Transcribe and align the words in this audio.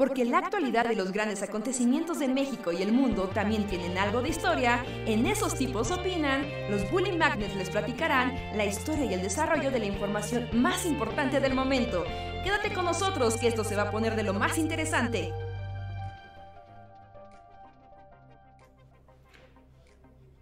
porque 0.00 0.24
la 0.24 0.38
actualidad 0.38 0.88
de 0.88 0.96
los 0.96 1.12
grandes 1.12 1.42
acontecimientos 1.42 2.20
de 2.20 2.26
México 2.26 2.72
y 2.72 2.80
el 2.80 2.90
mundo 2.90 3.28
también 3.28 3.66
tienen 3.66 3.98
algo 3.98 4.22
de 4.22 4.30
historia, 4.30 4.82
en 5.04 5.26
esos 5.26 5.54
tipos 5.56 5.90
opinan, 5.90 6.42
los 6.70 6.90
Bully 6.90 7.12
Magnets 7.12 7.54
les 7.54 7.68
platicarán 7.68 8.34
la 8.56 8.64
historia 8.64 9.04
y 9.04 9.12
el 9.12 9.20
desarrollo 9.20 9.70
de 9.70 9.78
la 9.78 9.84
información 9.84 10.48
más 10.54 10.86
importante 10.86 11.38
del 11.38 11.52
momento. 11.52 12.02
Quédate 12.42 12.72
con 12.72 12.86
nosotros 12.86 13.36
que 13.36 13.48
esto 13.48 13.62
se 13.62 13.76
va 13.76 13.82
a 13.82 13.90
poner 13.90 14.16
de 14.16 14.22
lo 14.22 14.32
más 14.32 14.56
interesante. 14.56 15.34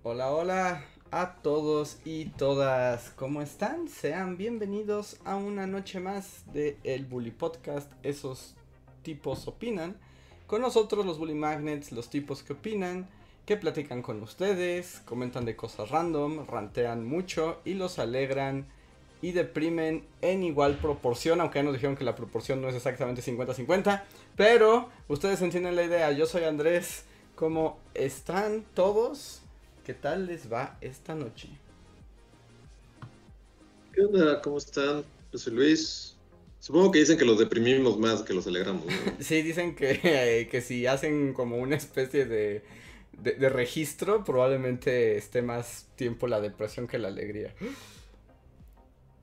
Hola, 0.04 0.30
hola 0.30 0.84
a 1.10 1.34
todos 1.42 1.98
y 2.04 2.26
todas. 2.26 3.10
¿Cómo 3.16 3.42
están? 3.42 3.88
Sean 3.88 4.36
bienvenidos 4.36 5.18
a 5.24 5.34
una 5.34 5.66
noche 5.66 5.98
más 5.98 6.44
de 6.52 6.78
El 6.84 7.06
Bully 7.06 7.32
Podcast. 7.32 7.90
Esos 8.04 8.54
tipos 9.08 9.48
opinan. 9.48 9.96
Con 10.46 10.60
nosotros 10.60 11.06
los 11.06 11.18
Bully 11.18 11.32
Magnets, 11.32 11.92
los 11.92 12.10
tipos 12.10 12.42
que 12.42 12.52
opinan, 12.52 13.08
que 13.46 13.56
platican 13.56 14.02
con 14.02 14.22
ustedes, 14.22 15.00
comentan 15.06 15.46
de 15.46 15.56
cosas 15.56 15.88
random, 15.88 16.46
rantean 16.46 17.06
mucho 17.06 17.58
y 17.64 17.72
los 17.72 17.98
alegran 17.98 18.66
y 19.22 19.32
deprimen 19.32 20.04
en 20.20 20.42
igual 20.42 20.76
proporción, 20.76 21.40
aunque 21.40 21.60
ya 21.60 21.62
nos 21.62 21.72
dijeron 21.72 21.96
que 21.96 22.04
la 22.04 22.14
proporción 22.14 22.60
no 22.60 22.68
es 22.68 22.74
exactamente 22.74 23.22
50-50, 23.22 24.02
pero 24.36 24.90
ustedes 25.08 25.40
entienden 25.40 25.74
la 25.74 25.84
idea. 25.84 26.12
Yo 26.12 26.26
soy 26.26 26.44
Andrés. 26.44 27.04
¿Cómo 27.34 27.78
están 27.94 28.62
todos? 28.74 29.40
¿Qué 29.86 29.94
tal 29.94 30.26
les 30.26 30.52
va 30.52 30.76
esta 30.82 31.14
noche? 31.14 31.48
¿Qué 33.94 34.02
onda? 34.02 34.42
¿Cómo 34.42 34.58
están? 34.58 35.02
Yo 35.32 35.38
soy 35.38 35.54
Luis. 35.54 36.17
Supongo 36.68 36.90
que 36.90 36.98
dicen 36.98 37.16
que 37.16 37.24
los 37.24 37.38
deprimimos 37.38 37.98
más 37.98 38.22
que 38.24 38.34
los 38.34 38.46
alegramos, 38.46 38.84
¿no? 38.84 38.92
Sí, 39.20 39.40
dicen 39.40 39.74
que, 39.74 40.48
que 40.50 40.60
si 40.60 40.86
hacen 40.86 41.32
como 41.32 41.56
una 41.56 41.76
especie 41.76 42.26
de, 42.26 42.62
de, 43.12 43.48
registro, 43.48 44.22
probablemente 44.22 45.16
esté 45.16 45.40
más 45.40 45.88
tiempo 45.96 46.26
la 46.26 46.42
depresión 46.42 46.86
que 46.86 46.98
la 46.98 47.08
alegría. 47.08 47.54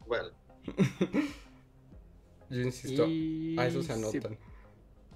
Bueno. 0.08 0.30
Yo 2.50 2.62
insisto, 2.62 3.04
a 3.04 3.68
eso 3.68 3.84
se 3.84 3.94
anotan. 3.94 4.40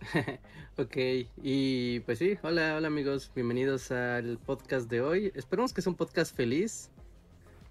ok, 0.77 0.97
y 1.41 2.01
pues 2.01 2.19
sí, 2.19 2.37
hola, 2.43 2.75
hola 2.77 2.89
amigos, 2.89 3.31
bienvenidos 3.33 3.89
al 3.89 4.37
podcast 4.37 4.87
de 4.87 5.01
hoy. 5.01 5.31
Esperemos 5.33 5.73
que 5.73 5.81
sea 5.81 5.89
un 5.89 5.97
podcast 5.97 6.35
feliz, 6.35 6.91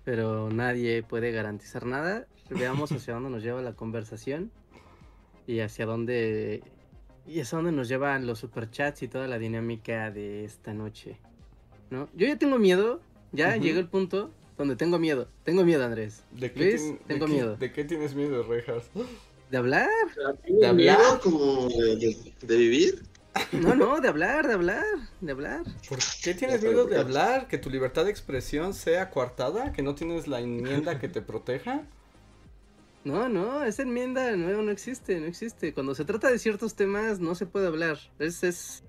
pero 0.09 0.48
nadie 0.48 1.03
puede 1.03 1.33
garantizar 1.33 1.84
nada. 1.84 2.27
Veamos 2.48 2.91
hacia 2.92 3.12
dónde 3.12 3.28
nos 3.28 3.42
lleva 3.42 3.61
la 3.61 3.75
conversación 3.75 4.51
y 5.47 5.61
hacia 5.61 5.84
dónde 5.84 6.62
y 7.27 7.41
hacia 7.41 7.56
dónde 7.56 7.73
nos 7.73 7.91
llevan 7.91 8.27
los 8.27 8.39
superchats 8.39 9.03
y 9.03 9.09
toda 9.09 9.29
la 9.29 9.39
dinámica 9.39 10.11
de 10.11 10.47
esta 10.47 10.73
noche. 10.73 11.19
¿No? 11.91 12.09
Yo 12.14 12.27
ya 12.27 12.39
tengo 12.39 12.59
miedo, 12.59 13.03
ya 13.33 13.59
llegó 13.59 13.81
el 13.81 13.89
punto 13.89 14.31
donde 14.56 14.77
tengo 14.77 14.98
miedo. 14.98 15.29
Tengo 15.45 15.62
miedo, 15.62 15.84
Andrés. 15.84 16.25
¿De 16.33 16.53
qué 16.53 16.97
tengo 17.06 17.29
miedo. 17.29 17.56
¿De 17.56 17.70
qué 17.70 17.84
tienes 17.84 18.14
miedo, 18.14 18.42
Rejas? 18.45 18.89
¿De 19.51 19.59
hablar? 19.59 19.91
¿De 20.48 20.67
hablar? 20.67 21.20
como 21.23 21.69
de, 21.69 22.56
vivir? 22.56 23.03
No, 23.53 23.75
no, 23.75 24.00
de 24.00 24.08
hablar, 24.08 24.47
de 24.47 24.55
hablar, 24.55 24.84
de 25.20 25.33
hablar. 25.33 25.62
¿Por 25.89 25.98
qué 26.22 26.34
tienes 26.34 26.62
miedo 26.62 26.86
de 26.86 26.98
hablar? 26.98 27.48
¿Que 27.48 27.58
tu 27.58 27.70
libertad 27.70 28.05
de 28.05 28.11
expresión 28.11 28.75
sea 28.75 29.11
coartada? 29.11 29.72
¿Que 29.72 29.83
no 29.83 29.95
tienes 29.95 30.28
la 30.28 30.41
enmienda 30.41 30.98
que 30.98 31.08
te 31.08 31.22
proteja? 31.22 31.83
No, 33.05 33.28
no, 33.28 33.64
esa 33.64 33.83
enmienda 33.83 34.36
no, 34.36 34.62
no 34.62 34.70
existe, 34.70 35.19
no 35.20 35.27
existe. 35.27 35.72
Cuando 35.72 35.95
se 35.95 36.05
trata 36.05 36.30
de 36.30 36.39
ciertos 36.39 36.75
temas 36.75 37.20
no 37.20 37.34
se 37.34 37.47
puede 37.47 37.67
hablar. 37.67 37.98
Es, 38.19 38.42
es... 38.42 38.84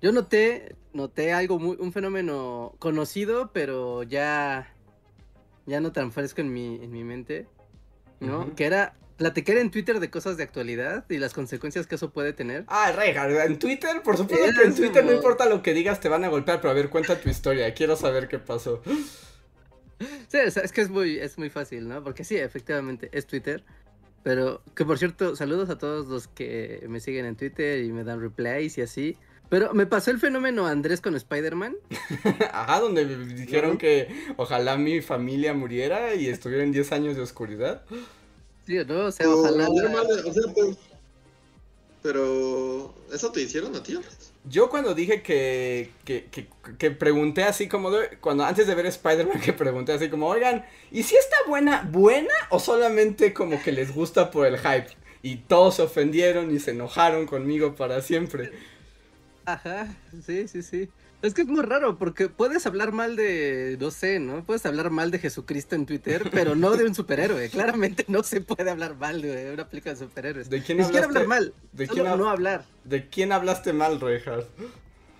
Yo 0.00 0.12
noté, 0.12 0.76
noté 0.92 1.32
algo 1.32 1.58
muy, 1.58 1.76
un 1.78 1.92
fenómeno 1.92 2.74
conocido, 2.78 3.50
pero 3.52 4.04
ya, 4.04 4.72
ya 5.66 5.80
no 5.80 5.92
tan 5.92 6.12
fresco 6.12 6.40
en 6.40 6.52
mi, 6.52 6.76
en 6.76 6.90
mi 6.90 7.04
mente, 7.04 7.46
¿no? 8.20 8.54
Que 8.54 8.64
era 8.64 8.94
platicar 9.18 9.58
en 9.58 9.70
Twitter 9.70 10.00
de 10.00 10.08
cosas 10.08 10.38
de 10.38 10.44
actualidad 10.44 11.04
y 11.10 11.18
las 11.18 11.34
consecuencias 11.34 11.86
que 11.86 11.96
eso 11.96 12.10
puede 12.10 12.32
tener. 12.32 12.64
Ah, 12.68 12.92
Reinhardt, 12.92 13.50
en 13.50 13.58
Twitter, 13.58 14.00
por 14.02 14.16
supuesto 14.16 14.46
que 14.58 14.66
en 14.66 14.74
Twitter 14.74 15.04
no 15.04 15.12
importa 15.12 15.46
lo 15.46 15.62
que 15.62 15.74
digas, 15.74 16.00
te 16.00 16.08
van 16.08 16.24
a 16.24 16.28
golpear, 16.28 16.60
pero 16.60 16.70
a 16.70 16.74
ver, 16.74 16.88
cuenta 16.88 17.20
tu 17.20 17.28
historia, 17.28 17.74
quiero 17.74 17.96
saber 17.96 18.28
qué 18.28 18.38
pasó. 18.38 18.80
Sí, 20.28 20.38
es 20.38 20.72
que 20.72 20.80
es 20.80 20.88
muy, 20.88 21.18
es 21.18 21.36
muy 21.36 21.50
fácil, 21.50 21.88
¿no? 21.88 22.02
Porque 22.02 22.22
sí, 22.24 22.36
efectivamente, 22.36 23.10
es 23.12 23.26
Twitter. 23.26 23.64
Pero, 24.22 24.62
que 24.74 24.84
por 24.84 24.98
cierto, 24.98 25.34
saludos 25.36 25.68
a 25.70 25.78
todos 25.78 26.06
los 26.06 26.28
que 26.28 26.84
me 26.88 27.00
siguen 27.00 27.26
en 27.26 27.36
Twitter 27.36 27.84
y 27.84 27.92
me 27.92 28.04
dan 28.04 28.20
replies 28.20 28.78
y 28.78 28.82
así. 28.82 29.16
Pero 29.48 29.72
me 29.72 29.86
pasó 29.86 30.10
el 30.10 30.20
fenómeno 30.20 30.66
Andrés 30.66 31.00
con 31.00 31.16
Spider-Man. 31.16 31.76
Ajá, 32.52 32.80
donde 32.80 33.06
me 33.06 33.34
dijeron 33.34 33.78
que 33.78 34.08
ojalá 34.36 34.76
mi 34.76 35.00
familia 35.00 35.54
muriera 35.54 36.14
y 36.14 36.28
estuviera 36.28 36.62
en 36.62 36.72
10 36.72 36.92
años 36.92 37.16
de 37.16 37.22
oscuridad. 37.22 37.84
O 38.76 39.12
sea, 39.12 39.28
ojalá. 39.28 39.68
pero, 42.02 42.94
¿eso 43.12 43.32
te 43.32 43.40
hicieron 43.40 43.74
a 43.74 43.82
ti? 43.82 43.98
Yo 44.44 44.68
cuando 44.70 44.94
dije 44.94 45.22
que, 45.22 45.90
que, 46.04 46.26
que, 46.26 46.48
que 46.78 46.90
pregunté 46.90 47.44
así 47.44 47.68
como, 47.68 47.90
cuando 48.20 48.44
antes 48.44 48.66
de 48.66 48.74
ver 48.74 48.86
Spider-Man, 48.86 49.40
que 49.44 49.52
pregunté 49.52 49.92
así 49.92 50.08
como, 50.08 50.28
oigan, 50.28 50.64
¿y 50.90 51.02
si 51.02 51.16
está 51.16 51.36
buena, 51.46 51.88
buena 51.90 52.34
o 52.50 52.60
solamente 52.60 53.32
como 53.32 53.62
que 53.62 53.72
les 53.72 53.94
gusta 53.94 54.30
por 54.30 54.46
el 54.46 54.58
hype? 54.58 54.96
Y 55.22 55.36
todos 55.36 55.76
se 55.76 55.82
ofendieron 55.82 56.54
y 56.54 56.60
se 56.60 56.70
enojaron 56.70 57.26
conmigo 57.26 57.74
para 57.74 58.00
siempre. 58.02 58.52
Ajá, 59.44 59.96
sí, 60.24 60.46
sí, 60.46 60.62
sí. 60.62 60.88
Es 61.20 61.34
que 61.34 61.42
es 61.42 61.48
muy 61.48 61.62
raro 61.62 61.98
porque 61.98 62.28
puedes 62.28 62.64
hablar 62.66 62.92
mal 62.92 63.16
de, 63.16 63.76
no 63.80 63.90
sé, 63.90 64.20
¿no? 64.20 64.44
Puedes 64.44 64.64
hablar 64.66 64.90
mal 64.90 65.10
de 65.10 65.18
Jesucristo 65.18 65.74
en 65.74 65.84
Twitter, 65.84 66.28
pero 66.30 66.54
no 66.54 66.76
de 66.76 66.84
un 66.84 66.94
superhéroe. 66.94 67.48
Claramente 67.50 68.04
no 68.06 68.22
se 68.22 68.40
puede 68.40 68.70
hablar 68.70 68.94
mal 68.94 69.20
de 69.20 69.52
una 69.52 69.68
película 69.68 69.94
de 69.94 69.98
superhéroes. 69.98 70.48
¿De 70.48 70.62
quién 70.62 70.80
hablaste? 70.80 71.06
hablar 71.06 71.26
mal. 71.26 71.52
¿De 71.72 71.88
quién 71.88 72.04
no 72.04 72.30
hablar. 72.30 72.64
¿De 72.84 73.08
quién 73.08 73.32
hablaste 73.32 73.72
mal, 73.72 74.00
Reinhardt? 74.00 74.46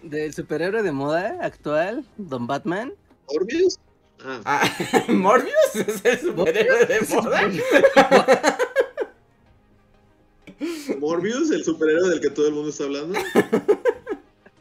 Del 0.03 0.33
superhéroe 0.33 0.85
de 0.85 0.93
moda 0.93 1.37
actual, 1.43 2.05
Don 2.17 2.47
Batman. 2.47 2.93
¿Morbius? 3.33 3.81
Ah. 4.25 4.41
ah 4.45 5.05
¿Morbius 5.09 5.75
es 5.75 6.05
el 6.05 6.21
superhéroe 6.21 6.87
de 6.87 7.01
moda? 7.01 7.41
¿Morbius, 11.01 11.51
el 11.51 11.65
superhéroe 11.65 12.09
del 12.09 12.21
que 12.21 12.31
todo 12.31 12.47
el 12.47 12.55
mundo 12.55 12.71
está 12.71 12.85
hablando? 12.85 13.19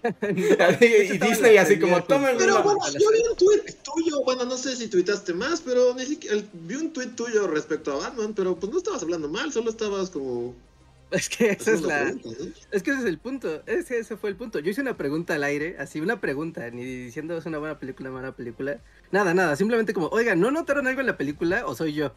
y 0.81 1.18
Disney 1.18 1.58
así 1.58 1.80
como, 1.80 2.03
tomen 2.03 2.38
Pero 2.38 2.63
bueno, 2.63 2.80
yo 2.94 3.12
vi 3.12 3.22
un 3.30 3.35
tweet 3.35 3.75
tuyo, 3.84 4.24
bueno, 4.24 4.46
no 4.46 4.58
sé 4.58 4.75
si 4.75 4.88
tuitaste 4.88 5.34
más, 5.34 5.62
pero 5.62 5.94
ni 5.96 6.06
siquiera, 6.06 6.38
vi 6.53 6.75
un 6.75 6.94
tweet 6.94 7.09
tuyo 7.16 7.47
respecto 7.47 7.94
a 7.94 7.97
Batman, 7.97 8.34
pero 8.34 8.56
pues 8.56 8.72
no 8.72 8.78
estabas 8.78 9.02
hablando 9.03 9.30
mal, 9.30 9.52
solo 9.52 9.69
estabas 9.69 10.09
como... 10.09 10.56
Es 11.09 11.30
que 11.30 11.52
esa 11.52 11.72
es 11.72 11.81
la... 11.81 12.13
Es 12.72 12.84
que 12.84 12.91
ese 12.91 13.00
es 13.00 13.06
el 13.06 13.18
punto, 13.18 13.63
ese, 13.66 14.00
ese 14.00 14.18
fue 14.18 14.30
el 14.30 14.35
punto. 14.35 14.59
Yo 14.59 14.72
hice 14.72 14.81
una 14.81 14.97
pregunta 14.97 15.35
al 15.35 15.44
aire, 15.44 15.78
así 15.80 16.02
una 16.02 16.19
pregunta, 16.19 16.69
ni 16.69 16.84
diciendo 16.84 17.38
es 17.38 17.46
una 17.46 17.59
buena 17.59 17.79
película, 17.79 18.09
mala 18.12 18.34
película. 18.34 18.79
Nada, 19.12 19.34
nada, 19.34 19.56
simplemente 19.56 19.94
como, 19.94 20.08
oiga, 20.08 20.35
¿no 20.35 20.52
notaron 20.52 20.85
algo 20.85 21.00
en 21.00 21.08
la 21.08 21.18
película 21.18 21.66
o 21.66 21.75
soy 21.75 21.94
yo? 21.94 22.12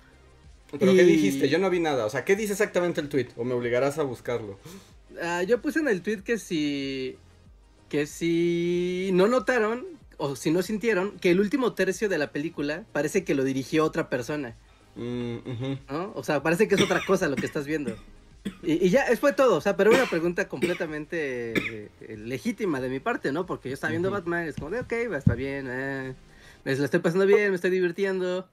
¿Pero 0.78 0.94
qué 0.94 1.04
dijiste? 1.04 1.48
Yo 1.48 1.58
no 1.58 1.70
vi 1.70 1.80
nada. 1.80 2.06
O 2.06 2.10
sea, 2.10 2.24
¿qué 2.24 2.36
dice 2.36 2.52
exactamente 2.52 3.00
el 3.00 3.08
tweet? 3.08 3.28
O 3.36 3.44
me 3.44 3.54
obligarás 3.54 3.98
a 3.98 4.02
buscarlo. 4.02 4.58
Uh, 5.10 5.44
yo 5.46 5.60
puse 5.60 5.80
en 5.80 5.88
el 5.88 6.02
tweet 6.02 6.22
que 6.22 6.38
si 6.38 7.18
que 7.90 8.06
si 8.06 9.10
no 9.12 9.28
notaron 9.28 9.84
o 10.16 10.36
si 10.36 10.50
no 10.50 10.62
sintieron 10.62 11.18
que 11.18 11.30
el 11.30 11.40
último 11.40 11.74
tercio 11.74 12.08
de 12.08 12.16
la 12.16 12.30
película 12.30 12.84
parece 12.92 13.24
que 13.24 13.34
lo 13.34 13.44
dirigió 13.44 13.84
otra 13.84 14.08
persona. 14.08 14.56
Mm, 14.94 15.36
¿no? 15.90 16.12
O 16.14 16.24
sea, 16.24 16.42
parece 16.42 16.68
que 16.68 16.76
es 16.76 16.80
otra 16.80 17.00
cosa 17.06 17.28
lo 17.28 17.36
que 17.36 17.46
estás 17.46 17.66
viendo. 17.66 17.94
Y, 18.62 18.88
ya, 18.88 19.02
es 19.02 19.20
fue 19.20 19.34
todo, 19.34 19.56
o 19.56 19.60
sea, 19.60 19.76
pero 19.76 19.90
una 19.90 20.06
pregunta 20.06 20.48
completamente 20.48 21.52
eh, 22.00 22.16
legítima 22.16 22.80
de 22.80 22.88
mi 22.88 23.00
parte, 23.00 23.32
¿no? 23.32 23.44
Porque 23.44 23.68
yo 23.68 23.74
estaba 23.74 23.90
viendo 23.90 24.10
Batman, 24.10 24.46
es 24.46 24.54
como 24.54 24.70
de, 24.70 24.80
ok, 24.80 24.92
va, 25.12 25.18
está 25.18 25.34
bien, 25.34 25.66
eh, 25.68 26.14
me 26.64 26.76
lo 26.76 26.84
estoy 26.84 27.00
pasando 27.00 27.26
bien, 27.26 27.50
me 27.50 27.56
estoy 27.56 27.70
divirtiendo. 27.70 28.48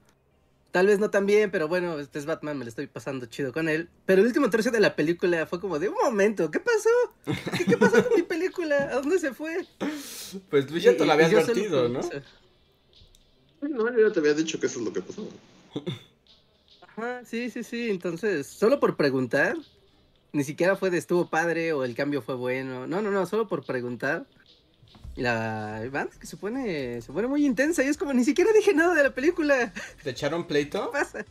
Tal 0.78 0.86
vez 0.86 1.00
no 1.00 1.10
tan 1.10 1.26
bien, 1.26 1.50
pero 1.50 1.68
bueno, 1.68 1.98
este 1.98 2.20
es 2.20 2.28
Batman, 2.28 2.56
me 2.56 2.64
lo 2.64 2.70
estoy 2.70 2.86
pasando 2.86 3.26
chido 3.26 3.52
con 3.52 3.68
él. 3.68 3.90
Pero 4.06 4.22
el 4.22 4.28
último 4.28 4.48
tercio 4.52 4.72
de 4.72 4.80
la 4.80 4.96
película 4.96 5.48
fue 5.48 5.60
como 5.60 5.80
de 5.80 5.90
un 5.90 5.96
momento, 5.96 6.52
¿qué 6.52 6.60
pasó? 6.60 7.36
¿Qué, 7.68 7.76
pasó 7.78 8.08
con 8.08 8.16
mi 8.16 8.22
película? 8.22 8.76
¿A 8.92 8.94
dónde 8.98 9.18
se 9.18 9.34
fue? 9.34 9.66
Pues 10.52 10.68
tú 10.68 10.78
ya 10.78 10.96
te 10.96 11.04
lo 11.04 11.12
habías 11.12 11.34
advertido, 11.34 11.90
¿no? 11.90 12.02
No, 13.62 13.92
yo 13.92 14.08
ya 14.08 14.14
te 14.14 14.20
había 14.20 14.36
dicho 14.36 14.60
que 14.60 14.68
eso 14.68 14.78
es 14.78 14.86
lo 14.86 14.94
que 14.94 15.02
pasó. 15.02 15.28
Ajá, 16.90 17.26
sí, 17.26 17.50
sí, 17.50 17.64
sí. 17.64 17.90
Entonces, 17.90 18.46
solo 18.46 18.80
por 18.80 18.96
preguntar, 18.96 19.58
ni 20.32 20.44
siquiera 20.44 20.76
fue 20.76 20.92
de 20.92 21.00
estuvo 21.00 21.28
padre 21.28 21.74
o 21.74 21.86
el 21.86 21.96
cambio 21.96 22.22
fue 22.22 22.36
bueno. 22.36 22.86
No, 22.86 23.02
no, 23.02 23.10
no, 23.10 23.26
solo 23.26 23.48
por 23.48 23.66
preguntar 23.66 24.28
la 25.18 25.82
banda 25.92 26.14
que 26.20 26.28
se 26.28 26.38
pone, 26.38 27.02
se 27.02 27.12
pone 27.12 27.28
muy 27.28 27.46
intensa 27.46 27.84
y 27.84 27.88
es 27.88 27.98
como 27.98 28.14
ni 28.14 28.24
siquiera 28.24 28.52
dije 28.54 28.74
nada 28.74 28.94
de 28.96 29.04
la 29.04 29.10
película. 29.14 29.74
¿Te 30.04 30.12
echaron 30.12 30.48
pleito? 30.48 30.92
¿Qué 30.92 31.00
pasa? 31.00 31.26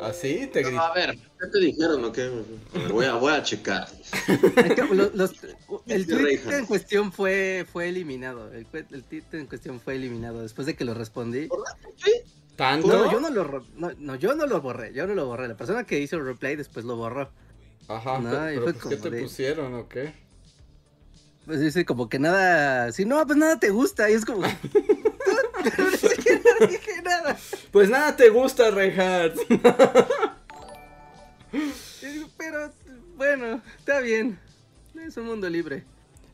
¿Así? 0.00 0.48
¿Te 0.52 0.62
No, 0.70 0.80
a 0.80 0.92
ver, 0.92 1.16
¿qué 1.40 1.46
te 1.52 1.58
dijeron 1.60 2.04
o 2.04 2.12
qué? 2.12 2.30
Voy 2.90 3.06
a, 3.06 3.14
voy 3.14 3.32
a 3.32 3.42
checar. 3.42 3.88
Los- 4.92 5.14
los- 5.14 5.32
el 5.86 6.06
tweet 6.06 6.40
en 6.50 6.66
cuestión 6.66 7.12
fue, 7.12 7.64
fue 7.72 7.88
eliminado. 7.88 8.52
El, 8.52 8.66
el 8.90 9.04
tweet 9.04 9.22
en 9.32 9.46
cuestión 9.46 9.80
fue 9.80 9.94
eliminado 9.94 10.42
después 10.42 10.66
de 10.66 10.74
que 10.76 10.84
lo 10.84 10.94
respondí. 10.94 11.48
¿Tanto? 12.56 12.88
No, 12.88 13.10
yo 13.12 13.20
no 13.20 13.30
lo 13.30 13.64
no, 13.76 13.92
no, 13.98 14.16
yo 14.16 14.34
no 14.34 14.46
lo 14.46 14.60
borré, 14.60 14.92
yo 14.92 15.06
no 15.06 15.14
lo 15.14 15.26
borré. 15.26 15.46
La 15.48 15.56
persona 15.56 15.84
que 15.84 16.00
hizo 16.00 16.16
el 16.16 16.24
replay 16.24 16.56
después 16.56 16.84
lo 16.84 16.96
borró. 16.96 17.30
Ajá, 17.86 18.18
No, 18.18 18.30
pero, 18.30 18.50
y 18.52 18.54
pero 18.58 18.62
fue 18.64 18.72
pues, 18.74 18.84
¿qué 18.88 18.96
te 19.02 19.10
de- 19.10 19.22
pusieron 19.22 19.74
o 19.74 19.88
qué? 19.88 20.12
Pues 21.48 21.60
dice 21.60 21.86
como 21.86 22.10
que 22.10 22.18
nada, 22.18 22.92
si 22.92 23.06
no, 23.06 23.26
pues 23.26 23.38
nada 23.38 23.58
te 23.58 23.70
gusta. 23.70 24.10
Y 24.10 24.12
es 24.12 24.26
como, 24.26 24.42
dije 26.68 27.02
nada. 27.02 27.38
Pues 27.72 27.88
nada 27.88 28.14
te 28.16 28.28
gusta, 28.28 28.70
Reinhardt. 28.70 29.34
Pero 32.36 32.70
bueno, 33.16 33.62
está 33.78 34.00
bien. 34.00 34.38
Es 35.06 35.16
un 35.16 35.24
mundo 35.24 35.48
libre. 35.48 35.84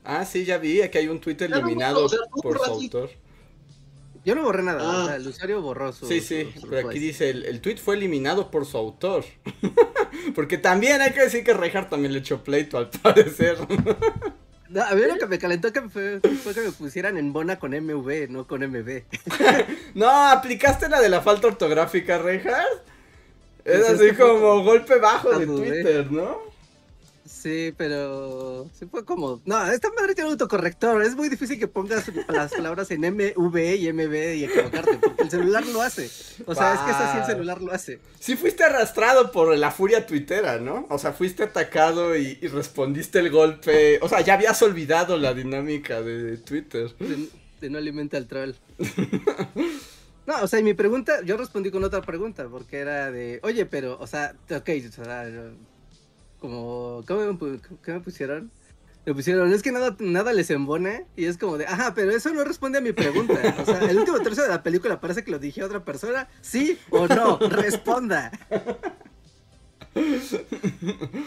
Ah, 0.02 0.24
sí, 0.24 0.44
ya 0.44 0.58
vi, 0.58 0.82
aquí 0.82 0.98
hay 0.98 1.06
un 1.06 1.20
Twitter 1.20 1.48
eliminado 1.52 2.08
por 2.42 2.58
su 2.58 2.64
autor. 2.64 3.10
Yo 4.24 4.34
no 4.34 4.42
borré 4.42 4.64
nada, 4.64 4.80
Ah. 4.82 5.02
o 5.02 5.06
sea, 5.06 5.14
el 5.16 5.28
usuario 5.28 5.62
borró 5.62 5.92
su. 5.92 6.08
Sí, 6.08 6.20
sí, 6.20 6.50
su- 6.54 6.62
su 6.62 6.68
pero 6.70 6.88
aquí 6.88 6.98
dice, 6.98 7.30
el, 7.30 7.44
el 7.44 7.60
tweet 7.60 7.76
fue 7.76 7.94
eliminado 7.94 8.50
por 8.50 8.66
su 8.66 8.76
autor. 8.78 9.24
Porque 10.34 10.58
también 10.58 11.00
hay 11.02 11.12
que 11.12 11.20
decir 11.20 11.44
que 11.44 11.54
Reinhardt 11.54 11.88
también 11.90 12.12
le 12.12 12.18
echó 12.20 12.42
pleito, 12.42 12.78
al 12.78 12.90
parecer. 12.90 13.58
No, 14.68 14.82
a 14.82 14.94
mí 14.94 15.02
lo 15.02 15.18
que 15.18 15.26
me 15.26 15.38
calentó 15.38 15.72
que 15.72 15.82
fue, 15.82 16.20
fue 16.42 16.54
que 16.54 16.60
me 16.60 16.72
pusieran 16.72 17.16
en 17.18 17.32
Bona 17.32 17.58
con 17.58 17.72
MV, 17.72 18.28
no 18.30 18.46
con 18.46 18.62
MB. 18.62 19.02
no, 19.94 20.10
aplicaste 20.28 20.88
la 20.88 21.00
de 21.00 21.08
la 21.08 21.20
falta 21.20 21.48
ortográfica. 21.48 22.16
Es 22.30 22.42
Pues 23.64 23.76
es 23.80 23.90
así 23.90 24.12
como 24.14 24.62
golpe 24.64 24.98
bajo 24.98 25.30
de 25.30 25.44
Ah, 25.44 25.46
dudé. 25.46 25.82
Twitter, 25.82 26.10
¿no? 26.10 26.53
Sí, 27.44 27.74
pero 27.76 28.70
sí 28.72 28.86
fue 28.86 29.04
como. 29.04 29.42
No, 29.44 29.70
esta 29.70 29.90
madre 29.92 30.14
tiene 30.14 30.30
autocorrector. 30.30 31.02
Es 31.02 31.14
muy 31.14 31.28
difícil 31.28 31.58
que 31.58 31.68
pongas 31.68 32.10
las 32.28 32.54
palabras 32.54 32.90
en 32.90 33.02
MV 33.02 33.74
y 33.76 33.92
MB 33.92 34.14
y 34.36 34.44
equivocarte, 34.44 34.96
porque 34.96 35.24
el 35.24 35.30
celular 35.30 35.66
lo 35.66 35.82
hace. 35.82 36.08
O 36.46 36.54
sea, 36.54 36.72
es 36.72 36.80
que 36.80 36.90
es 36.90 36.96
así 36.96 37.18
el 37.18 37.26
celular 37.26 37.60
lo 37.60 37.70
hace. 37.70 38.00
Sí 38.18 38.36
fuiste 38.36 38.64
arrastrado 38.64 39.30
por 39.30 39.54
la 39.58 39.70
furia 39.70 40.06
tuitera, 40.06 40.58
¿no? 40.58 40.86
O 40.88 40.98
sea, 40.98 41.12
fuiste 41.12 41.42
atacado 41.42 42.16
y, 42.16 42.38
y 42.40 42.48
respondiste 42.48 43.18
el 43.18 43.28
golpe. 43.30 43.98
O 44.00 44.08
sea, 44.08 44.22
ya 44.22 44.32
habías 44.32 44.62
olvidado 44.62 45.18
la 45.18 45.34
dinámica 45.34 46.00
de 46.00 46.38
Twitter. 46.38 46.96
De, 46.96 47.28
de 47.60 47.68
no 47.68 47.76
alimenta 47.76 48.16
al 48.16 48.26
troll. 48.26 48.52
No, 50.26 50.42
o 50.42 50.46
sea, 50.46 50.58
y 50.58 50.62
mi 50.62 50.72
pregunta, 50.72 51.20
yo 51.22 51.36
respondí 51.36 51.70
con 51.70 51.84
otra 51.84 52.00
pregunta, 52.00 52.48
porque 52.48 52.78
era 52.78 53.12
de, 53.12 53.40
oye, 53.42 53.66
pero, 53.66 53.98
o 54.00 54.06
sea, 54.06 54.34
ok, 54.50 54.70
o 54.88 55.04
sea, 55.04 55.30
como, 56.44 57.02
¿cómo 57.08 57.32
me, 57.32 57.60
qué 57.82 57.92
me 57.92 58.00
pusieron? 58.00 58.50
Me 59.06 59.14
pusieron, 59.14 59.50
es 59.50 59.62
que 59.62 59.72
nada, 59.72 59.96
nada 59.98 60.34
les 60.34 60.50
embona, 60.50 61.04
y 61.16 61.24
es 61.24 61.38
como 61.38 61.56
de, 61.56 61.66
ajá, 61.66 61.94
pero 61.94 62.10
eso 62.10 62.34
no 62.34 62.44
responde 62.44 62.78
a 62.78 62.80
mi 62.82 62.92
pregunta. 62.92 63.56
O 63.62 63.64
sea, 63.64 63.78
el 63.78 63.96
último 63.96 64.20
tercio 64.20 64.42
de 64.42 64.50
la 64.50 64.62
película 64.62 65.00
parece 65.00 65.24
que 65.24 65.30
lo 65.30 65.38
dije 65.38 65.62
a 65.62 65.66
otra 65.66 65.84
persona, 65.86 66.28
sí 66.42 66.78
o 66.90 67.08
no, 67.08 67.38
responda. 67.38 68.30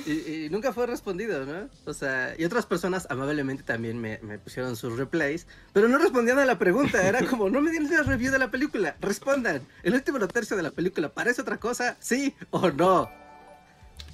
Y, 0.05 0.11
y 0.11 0.49
nunca 0.51 0.71
fue 0.71 0.85
respondido, 0.85 1.45
¿no? 1.47 1.67
O 1.85 1.93
sea, 1.93 2.35
y 2.37 2.45
otras 2.45 2.67
personas 2.67 3.07
amablemente 3.09 3.63
también 3.63 3.99
me, 3.99 4.19
me 4.21 4.37
pusieron 4.37 4.75
sus 4.75 4.97
replays, 4.97 5.47
pero 5.73 5.87
no 5.87 5.97
respondían 5.97 6.37
a 6.37 6.45
la 6.45 6.59
pregunta. 6.59 7.07
Era 7.07 7.25
como, 7.25 7.49
no 7.49 7.59
me 7.61 7.71
den 7.71 7.89
la 7.89 8.03
review 8.03 8.31
de 8.31 8.37
la 8.37 8.51
película, 8.51 8.95
respondan. 9.01 9.61
El 9.81 9.95
último 9.95 10.19
tercio 10.27 10.55
de 10.55 10.63
la 10.63 10.71
película 10.71 11.09
parece 11.09 11.41
otra 11.41 11.57
cosa, 11.57 11.97
sí 11.99 12.35
o 12.51 12.69
no. 12.69 13.09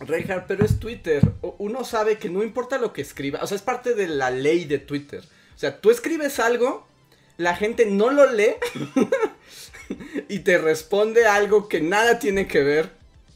Reinhardt, 0.08 0.48
pero 0.48 0.66
es 0.66 0.80
Twitter. 0.80 1.22
Uno 1.58 1.84
sabe 1.84 2.18
que 2.18 2.30
no 2.30 2.44
importa 2.44 2.78
lo 2.78 2.94
que 2.94 3.02
escriba. 3.02 3.40
O 3.42 3.48
sea, 3.48 3.56
es 3.56 3.62
parte 3.62 3.94
de 3.94 4.08
la 4.08 4.32
ley 4.32 4.66
de 4.66 4.80
Twitter. 4.80 5.24
O 5.56 5.60
sea, 5.60 5.80
tú 5.80 5.92
escribes 5.92 6.40
algo, 6.40 6.88
la 7.38 7.56
gente 7.56 7.86
no 7.86 8.12
lo 8.12 8.32
lee 8.32 8.56
y 10.30 10.40
te 10.40 10.58
responde 10.58 11.26
algo 11.26 11.68
que 11.68 11.82
nada 11.82 12.20
tiene 12.20 12.48
que 12.48 12.64
ver. 12.64 12.92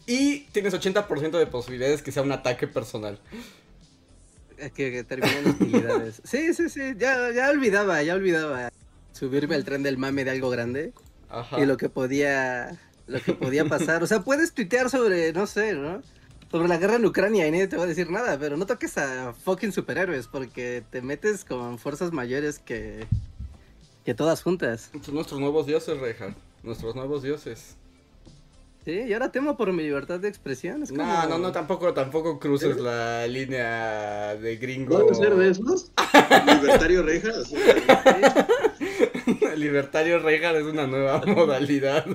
Y 0.06 0.42
tienes 0.52 0.74
80% 0.74 1.38
de 1.38 1.48
posibilidades 1.48 2.02
que 2.02 2.12
sea 2.12 2.24
un 2.24 2.32
ataque 2.32 2.68
personal. 2.68 3.20
Que, 4.58 4.92
que 4.92 5.04
terminan 5.04 5.48
hostilidades. 5.48 6.22
Sí, 6.26 6.54
sí, 6.54 6.70
sí, 6.70 6.94
ya, 6.98 7.32
ya 7.32 7.50
olvidaba, 7.50 8.02
ya 8.02 8.16
olvidaba 8.16 8.72
subirme 9.12 9.56
al 9.56 9.66
tren 9.66 9.84
del 9.84 9.98
mame 9.98 10.24
de 10.24 10.32
algo 10.32 10.50
grande. 10.50 10.94
Ajá. 11.30 11.60
y 11.60 11.66
lo 11.66 11.76
que 11.76 11.90
podía 11.90 12.80
lo 13.08 13.22
que 13.22 13.34
podía 13.34 13.66
pasar. 13.66 14.04
O 14.04 14.08
sea, 14.08 14.22
puedes 14.22 14.54
tuitear 14.54 14.90
sobre, 14.90 15.34
no 15.34 15.48
sé, 15.48 15.74
¿no? 15.74 16.02
Sobre 16.52 16.68
la 16.68 16.78
guerra 16.78 16.96
en 16.96 17.06
Ucrania 17.06 17.48
y 17.48 17.52
nadie 17.52 17.68
te 17.68 17.78
va 17.78 17.84
a 17.84 17.88
decir 17.88 18.10
nada, 18.10 18.38
pero 18.40 18.58
no 18.58 18.66
toques 18.66 18.98
a 18.98 19.34
fucking 19.34 19.72
superhéroes 19.72 20.28
porque 20.28 20.84
te 20.90 21.02
metes 21.02 21.44
con 21.44 21.78
fuerzas 21.78 22.14
mayores 22.14 22.60
que 22.60 23.06
que 24.08 24.14
todas 24.14 24.42
juntas. 24.42 24.90
Son 25.02 25.16
nuestros 25.16 25.38
nuevos 25.38 25.66
dioses, 25.66 26.00
Reinhardt. 26.00 26.38
Nuestros 26.64 26.96
nuevos 26.96 27.24
dioses. 27.24 27.76
Sí, 28.86 29.02
y 29.06 29.12
ahora 29.12 29.34
temo 29.34 29.58
por 29.58 29.74
mi 29.74 29.84
libertad 29.84 30.22
de 30.22 30.30
expresión. 30.30 30.82
Es 30.82 30.92
como... 30.92 31.04
No, 31.04 31.28
no, 31.28 31.38
no, 31.38 31.52
tampoco, 31.52 31.94
tampoco 31.94 32.40
cruces 32.40 32.78
la 32.78 33.28
línea 33.28 34.38
de 34.38 34.56
gringo. 34.56 34.98
¿Puede 34.98 35.14
ser 35.14 35.36
de 35.36 35.50
esos? 35.50 35.92
Libertario 36.62 37.04
Reja. 37.04 37.34
Libertario 39.58 40.20
Reinhardt 40.20 40.60
es 40.60 40.66
una 40.68 40.88
nueva 40.88 41.22
modalidad. 41.26 42.06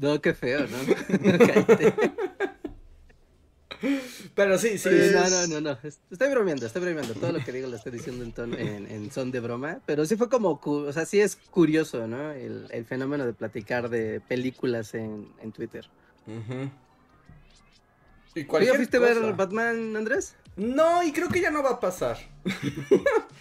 No, 0.00 0.20
qué 0.20 0.32
feo, 0.32 0.60
¿no? 0.60 1.38
Cállate. 1.38 1.92
Pero 4.34 4.58
sí, 4.58 4.78
sí. 4.78 4.88
Pues, 4.88 5.12
No, 5.12 5.28
no, 5.28 5.46
no, 5.46 5.60
no. 5.60 5.78
es- 5.82 6.00
Estoy 6.10 6.28
bromeando, 6.30 6.66
estoy 6.66 6.82
bromeando. 6.82 7.14
Todo 7.14 7.32
lo 7.32 7.44
que 7.44 7.52
digo 7.52 7.68
lo 7.68 7.76
estoy 7.76 7.92
diciendo 7.92 8.24
en, 8.24 8.32
tono- 8.32 8.56
en, 8.58 8.86
en 8.90 9.10
son 9.10 9.30
de 9.30 9.40
broma. 9.40 9.80
Pero 9.86 10.04
sí 10.06 10.16
fue 10.16 10.28
como, 10.28 10.60
o 10.62 10.92
sea, 10.92 11.06
sí 11.06 11.20
es 11.20 11.36
curioso, 11.36 12.06
¿no? 12.06 12.32
El, 12.32 12.66
el 12.70 12.84
fenómeno 12.84 13.26
de 13.26 13.32
platicar 13.32 13.88
de 13.88 14.20
películas 14.20 14.94
en, 14.94 15.28
en 15.42 15.52
Twitter. 15.52 15.88
Ujú. 16.26 16.70
Y 18.34 18.34
¿Tú 18.34 18.40
ya 18.42 18.46
cualquier 18.46 18.76
fuiste 18.76 18.96
a 18.98 19.00
ver 19.00 19.32
Batman, 19.34 19.96
Andrés? 19.96 20.34
No, 20.56 21.02
y 21.02 21.12
creo 21.12 21.28
que 21.28 21.40
ya 21.40 21.50
no 21.50 21.62
va 21.62 21.70
a 21.70 21.80
pasar. 21.80 22.18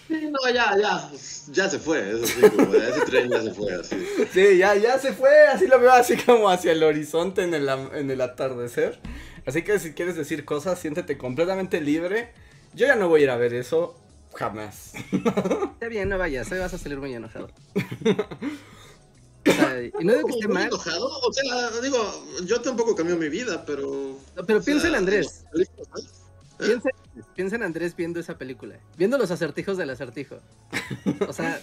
Sí, 0.07 0.27
no, 0.31 0.39
ya, 0.51 0.75
ya. 0.75 1.07
Ya 1.51 1.69
se 1.69 1.77
fue. 1.77 2.09
Eso 2.09 2.25
sí, 2.25 2.41
como, 2.49 2.73
ese 2.73 3.01
tren 3.01 3.29
ya 3.29 3.43
se 3.43 3.53
fue 3.53 3.75
así. 3.75 3.95
Sí, 4.33 4.57
ya, 4.57 4.73
ya 4.73 4.97
se 4.97 5.13
fue, 5.13 5.29
así 5.47 5.67
lo 5.67 5.79
veo 5.79 5.91
así 5.91 6.17
como 6.17 6.49
hacia 6.49 6.71
el 6.71 6.81
horizonte 6.81 7.43
en 7.43 7.53
el, 7.53 7.69
en 7.69 8.09
el 8.09 8.19
atardecer. 8.19 8.99
Así 9.45 9.63
que 9.63 9.79
si 9.79 9.93
quieres 9.93 10.15
decir 10.15 10.45
cosas, 10.45 10.79
siéntete 10.79 11.17
completamente 11.17 11.81
libre. 11.81 12.31
Yo 12.73 12.85
ya 12.85 12.95
no 12.95 13.09
voy 13.09 13.21
a 13.21 13.23
ir 13.23 13.29
a 13.29 13.37
ver 13.37 13.53
eso 13.53 13.95
jamás. 14.35 14.93
Está 15.11 15.87
bien, 15.87 16.09
no 16.09 16.17
vayas, 16.17 16.51
ahí 16.51 16.59
vas 16.59 16.73
a 16.73 16.77
salir 16.77 16.99
muy 16.99 17.13
enojado. 17.13 17.49
O 19.47 19.51
sea, 19.51 19.81
y 19.81 19.91
no 20.03 20.13
digo 20.13 20.27
que 20.27 20.33
esté 20.33 20.47
mal, 20.47 20.67
enojado? 20.67 21.07
O 21.07 21.33
sea, 21.33 21.81
digo, 21.81 21.97
yo 22.45 22.61
tampoco 22.61 22.95
cambió 22.95 23.15
mi 23.15 23.29
vida, 23.29 23.65
pero. 23.65 24.17
pero 24.45 24.61
piensa 24.61 24.87
en 24.87 24.95
Andrés. 24.95 25.45
¿eh? 25.57 25.65
Piensa, 26.59 26.89
piensa 27.35 27.55
en 27.55 27.63
Andrés 27.63 27.95
viendo 27.95 28.19
esa 28.19 28.37
película. 28.37 28.75
Viendo 28.97 29.17
los 29.17 29.31
acertijos 29.31 29.77
del 29.77 29.89
acertijo. 29.89 30.39
O 31.27 31.33
sea. 31.33 31.61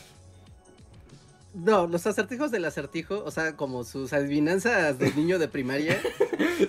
No, 1.59 1.87
los 1.87 2.07
acertijos 2.07 2.51
del 2.51 2.67
acertijo, 2.67 3.23
o 3.25 3.31
sea, 3.31 3.57
como 3.57 3.83
sus 3.85 4.13
adivinanzas 4.13 4.99
de 4.99 5.11
niño 5.15 5.39
de 5.39 5.49
primaria. 5.49 6.01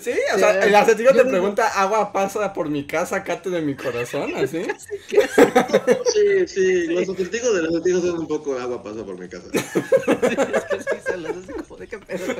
Sí, 0.01 0.11
o 0.35 0.37
sea, 0.37 0.65
el 0.65 0.75
acertijo 0.75 1.11
te 1.11 1.19
digo- 1.19 1.29
pregunta, 1.29 1.65
agua 1.81 2.11
pasa 2.11 2.51
por 2.51 2.69
mi 2.69 2.85
casa, 2.85 3.23
cate 3.23 3.49
de 3.49 3.61
mi 3.61 3.73
corazón, 3.73 4.35
así. 4.35 4.67
¿Qué 5.07 5.21
Sí, 6.13 6.45
sí, 6.47 6.87
los 6.87 7.07
acertijos 7.07 7.55
de 7.55 7.61
los 7.61 7.69
acertijos 7.69 8.01
son 8.03 8.19
un 8.19 8.27
poco 8.27 8.57
agua 8.59 8.83
pasa 8.83 9.05
por 9.05 9.17
mi 9.17 9.29
casa. 9.29 9.47
Es 9.53 9.65
que 9.65 10.79
sí, 10.81 10.97
son 11.07 11.23
los 11.23 11.37
así 11.37 11.53
como 11.53 11.77
de 11.77 11.87
qué 11.87 11.99
pedo 11.99 12.35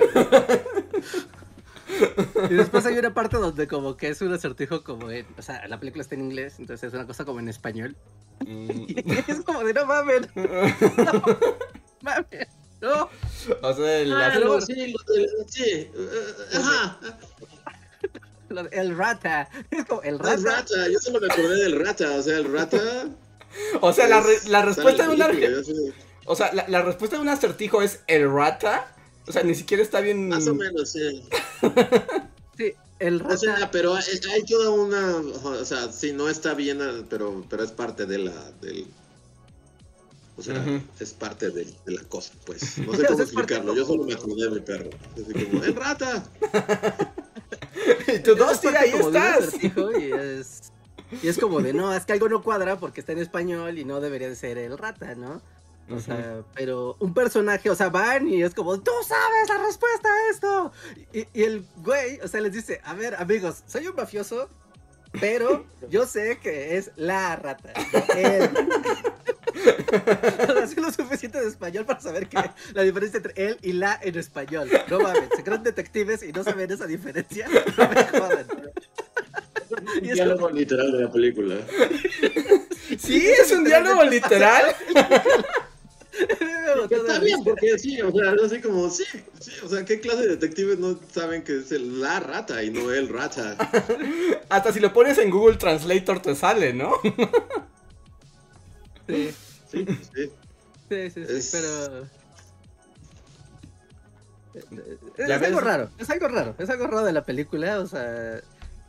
con- 2.36 2.51
Y 2.51 2.54
después 2.56 2.86
hay 2.86 2.98
una 2.98 3.13
parte 3.13 3.38
donde 3.38 3.66
como 3.68 3.96
que 3.96 4.10
es 4.10 4.22
un 4.22 4.34
acertijo 4.34 4.84
como 4.84 5.10
en, 5.10 5.25
o 5.38 5.42
sea, 5.42 5.66
la 5.70 5.80
película 5.80 6.01
está 6.01 6.16
en 6.16 6.24
inglés, 6.25 6.56
entonces 6.60 6.89
es 6.89 6.94
una 6.94 7.08
cosa 7.08 7.24
como 7.24 7.39
en 7.39 7.48
español. 7.48 7.96
Mm. 8.46 8.70
Y 8.89 9.06
es 9.27 9.39
como 9.46 9.63
de 9.63 9.74
no 9.74 9.86
mames, 9.86 10.27
no 10.36 10.44
mames, 12.07 12.47
no. 12.81 13.09
O 13.61 13.73
sea, 13.73 13.99
el 13.99 14.13
Ah, 14.13 14.39
no, 14.39 14.61
sí, 14.61 14.93
lo 14.93 15.13
del- 15.13 15.29
sí, 15.47 15.63
eh, 15.65 15.89
ajá. 16.55 16.99
Lo 18.49 18.63
de- 18.63 18.69
El 18.77 18.97
rata, 18.97 19.49
es 19.71 19.85
como 19.85 20.01
el 20.03 20.09
El 20.15 20.19
rata. 20.19 20.37
rata, 20.57 20.87
yo 20.91 20.99
solo 20.99 21.19
me 21.19 21.27
acordé 21.27 21.63
del 21.63 21.79
rata, 21.85 22.11
o 22.15 22.21
sea, 22.21 22.37
el 22.37 22.51
rata. 22.51 22.79
o 23.81 23.93
sea, 23.93 24.07
la, 24.07 24.21
re- 24.21 24.35
es- 24.35 24.47
la 24.47 24.61
respuesta 24.63 25.07
de 25.07 25.63
O 26.25 26.35
sea, 26.35 26.53
la, 26.53 26.65
la 26.67 26.81
respuesta 26.81 27.17
de 27.17 27.21
un 27.21 27.29
acertijo 27.29 27.81
es 27.81 27.99
el 28.07 28.31
rata. 28.31 28.93
O 29.27 29.31
sea, 29.33 29.43
ni 29.43 29.55
siquiera 29.55 29.83
está 29.83 29.99
bien. 29.99 30.29
Más 30.29 30.47
o 30.47 30.55
menos, 30.55 30.89
sí. 30.91 31.27
Sí, 32.57 32.73
el 32.99 33.19
rata. 33.19 33.33
O 33.33 33.37
sea, 33.37 33.71
pero 33.71 33.93
hay, 33.95 34.03
hay 34.33 34.43
toda 34.43 34.69
una, 34.69 35.17
o 35.17 35.65
sea, 35.65 35.91
sí, 35.91 36.13
no 36.13 36.29
está 36.29 36.53
bien, 36.53 36.79
pero, 37.09 37.45
pero 37.49 37.63
es 37.63 37.71
parte 37.71 38.05
de 38.05 38.17
la, 38.19 38.51
del, 38.61 38.87
o 40.38 40.41
sea, 40.41 40.60
Ujú. 40.60 40.79
es 41.00 41.13
parte 41.13 41.50
del- 41.50 41.74
de, 41.86 41.91
la 41.94 42.03
cosa, 42.03 42.32
pues. 42.46 42.77
No 42.86 42.94
sé 42.96 43.06
cómo 43.06 43.22
explicarlo, 43.22 43.75
yo 43.75 43.86
solo 43.86 44.03
me 44.03 44.13
acordé 44.13 44.44
de 44.46 44.51
mi 44.51 44.60
perro. 44.62 44.89
Así 45.13 45.34
como, 45.46 45.63
¡el 45.63 45.75
rata! 45.75 46.24
Y 48.08 48.20
tú, 48.20 48.36
sí, 48.36 48.67
parte 48.67 48.77
ahí 48.77 48.91
de 48.91 49.00
estás. 49.00 49.53
Y 49.63 50.12
es, 50.12 50.72
y 51.24 51.27
es 51.27 51.38
como 51.38 51.60
de, 51.62 51.74
no, 51.74 51.94
es 51.94 52.06
que 52.06 52.13
algo 52.13 52.27
no 52.29 52.41
cuadra 52.44 52.77
porque 52.79 53.00
está 53.01 53.12
en 53.13 53.20
español 53.20 53.77
y 53.77 53.86
no 53.86 54.00
debería 54.01 54.29
de 54.29 54.36
ser 54.36 54.58
el 54.58 54.77
rata, 54.77 55.15
¿no? 55.15 55.41
O 55.89 55.94
Ujú. 55.94 56.01
sea, 56.01 56.41
pero 56.53 56.98
un 57.00 57.13
personaje, 57.13 57.70
o 57.70 57.75
sea, 57.75 57.89
van 57.89 58.27
y 58.27 58.44
es 58.44 58.53
como, 58.53 58.77
tú 58.82 58.91
sabes 59.08 59.48
la 59.50 59.65
respuesta 59.65 60.10
a 60.10 60.29
esto. 60.32 60.72
Y, 61.13 61.39
y 61.39 61.44
el 61.44 61.65
güey, 61.77 62.20
o 62.22 62.27
sea, 62.27 62.41
les 62.41 62.51
dice, 62.51 62.82
a 62.84 62.94
ver, 62.94 63.15
amigos, 63.15 63.63
soy 63.67 63.88
un 63.88 63.96
mafioso, 63.96 64.50
pero 65.22 65.65
yo 65.89 66.06
sé 66.06 66.39
que 66.44 66.77
es 66.77 66.91
la 66.98 67.38
rata. 67.38 67.72
él". 68.17 68.50
O 70.49 70.53
sea, 70.53 70.67
sé 70.67 70.81
lo 70.81 70.91
suficiente 70.91 71.39
de 71.39 71.47
español 71.47 71.85
para 71.85 71.99
saber 71.99 72.27
que 72.27 72.37
la 72.73 72.83
diferencia 72.83 73.17
entre 73.17 73.33
él 73.35 73.57
y 73.61 73.73
la 73.73 73.99
en 74.01 74.17
español. 74.17 74.69
No 74.89 74.99
mames, 74.99 75.29
se 75.35 75.43
creen 75.43 75.63
detectives 75.63 76.23
y 76.23 76.31
no 76.31 76.43
saben 76.43 76.71
esa 76.71 76.85
diferencia. 76.87 77.47
No 77.77 77.89
me 77.89 78.03
jodan. 78.05 78.47
Y 80.01 80.09
es 80.09 80.15
Diálogo 80.15 80.49
literal 80.49 80.91
de 80.91 81.01
la 81.03 81.11
película. 81.11 81.55
Sí, 82.97 83.27
es 83.27 83.51
un 83.51 83.63
diálogo 83.65 84.03
literal. 84.05 84.65
Está 86.89 87.19
bien, 87.19 87.43
porque 87.43 87.77
sí, 87.77 88.01
o 88.01 88.11
sea, 88.11 88.33
es 88.33 88.41
así 88.43 88.59
como, 88.61 88.89
sí, 88.89 89.03
sí, 89.39 89.51
o 89.63 89.69
sea, 89.69 89.85
¿qué 89.85 89.99
clase 89.99 90.21
de 90.23 90.29
detectives 90.29 90.79
no 90.79 90.99
saben 91.13 91.43
que 91.43 91.57
es 91.59 91.71
el- 91.71 92.01
la 92.01 92.19
rata 92.19 92.63
y 92.63 92.71
no 92.71 92.91
el 92.91 93.07
rata? 93.09 93.55
Hasta 94.49 94.73
si 94.73 94.79
lo 94.79 94.91
pones 94.93 95.17
en 95.19 95.29
Google 95.29 95.57
Translator 95.57 96.19
te 96.21 96.35
sale, 96.35 96.73
¿no? 96.73 96.93
Sí, 99.07 99.29
Sí, 99.71 99.86
sí. 100.15 100.31
sí, 100.89 101.09
sí, 101.12 101.25
sí, 101.25 101.33
Es- 101.33 101.50
pero... 101.51 102.07
Es, 105.17 105.27
Ya 105.27 105.36
algo 105.36 105.59
raro, 105.59 105.89
es 106.00 106.09
algo 106.09 106.27
raro, 106.27 106.55
es 106.57 106.69
algo 106.69 106.88
raro 106.88 107.05
de 107.05 107.13
la 107.13 107.24
película, 107.25 107.79
o 107.79 107.86
sea, 107.88 108.41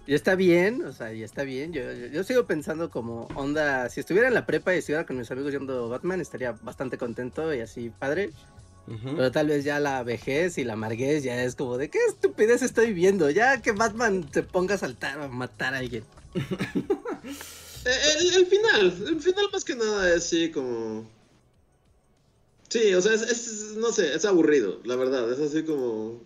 y 0.07 0.15
está 0.15 0.35
bien, 0.35 0.83
o 0.85 0.93
sea, 0.93 1.13
y 1.13 1.23
está 1.23 1.43
bien, 1.43 1.73
yo, 1.75 1.83
yo, 1.93 2.07
yo 2.07 2.25
sigo 2.25 2.47
pensando 2.47 2.91
como 2.91 3.29
onda, 3.35 3.91
si 3.91 4.01
estuviera 4.01 4.29
en 4.29 4.35
la 4.35 4.47
prepa 4.47 4.75
y 4.75 4.79
estuviera 4.79 5.05
con 5.05 5.19
mis 5.19 5.31
amigos 5.31 5.51
viendo 5.51 5.89
Batman, 5.91 6.21
estaría 6.23 6.53
bastante 6.53 6.97
contento 6.97 7.53
y 7.55 7.61
así 7.61 7.91
padre, 7.91 8.31
Ujú. 8.87 9.17
pero 9.17 9.31
tal 9.31 9.49
vez 9.49 9.65
ya 9.65 9.79
la 9.79 10.03
vejez 10.05 10.57
y 10.57 10.65
la 10.65 10.73
amarguez 10.73 11.23
ya 11.23 11.43
es 11.43 11.55
como 11.55 11.77
de 11.77 11.91
qué 11.91 11.99
estupidez 12.09 12.63
estoy 12.63 12.95
viendo, 12.95 13.29
ya 13.29 13.61
que 13.61 13.73
Batman 13.73 14.27
se 14.33 14.43
ponga 14.43 14.77
a 14.77 14.79
saltar 14.79 15.19
o 15.19 15.25
a 15.25 15.29
matar 15.29 15.75
a 15.75 15.79
alguien. 15.79 16.05
Eh, 17.85 17.91
El, 18.21 18.35
el 18.37 18.47
final, 18.47 19.05
el 19.09 19.21
final 19.21 19.47
más 19.53 19.65
que 19.65 19.75
nada 19.77 20.09
es 20.11 20.25
así 20.25 20.51
como... 20.51 21.09
Sí, 22.69 22.93
o 22.95 23.01
sea, 23.01 23.15
es, 23.15 23.23
es- 23.23 23.77
no 23.77 23.93
sé, 23.93 24.15
es 24.15 24.25
aburrido, 24.25 24.81
la 24.85 24.97
verdad, 24.97 25.31
es 25.33 25.39
así 25.41 25.63
como... 25.65 26.23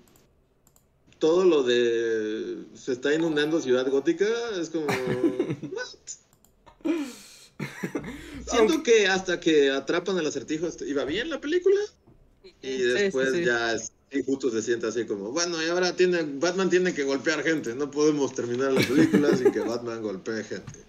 Todo 1.19 1.45
lo 1.45 1.63
de... 1.63 2.57
Se 2.75 2.93
está 2.93 3.15
inundando 3.15 3.61
Ciudad 3.61 3.89
Gótica, 3.89 4.27
es 4.61 4.71
como... 4.71 4.87
what? 5.73 6.93
Siento 8.49 8.83
que 8.83 9.07
hasta 9.07 9.39
que 9.39 9.71
atrapan 9.71 10.19
al 10.19 10.27
acertijo 10.27 10.67
est- 10.67 10.83
iba 10.83 11.05
bien 11.05 11.31
la 11.31 11.41
película 11.41 11.79
y 12.43 12.49
Sí, 12.49 12.55
sí, 12.79 12.83
después 12.83 13.33
sí. 13.33 13.45
ya 13.45 13.75
es- 13.75 13.93
sí, 14.11 14.23
justo 14.27 14.51
se 14.51 14.63
siente 14.63 14.87
así 14.89 15.05
como, 15.07 15.31
bueno, 15.31 15.63
y 15.63 15.69
ahora 15.69 15.95
tiene, 15.95 16.23
Batman 16.25 16.69
tiene 16.71 16.93
que 16.93 17.05
golpear 17.05 17.43
gente, 17.45 17.75
no 17.77 17.89
podemos 17.91 18.35
terminar 18.35 18.73
la 18.73 18.81
película 18.81 19.37
sin 19.37 19.53
que 19.53 19.61
Batman 19.61 20.03
golpee 20.03 20.43
gente. 20.43 20.81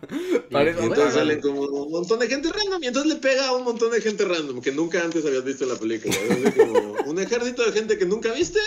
Parece- 0.50 0.78
Y 0.78 0.88
bueno, 0.88 0.94
entonces 0.94 1.14
salen 1.14 1.40
como 1.40 1.60
un 1.62 1.90
montón 1.92 2.18
de 2.18 2.28
gente 2.28 2.48
random 2.52 2.82
y 2.82 2.86
entonces 2.86 3.12
le 3.14 3.18
pega 3.20 3.48
a 3.48 3.52
un 3.56 3.64
montón 3.64 3.90
de 3.92 4.00
gente 4.00 4.24
random 4.24 4.60
que 4.60 4.72
nunca 4.72 5.02
antes 5.02 5.24
habías 5.24 5.44
visto 5.44 5.64
en 5.64 5.70
la 5.70 5.76
película. 5.76 6.14
Como 6.56 6.92
un 7.10 7.18
ejército 7.20 7.64
de 7.64 7.72
gente 7.72 7.98
que 7.98 8.06
nunca 8.06 8.32
viste. 8.32 8.60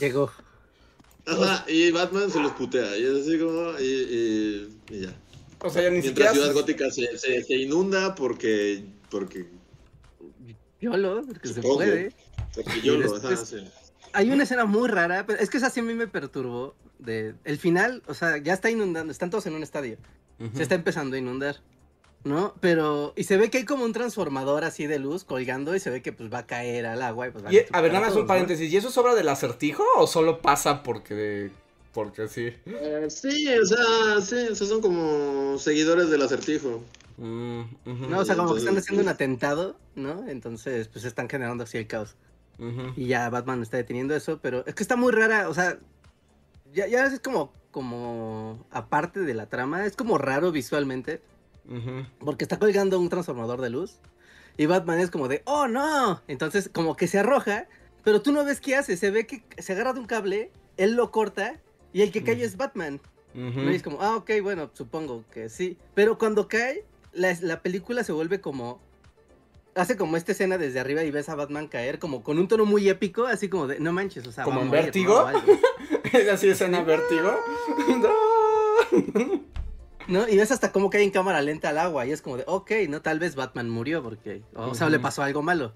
Llegó. 0.00 0.30
Ajá, 1.26 1.64
y 1.68 1.90
Batman 1.90 2.30
se 2.30 2.40
los 2.40 2.52
putea. 2.52 2.96
Y 2.96 3.02
es 3.04 3.26
así 3.26 3.38
como. 3.38 3.78
Y, 3.80 3.84
y- 3.84 4.78
y 4.90 5.00
ya. 5.00 5.14
O 5.60 5.70
sea, 5.70 5.82
ya 5.82 5.90
ni 5.90 6.00
Mientras 6.00 6.28
siquiera. 6.28 6.32
Ciudad 6.32 6.52
Gótica 6.52 6.90
se, 6.90 7.18
se, 7.18 7.42
se 7.42 7.54
inunda 7.56 8.14
porque. 8.14 8.84
Porque. 9.10 9.46
Yolo, 10.80 11.22
porque 11.26 11.48
se 11.48 11.54
Supongo. 11.54 11.76
puede. 11.76 12.12
Porque 12.54 12.80
yo 12.82 12.94
Y 12.94 12.98
lo. 12.98 13.02
después- 13.12 13.24
Ajá, 13.24 13.44
sí. 13.46 13.56
Hay 14.12 14.30
una 14.30 14.44
escena 14.44 14.64
muy 14.64 14.88
rara, 14.88 15.26
pero 15.26 15.40
es 15.40 15.50
que 15.50 15.58
esa 15.58 15.68
sí 15.68 15.80
a 15.80 15.82
mí 15.82 15.94
me 15.94 16.06
perturbó. 16.06 16.74
De, 16.98 17.34
el 17.44 17.58
final, 17.58 18.02
o 18.06 18.14
sea, 18.14 18.38
ya 18.38 18.54
está 18.54 18.70
inundando, 18.70 19.12
están 19.12 19.28
todos 19.28 19.44
en 19.46 19.54
un 19.54 19.62
estadio. 19.62 19.98
Se 20.54 20.62
está 20.62 20.74
empezando 20.74 21.16
a 21.16 21.18
inundar. 21.18 21.56
¿No? 22.24 22.54
Pero. 22.60 23.12
Y 23.16 23.22
se 23.24 23.36
ve 23.36 23.50
que 23.50 23.58
hay 23.58 23.64
como 23.64 23.84
un 23.84 23.92
transformador 23.92 24.64
así 24.64 24.86
de 24.88 24.98
luz 24.98 25.22
colgando 25.22 25.76
y 25.76 25.80
se 25.80 25.90
ve 25.90 26.02
que 26.02 26.12
pues 26.12 26.32
va 26.32 26.38
a 26.38 26.46
caer 26.46 26.84
al 26.86 27.00
agua. 27.02 27.28
Y, 27.28 27.30
pues, 27.30 27.44
van 27.44 27.52
Y, 27.52 27.56
a 27.56 27.60
estrupar 27.60 27.82
ver, 27.82 27.92
nada 27.92 28.06
más 28.06 28.16
un 28.16 28.26
paréntesis. 28.26 28.72
¿Y 28.72 28.76
eso 28.76 28.88
es 28.88 28.98
obra 28.98 29.14
del 29.14 29.28
acertijo 29.28 29.84
o 29.96 30.06
solo 30.08 30.42
pasa 30.42 30.82
porque. 30.82 31.50
porque 31.92 32.26
sí? 32.26 32.52
Eh, 32.66 33.06
sí, 33.10 33.48
o 33.56 33.64
sea, 33.64 34.20
sí, 34.22 34.48
o 34.50 34.54
sea, 34.56 34.66
son 34.66 34.80
como 34.80 35.56
seguidores 35.58 36.10
del 36.10 36.22
acertijo. 36.22 36.82
Mm, 37.16 37.60
No, 38.10 38.18
o 38.18 38.24
sea, 38.24 38.34
como 38.34 38.52
que 38.54 38.58
están 38.58 38.76
haciendo 38.76 39.02
un 39.04 39.08
atentado, 39.08 39.76
¿no? 39.94 40.28
Entonces, 40.28 40.88
pues 40.88 41.04
están 41.04 41.28
generando 41.28 41.62
así 41.64 41.78
el 41.78 41.86
caos. 41.86 42.16
Y 42.96 43.06
ya 43.06 43.28
Batman 43.30 43.62
está 43.62 43.76
deteniendo 43.76 44.16
eso, 44.16 44.40
pero 44.42 44.64
es 44.66 44.74
que 44.74 44.82
está 44.82 44.96
muy 44.96 45.12
rara, 45.12 45.48
o 45.48 45.54
sea, 45.54 45.78
ya, 46.76 46.86
ya 46.86 47.06
es 47.06 47.18
como, 47.20 47.52
como 47.70 48.64
aparte 48.70 49.20
de 49.20 49.34
la 49.34 49.46
trama, 49.46 49.86
es 49.86 49.96
como 49.96 50.18
raro 50.18 50.52
visualmente, 50.52 51.22
porque 52.20 52.44
está 52.44 52.58
colgando 52.58 53.00
un 53.00 53.08
transformador 53.08 53.60
de 53.60 53.70
luz 53.70 53.98
y 54.56 54.66
Batman 54.66 55.00
es 55.00 55.10
como 55.10 55.26
de, 55.26 55.42
oh 55.46 55.66
no, 55.66 56.22
entonces 56.28 56.70
como 56.72 56.94
que 56.96 57.08
se 57.08 57.18
arroja, 57.18 57.66
pero 58.04 58.22
tú 58.22 58.30
no 58.30 58.44
ves 58.44 58.60
qué 58.60 58.76
hace, 58.76 58.96
se 58.96 59.10
ve 59.10 59.26
que 59.26 59.42
se 59.58 59.72
agarra 59.72 59.94
de 59.94 60.00
un 60.00 60.06
cable, 60.06 60.52
él 60.76 60.94
lo 60.94 61.10
corta 61.10 61.60
y 61.92 62.02
el 62.02 62.12
que 62.12 62.22
cae 62.22 62.44
es 62.44 62.56
Batman. 62.56 63.00
Y 63.34 63.74
es 63.74 63.82
como, 63.82 64.00
ah, 64.00 64.16
ok, 64.16 64.30
bueno, 64.42 64.70
supongo 64.72 65.24
que 65.30 65.48
sí, 65.48 65.76
pero 65.94 66.18
cuando 66.18 66.48
cae, 66.48 66.84
la, 67.12 67.36
la 67.40 67.62
película 67.62 68.04
se 68.04 68.12
vuelve 68.12 68.40
como... 68.40 68.80
Hace 69.76 69.96
como 69.96 70.16
esta 70.16 70.32
escena 70.32 70.58
desde 70.58 70.80
arriba 70.80 71.04
y 71.04 71.10
ves 71.10 71.28
a 71.28 71.34
Batman 71.34 71.68
caer 71.68 71.98
como 71.98 72.22
con 72.24 72.38
un 72.38 72.48
tono 72.48 72.64
muy 72.64 72.88
épico, 72.88 73.26
así 73.26 73.48
como 73.48 73.66
de, 73.66 73.78
no 73.78 73.92
manches, 73.92 74.26
o 74.26 74.32
sea, 74.32 74.42
¿Como 74.44 74.62
en 74.62 74.70
Vértigo? 74.70 75.28
¿Es 76.12 76.28
así 76.28 76.48
escena 76.48 76.82
vértigo? 76.82 77.36
¿No? 80.08 80.28
Y 80.28 80.36
ves 80.36 80.50
hasta 80.50 80.72
cómo 80.72 80.88
cae 80.88 81.02
en 81.02 81.10
cámara 81.10 81.42
lenta 81.42 81.68
al 81.68 81.78
agua 81.78 82.06
y 82.06 82.12
es 82.12 82.22
como 82.22 82.36
de, 82.36 82.44
ok, 82.46 82.70
no, 82.88 83.02
tal 83.02 83.18
vez 83.18 83.34
Batman 83.34 83.68
murió 83.68 84.02
porque, 84.02 84.42
o 84.54 84.74
sea, 84.74 84.88
le 84.88 84.98
pasó 84.98 85.22
algo 85.22 85.42
malo. 85.42 85.74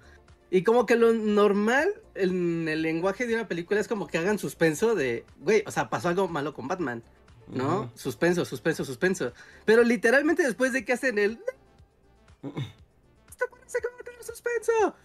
Y 0.50 0.62
como 0.62 0.87
que 0.87 0.97
lo 0.97 1.12
normal 1.12 1.88
en 2.14 2.69
el 2.69 2.83
lenguaje 2.83 3.26
de 3.26 3.35
una 3.35 3.49
película 3.49 3.80
es 3.80 3.88
como 3.88 4.07
que 4.07 4.19
hagan 4.19 4.38
suspenso 4.38 4.95
de, 4.95 5.25
güey, 5.40 5.62
o 5.66 5.71
sea, 5.71 5.90
pasó 5.90 6.09
algo 6.09 6.26
malo 6.28 6.54
con 6.54 6.69
Batman, 6.69 7.02
¿no? 7.49 7.83
Ujú. 7.83 7.90
Suspenso, 7.95 8.45
suspenso, 8.45 8.85
suspenso. 8.85 9.33
Pero 9.64 9.83
literalmente 9.85 10.42
después 10.42 10.73
de 10.73 10.85
que 10.85 10.92
hacen 10.92 11.19
el... 11.19 11.38
¡Esta 14.20 14.32
cosa 14.32 14.36
se 14.36 14.42
convierte 14.42 14.72
en 14.72 14.84
suspenso! 14.84 14.96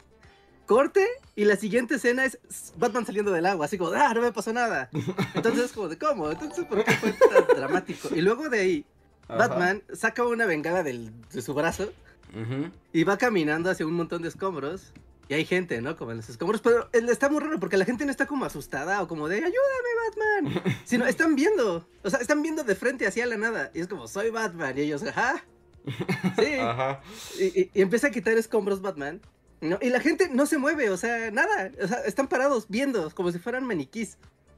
Corte 0.65 1.05
y 1.35 1.45
la 1.45 1.55
siguiente 1.57 1.95
escena 1.95 2.25
es 2.25 2.39
Batman 2.77 3.05
saliendo 3.05 3.31
del 3.31 3.45
agua, 3.45 3.65
así 3.67 3.77
como, 3.77 3.91
ah, 3.91 4.11
no 4.15 4.21
me 4.21 4.31
pasó 4.31 4.51
nada. 4.51 4.89
Entonces 5.35 5.65
es 5.65 5.71
como 5.73 5.87
de, 5.89 5.97
¿cómo? 5.97 6.31
Entonces, 6.31 6.65
¿por 6.65 6.83
qué 6.83 6.91
fue 6.93 7.13
tan 7.13 7.45
dramático? 7.55 8.09
Y 8.15 8.21
luego 8.21 8.49
de 8.49 8.59
ahí, 8.59 8.85
Ajá. 9.27 9.47
Batman 9.47 9.83
saca 9.93 10.23
una 10.25 10.45
bengala 10.47 10.81
del- 10.81 11.11
de 11.31 11.41
su 11.43 11.53
brazo 11.53 11.91
Ujú. 12.33 12.71
y 12.93 13.03
va 13.03 13.17
caminando 13.17 13.69
hacia 13.69 13.85
un 13.85 13.93
montón 13.93 14.21
de 14.23 14.29
escombros. 14.29 14.91
Y 15.27 15.33
hay 15.33 15.45
gente, 15.45 15.81
¿no? 15.81 15.95
Como 15.95 16.11
en 16.11 16.17
los 16.17 16.29
escombros. 16.29 16.61
Pero 16.61 16.87
está 16.93 17.29
muy 17.29 17.39
raro 17.41 17.59
porque 17.59 17.77
la 17.77 17.85
gente 17.85 18.05
no 18.05 18.11
está 18.11 18.27
como 18.27 18.45
asustada 18.45 19.01
o 19.01 19.07
como 19.07 19.27
de 19.27 19.37
ayúdame, 19.37 20.51
Batman. 20.51 20.63
Sino 20.85 21.05
están 21.07 21.35
viendo. 21.35 21.87
O 22.03 22.09
sea, 22.11 22.19
están 22.19 22.43
viendo 22.43 22.63
de 22.63 22.75
frente 22.75 23.07
hacia 23.07 23.25
la 23.25 23.35
nada. 23.37 23.71
Y 23.73 23.79
es 23.81 23.87
como, 23.87 24.07
soy 24.07 24.29
Batman. 24.29 24.77
Y 24.77 24.81
ellos, 24.81 25.01
ajá. 25.03 25.43
Sí. 26.39 26.53
Ajá. 26.59 27.01
Y, 27.39 27.43
y- 27.61 27.71
y 27.73 27.81
empieza 27.81 28.07
a 28.07 28.11
quitar 28.11 28.37
escombros 28.37 28.81
Batman. 28.81 29.21
¿no? 29.61 29.79
Y 29.81 29.89
la 29.89 29.99
gente 29.99 30.29
no 30.31 30.45
se 30.45 30.57
mueve, 30.57 30.89
o 30.89 30.97
sea, 30.97 31.31
nada. 31.31 31.71
O 31.81 31.87
sea, 31.87 31.99
están 32.01 32.27
parados 32.27 32.65
viendo, 32.69 33.09
como 33.11 33.31
si 33.31 33.39
fueran 33.39 33.65
maniquís. 33.65 34.17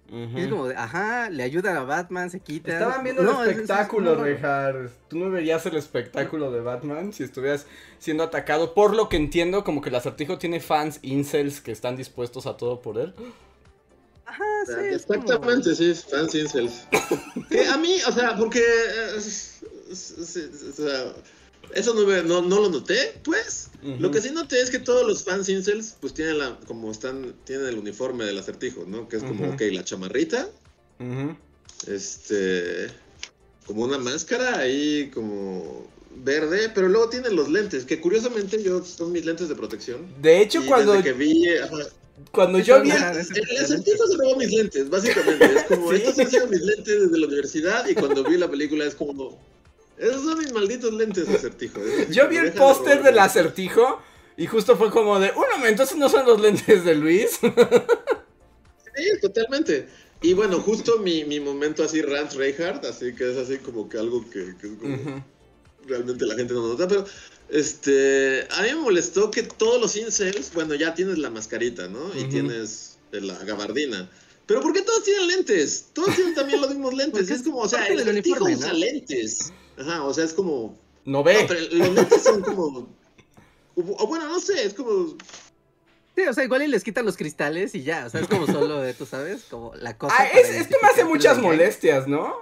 Y 0.09 0.39
es 0.39 0.47
como 0.47 0.67
de, 0.67 0.75
ajá, 0.77 1.29
le 1.29 1.43
ayudan 1.43 1.75
a 1.75 1.83
Batman, 1.83 2.29
se 2.29 2.39
quita. 2.39 2.71
Estaban 2.71 3.03
viendo 3.03 3.23
No, 3.23 3.43
el 3.43 3.49
es- 3.49 3.55
es- 3.57 3.63
es 3.63 3.69
espectáculo, 3.69 4.11
raro. 4.15 4.23
Rejar. 4.23 4.89
Tú 5.09 5.17
no 5.19 5.29
verías 5.29 5.65
el 5.65 5.75
espectáculo 5.75 6.49
de 6.49 6.61
Batman 6.61 7.11
si 7.11 7.23
estuvieras 7.23 7.67
siendo 7.99 8.23
atacado. 8.23 8.73
Por 8.73 8.95
lo 8.95 9.09
que 9.09 9.17
entiendo, 9.17 9.65
como 9.65 9.81
que 9.81 9.89
el 9.89 9.95
acertijo 9.95 10.37
tiene 10.37 10.61
fans 10.61 10.99
incels 11.01 11.59
que 11.59 11.73
están 11.73 11.97
dispuestos 11.97 12.47
a 12.47 12.55
todo 12.55 12.81
por 12.81 12.97
él. 12.97 13.13
Ajá, 14.25 14.43
sí. 14.65 14.73
es 14.91 15.05
como- 15.05 15.19
Exactamente, 15.23 15.75
sí, 15.75 15.93
fans 15.93 16.35
incels. 16.35 16.87
que 17.49 17.65
a 17.67 17.77
mí, 17.77 17.97
o 18.07 18.11
sea, 18.13 18.35
porque. 18.37 18.63
Eso 21.73 21.93
no, 21.93 22.05
me- 22.05 22.23
no, 22.23 22.41
no 22.41 22.61
lo 22.61 22.69
noté, 22.69 23.19
pues. 23.23 23.69
Lo 23.99 24.11
que 24.11 24.21
sí 24.21 24.31
noté 24.31 24.61
es 24.61 24.69
que 24.69 24.79
todos 24.79 25.07
los 25.07 25.23
fans 25.23 25.47
incels, 25.49 25.95
pues 26.01 26.13
tienen 26.13 26.39
la, 26.39 26.59
como 26.67 26.91
están, 26.91 27.33
tienen 27.45 27.67
el 27.67 27.77
uniforme 27.77 28.25
del 28.25 28.37
acertijo, 28.37 28.85
¿no? 28.87 29.07
Que 29.07 29.17
es 29.17 29.23
como, 29.23 29.45
Ujú. 29.45 29.53
ok, 29.53 29.61
la 29.71 29.83
chamarrita, 29.83 30.49
este, 31.87 32.87
como 33.65 33.83
una 33.83 33.97
máscara 33.97 34.57
ahí, 34.59 35.09
como 35.13 35.87
verde, 36.23 36.69
pero 36.73 36.87
luego 36.89 37.09
tienen 37.09 37.35
los 37.35 37.49
lentes, 37.49 37.85
que 37.85 38.01
curiosamente 38.01 38.61
yo 38.63 38.83
son 38.83 39.11
mis 39.11 39.25
lentes 39.25 39.47
de 39.49 39.55
protección. 39.55 40.07
De 40.21 40.41
hecho, 40.41 40.63
Y 40.63 40.65
cuando, 40.67 40.93
desde 40.93 41.03
que 41.05 41.13
vi, 41.13 41.47
ajá, 41.57 41.75
cuando 42.31 42.59
yo 42.59 42.81
vi 42.81 42.89
el, 42.89 42.97
El, 42.97 43.49
el 43.51 43.57
acertijo 43.63 44.07
se 44.07 44.17
robó 44.17 44.35
mis 44.37 44.51
lentes, 44.51 44.89
básicamente. 44.89 45.45
Es 45.55 45.63
como, 45.63 45.91
Sí. 45.93 45.97
estos 45.97 46.17
han 46.19 46.29
sido 46.31 46.47
mis 46.47 46.61
lentes 46.61 47.01
desde 47.03 47.19
la 47.19 47.27
universidad 47.27 47.87
y 47.87 47.93
cuando 47.93 48.23
vi 48.23 48.37
la 48.37 48.49
película 48.49 48.85
es 48.85 48.95
como, 48.95 49.39
esos 49.97 50.23
son 50.23 50.37
mis 50.39 50.51
malditos 50.51 50.93
lentes, 50.93 51.27
acertijo. 51.27 51.81
Es 51.83 52.05
así 52.05 52.13
Yo 52.13 52.27
vi 52.27 52.37
el 52.37 52.53
póster 52.53 53.03
del 53.03 53.17
acertijo 53.19 54.01
y 54.37 54.45
justo 54.45 54.77
fue 54.77 54.91
como 54.91 55.19
de, 55.19 55.31
un 55.31 55.45
momento, 55.57 55.83
esos 55.83 55.97
no 55.97 56.09
son 56.09 56.25
los 56.25 56.39
lentes 56.39 56.83
de 56.85 56.95
Luis. 56.95 57.39
Sí, 58.97 59.03
totalmente. 59.21 59.87
Y 60.23 60.33
bueno, 60.33 60.59
justo 60.59 60.97
mi, 60.97 61.23
mi 61.23 61.39
momento 61.39 61.83
así, 61.83 62.01
Rance 62.01 62.35
Reinhardt, 62.35 62.83
así 62.85 63.13
que 63.13 63.31
es 63.31 63.37
así 63.37 63.59
como 63.59 63.87
que 63.87 63.99
algo 63.99 64.27
que, 64.27 64.55
que 64.59 64.67
es 64.67 64.73
como- 64.73 64.95
Ujú. 64.95 65.23
realmente 65.85 66.25
la 66.25 66.33
gente 66.35 66.55
no 66.55 66.67
nota, 66.67 66.87
pero 66.87 67.05
este, 67.49 68.47
a 68.49 68.63
mí 68.63 68.69
me 68.69 68.75
molestó 68.75 69.29
que 69.29 69.43
todos 69.43 69.79
los 69.79 69.95
incels, 69.95 70.51
bueno, 70.53 70.73
ya 70.73 70.95
tienes 70.95 71.19
la 71.19 71.29
mascarita, 71.29 71.87
¿no? 71.87 72.11
Y 72.19 72.23
tienes 72.25 72.97
la 73.11 73.37
gabardina. 73.43 74.09
Pero 74.47 74.61
¿por 74.61 74.73
qué 74.73 74.81
todos 74.81 75.03
tienen 75.03 75.27
lentes? 75.27 75.87
Todos 75.93 76.15
tienen 76.15 76.33
también 76.33 76.59
los 76.61 76.69
mismos 76.71 76.93
lentes. 76.93 77.29
Es 77.29 77.43
como, 77.43 77.59
o 77.59 77.69
sea, 77.69 77.85
el 77.85 77.99
acertijo 77.99 78.43
uniforme, 78.43 78.55
usa 78.55 78.73
¿no? 78.73 78.79
lentes. 78.79 79.53
Ajá, 79.77 80.03
o 80.03 80.13
sea, 80.13 80.25
es 80.25 80.33
como... 80.33 80.77
No 81.05 81.23
ve. 81.23 81.41
No, 81.41 81.47
pero 81.47 81.59
los 81.71 81.89
lentes 81.93 82.23
son 82.23 82.41
como... 82.41 82.89
O 83.75 84.07
bueno, 84.07 84.27
no 84.27 84.39
sé, 84.39 84.65
es 84.65 84.73
como... 84.73 85.15
Sí, 86.15 86.23
o 86.27 86.33
sea, 86.33 86.43
igual 86.43 86.63
y 86.63 86.67
les 86.67 86.83
quitan 86.83 87.05
los 87.05 87.15
cristales 87.15 87.75
y 87.75 87.83
ya, 87.83 88.07
o 88.07 88.09
sea, 88.09 88.21
es 88.21 88.27
como 88.27 88.47
solo, 88.47 88.83
eh, 88.83 88.95
tú 88.95 89.05
sabes, 89.05 89.43
como 89.43 89.75
la 89.75 89.99
cosa. 89.99 90.15
Ah, 90.17 90.25
es, 90.25 90.49
esto 90.49 90.75
me 90.81 90.87
hace 90.87 91.03
muchas 91.03 91.37
molestias, 91.37 92.07
¿no? 92.07 92.35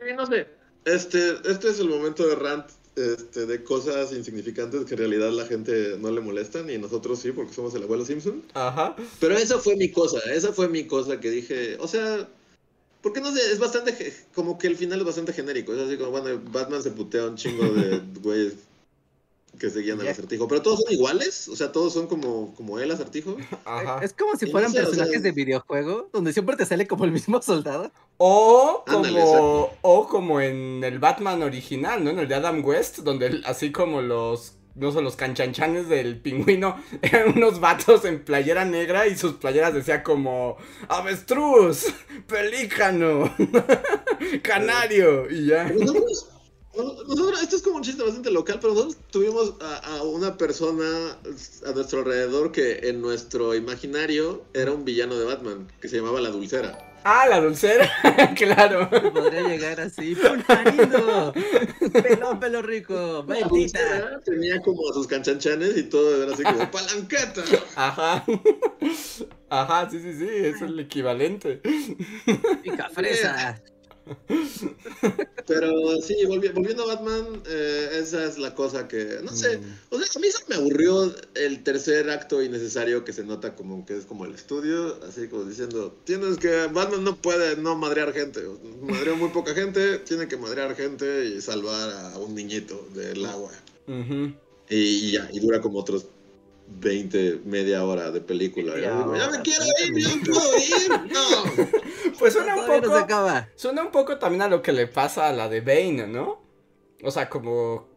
Sí, 0.00 0.12
no 0.16 0.26
sé. 0.26 0.48
Este, 0.84 1.36
este 1.48 1.68
es 1.70 1.78
el 1.78 1.88
momento 1.88 2.26
de 2.26 2.34
rant 2.34 2.66
este, 2.96 3.46
de 3.46 3.62
cosas 3.62 4.12
insignificantes 4.12 4.84
que 4.84 4.94
en 4.94 4.98
realidad 4.98 5.30
la 5.30 5.46
gente 5.46 5.96
no 5.98 6.10
le 6.10 6.20
molestan 6.20 6.68
y 6.68 6.76
nosotros 6.76 7.20
sí, 7.20 7.30
porque 7.30 7.54
somos 7.54 7.72
el 7.74 7.84
abuelo 7.84 8.04
Simpson. 8.04 8.42
Ajá. 8.54 8.96
Pero 9.20 9.36
esa 9.36 9.58
fue 9.58 9.76
mi 9.76 9.92
cosa, 9.92 10.18
esa 10.30 10.52
fue 10.52 10.68
mi 10.68 10.88
cosa 10.88 11.20
que 11.20 11.30
dije, 11.30 11.76
o 11.78 11.86
sea, 11.86 12.28
porque 13.02 13.20
no 13.20 13.32
sé, 13.32 13.40
es 13.52 13.58
bastante, 13.58 14.14
como 14.34 14.58
que 14.58 14.68
el 14.68 14.76
final 14.76 15.00
es 15.00 15.04
bastante 15.06 15.32
genérico, 15.32 15.72
es 15.74 15.80
así 15.80 15.96
como, 15.98 16.10
bueno, 16.12 16.40
Batman 16.52 16.82
se 16.82 16.90
putea 16.92 17.24
a 17.24 17.28
un 17.28 17.36
chingo 17.36 17.64
de 17.64 18.00
güeyes 18.22 18.54
que 19.58 19.68
seguían 19.68 20.00
Ya. 20.00 20.10
acertijo, 20.12 20.48
pero 20.48 20.62
todos 20.62 20.80
son 20.80 20.92
iguales, 20.92 21.46
o 21.48 21.54
sea, 21.56 21.70
todos 21.72 21.92
son 21.92 22.06
como, 22.06 22.54
como 22.54 22.78
el 22.80 22.90
acertijo. 22.90 23.36
Ajá. 23.66 24.02
Es 24.02 24.12
como 24.14 24.34
si 24.36 24.46
no 24.46 24.52
fueran 24.52 24.70
o 24.70 24.74
personajes 24.74 25.12
sea- 25.12 25.20
de 25.20 25.32
videojuego, 25.32 26.08
donde 26.12 26.32
siempre 26.32 26.56
te 26.56 26.64
sale 26.64 26.86
como 26.86 27.04
el 27.04 27.12
mismo 27.12 27.40
soldado. 27.42 27.92
O 28.16 28.82
como, 28.86 28.98
Ándale, 28.98 29.22
o 29.82 30.08
como 30.08 30.40
en 30.40 30.82
el 30.84 30.98
Batman 30.98 31.42
original, 31.42 32.02
¿no? 32.02 32.10
En 32.10 32.20
el 32.20 32.28
de 32.28 32.34
Adam 32.36 32.64
West, 32.64 32.98
donde 33.00 33.26
él- 33.26 33.42
así 33.44 33.70
como 33.72 34.00
los, 34.00 34.54
no 34.74 34.92
sé, 34.92 35.02
los 35.02 35.16
canchanchanes 35.16 35.88
del 35.88 36.20
pingüino, 36.20 36.82
eran 37.02 37.36
unos 37.36 37.60
vatos 37.60 38.04
en 38.04 38.24
playera 38.24 38.64
negra 38.64 39.06
y 39.06 39.16
sus 39.16 39.34
playeras 39.34 39.74
decía 39.74 40.02
como 40.02 40.56
avestruz, 40.88 41.86
pelícano, 42.26 43.34
canario 44.42 45.30
y 45.30 45.46
ya. 45.46 45.64
Nosotros, 45.64 46.28
nosotros- 46.76 47.42
esto 47.42 47.56
es 47.56 47.62
como 47.62 47.76
un 47.76 47.82
chiste 47.82 48.02
bastante 48.02 48.30
local, 48.30 48.58
pero 48.60 48.72
nosotros 48.74 48.96
tuvimos 49.10 49.54
a, 49.60 49.96
a 49.98 50.02
una 50.02 50.36
persona 50.38 51.18
a 51.66 51.72
nuestro 51.72 52.00
alrededor 52.00 52.52
que 52.52 52.88
en 52.88 53.00
nuestro 53.02 53.54
imaginario 53.54 54.44
era 54.54 54.72
un 54.72 54.84
villano 54.84 55.18
de 55.18 55.24
Batman, 55.26 55.68
que 55.80 55.88
se 55.88 55.96
llamaba 55.96 56.20
la 56.20 56.30
Dulcera. 56.30 56.91
Ah, 57.04 57.26
la 57.28 57.40
dulcera, 57.40 57.90
claro. 58.36 58.88
Podría 58.90 59.42
llegar 59.42 59.80
así, 59.80 60.14
¡Pulparindo! 60.14 61.32
¡Pelo, 61.92 62.38
pelo 62.38 62.62
rico! 62.62 63.22
Dulcera 63.22 64.20
tenía 64.24 64.60
como 64.60 64.92
sus 64.92 65.06
canchanchanes 65.06 65.76
y 65.76 65.84
todo 65.84 66.22
era 66.22 66.32
así 66.32 66.42
como 66.42 66.70
palanqueta. 66.70 67.42
Ajá. 67.76 68.24
Ajá, 69.50 69.90
sí, 69.90 70.00
sí, 70.00 70.14
sí, 70.14 70.28
es 70.28 70.62
el 70.62 70.78
equivalente. 70.80 71.60
¡Pica 72.62 72.88
fresa! 72.88 73.60
Pero 75.46 76.00
sí, 76.00 76.14
volvi- 76.26 76.52
volviendo 76.52 76.84
a 76.84 76.94
Batman, 76.94 77.42
eh, 77.46 77.90
esa 78.00 78.24
es 78.24 78.38
la 78.38 78.54
cosa 78.54 78.88
que, 78.88 79.18
no 79.22 79.32
sé, 79.34 79.58
Mm. 79.58 79.64
o 79.90 79.98
sea, 79.98 80.06
a 80.14 80.18
mí 80.20 80.28
se 80.30 80.44
me 80.48 80.54
aburrió 80.56 81.14
el 81.34 81.62
tercer 81.62 82.08
acto 82.10 82.42
innecesario 82.42 83.04
que 83.04 83.12
se 83.12 83.24
nota 83.24 83.54
como 83.54 83.84
que 83.84 83.96
es 83.96 84.04
como 84.04 84.24
el 84.24 84.34
estudio, 84.34 84.98
así 85.08 85.28
como 85.28 85.44
diciendo, 85.44 85.96
tienes 86.04 86.38
que, 86.38 86.66
Batman 86.72 87.04
no 87.04 87.16
puede 87.16 87.56
no 87.56 87.76
madrear 87.76 88.12
gente, 88.12 88.42
madreó 88.82 89.16
muy 89.16 89.30
poca 89.30 89.54
gente, 89.54 89.98
tiene 89.98 90.28
que 90.28 90.36
madrear 90.36 90.74
gente 90.76 91.26
y 91.26 91.40
salvar 91.40 91.90
a 91.90 92.18
un 92.18 92.34
niñito 92.34 92.88
del 92.94 93.24
agua. 93.26 93.50
Y 94.68 95.10
ya, 95.12 95.28
y 95.32 95.40
dura 95.40 95.60
como 95.60 95.78
otros 95.80 96.06
20, 96.68 97.42
media 97.44 97.84
hora 97.84 98.10
de 98.10 98.20
película. 98.20 98.74
Ya, 98.78 98.96
digo, 98.96 99.16
ya 99.16 99.28
hora, 99.28 99.38
me 99.38 99.42
quiero 99.42 99.64
ir, 99.84 99.98
ya 99.98 100.16
no 100.16 100.22
puedo 100.32 100.56
ir, 100.58 101.12
no. 101.12 101.72
Pues 102.18 102.34
suena 102.34 102.54
un 102.54 102.60
Todavía 102.66 102.80
no 102.80 102.86
se 102.86 102.90
poco. 102.92 103.04
acaba. 103.04 103.48
Suena 103.56 103.82
un 103.82 103.90
poco 103.90 104.18
también 104.18 104.42
a 104.42 104.48
lo 104.48 104.62
que 104.62 104.72
le 104.72 104.86
pasa 104.86 105.28
a 105.28 105.32
la 105.32 105.48
de 105.48 105.60
Bane, 105.60 106.06
¿no? 106.06 106.40
O 107.02 107.10
sea, 107.10 107.28
como 107.28 107.88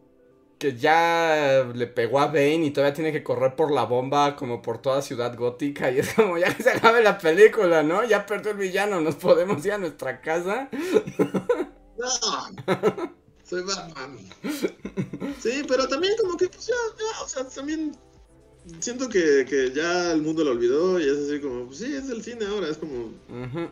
que 0.57 0.75
ya 0.77 1.69
le 1.73 1.85
pegó 1.85 2.19
a 2.19 2.27
Bane 2.27 2.65
y 2.65 2.71
todavía 2.71 2.93
tiene 2.93 3.11
que 3.11 3.23
correr 3.23 3.55
por 3.55 3.71
la 3.71 3.83
bomba 3.83 4.35
como 4.35 4.61
por 4.61 4.81
toda 4.81 5.01
ciudad 5.01 5.35
gótica 5.37 5.91
y 5.91 5.99
es 5.99 6.13
como 6.13 6.37
ya 6.37 6.55
que 6.55 6.63
se 6.63 6.71
acabe 6.71 7.03
la 7.03 7.17
película, 7.19 7.83
¿no? 7.83 8.03
Ya 8.05 8.25
perdió 8.25 8.51
el 8.51 8.57
villano, 8.57 8.99
nos 9.01 9.15
podemos 9.15 9.63
ir 9.65 9.73
a 9.73 9.77
nuestra 9.77 10.21
casa. 10.21 10.69
No, 11.97 12.09
soy 13.45 13.61
Batman. 13.63 14.17
Sí, 15.41 15.63
pero 15.65 15.87
también 15.87 16.13
como 16.21 16.35
que, 16.35 16.49
pues 16.49 16.67
ya, 16.67 16.73
ya, 16.99 17.23
o 17.23 17.27
sea, 17.27 17.47
también 17.47 17.95
siento 18.79 19.09
que, 19.09 19.45
que 19.47 19.71
ya 19.71 20.11
el 20.11 20.21
mundo 20.21 20.43
lo 20.43 20.51
olvidó 20.51 20.99
y 20.99 21.03
es 21.03 21.17
así 21.17 21.39
como, 21.39 21.65
pues 21.65 21.77
sí, 21.79 21.93
es 21.93 22.09
el 22.09 22.21
cine 22.23 22.45
ahora, 22.45 22.69
es 22.69 22.77
como, 22.77 23.05
Ujú. 23.29 23.69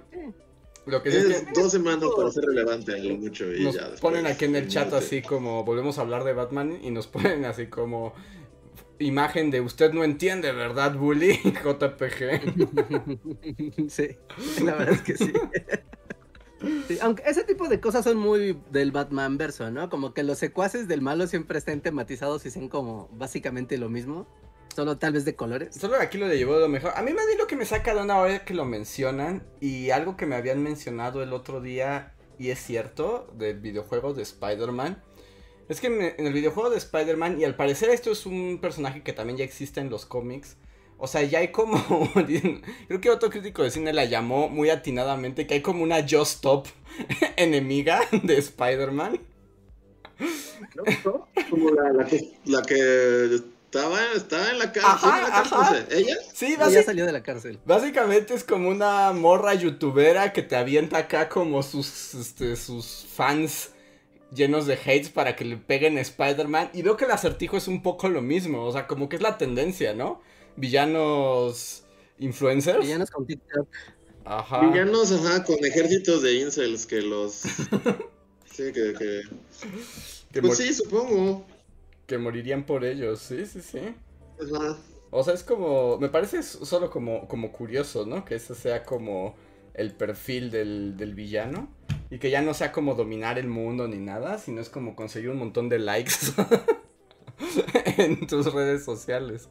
Lo 0.86 1.01
que 1.01 1.10
es 1.10 1.15
es 1.15 1.41
que 1.43 1.51
dos 1.53 1.71
semanas 1.71 2.10
para 2.15 2.29
ser 2.32 2.43
relevante 2.43 2.93
a 2.93 2.97
lo 2.97 3.15
mucho 3.15 3.53
y 3.53 3.63
nos 3.63 3.75
ya 3.75 3.89
después, 3.89 4.01
ponen 4.01 4.27
aquí 4.27 4.45
en 4.45 4.56
el 4.56 4.67
chat 4.67 4.91
no 4.91 4.99
sé. 4.99 5.06
así 5.06 5.21
como 5.21 5.63
volvemos 5.63 5.97
a 5.97 6.01
hablar 6.01 6.23
de 6.25 6.34
Batman 6.34 6.77
y 6.84 6.91
nos 6.91 7.08
ponen 7.08 7.45
así 7.45 7.67
como 7.67 8.13
imagen 8.99 9.49
de 9.51 9.62
usted 9.62 9.93
no 9.93 10.03
entiende, 10.03 10.51
¿verdad, 10.51 10.95
Bully? 10.95 11.39
JPG. 11.63 12.53
Sí, 13.89 14.10
la 14.63 14.75
verdad 14.75 14.95
es 14.95 15.01
que 15.01 15.17
sí. 15.17 15.32
Sí, 16.88 16.97
Aunque 17.01 17.23
ese 17.25 17.43
tipo 17.43 17.67
de 17.67 17.82
cosas 17.82 18.06
son 18.06 18.17
muy 18.17 18.58
del 18.71 18.91
Batman 18.91 19.38
verso, 19.38 19.69
¿no? 19.71 19.89
Como 19.89 20.13
que 20.13 20.23
los 20.23 20.38
secuaces 20.38 20.88
del 20.88 21.01
malo 21.01 21.27
siempre 21.27 21.58
estén 21.58 21.82
tematizados 21.82 22.45
y 22.45 22.51
sean 22.51 22.69
como 22.69 23.10
básicamente 23.13 23.77
lo 23.77 23.89
mismo, 23.89 24.27
solo 24.73 24.97
tal 24.97 25.13
vez 25.13 25.25
de 25.25 25.36
colores. 25.36 25.75
Solo 25.75 25.97
aquí 25.99 26.17
lo 26.17 26.27
llevó 26.27 26.59
lo 26.59 26.67
mejor. 26.67 26.93
A 26.95 27.01
mí 27.01 27.13
me 27.13 27.25
di 27.27 27.38
lo 27.38 27.47
que 27.47 27.55
me 27.55 27.65
saca 27.65 27.93
de 27.93 28.01
una 28.01 28.17
hora 28.17 28.43
que 28.45 28.53
lo 28.53 28.65
mencionan 28.65 29.43
y 29.59 29.91
algo 29.91 30.17
que 30.17 30.25
me 30.25 30.36
habían 30.36 30.62
mencionado 30.62 31.21
el 31.23 31.33
otro 31.33 31.62
día 31.62 32.13
y 32.39 32.49
es 32.49 32.59
cierto 32.59 33.27
del 33.38 33.59
videojuego 33.59 34.13
de 34.13 34.23
Spider-Man. 34.23 35.01
Es 35.69 35.79
que 35.79 35.88
en 35.88 36.27
el 36.27 36.33
videojuego 36.33 36.69
de 36.69 36.77
Spider-Man 36.77 37.39
y 37.39 37.45
al 37.45 37.55
parecer 37.55 37.89
esto 37.89 38.12
es 38.12 38.25
un 38.25 38.59
personaje 38.62 39.01
que 39.01 39.13
también 39.13 39.38
ya 39.38 39.45
existe 39.45 39.79
en 39.79 39.89
los 39.89 40.05
cómics. 40.05 40.57
O 40.97 41.07
sea, 41.07 41.21
ya 41.23 41.39
hay 41.39 41.49
como, 41.49 41.77
creo 42.88 43.01
que 43.01 43.09
otro 43.09 43.29
crítico 43.29 43.63
de 43.63 43.71
cine 43.71 43.93
la 43.93 44.05
llamó 44.05 44.49
muy 44.49 44.69
atinadamente 44.69 45.47
que 45.47 45.55
hay 45.55 45.62
como 45.62 45.83
una 45.83 46.01
Just 46.01 46.36
Stop 46.36 46.67
enemiga 47.38 48.01
de 48.23 48.38
Spider-Man. 48.38 49.19
Como 51.49 51.71
la, 51.71 51.91
la 51.91 52.05
que, 52.05 52.33
la 52.45 52.62
que 52.62 53.41
estaba, 53.73 53.99
estaba 54.13 54.49
en 54.51 54.59
la 54.59 54.71
cárcel, 54.71 54.91
Ajá, 54.91 54.99
¿sí, 54.99 55.17
en 55.17 55.23
la 55.23 55.29
cárcel, 55.29 55.57
ajá. 55.57 55.71
no 55.71 55.77
sé, 55.77 55.97
¿ella? 55.97 56.15
Sí, 56.33 56.51
ya 56.51 56.57
básicamente. 56.57 56.83
salió 56.83 57.05
de 57.07 57.12
la 57.12 57.23
cárcel. 57.23 57.59
Básicamente 57.65 58.33
es 58.36 58.43
como 58.43 58.69
una 58.69 59.12
morra 59.13 59.55
youtubera 59.55 60.31
que 60.31 60.43
te 60.43 60.55
avienta 60.55 60.99
acá 60.99 61.27
como 61.27 61.63
sus, 61.63 62.13
este, 62.13 62.55
sus 62.55 63.05
fans 63.12 63.71
llenos 64.31 64.67
de 64.67 64.75
hates 64.75 65.09
para 65.09 65.36
que 65.36 65.43
le 65.43 65.57
peguen 65.57 65.97
a 65.97 66.01
Spider-Man. 66.01 66.69
Y 66.73 66.83
veo 66.83 66.97
que 66.97 67.05
el 67.05 67.12
acertijo 67.12 67.57
es 67.57 67.67
un 67.67 67.81
poco 67.81 68.09
lo 68.09 68.21
mismo, 68.21 68.63
o 68.63 68.71
sea, 68.71 68.86
como 68.86 69.09
que 69.09 69.15
es 69.15 69.21
la 69.23 69.38
tendencia, 69.38 69.95
¿no? 69.95 70.21
Villanos 70.55 71.83
influencers. 72.19 72.79
Villanos 72.79 73.09
con 73.09 73.25
TikTok. 73.25 73.67
Ajá. 74.23 74.69
Villanos, 74.69 75.12
ajá, 75.12 75.43
con 75.43 75.57
ejércitos 75.65 76.21
de 76.21 76.36
incels 76.36 76.86
que 76.86 77.01
los... 77.01 77.41
Sí, 78.53 78.71
que... 78.71 78.93
que... 78.93 79.21
Que, 80.31 80.41
Pues 80.41 80.59
sí, 80.59 80.71
supongo. 80.73 81.43
Que 82.08 82.18
morirían 82.18 82.66
por 82.66 82.86
ellos, 82.86 83.20
sí, 83.22 83.46
sí, 83.46 83.62
sí. 83.62 83.96
Ajá. 84.39 84.78
O 85.12 85.24
sea, 85.24 85.34
es 85.34 85.44
como, 85.44 85.98
me 86.00 86.10
parece 86.10 86.42
solo 86.44 86.89
como, 86.89 87.28
como 87.28 87.52
curioso, 87.52 88.06
¿no? 88.06 88.26
Que 88.26 88.36
ese 88.36 88.56
sea 88.56 88.84
como 88.86 89.36
el 89.74 89.96
perfil 89.96 90.50
del, 90.52 90.98
del 90.98 91.13
villano. 91.13 91.70
Y 92.10 92.20
que 92.20 92.30
ya 92.30 92.42
no 92.42 92.54
sea 92.54 92.72
como 92.72 92.94
dominar 92.96 93.39
el 93.39 93.48
mundo 93.48 93.88
ni 93.88 93.98
nada, 93.98 94.38
sino 94.38 94.62
es 94.62 94.70
como 94.70 94.96
conseguir 94.96 95.30
un 95.32 95.38
montón 95.39 95.70
de 95.70 95.80
likes 95.80 96.13
en 97.98 98.28
tus 98.28 98.54
redes 98.54 98.84
sociales. 98.86 99.50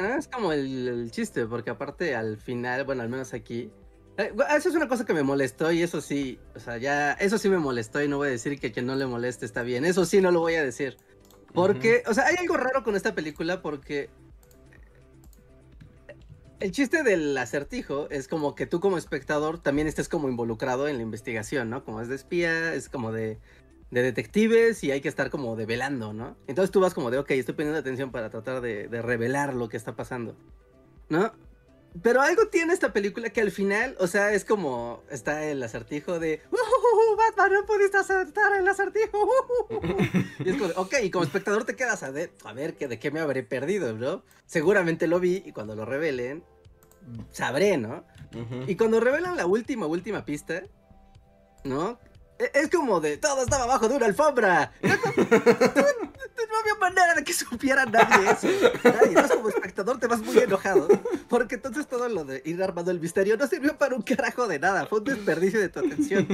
No, 0.00 0.06
Es 0.16 0.28
como 0.28 0.52
el, 0.52 0.86
el 0.88 1.10
chiste, 1.10 1.46
porque 1.46 1.70
aparte 1.70 2.14
al 2.14 2.36
final, 2.38 2.84
bueno, 2.84 3.02
al 3.02 3.08
menos 3.08 3.34
aquí. 3.34 3.72
eh, 4.16 4.32
eso 4.56 4.68
es 4.68 4.74
una 4.74 4.88
cosa 4.88 5.04
que 5.04 5.14
me 5.14 5.22
molestó 5.22 5.72
y 5.72 5.82
eso 5.82 6.00
sí, 6.00 6.44
o 6.54 6.60
sea, 6.60 6.78
ya, 6.78 7.12
eso 7.14 7.38
sí 7.38 7.48
me 7.48 7.58
molestó 7.58 8.02
y 8.02 8.08
no 8.08 8.18
voy 8.18 8.28
a 8.28 8.30
decir 8.32 8.58
que 8.60 8.72
quien 8.72 8.86
no 8.86 8.96
le 8.96 9.06
moleste 9.06 9.44
está 9.46 9.62
bien, 9.62 9.84
eso 9.84 10.04
sí 10.04 10.20
no 10.20 10.30
lo 10.30 10.40
voy 10.40 10.54
a 10.54 10.64
decir. 10.64 10.98
Porque, 11.54 12.02
o 12.06 12.14
sea, 12.14 12.26
hay 12.26 12.36
algo 12.36 12.56
raro 12.56 12.84
con 12.84 12.94
esta 12.94 13.14
película 13.14 13.62
porque 13.62 14.10
el 16.60 16.72
chiste 16.72 17.02
del 17.02 17.36
acertijo 17.38 18.08
es 18.10 18.28
como 18.28 18.54
que 18.54 18.66
tú 18.66 18.80
como 18.80 18.98
espectador 18.98 19.58
también 19.58 19.86
estés 19.86 20.08
como 20.08 20.28
involucrado 20.28 20.88
en 20.88 20.96
la 20.96 21.02
investigación, 21.02 21.70
¿no? 21.70 21.84
Como 21.84 22.00
es 22.00 22.08
de 22.08 22.16
espía, 22.16 22.74
es 22.74 22.88
como 22.88 23.12
de, 23.12 23.38
de 23.90 24.02
detectives 24.02 24.82
y 24.84 24.90
hay 24.90 25.00
que 25.00 25.08
estar 25.08 25.30
como 25.30 25.56
develando, 25.56 26.12
¿no? 26.12 26.36
Entonces 26.46 26.70
tú 26.70 26.80
vas 26.80 26.94
como 26.94 27.10
de, 27.10 27.18
ok, 27.18 27.30
estoy 27.32 27.54
poniendo 27.54 27.78
atención 27.78 28.10
para 28.10 28.30
tratar 28.30 28.60
de, 28.60 28.88
de 28.88 29.02
revelar 29.02 29.54
lo 29.54 29.68
que 29.68 29.76
está 29.76 29.94
pasando, 29.94 30.36
¿no? 31.08 31.32
Pero 32.02 32.20
algo 32.20 32.48
tiene 32.48 32.72
esta 32.72 32.92
película 32.92 33.30
que 33.30 33.40
al 33.40 33.50
final, 33.50 33.96
o 33.98 34.06
sea, 34.06 34.32
es 34.32 34.44
como 34.44 35.02
está 35.10 35.44
el 35.44 35.62
acertijo 35.62 36.18
de 36.18 36.42
"Uh, 36.50 37.16
Batman, 37.16 37.52
no 37.52 37.66
pudiste 37.66 37.96
acertar 37.96 38.54
el 38.56 38.68
acertijo. 38.68 39.18
uh, 39.70 39.80
Y 40.44 40.50
es 40.50 40.56
como, 40.56 40.68
de, 40.68 40.74
ok, 40.76 40.94
y 41.02 41.10
como 41.10 41.24
espectador 41.24 41.64
te 41.64 41.76
quedas 41.76 42.02
a 42.02 42.10
ver, 42.10 42.32
a 42.44 42.52
ver 42.52 42.76
que 42.76 42.88
de 42.88 42.98
qué 42.98 43.10
me 43.10 43.20
habré 43.20 43.42
perdido, 43.42 43.92
¿no? 43.94 44.22
Seguramente 44.46 45.06
lo 45.06 45.18
vi 45.20 45.42
y 45.44 45.52
cuando 45.52 45.74
lo 45.74 45.84
revelen, 45.84 46.44
sabré, 47.32 47.76
¿no? 47.78 48.04
Y 48.66 48.76
cuando 48.76 49.00
revelan 49.00 49.36
la 49.36 49.46
última, 49.46 49.86
última 49.86 50.24
pista, 50.24 50.62
¿no? 51.64 51.98
E- 52.38 52.50
Es 52.54 52.70
como 52.70 53.00
de 53.00 53.16
todo 53.16 53.42
estaba 53.42 53.64
abajo 53.64 53.88
de 53.88 53.96
una 53.96 54.06
alfombra. 54.06 54.72
No, 54.82 54.88
no- 54.90 56.48
no 56.48 56.56
había 56.60 56.74
manera 56.80 57.14
de 57.14 57.24
que 57.24 57.32
supiera 57.34 57.84
nadie 57.84 58.30
eso. 58.30 58.46
Nadie. 58.84 59.08
Entonces, 59.08 59.36
como 59.36 59.48
espectador 59.48 59.98
te 59.98 60.06
vas 60.06 60.20
muy 60.20 60.38
enojado. 60.38 60.88
Porque 61.28 61.56
entonces 61.56 61.86
todo 61.86 62.08
lo 62.08 62.24
de 62.24 62.40
ir 62.46 62.62
armando 62.62 62.90
el 62.90 63.00
misterio 63.00 63.36
no 63.36 63.46
sirvió 63.46 63.76
para 63.76 63.94
un 63.94 64.02
carajo 64.02 64.46
de 64.48 64.58
nada. 64.58 64.86
Fue 64.86 64.98
un 65.00 65.04
desperdicio 65.04 65.60
de 65.60 65.68
tu 65.68 65.80
atención. 65.80 66.26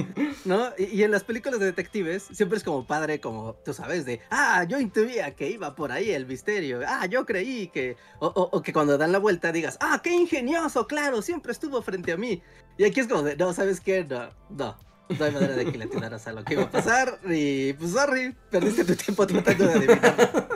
¿No? 0.45 0.69
Y, 0.79 0.85
y 0.85 1.03
en 1.03 1.11
las 1.11 1.25
películas 1.25 1.59
de 1.59 1.67
detectives 1.67 2.25
siempre 2.33 2.59
es 2.59 2.64
como 2.64 2.87
padre, 2.87 3.21
como 3.21 3.55
tú 3.64 3.73
sabes, 3.75 4.05
de 4.05 4.21
ah, 4.31 4.64
yo 4.64 4.79
intuía 4.79 5.35
que 5.35 5.51
iba 5.51 5.75
por 5.75 5.90
ahí 5.90 6.11
el 6.12 6.27
misterio. 6.27 6.81
Ah, 6.87 7.07
yo 7.07 7.25
creí 7.27 7.69
que. 7.69 7.97
O, 8.21 8.27
o- 8.29 8.51
o 8.57 8.62
que 8.62 8.73
cuando 8.73 8.97
dan 8.99 9.11
la 9.11 9.19
vuelta 9.19 9.51
digas, 9.53 9.79
ah, 9.81 10.01
qué 10.03 10.11
ingenioso, 10.12 10.87
claro, 10.87 11.23
siempre 11.23 11.51
estuvo 11.53 11.83
frente 11.83 12.12
a 12.12 12.17
mí. 12.17 12.40
Y 12.79 12.85
aquí 12.85 13.01
es 13.01 13.09
como 13.09 13.23
de, 13.23 13.37
no, 13.37 13.53
¿sabes 13.53 13.81
qué? 13.81 14.05
No, 14.05 14.31
no. 14.51 14.77
No 15.09 15.25
hay 15.25 15.33
manera 15.33 15.55
de 15.55 15.71
que 15.71 15.79
le 15.79 15.85
atinaras 15.85 16.27
a 16.27 16.33
lo 16.33 16.45
que 16.45 16.55
iba 16.55 16.62
a 16.62 16.71
pasar. 16.71 17.21
Y 17.25 17.75
pues, 17.75 17.93
sorry, 17.93 18.35
perdiste 18.51 18.85
tu 18.85 18.97
tiempo 18.97 19.27
tratando 19.27 19.67
de 19.67 19.73
adivinar. 19.73 20.49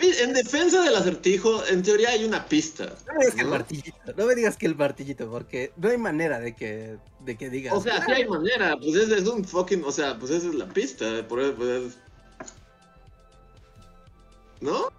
En 0.00 0.32
defensa 0.32 0.82
del 0.82 0.96
acertijo, 0.96 1.64
en 1.66 1.82
teoría 1.82 2.10
hay 2.10 2.24
una 2.24 2.46
pista. 2.46 2.94
No 3.06 3.14
me 3.14 3.24
digas 3.24 3.34
que 3.34 3.40
el 3.42 3.48
martillito, 3.48 4.12
no 4.16 4.26
me 4.26 4.34
digas 4.34 4.56
que 4.56 4.66
el 4.66 4.74
martillito, 4.74 5.30
porque 5.30 5.72
no 5.76 5.90
hay 5.90 5.98
manera 5.98 6.40
de 6.40 6.54
que, 6.54 6.96
de 7.20 7.36
que 7.36 7.50
digas. 7.50 7.74
O 7.74 7.82
sea, 7.82 8.04
sí 8.04 8.12
hay 8.12 8.26
manera, 8.26 8.76
pues 8.78 8.96
es, 8.96 9.10
es 9.10 9.26
un 9.26 9.44
fucking, 9.44 9.84
o 9.84 9.92
sea, 9.92 10.18
pues 10.18 10.30
esa 10.32 10.48
es 10.48 10.54
la 10.54 10.66
pista, 10.66 11.26
por 11.28 11.40
eso, 11.40 11.54
pues 11.54 11.68
es... 11.68 11.98
¿No? 14.60 14.90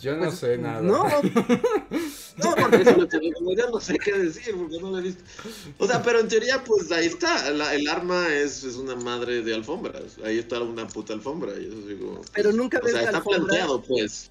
Yo 0.00 0.16
no 0.16 0.24
Pues, 0.26 0.38
sé 0.38 0.58
nada. 0.58 0.80
No, 0.82 1.04
No, 2.36 2.54
porque 2.56 2.82
eso 2.82 2.96
lo 2.96 3.06
tengo, 3.08 3.32
como 3.34 3.54
ya 3.54 3.66
no 3.70 3.80
sé 3.80 3.96
qué 3.98 4.12
decir, 4.12 4.54
porque 4.56 4.78
no 4.80 4.90
lo 4.90 4.98
he 4.98 5.02
visto. 5.02 5.22
O 5.78 5.86
sea, 5.86 6.02
pero 6.02 6.18
en 6.20 6.28
teoría, 6.28 6.62
pues 6.64 6.90
ahí 6.90 7.06
está, 7.06 7.50
la- 7.52 7.74
el 7.74 7.86
arma 7.88 8.26
es, 8.28 8.64
es 8.64 8.74
una 8.76 8.96
madre 8.96 9.42
de 9.42 9.54
alfombras, 9.54 10.18
ahí 10.24 10.38
está 10.38 10.60
una 10.60 10.86
puta 10.88 11.12
alfombra, 11.12 11.52
y 11.58 11.66
eso 11.68 11.86
digo... 11.86 12.20
Pero 12.32 12.50
nunca 12.52 12.78
O 12.78 12.82
ves 12.82 12.92
sea, 12.92 13.02
la 13.02 13.06
está 13.06 13.18
alfombra. 13.18 13.44
planteado, 13.44 13.82
pues. 13.82 14.30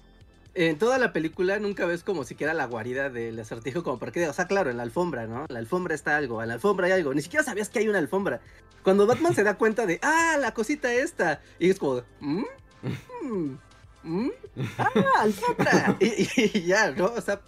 en 0.54 0.78
toda 0.78 0.98
la 0.98 1.12
película 1.14 1.58
nunca 1.58 1.86
ves 1.86 2.04
como 2.04 2.24
siquiera 2.24 2.52
la 2.52 2.66
guarida 2.66 3.08
del 3.08 3.40
acertijo, 3.40 3.82
como 3.82 3.98
para 3.98 4.12
que 4.12 4.20
digas, 4.20 4.34
o 4.34 4.36
sea, 4.36 4.46
claro, 4.46 4.70
en 4.70 4.76
la 4.76 4.82
alfombra, 4.82 5.26
¿no? 5.26 5.46
La 5.48 5.58
alfombra 5.58 5.94
está 5.94 6.16
algo, 6.18 6.42
en 6.42 6.48
la 6.48 6.54
alfombra 6.54 6.86
hay 6.88 6.92
algo. 6.92 7.14
Ni 7.14 7.22
siquiera 7.22 7.42
sabías 7.44 7.70
que 7.70 7.78
hay 7.78 7.88
una 7.88 7.98
alfombra. 7.98 8.40
Cuando 8.82 9.06
Batman 9.06 9.34
se 9.34 9.42
da 9.44 9.56
cuenta 9.56 9.86
de, 9.86 9.98
ah, 10.02 10.36
la 10.38 10.52
cosita 10.52 10.92
esta, 10.92 11.40
y 11.58 11.70
es 11.70 11.78
como, 11.78 12.02
¿Mm? 12.20 12.44
¿Mm? 13.22 13.56
¿Mm? 14.04 14.28
¡Ah, 14.78 14.90
alfombra! 15.20 15.96
Y, 16.00 16.06
y- 16.06 16.50
y 16.54 16.62
ya, 16.66 16.90
¿no? 16.92 17.06
O 17.06 17.20
sea, 17.20 17.40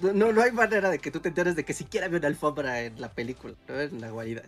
no, 0.00 0.32
no 0.32 0.42
hay 0.42 0.52
manera 0.52 0.90
de 0.90 0.98
que 0.98 1.10
tú 1.10 1.20
te 1.20 1.28
enteres 1.28 1.56
de 1.56 1.64
que 1.64 1.72
siquiera 1.72 2.06
había 2.06 2.18
una 2.18 2.28
alfombra 2.28 2.82
en 2.82 3.00
la 3.00 3.10
película, 3.12 3.54
¿no? 3.68 3.80
En 3.80 4.00
la 4.00 4.10
guarida. 4.10 4.42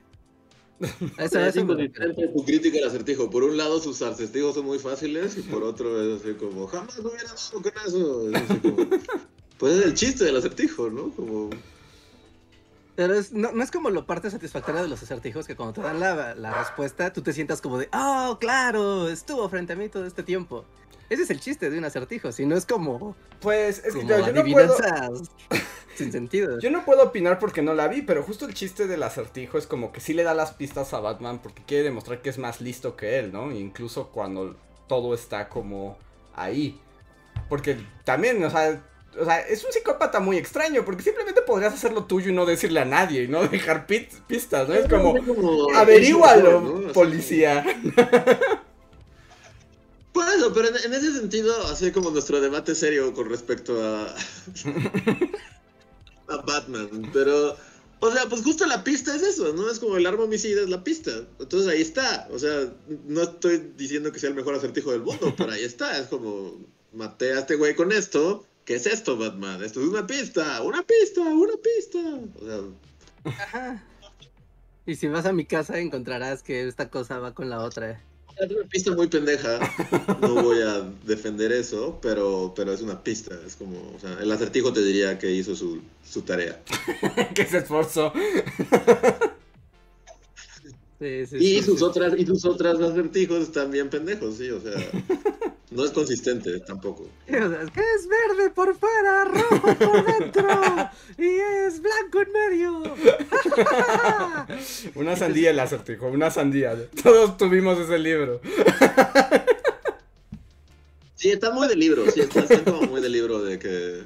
Eso, 1.18 1.40
Es 1.40 1.54
inconsistente 1.56 2.28
tu 2.28 2.44
crítica 2.44 2.78
al 2.78 2.88
acertijo. 2.88 3.30
Por 3.30 3.44
un 3.44 3.56
lado, 3.56 3.80
sus 3.80 4.02
acertijos 4.02 4.54
son 4.56 4.66
muy 4.66 4.78
fáciles, 4.78 5.38
y 5.38 5.42
por 5.42 5.62
otro 5.62 6.02
es 6.16 6.20
así 6.22 6.34
como, 6.34 6.66
jamás 6.66 6.98
me 6.98 7.08
hubiera 7.10 7.28
dado 7.28 7.62
con 7.62 7.72
eso. 7.86 8.28
Es 8.30 8.34
así 8.50 8.58
como, 8.58 8.76
pues 9.58 9.74
es 9.78 9.84
el 9.86 9.94
chiste 9.94 10.24
del 10.24 10.36
acertijo, 10.36 10.90
¿no? 10.90 11.10
Como... 11.10 11.50
Pero 12.96 13.14
es- 13.14 13.32
no, 13.32 13.50
no 13.52 13.62
es 13.62 13.70
como 13.70 13.90
lo 13.90 14.06
parte 14.06 14.30
satisfactoria 14.30 14.82
de 14.82 14.88
los 14.88 15.02
acertijos 15.02 15.46
que 15.46 15.56
cuando 15.56 15.72
te 15.72 15.80
dan 15.80 15.98
la, 16.00 16.34
la 16.34 16.54
respuesta, 16.54 17.12
tú 17.12 17.22
te 17.22 17.32
sientas 17.32 17.60
como 17.60 17.78
de, 17.78 17.88
oh, 17.92 18.38
claro, 18.40 19.08
estuvo 19.08 19.48
frente 19.48 19.72
a 19.72 19.76
mí 19.76 19.88
todo 19.88 20.06
este 20.06 20.22
tiempo. 20.22 20.64
Ese 21.10 21.22
es 21.24 21.30
el 21.30 21.40
chiste 21.40 21.68
de 21.70 21.78
un 21.78 21.84
acertijo, 21.84 22.32
si 22.32 22.46
no 22.46 22.56
es 22.56 22.64
como, 22.64 23.14
Pues 23.40 23.84
es 23.84 23.94
que 23.94 24.06
yo, 24.06 24.26
yo 24.26 24.32
no 24.32 24.44
puedo. 24.50 24.74
sin 25.96 26.10
sentido. 26.10 26.58
Yo 26.60 26.70
no 26.70 26.84
puedo 26.84 27.02
opinar 27.04 27.38
porque 27.38 27.62
no 27.62 27.74
la 27.74 27.88
vi, 27.88 28.02
pero 28.02 28.22
justo 28.22 28.46
el 28.46 28.54
chiste 28.54 28.86
del 28.86 29.02
acertijo 29.02 29.58
es 29.58 29.66
como 29.66 29.92
que 29.92 30.00
sí 30.00 30.14
le 30.14 30.22
da 30.24 30.34
las 30.34 30.52
pistas 30.52 30.94
a 30.94 31.00
Batman 31.00 31.40
porque 31.42 31.62
quiere 31.66 31.84
demostrar 31.84 32.22
que 32.22 32.30
es 32.30 32.38
más 32.38 32.60
listo 32.60 32.96
que 32.96 33.18
él, 33.18 33.32
¿no? 33.32 33.52
Incluso 33.52 34.08
cuando 34.08 34.56
todo 34.88 35.14
está 35.14 35.48
como 35.48 35.96
ahí. 36.34 36.80
Porque 37.48 37.78
también, 38.04 38.42
o 38.42 38.50
sea, 38.50 38.82
o 39.18 39.24
sea, 39.24 39.40
es 39.40 39.64
un 39.64 39.72
psicópata 39.72 40.20
muy 40.20 40.36
extraño 40.36 40.84
porque 40.84 41.02
simplemente 41.02 41.42
podrías 41.42 41.74
hacerlo 41.74 42.04
tuyo 42.04 42.30
y 42.30 42.34
no 42.34 42.46
decirle 42.46 42.80
a 42.80 42.84
nadie 42.84 43.24
y 43.24 43.28
no 43.28 43.46
dejar 43.46 43.86
pistas, 43.86 44.68
¿no? 44.68 44.74
Es 44.74 44.88
como, 44.88 45.16
averígualo, 45.74 46.92
policía. 46.92 47.64
Por 50.12 50.28
eso, 50.28 50.52
pero 50.54 50.68
en, 50.68 50.76
en 50.76 50.94
ese 50.94 51.12
sentido, 51.12 51.54
así 51.66 51.90
como 51.90 52.10
nuestro 52.10 52.40
debate 52.40 52.74
serio 52.76 53.12
con 53.14 53.28
respecto 53.28 53.84
a, 53.84 54.14
a 56.28 56.36
Batman, 56.36 57.10
pero, 57.12 57.56
o 57.98 58.10
sea, 58.12 58.28
pues 58.28 58.42
justo 58.42 58.64
la 58.66 58.84
pista 58.84 59.14
es 59.16 59.22
eso, 59.22 59.52
¿no? 59.54 59.68
Es 59.68 59.80
como 59.80 59.96
el 59.96 60.06
arma 60.06 60.24
homicida 60.24 60.62
es 60.62 60.68
la 60.68 60.84
pista. 60.84 61.10
Entonces 61.40 61.68
ahí 61.68 61.82
está, 61.82 62.28
o 62.30 62.38
sea, 62.38 62.72
no 63.06 63.22
estoy 63.22 63.72
diciendo 63.76 64.12
que 64.12 64.20
sea 64.20 64.28
el 64.28 64.36
mejor 64.36 64.54
acertijo 64.54 64.92
del 64.92 65.02
mundo, 65.02 65.34
pero 65.36 65.50
ahí 65.50 65.64
está, 65.64 65.98
es 65.98 66.06
como, 66.06 66.60
maté 66.92 67.32
a 67.32 67.40
este 67.40 67.56
güey 67.56 67.74
con 67.74 67.90
esto, 67.90 68.46
¿qué 68.64 68.74
es 68.76 68.86
esto, 68.86 69.16
Batman? 69.16 69.62
Esto 69.62 69.80
es 69.80 69.88
una 69.88 70.06
pista, 70.06 70.62
una 70.62 70.82
pista, 70.82 71.20
una 71.22 71.54
pista. 71.56 71.98
O 72.40 72.44
sea, 72.44 72.60
Ajá. 73.24 73.82
Y 74.86 74.96
si 74.96 75.08
vas 75.08 75.24
a 75.24 75.32
mi 75.32 75.46
casa 75.46 75.78
encontrarás 75.78 76.42
que 76.42 76.66
esta 76.68 76.90
cosa 76.90 77.18
va 77.18 77.32
con 77.32 77.48
la 77.48 77.60
otra. 77.60 78.02
es 78.36 78.50
una 78.50 78.68
pista 78.68 78.92
muy 78.92 79.06
pendeja, 79.06 79.58
no 80.20 80.42
voy 80.42 80.60
a 80.60 80.82
defender 81.06 81.52
eso, 81.52 81.98
pero, 82.02 82.52
pero 82.54 82.72
es 82.72 82.82
una 82.82 83.02
pista, 83.02 83.34
es 83.46 83.56
como, 83.56 83.78
o 83.94 83.98
sea, 83.98 84.18
el 84.20 84.30
acertijo 84.30 84.72
te 84.74 84.84
diría 84.84 85.18
que 85.18 85.30
hizo 85.30 85.56
su, 85.56 85.80
su 86.06 86.22
tarea. 86.22 86.62
que 87.34 87.46
se 87.46 87.58
esforzó. 87.58 88.12
Sí, 91.00 91.26
sí, 91.26 91.36
Y 91.36 91.40
sí, 91.56 91.62
sus 91.62 91.78
sí. 91.78 91.84
otras, 91.84 92.14
y 92.18 92.26
sus 92.26 92.44
otras 92.44 92.78
acertijos 92.80 93.42
están 93.42 93.70
bien 93.70 93.88
pendejos, 93.90 94.36
sí, 94.36 94.50
o 94.50 94.60
sea, 94.60 94.74
no 95.74 95.84
es 95.84 95.90
consistente 95.90 96.58
tampoco. 96.60 97.06
Sí, 97.26 97.34
o 97.42 97.50
sea, 97.50 97.62
es 97.62 97.70
que 97.70 97.80
es 97.80 98.08
verde 98.08 98.50
por 98.50 98.76
fuera, 98.76 99.24
rojo 99.24 99.74
por 99.74 100.06
dentro 100.06 100.48
y 101.18 101.26
es 101.66 101.82
blanco 101.82 102.22
en 102.22 102.32
medio. 102.32 102.82
Una 104.94 105.16
sandía 105.16 105.50
el 105.50 105.58
acertijo, 105.58 106.06
una 106.06 106.30
sandía. 106.30 106.76
Todos 107.02 107.36
tuvimos 107.36 107.76
ese 107.78 107.98
libro. 107.98 108.40
Sí, 111.14 111.30
está 111.30 111.50
muy 111.50 111.66
de 111.68 111.76
libro, 111.76 112.10
sí, 112.10 112.20
está, 112.20 112.40
está 112.40 112.64
como 112.64 112.82
muy 112.82 113.00
de 113.00 113.08
libro 113.08 113.42
de 113.42 113.58
que 113.58 114.02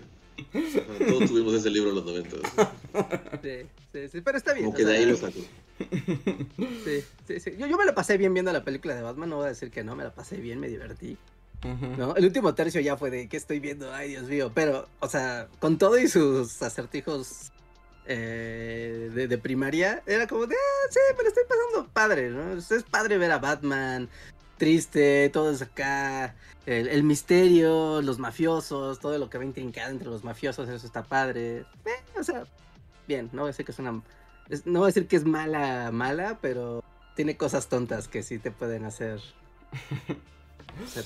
todos 0.53 1.29
tuvimos 1.29 1.55
ese 1.55 1.71
libro 1.71 1.91
en 1.91 1.97
los 1.97 2.05
90. 2.05 2.37
Sí, 3.43 3.67
sí, 3.93 4.09
sí, 4.09 4.21
pero 4.21 4.39
está 4.39 4.53
bien. 4.53 4.67
Como 4.67 4.75
o 4.75 4.79
que 4.79 4.85
de 4.85 4.97
ahí 4.97 5.07
lo 5.07 5.17
sacó. 5.17 5.41
Sí, 6.85 7.05
sí, 7.27 7.41
sí. 7.41 7.55
Yo, 7.59 7.67
yo 7.67 7.77
me 7.77 7.85
la 7.85 7.95
pasé 7.95 8.17
bien 8.19 8.33
viendo 8.33 8.53
la 8.53 8.65
película 8.65 8.95
de 8.95 9.03
Batman, 9.03 9.31
no 9.31 9.37
voy 9.37 9.47
a 9.47 9.51
decir 9.51 9.71
que 9.71 9.83
no, 9.83 9.97
me 9.97 10.05
la 10.05 10.15
pasé 10.15 10.37
bien, 10.37 10.61
me 10.61 10.69
divertí. 10.69 11.19
¿No? 11.65 12.15
El 12.17 12.25
último 12.25 12.55
tercio 12.55 12.81
ya 12.81 12.97
fue 12.97 13.11
de 13.11 13.29
¿qué 13.29 13.37
estoy 13.37 13.59
viendo? 13.61 13.93
Ay, 13.93 14.11
Dios 14.11 14.25
mío. 14.25 14.53
Pero, 14.55 14.89
o 15.01 15.09
sea, 15.09 15.49
con 15.59 15.79
todo 15.79 15.99
y 15.99 16.09
sus 16.09 16.61
acertijos 16.63 17.53
eh, 18.07 19.11
de, 19.15 19.29
de 19.29 19.39
primaria, 19.39 20.03
era 20.07 20.27
como 20.27 20.47
de, 20.47 20.55
ah, 20.55 20.87
sí, 20.91 21.01
me 21.17 21.23
lo 21.23 21.29
estoy 21.29 21.45
pasando 21.49 21.93
padre, 21.93 22.31
¿no? 22.31 22.53
Es 22.57 22.71
es 22.71 22.83
padre 22.85 23.19
ver 23.19 23.33
a 23.33 23.39
Batman 23.39 24.09
triste, 24.57 25.29
todo 25.33 25.53
es 25.53 25.63
acá, 25.63 26.35
el, 26.67 26.89
el 26.89 27.03
misterio, 27.05 28.03
los 28.03 28.19
mafiosos, 28.19 28.99
todo 28.99 29.17
lo 29.19 29.31
que 29.31 29.39
va 29.39 29.45
intrincado 29.45 29.91
entre 29.91 30.09
los 30.09 30.25
mafiosos, 30.25 30.69
eso 30.69 30.85
está 30.87 31.05
padre. 31.05 31.59
Eh, 31.85 31.91
o 32.19 32.25
sea, 32.25 32.45
bien, 33.07 33.31
no 33.33 33.43
voy 33.43 33.49
a 33.49 33.53
decir 33.53 33.65
que 33.65 33.73
es 33.73 33.79
una... 33.79 34.03
es- 34.49 34.67
no 34.67 34.81
voy 34.81 34.87
a 34.87 34.93
decir 34.93 35.07
que 35.07 35.15
es 35.17 35.25
mala, 35.25 35.91
mala, 35.93 36.39
pero 36.41 36.83
tiene 37.15 37.37
cosas 37.37 37.69
tontas 37.69 38.09
que 38.09 38.23
sí 38.23 38.39
te 38.39 38.51
pueden 38.51 38.85
hacer... 38.85 39.21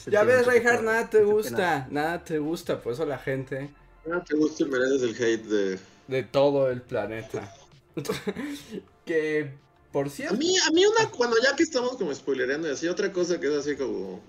Ya 0.06 0.24
ves, 0.24 0.46
Reinhardt, 0.46 0.82
nada 0.82 1.08
te 1.10 1.22
gusta. 1.24 1.86
Nada 1.90 2.22
te 2.24 2.38
gusta, 2.38 2.80
por 2.80 2.92
eso 2.92 3.04
la 3.06 3.18
gente 3.18 3.70
No 4.04 4.22
te 4.22 4.36
gusta 4.36 4.64
y 4.64 4.66
mereces 4.66 5.02
el 5.02 5.14
hate 5.14 5.44
de... 5.46 5.78
de 6.08 6.22
todo 6.22 6.70
el 6.70 6.82
planeta. 6.82 7.54
que, 9.06 9.50
por 9.92 10.06
A 10.06 10.10
cierto. 10.10 10.36
mí, 10.36 10.54
a 10.58 10.70
mí 10.70 10.84
una, 10.86 11.10
cuando 11.10 11.36
ya 11.42 11.54
que 11.56 11.62
estamos 11.62 11.96
como 11.96 12.14
spoilereando 12.14 12.68
y 12.68 12.72
así, 12.72 12.88
otra 12.88 13.12
cosa 13.12 13.40
que 13.40 13.46
es 13.48 13.54
así 13.54 13.76
como... 13.76 14.22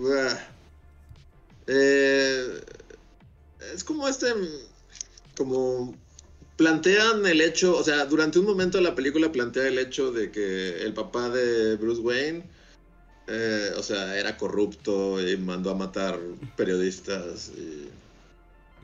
uah, 0.00 0.38
eh, 1.66 2.60
es 3.74 3.84
como 3.84 4.08
este... 4.08 4.32
como 5.36 5.94
plantean 6.56 7.24
el 7.24 7.40
hecho, 7.40 7.76
o 7.76 7.84
sea, 7.84 8.04
durante 8.06 8.40
un 8.40 8.44
momento 8.46 8.80
la 8.80 8.96
película 8.96 9.30
plantea 9.30 9.68
el 9.68 9.78
hecho 9.78 10.10
de 10.10 10.32
que 10.32 10.82
el 10.82 10.92
papá 10.92 11.30
de 11.30 11.76
Bruce 11.76 12.00
Wayne, 12.00 12.42
eh, 13.28 13.72
o 13.76 13.82
sea, 13.82 14.16
era 14.18 14.36
corrupto 14.36 15.20
y 15.26 15.36
mandó 15.36 15.70
a 15.70 15.74
matar 15.74 16.18
periodistas 16.56 17.50
y, 17.56 17.88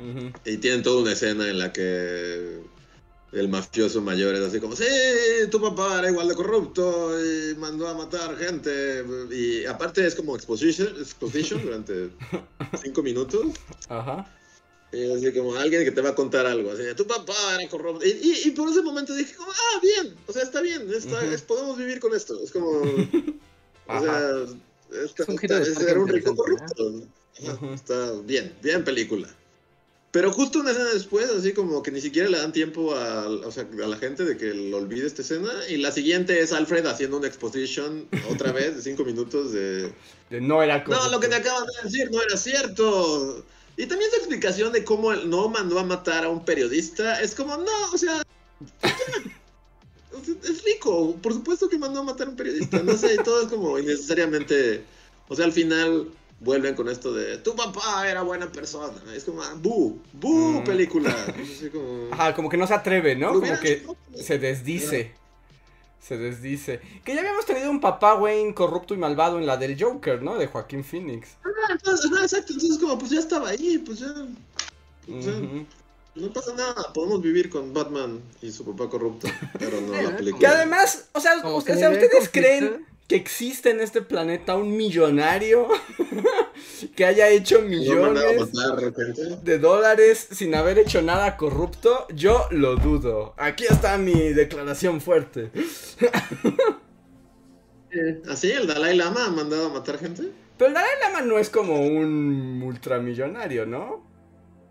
Ujú. 0.01 0.33
y 0.45 0.57
tienen 0.59 0.83
toda 0.83 1.03
una 1.03 1.13
escena 1.13 1.49
en 1.49 1.59
la 1.59 1.73
que 1.73 2.61
el 3.33 3.49
mafioso 3.49 4.01
mayor 4.01 4.35
es 4.35 4.43
así 4.43 4.61
como, 4.61 4.77
sí, 4.77 4.85
tu 5.51 5.61
papá 5.61 5.99
era 5.99 6.11
igual 6.11 6.29
de 6.29 6.35
corrupto 6.37 7.13
y 7.21 7.55
mandó 7.57 7.89
a 7.89 7.95
matar 7.95 8.37
gente. 8.37 9.05
Y 9.33 9.65
aparte 9.65 10.07
es 10.07 10.15
como 10.15 10.37
exposition, 10.37 10.89
exposition 10.99 11.61
durante 11.65 12.11
cinco 12.83 13.03
minutos. 13.03 13.47
Ajá. 13.89 14.31
Y 14.93 15.11
así 15.11 15.33
como 15.37 15.57
alguien 15.57 15.83
que 15.85 15.91
te 15.91 16.01
va 16.01 16.11
a 16.11 16.15
contar 16.15 16.47
algo, 16.47 16.71
así, 16.71 16.83
tu 16.97 17.05
papá 17.09 17.35
era 17.59 17.69
corrupto. 17.69 18.07
Y, 18.07 18.11
y- 18.11 18.49
y 18.49 18.51
por 18.53 18.69
ese 18.69 18.81
momento 18.83 19.13
dije, 19.13 19.35
como, 19.35 19.51
ah, 19.51 19.81
bien, 19.83 20.15
o 20.29 20.33
sea, 20.33 20.43
está 20.43 20.61
bien, 20.61 20.89
está, 20.95 21.17
Ujú. 21.25 21.33
es- 21.35 21.43
podemos 21.43 21.77
vivir 21.77 21.99
con 21.99 22.15
esto. 22.15 22.39
Es 22.45 22.53
como, 22.53 22.71
o 23.87 23.93
Ajá. 23.93 24.03
sea, 24.03 25.05
está- 25.05 25.23
Es 25.25 25.29
un 25.79 25.89
era 25.89 26.01
un 26.01 26.09
rico 26.09 26.35
corrupto. 26.35 27.03
Ujú. 27.41 27.73
Está 27.75 28.13
bien, 28.25 28.55
bien 28.63 28.85
película. 28.85 29.29
Pero 30.13 30.31
justo 30.31 30.61
una 30.61 30.71
escena 30.71 30.91
después, 30.91 31.29
así 31.29 31.53
como 31.53 31.83
que 31.83 31.91
ni 31.91 32.01
siquiera 32.01 32.29
le 32.29 32.39
dan 32.39 32.53
tiempo 32.53 32.95
a, 32.95 33.27
o 33.29 33.51
sea, 33.51 33.67
a 33.83 33.87
la 33.89 33.97
gente 33.97 34.25
de 34.25 34.37
que 34.37 34.55
lo 34.55 34.77
olvide 34.77 35.07
esta 35.09 35.23
escena. 35.23 35.51
Y 35.69 35.79
la 35.79 35.91
siguiente 35.91 36.39
es 36.41 36.53
Alfred 36.53 36.87
haciendo 36.87 37.17
una 37.17 37.27
exposition 37.27 38.07
otra 38.31 38.53
vez 38.53 38.77
de 38.77 38.83
cinco 38.83 39.05
minutos 39.05 39.53
de... 39.53 39.93
De 40.31 40.41
no 40.41 40.63
era 40.63 40.85
No, 40.87 41.11
lo 41.11 41.19
que 41.19 41.27
te 41.27 41.35
acaban 41.35 41.65
de 41.67 41.89
decir 41.89 42.11
no 42.13 42.23
era 42.23 42.37
cierto. 42.37 43.45
Y 43.77 43.87
también 43.87 44.09
su 44.13 44.19
explicación 44.19 44.73
de 44.73 44.85
cómo 44.85 45.13
él 45.13 45.29
no 45.29 45.49
mandó 45.49 45.81
a 45.81 45.85
matar 45.85 46.23
a 46.25 46.29
un 46.29 46.45
periodista 46.45 47.21
es 47.21 47.35
como, 47.35 47.57
no, 47.57 47.91
o 47.93 47.99
sea, 47.99 48.23
o 48.61 48.87
sea, 48.87 48.97
es 50.29 50.65
rico, 50.65 51.17
por 51.23 51.33
supuesto 51.33 51.69
que 51.69 51.79
mandó 51.79 52.01
a 52.01 52.05
matar 52.05 52.27
a 52.27 52.31
un 52.31 52.37
periodista, 52.37 52.83
no 52.83 52.97
sé, 52.97 53.15
y 53.15 53.19
todo 53.19 53.43
es 53.43 53.49
como 53.49 53.79
innecesariamente, 53.79 54.83
o 55.29 55.37
sea, 55.37 55.45
al 55.45 55.53
final 55.53 56.09
vuelven 56.41 56.75
con 56.75 56.89
esto 56.89 57.13
de, 57.13 57.39
tu 57.39 57.55
papá 57.55 58.09
era 58.09 58.23
buena 58.23 58.51
persona, 58.51 58.93
es 59.15 59.25
como, 59.25 59.43
ah, 59.43 59.55
bu, 59.57 59.99
bu, 60.13 60.61
Mm. 60.61 60.65
película. 60.65 61.11
Así 61.11 61.71
como, 61.71 62.09
Ajá, 62.13 62.35
como 62.35 62.49
que 62.49 62.57
no 62.57 62.67
se 62.67 62.75
atreve, 62.75 63.17
¿no? 63.17 63.33
Como 63.33 63.59
que 63.61 63.73
hecho, 63.73 63.97
¿no? 64.13 64.23
se 64.23 64.39
desdice. 64.39 65.13
Se 66.01 66.19
desdice. 66.19 66.81
Que 67.03 67.15
ya 67.15 67.21
habíamos 67.21 67.47
tenido 67.47 67.71
un 67.71 67.81
papá 67.81 68.15
Wayne 68.17 68.53
corrupto 68.53 68.93
y 68.93 68.99
malvado 68.99 69.39
en 69.39 69.47
la 69.47 69.57
del 69.57 69.83
Joker, 69.83 70.21
¿no? 70.23 70.37
De 70.37 70.47
Joaquín 70.47 70.85
Phoenix. 70.85 71.31
ah, 71.45 71.49
entonces, 71.73 72.11
ajá, 72.13 72.23
exacto, 72.25 72.53
entonces 72.53 72.79
como, 72.79 72.99
pues 72.99 73.11
ya 73.11 73.21
estaba 73.21 73.49
ahí, 73.49 73.79
pues 73.79 74.01
ya, 74.01 74.13
Ujú. 75.09 75.65
No 76.15 76.33
pasa 76.33 76.55
nada, 76.55 76.93
podemos 76.93 77.21
vivir 77.21 77.51
con 77.51 77.75
Batman 77.75 78.21
y 78.41 78.53
su 78.53 78.65
papá 78.65 78.89
corrupto, 78.89 79.27
pero 79.59 79.81
no 79.81 80.01
la 80.01 80.11
película. 80.17 80.39
Que 80.39 80.47
además, 80.47 81.09
o 81.13 81.21
sea, 81.21 81.33
o 81.43 81.61
sea, 81.61 81.91
¿ustedes 81.91 82.13
conflicto. 82.13 82.31
creen 82.33 82.87
que 83.09 83.17
existe 83.17 83.71
en 83.71 83.81
este 83.81 84.01
planeta 84.01 84.57
un 84.57 84.77
millonario 84.77 85.69
que 86.97 87.05
haya 87.05 87.29
hecho 87.29 87.61
¿No 87.61 88.01
mandaba 88.01 88.31
a 88.31 88.33
millones 88.33 89.45
de 89.45 89.59
dólares 89.59 90.29
sin 90.31 90.55
haber 90.55 90.79
hecho 90.79 91.03
nada 91.03 91.37
corrupto? 91.37 92.07
Yo 92.15 92.47
lo 92.51 92.77
dudo. 92.77 93.35
Aquí 93.37 93.65
está 93.69 93.99
mi 93.99 94.33
declaración 94.33 95.01
fuerte. 95.01 95.51
¿Así? 98.29 98.51
¿El 98.51 98.67
Dalai 98.67 98.97
Lama 98.97 99.27
ha 99.27 99.31
mandado 99.31 99.67
a 99.67 99.73
matar 99.73 99.99
gente? 99.99 100.31
Pero 100.57 100.69
el 100.69 100.75
Dalai 100.75 100.91
Lama 101.01 101.21
no 101.23 101.39
es 101.39 101.51
como 101.51 101.87
un 101.87 102.63
ultramillonario, 102.65 103.67
¿no? 103.67 104.14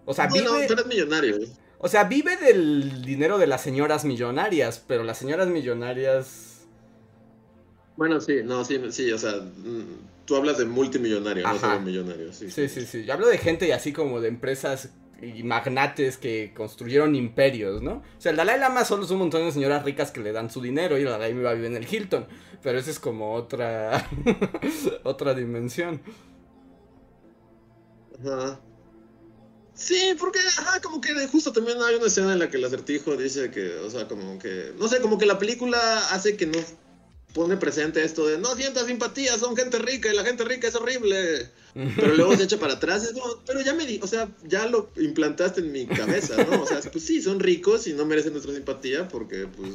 O 0.06 0.14
sea, 0.14 0.28
Bueno, 0.28 0.54
vive, 0.54 0.66
pero 0.68 0.82
es 0.82 0.88
millonario. 0.88 1.38
o 1.78 1.88
sea, 1.88 2.04
vive 2.06 2.38
del 2.38 3.04
dinero 3.04 3.38
de 3.38 3.48
las 3.48 3.62
señoras 3.62 4.06
millonarias, 4.06 4.84
pero 4.88 5.04
las 5.04 5.18
señoras 5.18 5.48
millonarias... 5.48 6.68
Bueno, 7.96 8.20
sí, 8.22 8.38
no, 8.44 8.66
sí, 8.66 8.80
sí, 8.92 9.12
o 9.12 9.18
sea, 9.18 9.34
mm, 9.34 10.26
tú 10.26 10.36
hablas 10.36 10.58
de 10.58 10.66
multimillonario, 10.66 11.48
no 11.48 11.60
solo 11.60 11.80
millonario, 11.80 12.34
sí. 12.34 12.50
Sí, 12.50 12.68
sí, 12.68 12.86
sí. 12.86 13.06
Yo 13.06 13.14
hablo 13.14 13.28
de 13.28 13.38
gente 13.38 13.68
y 13.68 13.72
así 13.72 13.94
como 13.94 14.20
de 14.20 14.30
empresas 14.30 14.90
y 15.22 15.44
magnates 15.44 16.18
que 16.18 16.54
construyeron 16.56 17.16
imperios, 17.16 17.82
¿no? 17.82 17.94
O 18.18 18.22
sea, 18.22 18.32
el 18.32 18.38
Dalai 18.38 18.60
Lama 18.60 18.84
solo 18.84 19.06
es 19.06 19.12
un 19.12 19.20
montón 19.20 19.46
de 19.46 19.52
señoras 19.52 19.86
ricas 19.86 20.12
que 20.12 20.20
le 20.22 20.32
dan 20.34 20.50
su 20.50 20.60
dinero 20.62 20.98
y 20.98 21.04
el 21.04 21.10
Dalai 21.10 21.34
Lama 21.34 21.54
vive 21.54 21.68
en 21.68 21.78
el 21.78 21.88
Hilton. 21.92 22.28
Pero 22.62 22.80
esa 22.80 22.92
es 22.92 23.00
como 23.00 23.34
otra... 23.34 24.10
otra 25.04 25.34
dimensión. 25.34 26.02
Ajá. 28.20 28.60
Sí, 29.76 30.16
porque, 30.20 30.40
ajá, 30.40 30.82
como 30.82 31.02
que 31.02 31.14
justo 31.28 31.52
también 31.52 31.82
hay 31.82 31.96
una 31.96 32.08
escena 32.08 32.34
en 32.34 32.40
la 32.40 32.50
que 32.50 32.58
el 32.58 32.66
acertijo 32.66 33.18
dice 33.18 33.50
que, 33.50 33.76
o 33.78 33.90
sea, 33.90 34.08
como 34.08 34.38
que, 34.38 34.72
no 34.78 34.88
sé, 34.88 35.02
como 35.02 35.18
que 35.18 35.26
la 35.26 35.40
película 35.40 36.10
hace 36.10 36.38
que 36.38 36.46
no 36.46 36.60
pone 37.34 37.58
presente 37.58 38.04
esto 38.04 38.28
de 38.28 38.38
no 38.38 38.56
sientas 38.56 38.86
simpatía, 38.86 39.38
son 39.40 39.58
gente 39.58 39.80
rica 39.80 40.12
y 40.12 40.16
la 40.16 40.24
gente 40.24 40.44
rica 40.44 40.68
es 40.68 40.76
horrible. 40.76 41.50
Pero 41.74 42.14
luego 42.16 42.38
se 42.38 42.44
echa 42.44 42.60
para 42.60 42.74
atrás, 42.74 43.04
es 43.04 43.14
como, 43.14 43.42
pero 43.48 43.62
ya 43.62 43.74
me 43.74 43.88
di, 43.88 44.00
o 44.04 44.06
sea, 44.06 44.30
ya 44.44 44.68
lo 44.68 44.92
implantaste 44.96 45.62
en 45.62 45.72
mi 45.72 45.88
cabeza, 45.88 46.38
¿no? 46.44 46.62
O 46.62 46.68
sea, 46.68 46.80
pues 46.82 47.04
sí, 47.04 47.20
son 47.20 47.40
ricos 47.40 47.88
y 47.88 47.94
no 47.94 48.06
merecen 48.06 48.34
nuestra 48.34 48.54
simpatía 48.54 49.08
porque, 49.08 49.48
pues, 49.48 49.72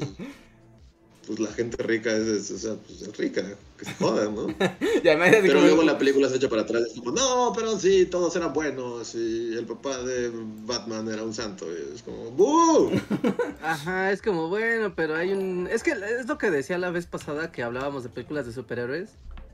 pues 1.29 1.39
la 1.39 1.53
gente 1.53 1.81
rica 1.85 2.11
es, 2.11 2.27
es, 2.27 2.51
o 2.51 2.59
sea, 2.59 2.75
pues 2.75 3.03
es 3.03 3.17
rica, 3.17 3.45
que 3.79 3.85
se 3.85 3.93
jodan, 3.95 4.35
¿no? 4.35 4.49
Y 4.49 5.07
además 5.09 5.29
así 5.29 5.43
Pero 5.43 5.55
como- 5.55 5.67
luego 5.67 5.83
la 5.85 5.97
película 5.99 6.29
se 6.29 6.37
echa 6.37 6.49
para 6.49 6.63
atrás, 6.63 6.83
es 6.89 6.95
como, 6.99 7.13
no, 7.13 7.53
pero 7.55 7.79
sí, 7.79 8.07
todos 8.07 8.35
eran 8.35 8.53
buenos 8.53 9.15
y 9.15 9.55
el 9.55 9.65
papá 9.67 10.03
de 10.03 10.33
Batman 10.67 11.07
era 11.09 11.23
un 11.23 11.33
santo. 11.35 11.67
Y 11.71 11.95
es 11.95 12.03
como, 12.03 12.31
¡buh! 12.33 12.91
Ajá, 13.63 14.11
es 14.11 14.23
como, 14.23 14.49
bueno, 14.49 14.95
pero 14.97 15.15
hay 15.15 15.33
un... 15.33 15.69
Es 15.71 15.83
que 15.83 15.93
es 15.93 16.27
lo 16.27 16.39
que 16.39 16.51
decía 16.51 16.79
la 16.79 16.91
vez 16.91 17.07
pasada 17.07 17.53
que 17.53 17.63
hablábamos 17.63 18.03
de 18.03 18.09
películas 18.09 18.47
de 18.47 18.53
superhéroes. 18.53 19.11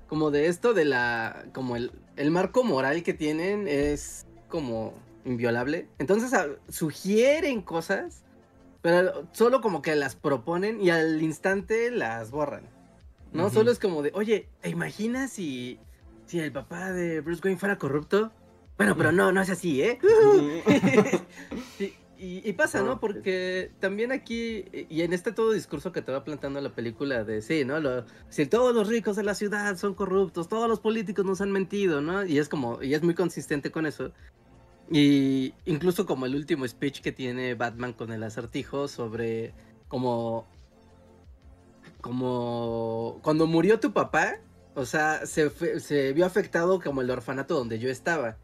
Como 0.09 0.31
de 0.31 0.47
esto 0.47 0.75
de 0.75 0.85
la... 0.85 1.45
Como 1.53 1.77
el, 1.77 1.91
el 2.17 2.31
marco 2.31 2.63
moral 2.63 3.03
que 3.03 3.15
tienen 3.15 3.67
es 3.69 4.25
como 4.49 4.95
inviolable. 5.25 5.89
Entonces 5.99 6.33
a- 6.35 6.47
sugieren 6.69 7.63
cosas, 7.63 8.23
pero 8.85 9.27
solo 9.33 9.63
como 9.63 9.81
que 9.81 9.97
las 9.97 10.15
proponen 10.15 10.79
y 10.79 10.91
al 10.91 11.23
instante 11.23 11.91
las 11.91 12.31
borran. 12.31 12.69
No, 13.33 13.45
Ujú. 13.47 13.55
solo 13.55 13.71
es 13.71 13.79
como 13.79 14.03
de, 14.03 14.11
oye, 14.13 14.51
¿te 14.61 14.69
imaginas 14.69 15.31
si, 15.33 15.81
si 16.27 16.39
el 16.39 16.53
papá 16.53 16.93
de 16.93 17.23
Bruce 17.23 17.41
Wayne 17.43 17.59
fuera 17.59 17.79
corrupto? 17.79 18.31
Bueno, 18.77 18.95
pero 18.95 19.11
no, 19.11 19.33
no 19.33 19.41
es 19.41 19.49
así, 19.49 19.81
¿eh? 19.81 19.99
y, 21.79 21.85
y- 22.19 22.49
y 22.49 22.53
pasa, 22.53 22.83
¿no? 22.83 23.01
Porque 23.01 23.73
también 23.81 24.13
aquí, 24.13 24.67
y 24.91 25.01
en 25.01 25.15
este 25.15 25.33
todo 25.33 25.53
discurso 25.53 25.91
que 25.91 26.03
te 26.03 26.13
va 26.13 26.23
plantando 26.23 26.61
la 26.61 26.75
película 26.75 27.25
de, 27.25 27.41
sí, 27.41 27.65
¿no? 27.65 27.81
Lo- 27.81 28.05
si 28.29 28.45
todos 28.45 28.75
los 28.75 28.89
ricos 28.89 29.17
de 29.17 29.23
la 29.23 29.35
ciudad 29.35 29.77
son 29.79 29.95
corruptos, 29.95 30.49
todos 30.51 30.69
los 30.69 30.81
políticos 30.81 31.25
nos 31.25 31.41
han 31.41 31.53
mentido, 31.53 32.03
¿no? 32.03 32.23
Y 32.27 32.39
es 32.39 32.51
como, 32.51 32.83
y 32.83 32.93
es 32.93 33.03
muy 33.03 33.15
consistente 33.15 33.71
con 33.71 33.87
eso. 33.87 34.13
Y 34.91 35.55
incluso 35.65 36.07
como 36.07 36.27
el 36.27 36.35
último 36.37 36.67
speech 36.69 37.01
que 37.01 37.13
tiene 37.13 37.55
Batman 37.55 37.93
con 37.95 38.13
el 38.13 38.23
acertijo 38.23 38.89
sobre 38.89 39.55
como 39.89 40.47
como 42.01 43.21
cuando 43.23 43.47
murió 43.47 43.81
tu 43.81 43.93
papá, 43.93 44.37
o 44.75 44.85
sea, 44.87 45.27
se, 45.27 45.51
fue- 45.51 45.81
se 45.81 46.13
vio 46.13 46.27
afectado 46.27 46.81
como 46.81 47.01
el 47.01 47.11
orfanato 47.11 47.55
donde 47.55 47.79
yo 47.79 47.89
estaba. 47.91 48.37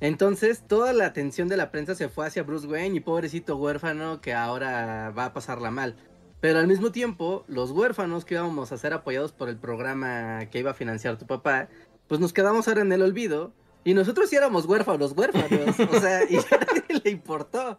Entonces, 0.00 0.66
toda 0.66 0.92
la 0.92 1.06
atención 1.06 1.48
de 1.48 1.56
la 1.56 1.70
prensa 1.70 1.94
se 1.94 2.08
fue 2.08 2.26
hacia 2.26 2.42
Bruce 2.44 2.66
Wayne 2.66 2.96
y 2.96 3.00
pobrecito 3.00 3.56
huérfano 3.56 4.20
que 4.20 4.34
ahora 4.34 5.10
va 5.16 5.26
a 5.26 5.32
pasarla 5.34 5.70
mal. 5.70 5.96
Pero 6.40 6.58
al 6.58 6.68
mismo 6.68 6.92
tiempo, 6.92 7.44
los 7.48 7.70
huérfanos 7.72 8.24
que 8.24 8.34
íbamos 8.34 8.72
a 8.72 8.78
ser 8.78 8.94
apoyados 8.94 9.32
por 9.32 9.48
el 9.50 9.58
programa 9.58 10.46
que 10.50 10.60
iba 10.60 10.70
a 10.72 10.74
financiar 10.74 11.18
tu 11.18 11.26
papá, 11.26 11.68
pues 12.08 12.20
nos 12.20 12.32
quedamos 12.32 12.68
ahora 12.68 12.82
en 12.82 12.92
el 12.92 13.02
olvido. 13.02 13.54
Y 13.82 13.94
nosotros 13.94 14.28
sí 14.28 14.36
éramos 14.36 14.66
huérfanos, 14.66 15.12
huérfanos. 15.16 15.78
O 15.78 16.00
sea, 16.00 16.24
y 16.28 16.36
a 16.36 16.40
nadie 16.40 17.00
le 17.02 17.10
importó. 17.10 17.78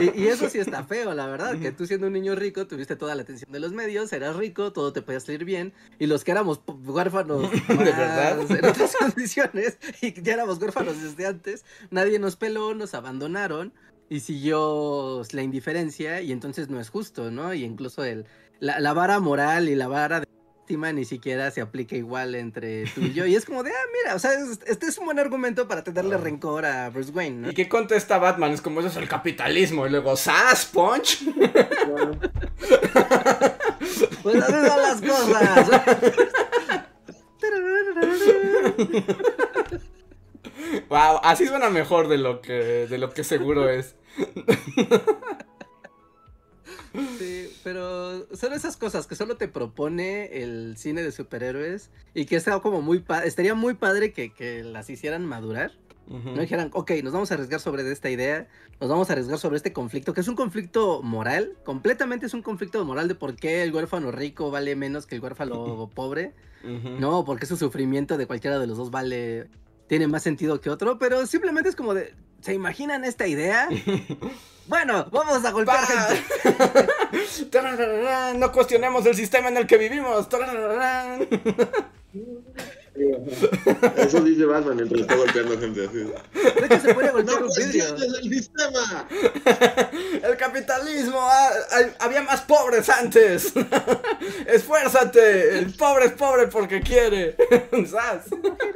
Y, 0.00 0.22
y 0.22 0.28
eso 0.28 0.48
sí 0.48 0.58
está 0.58 0.84
feo, 0.84 1.12
la 1.12 1.26
verdad. 1.26 1.58
Que 1.58 1.72
tú 1.72 1.86
siendo 1.86 2.06
un 2.06 2.14
niño 2.14 2.34
rico, 2.34 2.66
tuviste 2.66 2.96
toda 2.96 3.14
la 3.14 3.22
atención 3.22 3.52
de 3.52 3.60
los 3.60 3.72
medios, 3.72 4.12
eras 4.12 4.36
rico, 4.36 4.72
todo 4.72 4.92
te 4.92 5.02
podía 5.02 5.20
salir 5.20 5.44
bien. 5.44 5.74
Y 5.98 6.06
los 6.06 6.24
que 6.24 6.30
éramos 6.30 6.60
huérfanos 6.66 7.50
¿De 7.68 7.74
verdad? 7.76 8.40
en 8.50 8.64
otras 8.64 8.96
condiciones, 8.98 9.78
y 10.00 10.20
ya 10.22 10.34
éramos 10.34 10.58
huérfanos 10.58 11.02
desde 11.02 11.26
antes, 11.26 11.64
nadie 11.90 12.18
nos 12.18 12.36
peló, 12.36 12.74
nos 12.74 12.94
abandonaron. 12.94 13.72
Y 14.08 14.20
siguió 14.20 15.22
la 15.30 15.42
indiferencia, 15.42 16.20
y 16.20 16.32
entonces 16.32 16.68
no 16.68 16.80
es 16.80 16.90
justo, 16.90 17.30
¿no? 17.30 17.54
Y 17.54 17.62
incluso 17.62 18.02
el, 18.02 18.26
la, 18.58 18.80
la 18.80 18.92
vara 18.92 19.20
moral 19.20 19.68
y 19.68 19.76
la 19.76 19.86
vara 19.86 20.20
de 20.20 20.26
ni 20.76 21.04
siquiera 21.04 21.50
se 21.50 21.60
aplica 21.60 21.96
igual 21.96 22.34
entre 22.34 22.84
tú 22.94 23.02
y 23.02 23.12
yo. 23.12 23.26
Y 23.26 23.34
es 23.36 23.44
como 23.44 23.62
de, 23.62 23.70
ah, 23.70 23.84
mira, 24.02 24.14
o 24.14 24.18
sea, 24.18 24.32
es- 24.34 24.60
este 24.66 24.86
es 24.86 24.98
un 24.98 25.06
buen 25.06 25.18
argumento 25.18 25.68
para 25.68 25.84
tenerle 25.84 26.14
Ah. 26.14 26.18
rencor 26.18 26.64
a 26.64 26.88
Bruce 26.90 27.10
Wayne, 27.12 27.36
¿no? 27.42 27.50
¿Y 27.50 27.54
qué 27.54 27.68
contesta 27.68 28.18
Batman? 28.18 28.52
Es 28.52 28.60
como 28.60 28.80
eso 28.80 28.88
es 28.88 28.96
el 28.96 29.08
capitalismo. 29.08 29.86
Y 29.86 29.90
luego, 29.90 30.16
¿sas, 30.16 30.66
Punch? 30.66 31.22
Pues 34.22 34.36
así 34.42 34.52
son 34.52 34.82
las 34.82 35.00
cosas. 35.00 35.70
Wow, 40.88 41.20
Así 41.22 41.46
suena 41.46 41.70
mejor 41.70 42.08
de 42.08 42.18
lo 42.18 42.40
que, 42.40 42.86
de 42.88 42.98
lo 42.98 43.12
que 43.12 43.24
seguro 43.24 43.68
es. 43.68 43.94
Sí, 47.18 47.48
pero 47.62 48.26
son 48.34 48.52
esas 48.52 48.76
cosas 48.76 49.06
que 49.06 49.14
solo 49.14 49.36
te 49.36 49.48
propone 49.48 50.42
el 50.42 50.76
cine 50.76 51.02
de 51.02 51.12
superhéroes 51.12 51.90
y 52.14 52.24
que 52.24 52.36
está 52.36 52.58
como 52.60 52.82
muy 52.82 53.04
estaría 53.24 53.54
muy 53.54 53.74
padre 53.74 54.12
que, 54.12 54.32
que 54.32 54.64
las 54.64 54.90
hicieran 54.90 55.24
madurar. 55.26 55.72
No 56.10 56.40
dijeran, 56.40 56.70
ok, 56.72 56.90
nos 57.04 57.12
vamos 57.12 57.30
a 57.30 57.34
arriesgar 57.34 57.60
sobre 57.60 57.88
esta 57.88 58.10
idea, 58.10 58.48
nos 58.80 58.90
vamos 58.90 59.08
a 59.08 59.12
arriesgar 59.12 59.38
sobre 59.38 59.58
este 59.58 59.72
conflicto, 59.72 60.12
que 60.12 60.20
es 60.20 60.26
un 60.26 60.34
conflicto 60.34 61.02
moral, 61.04 61.56
completamente 61.62 62.26
es 62.26 62.34
un 62.34 62.42
conflicto 62.42 62.84
moral 62.84 63.06
de 63.06 63.14
por 63.14 63.36
qué 63.36 63.62
el 63.62 63.72
huérfano 63.72 64.10
rico 64.10 64.50
vale 64.50 64.74
menos 64.74 65.06
que 65.06 65.14
el 65.14 65.20
huérfano 65.20 65.88
pobre. 65.94 66.32
No, 66.64 67.24
porque 67.24 67.46
su 67.46 67.56
sufrimiento 67.56 68.18
de 68.18 68.26
cualquiera 68.26 68.58
de 68.58 68.66
los 68.66 68.76
dos 68.76 68.90
vale, 68.90 69.46
tiene 69.90 70.06
más 70.06 70.22
sentido 70.22 70.60
que 70.60 70.70
otro, 70.70 71.00
pero 71.00 71.26
simplemente 71.26 71.68
es 71.68 71.74
como 71.74 71.94
de, 71.94 72.14
¿se 72.42 72.54
imaginan 72.54 73.04
esta 73.04 73.26
idea? 73.26 73.68
Bueno, 74.68 75.08
vamos 75.10 75.44
a 75.44 75.50
golpear 75.50 75.84
gente. 75.84 76.22
No 78.38 78.52
cuestionemos 78.52 79.04
el 79.04 79.16
sistema 79.16 79.48
en 79.48 79.56
el 79.56 79.66
que 79.66 79.76
vivimos. 79.76 80.28
Eso 83.96 84.20
dice 84.20 84.44
Batman 84.44 84.76
mientras 84.76 85.00
está 85.02 85.14
golpeando 85.16 85.58
gente 85.58 85.86
así. 85.86 85.98
De 85.98 86.66
hecho, 86.66 86.80
se 86.80 86.94
puede 86.94 87.10
golpear 87.10 87.40
¡No 87.40 87.46
un 87.46 87.52
vidrio. 87.56 87.84
el 87.96 88.30
sistema! 88.30 89.08
El 90.22 90.36
capitalismo. 90.36 91.18
ah, 91.20 91.50
había 91.98 92.22
más 92.22 92.42
pobres 92.42 92.88
antes. 92.88 93.52
Esfuérzate. 94.46 95.58
El 95.58 95.72
pobre 95.74 96.06
es 96.06 96.12
pobre 96.12 96.46
porque 96.48 96.80
quiere. 96.80 97.36
¿Sabes? 97.90 98.24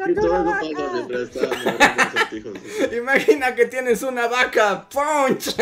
Y 0.09 0.15
todo 0.15 0.27
eso 0.27 0.45
pasa 0.45 0.93
mientras 0.93 1.21
está 1.23 1.47
moviendo 1.47 1.85
acertijos. 1.99 2.53
Imagina 2.97 3.55
que 3.55 3.67
tienes 3.67 4.03
una 4.03 4.27
vaca. 4.29 4.87
¡Punch! 4.89 5.55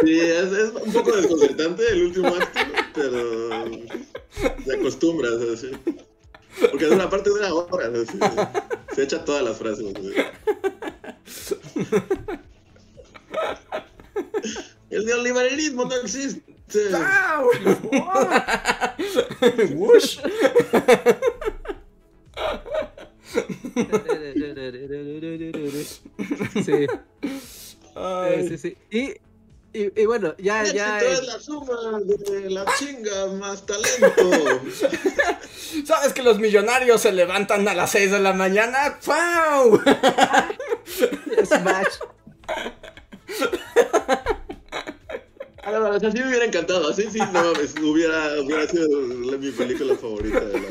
Sí, 0.00 0.20
es, 0.20 0.52
es 0.52 0.70
un 0.70 0.92
poco 0.92 1.12
desconcertante 1.16 1.88
el 1.90 2.02
último 2.04 2.28
acto, 2.28 2.60
pero 2.94 3.48
te 4.64 4.74
acostumbras 4.74 5.40
así. 5.54 5.70
Porque 6.70 6.86
es 6.86 6.90
una 6.90 7.08
parte 7.08 7.30
de 7.30 7.36
una 7.36 7.54
hora, 7.54 7.86
así. 7.86 8.18
Se 8.94 9.04
echa 9.04 9.24
todas 9.24 9.42
las 9.42 9.56
frases. 9.58 9.86
así. 9.94 10.14
El 14.90 15.06
neoliberalismo 15.06 15.84
no 15.86 15.94
existe. 15.96 16.42
¡Au! 16.94 17.48
¡Wush! 19.74 20.18
Sí, 26.64 26.86
Ay. 27.94 28.48
sí, 28.48 28.58
sí. 28.58 28.76
Y, 28.90 29.14
y, 29.74 30.02
y 30.02 30.06
bueno, 30.06 30.34
ya, 30.38 30.64
ya. 30.64 30.98
Éxito 31.00 31.22
es 31.22 31.26
la 31.26 31.40
suma 31.40 32.00
de 32.04 32.50
la 32.50 32.64
chinga 32.78 33.26
más 33.38 33.64
talento. 33.64 34.60
¿Sabes 35.86 36.12
que 36.12 36.22
los 36.22 36.38
millonarios 36.38 37.00
se 37.00 37.12
levantan 37.12 37.66
a 37.68 37.74
las 37.74 37.90
6 37.92 38.10
de 38.12 38.20
la 38.20 38.32
mañana? 38.34 38.98
¡Pau! 39.04 39.80
Smash. 41.44 41.94
Ah, 45.64 45.70
no, 45.70 45.90
o 45.90 46.00
sea, 46.00 46.10
sí 46.10 46.18
me 46.18 46.28
hubiera 46.28 46.44
encantado. 46.44 46.88
Así 46.90 47.08
sí, 47.10 47.18
no 47.18 47.32
mames, 47.32 47.74
hubiera, 47.80 48.40
hubiera 48.42 48.66
sido 48.68 48.88
la- 49.30 49.38
mi 49.38 49.50
película 49.52 49.94
favorita 49.96 50.40
de 50.40 50.60
la 50.60 50.68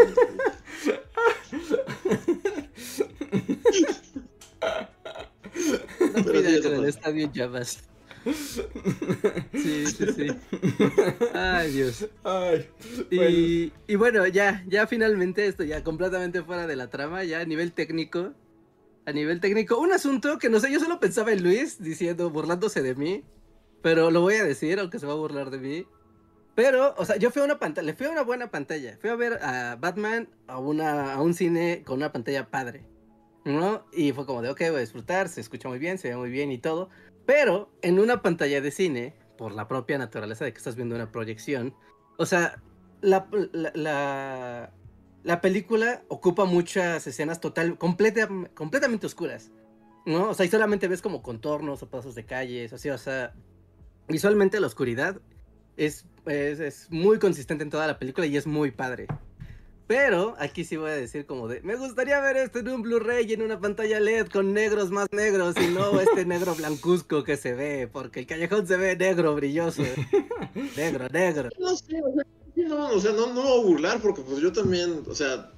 No 5.99 6.23
Pero 6.25 6.41
sí, 6.41 6.61
con 6.61 6.73
el 6.75 6.85
estadio 6.85 7.25
en 7.25 7.33
llamas. 7.33 7.79
Sí, 8.23 9.85
sí, 9.87 10.05
sí. 10.15 10.27
Ay, 11.33 11.71
Dios. 11.71 12.07
Ay, 12.23 12.67
bueno. 13.11 13.29
Y, 13.29 13.73
y 13.87 13.95
bueno, 13.95 14.27
ya, 14.27 14.63
ya 14.67 14.87
finalmente 14.87 15.47
esto 15.47 15.63
ya 15.63 15.83
completamente 15.83 16.43
fuera 16.43 16.67
de 16.67 16.75
la 16.75 16.89
trama, 16.89 17.23
ya 17.23 17.39
a 17.41 17.45
nivel 17.45 17.73
técnico. 17.73 18.33
A 19.05 19.11
nivel 19.11 19.39
técnico, 19.39 19.79
un 19.79 19.91
asunto 19.91 20.37
que 20.37 20.49
no 20.49 20.59
sé, 20.59 20.71
yo 20.71 20.79
solo 20.79 20.99
pensaba 20.99 21.31
en 21.31 21.43
Luis 21.43 21.81
diciendo, 21.81 22.29
burlándose 22.29 22.83
de 22.83 22.93
mí, 22.93 23.23
pero 23.81 24.11
lo 24.11 24.21
voy 24.21 24.35
a 24.35 24.43
decir, 24.43 24.79
aunque 24.79 24.99
se 24.99 25.07
va 25.07 25.13
a 25.13 25.15
burlar 25.15 25.49
de 25.49 25.57
mí. 25.57 25.87
Pero, 26.53 26.93
o 26.97 27.05
sea, 27.05 27.15
yo 27.15 27.31
fui 27.31 27.41
a 27.41 27.45
una 27.45 27.57
pantalla, 27.57 27.85
le 27.87 27.93
fui 27.93 28.05
a 28.05 28.11
una 28.11 28.21
buena 28.21 28.51
pantalla. 28.51 28.97
Fui 28.99 29.09
a 29.09 29.15
ver 29.15 29.39
a 29.41 29.75
Batman 29.77 30.29
a, 30.47 30.59
una, 30.59 31.13
a 31.13 31.21
un 31.21 31.33
cine 31.33 31.81
con 31.85 31.97
una 31.97 32.11
pantalla 32.11 32.49
padre. 32.49 32.85
¿No? 33.43 33.87
Y 33.91 34.11
fue 34.11 34.27
como 34.27 34.43
de, 34.43 34.49
ok, 34.49 34.59
voy 34.67 34.75
a 34.75 34.79
disfrutar, 34.81 35.27
se 35.27 35.41
escucha 35.41 35.67
muy 35.67 35.79
bien, 35.79 35.97
se 35.97 36.09
ve 36.09 36.15
muy 36.15 36.29
bien 36.29 36.51
y 36.51 36.59
todo. 36.59 36.89
Pero 37.25 37.71
en 37.81 37.99
una 37.99 38.21
pantalla 38.21 38.61
de 38.61 38.71
cine, 38.71 39.15
por 39.37 39.53
la 39.53 39.67
propia 39.67 39.97
naturaleza 39.97 40.45
de 40.45 40.53
que 40.53 40.57
estás 40.57 40.75
viendo 40.75 40.95
una 40.95 41.11
proyección, 41.11 41.75
o 42.17 42.25
sea, 42.25 42.61
la, 43.01 43.27
la, 43.31 43.71
la, 43.73 44.71
la 45.23 45.41
película 45.41 46.03
ocupa 46.07 46.45
muchas 46.45 47.05
escenas 47.07 47.39
total, 47.39 47.77
completa, 47.77 48.27
completamente 48.53 49.05
oscuras. 49.05 49.51
¿No? 50.03 50.29
O 50.29 50.33
sea, 50.33 50.47
y 50.47 50.49
solamente 50.49 50.87
ves 50.87 51.01
como 51.01 51.21
contornos 51.21 51.83
o 51.83 51.89
pedazos 51.89 52.15
de 52.15 52.25
calles, 52.25 52.73
así, 52.73 52.89
o 52.89 52.97
sea, 52.97 53.35
visualmente 54.07 54.59
la 54.59 54.65
oscuridad 54.65 55.21
es, 55.77 56.05
es, 56.25 56.59
es 56.59 56.87
muy 56.89 57.19
consistente 57.19 57.63
en 57.63 57.69
toda 57.69 57.85
la 57.85 57.99
película 57.99 58.25
y 58.25 58.35
es 58.35 58.47
muy 58.47 58.71
padre. 58.71 59.05
Pero 59.91 60.35
aquí 60.39 60.63
sí 60.63 60.77
voy 60.77 60.91
a 60.91 60.95
decir 60.95 61.25
como 61.25 61.49
de, 61.49 61.59
me 61.63 61.75
gustaría 61.75 62.21
ver 62.21 62.37
esto 62.37 62.59
en 62.59 62.69
un 62.69 62.81
Blu-ray 62.81 63.25
y 63.29 63.33
en 63.33 63.41
una 63.41 63.59
pantalla 63.59 63.99
LED 63.99 64.27
con 64.29 64.53
negros 64.53 64.89
más 64.89 65.09
negros 65.11 65.53
y 65.57 65.67
no 65.67 65.99
este 65.99 66.23
negro 66.23 66.55
blancuzco 66.55 67.25
que 67.25 67.35
se 67.35 67.53
ve, 67.53 67.89
porque 67.91 68.21
el 68.21 68.25
callejón 68.25 68.65
se 68.65 68.77
ve 68.77 68.95
negro, 68.95 69.35
brilloso. 69.35 69.83
negro, 70.77 71.09
negro. 71.09 71.49
No 71.59 71.75
sé, 71.75 72.01
o 72.01 72.13
sea, 72.13 72.25
no, 72.69 72.87
o 72.87 73.01
sea, 73.01 73.11
no, 73.11 73.33
voy 73.33 73.59
a 73.59 73.65
burlar 73.65 74.01
porque 74.01 74.21
pues 74.21 74.39
yo 74.39 74.53
también, 74.53 75.03
o 75.09 75.13
sea, 75.13 75.51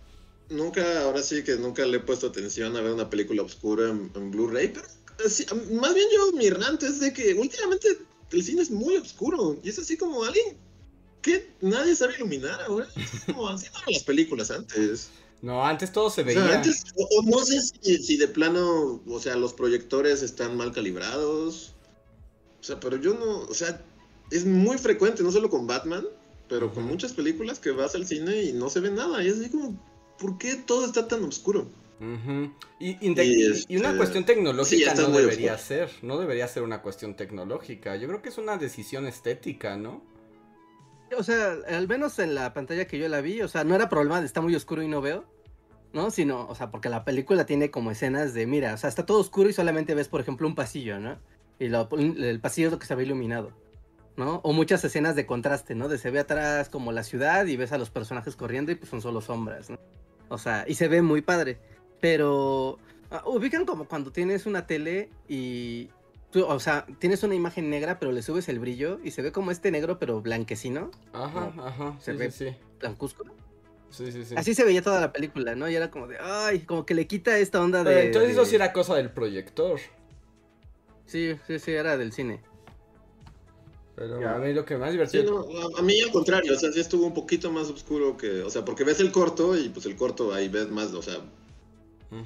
nunca, 0.50 1.04
ahora 1.04 1.22
sí 1.22 1.43
que 1.43 1.54
nunca 1.58 1.86
le 1.86 1.98
he 1.98 2.00
puesto 2.00 2.26
atención 2.26 2.76
a 2.76 2.82
ver 2.82 2.93
una 2.93 3.12
película 3.12 3.43
oscura 3.43 3.91
en, 3.91 4.10
en 4.15 4.32
Blu-ray, 4.32 4.74
pero 4.74 5.30
sí, 5.30 5.46
más 5.74 5.93
bien 5.93 6.08
yo 6.12 6.32
mi 6.36 6.50
rant 6.50 6.82
es 6.82 7.02
de 7.02 7.13
que 7.13 7.36
últimamente 7.36 8.00
el 8.32 8.43
cine 8.43 8.63
es 8.63 8.72
muy 8.72 8.98
oscuro 8.98 9.60
y 9.62 9.69
es 9.69 9.78
así 9.78 9.96
como 9.96 10.24
alguien 10.24 10.58
que 11.24 11.56
nadie 11.62 11.96
sabe 11.96 12.16
iluminar 12.18 12.62
ahora. 12.62 12.88
Como 13.26 13.50
así 13.50 13.68
eran 13.68 13.94
las 13.94 14.04
películas 14.04 14.52
antes. 14.52 15.12
No, 15.42 15.66
antes 15.66 15.92
todo 15.92 16.10
se 16.12 16.24
O 16.26 16.30
sea, 16.30 16.44
veía. 16.44 16.56
antes, 16.56 16.84
o, 16.96 17.22
no 17.24 17.40
sé 17.46 17.62
si, 17.62 17.98
si 18.04 18.18
de 18.18 18.28
plano, 18.30 19.02
o 19.08 19.20
sea, 19.20 19.36
los 19.36 19.54
proyectores 19.54 20.22
están 20.24 20.58
mal 20.58 20.72
calibrados. 20.74 21.76
O 22.62 22.64
sea, 22.64 22.80
pero 22.80 22.98
yo 22.98 23.14
no, 23.16 23.42
o 23.42 23.54
sea, 23.54 23.84
es 24.32 24.46
muy 24.46 24.78
frecuente, 24.78 25.24
no 25.24 25.32
solo 25.32 25.50
con 25.50 25.68
Batman, 25.68 26.06
pero 26.50 26.74
con 26.74 26.84
muchas 26.86 27.14
películas 27.14 27.60
que 27.60 27.72
vas 27.72 27.96
al 27.96 28.08
cine 28.08 28.44
y 28.44 28.54
no 28.54 28.70
se 28.70 28.80
ve 28.82 28.92
nada. 28.92 29.24
Y 29.24 29.28
es 29.30 29.40
así 29.40 29.50
como, 29.50 29.78
¿por 30.18 30.38
qué 30.38 30.56
todo 30.56 30.86
está 30.86 31.08
tan 31.08 31.24
oscuro? 31.26 31.70
Y, 32.80 32.98
y 33.06 33.78
una 33.78 33.92
este, 33.92 33.98
cuestión 33.98 34.26
tecnológica 34.26 34.94
no 34.96 35.10
debería 35.12 35.56
oscuro. 35.56 35.68
ser. 35.68 35.92
No 36.02 36.20
debería 36.20 36.48
ser 36.48 36.64
una 36.64 36.82
cuestión 36.82 37.16
tecnológica. 37.16 37.96
Yo 37.98 38.08
creo 38.08 38.22
que 38.22 38.30
es 38.30 38.38
una 38.38 38.58
decisión 38.58 39.08
estética, 39.08 39.78
¿no? 39.78 40.04
O 41.17 41.23
sea, 41.23 41.56
al 41.67 41.88
menos 41.88 42.19
en 42.19 42.36
la 42.36 42.54
pantalla 42.54 42.86
que 42.86 42.97
yo 42.97 43.08
la 43.08 43.21
vi, 43.21 43.41
o 43.41 43.47
sea, 43.47 43.63
no 43.63 43.76
era 43.76 43.89
problema 43.89 44.19
de 44.19 44.26
está 44.26 44.41
muy 44.41 44.56
oscuro 44.56 44.82
y 44.82 44.88
no 44.88 45.02
veo, 45.02 45.26
¿no? 45.93 46.12
Sino, 46.12 46.47
o 46.47 46.56
sea, 46.56 46.71
porque 46.71 46.89
la 46.89 47.06
película 47.06 47.45
tiene 47.45 47.71
como 47.71 47.91
escenas 47.91 48.34
de, 48.34 48.45
mira, 48.47 48.73
o 48.73 48.78
sea, 48.78 48.89
está 48.89 49.06
todo 49.06 49.19
oscuro 49.19 49.49
y 49.49 49.54
solamente 49.54 49.95
ves, 49.95 50.08
por 50.10 50.21
ejemplo, 50.21 50.47
un 50.47 50.56
pasillo, 50.56 50.99
¿no? 50.99 51.17
Y 51.60 51.65
el 51.65 52.39
pasillo 52.41 52.67
es 52.67 52.73
lo 52.73 52.80
que 52.80 52.88
se 52.88 52.95
ve 52.95 53.04
iluminado, 53.04 53.52
¿no? 54.17 54.41
O 54.43 54.54
muchas 54.54 54.84
escenas 54.84 55.15
de 55.15 55.26
contraste, 55.26 55.76
¿no? 55.76 55.88
De 55.88 55.97
se 55.97 56.12
ve 56.12 56.19
atrás 56.19 56.69
como 56.69 56.91
la 56.91 57.04
ciudad 57.04 57.45
y 57.45 57.58
ves 57.58 57.71
a 57.71 57.78
los 57.78 57.89
personajes 57.89 58.36
corriendo 58.36 58.71
y 58.71 58.76
pues 58.76 58.89
son 58.89 59.02
solo 59.02 59.21
sombras, 59.21 59.69
¿no? 59.69 59.78
O 60.30 60.38
sea, 60.38 60.65
y 60.67 60.76
se 60.76 60.88
ve 60.88 61.02
muy 61.02 61.21
padre. 61.21 61.60
Pero, 62.02 62.80
ah, 63.12 63.23
ubican 63.25 63.65
como 63.65 63.85
cuando 63.85 64.12
tienes 64.12 64.46
una 64.46 64.65
tele 64.67 65.10
y... 65.27 65.90
tú, 66.34 66.44
o 66.46 66.60
sea, 66.60 66.86
tienes 67.00 67.23
una 67.23 67.36
imagen 67.36 67.69
negra, 67.69 67.98
pero 68.00 68.12
le 68.12 68.21
subes 68.21 68.50
el 68.50 68.60
brillo 68.60 69.00
y 69.04 69.12
se 69.12 69.21
ve 69.21 69.31
como 69.31 69.52
este 69.52 69.71
negro, 69.71 70.00
pero 70.00 70.21
blanquecino. 70.21 70.92
Ajá, 71.13 71.54
No, 71.56 71.65
ajá. 71.65 71.98
se 72.02 72.12
Sí, 72.12 72.17
ve. 72.17 72.31
sí, 72.31 72.46
sí. 72.50 72.56
blancuzco. 72.79 73.23
Sí, 73.90 74.12
sí, 74.12 74.25
sí. 74.25 74.34
Así 74.36 74.56
se 74.56 74.63
veía 74.65 74.81
toda 74.81 75.00
la 75.00 75.13
película, 75.13 75.56
¿no? 75.56 75.69
Y 75.69 75.75
era 75.75 75.90
como 75.92 76.08
de, 76.08 76.17
ay, 76.19 76.62
como 76.62 76.86
que 76.86 76.96
le 76.96 77.06
quita 77.08 77.38
esta 77.38 77.62
onda 77.62 77.84
Pero 77.84 77.96
de... 77.96 78.06
entonces 78.08 78.36
de- 78.36 78.42
eso 78.42 78.46
sí 78.50 78.56
era 78.56 78.73
cosa 78.73 78.96
del 78.96 79.12
proyector. 79.12 79.79
Sí, 81.06 81.36
sí, 81.48 81.60
sí, 81.60 81.71
era 81.71 81.96
del 81.96 82.12
cine. 82.12 82.42
Pero 83.96 84.19
Ya. 84.19 84.36
a 84.36 84.40
mí 84.40 84.52
lo 84.54 84.65
que 84.65 84.75
más 84.77 84.90
Sí, 84.90 84.94
divertido. 84.94 85.48
no, 85.48 85.77
a, 85.77 85.81
mí 85.84 86.02
al 86.02 86.12
contrario, 86.12 86.54
o 86.54 86.58
sea, 86.58 86.71
sí 86.71 86.79
estuvo 86.79 87.06
un 87.06 87.13
poquito 87.13 87.52
más 87.52 87.67
oscuro 87.67 88.17
que, 88.17 88.42
o 88.42 88.50
sea, 88.50 88.65
porque 88.65 88.84
ves 88.84 89.00
el 89.00 89.12
corto 89.12 89.56
y 89.56 89.69
pues 89.69 89.86
el 89.86 89.96
corto 89.96 90.34
ahí 90.34 90.50
ves 90.50 90.69
más, 90.71 90.92
o 90.94 91.02
sea, 91.04 91.17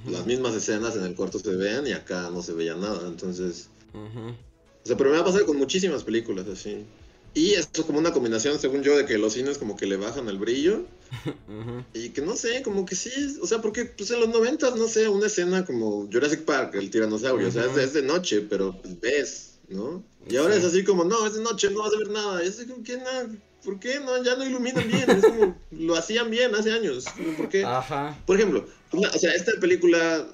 las 0.06 0.26
mismas 0.26 0.54
escenas 0.54 0.96
en 0.96 1.04
el 1.04 1.16
corto 1.16 1.40
se 1.40 1.56
ven 1.56 1.86
y 1.88 1.92
acá 1.92 2.30
no 2.30 2.42
se 2.42 2.54
veía 2.54 2.76
nada, 2.76 3.08
entonces... 3.08 3.70
ujú. 3.94 4.30
O 4.30 4.88
sea, 4.88 4.96
pero 4.96 5.10
me 5.10 5.18
va 5.18 5.22
a 5.22 5.26
pasar 5.26 5.46
con 5.46 5.58
muchísimas 5.58 6.04
películas 6.04 6.48
así. 6.48 6.86
Y 7.34 7.54
eso 7.54 7.70
es 7.74 7.82
como 7.84 8.00
una 8.00 8.14
combinación, 8.14 8.58
según 8.58 8.82
yo, 8.82 8.98
de 8.98 9.06
que 9.06 9.18
los 9.18 9.34
cines 9.34 9.58
como 9.58 9.76
que 9.76 9.86
le 9.86 9.98
bajan 9.98 10.28
el 10.28 10.38
brillo. 10.38 10.86
Y 11.94 12.10
que 12.10 12.22
no 12.22 12.36
sé, 12.36 12.62
como 12.64 12.86
que 12.86 12.96
sí, 12.96 13.38
o 13.42 13.48
sea, 13.48 13.62
porque 13.62 13.86
pues 13.86 14.12
en 14.12 14.20
los 14.20 14.30
noventas, 14.30 14.76
no 14.76 14.88
sé, 14.88 15.08
una 15.08 15.28
escena 15.28 15.66
como 15.66 16.08
Jurassic 16.12 16.44
Park, 16.44 16.76
el 16.76 16.90
tiranosaurio, 16.90 17.48
o 17.48 17.52
sea, 17.52 17.66
es 17.66 17.94
de, 17.94 18.02
noche, 18.02 18.42
pero 18.42 18.80
pues, 18.82 19.00
ves, 19.00 19.60
¿no? 19.70 20.04
Y 20.30 20.36
ahora 20.36 20.56
es 20.56 20.64
así 20.64 20.84
como, 20.84 21.04
no, 21.04 21.26
es 21.26 21.34
de 21.34 21.42
noche, 21.42 21.70
no 21.70 21.82
vas 21.82 21.94
a 21.94 21.98
ver 21.98 22.10
nada. 22.10 22.44
Y 22.44 22.48
es 22.48 22.64
como, 22.66 22.84
¿qué, 22.84 22.98
no? 22.98 23.38
¿Por 23.64 23.80
qué 23.80 24.00
no? 24.00 24.22
Ya 24.24 24.36
no 24.36 24.46
iluminan 24.46 24.88
bien. 24.88 25.10
Es 25.10 25.26
como, 25.26 25.58
lo 25.72 25.96
hacían 25.96 26.30
bien 26.30 26.54
hace 26.56 26.72
años. 26.72 27.06
¿Por 27.38 27.50
qué? 27.50 27.64
Ajá. 27.64 28.18
Por 28.26 28.36
ejemplo, 28.36 28.66
o 28.92 29.20
sea, 29.20 29.34
esta 29.34 29.54
película, 29.60 30.28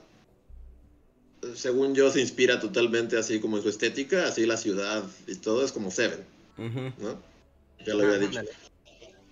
según 1.56 1.96
yo, 1.96 2.12
se 2.12 2.22
inspira 2.22 2.60
totalmente 2.60 3.18
así 3.18 3.40
como 3.40 3.58
en 3.58 3.64
su 3.64 3.70
estética, 3.70 4.28
así 4.28 4.46
la 4.46 4.58
ciudad 4.58 5.04
y 5.28 5.36
todo, 5.36 5.64
es 5.64 5.72
como 5.72 5.92
Seven, 5.92 6.20
¿no? 6.58 7.22
Ya 7.86 7.94
lo 7.94 8.04
había 8.04 8.20
dicho. 8.20 8.42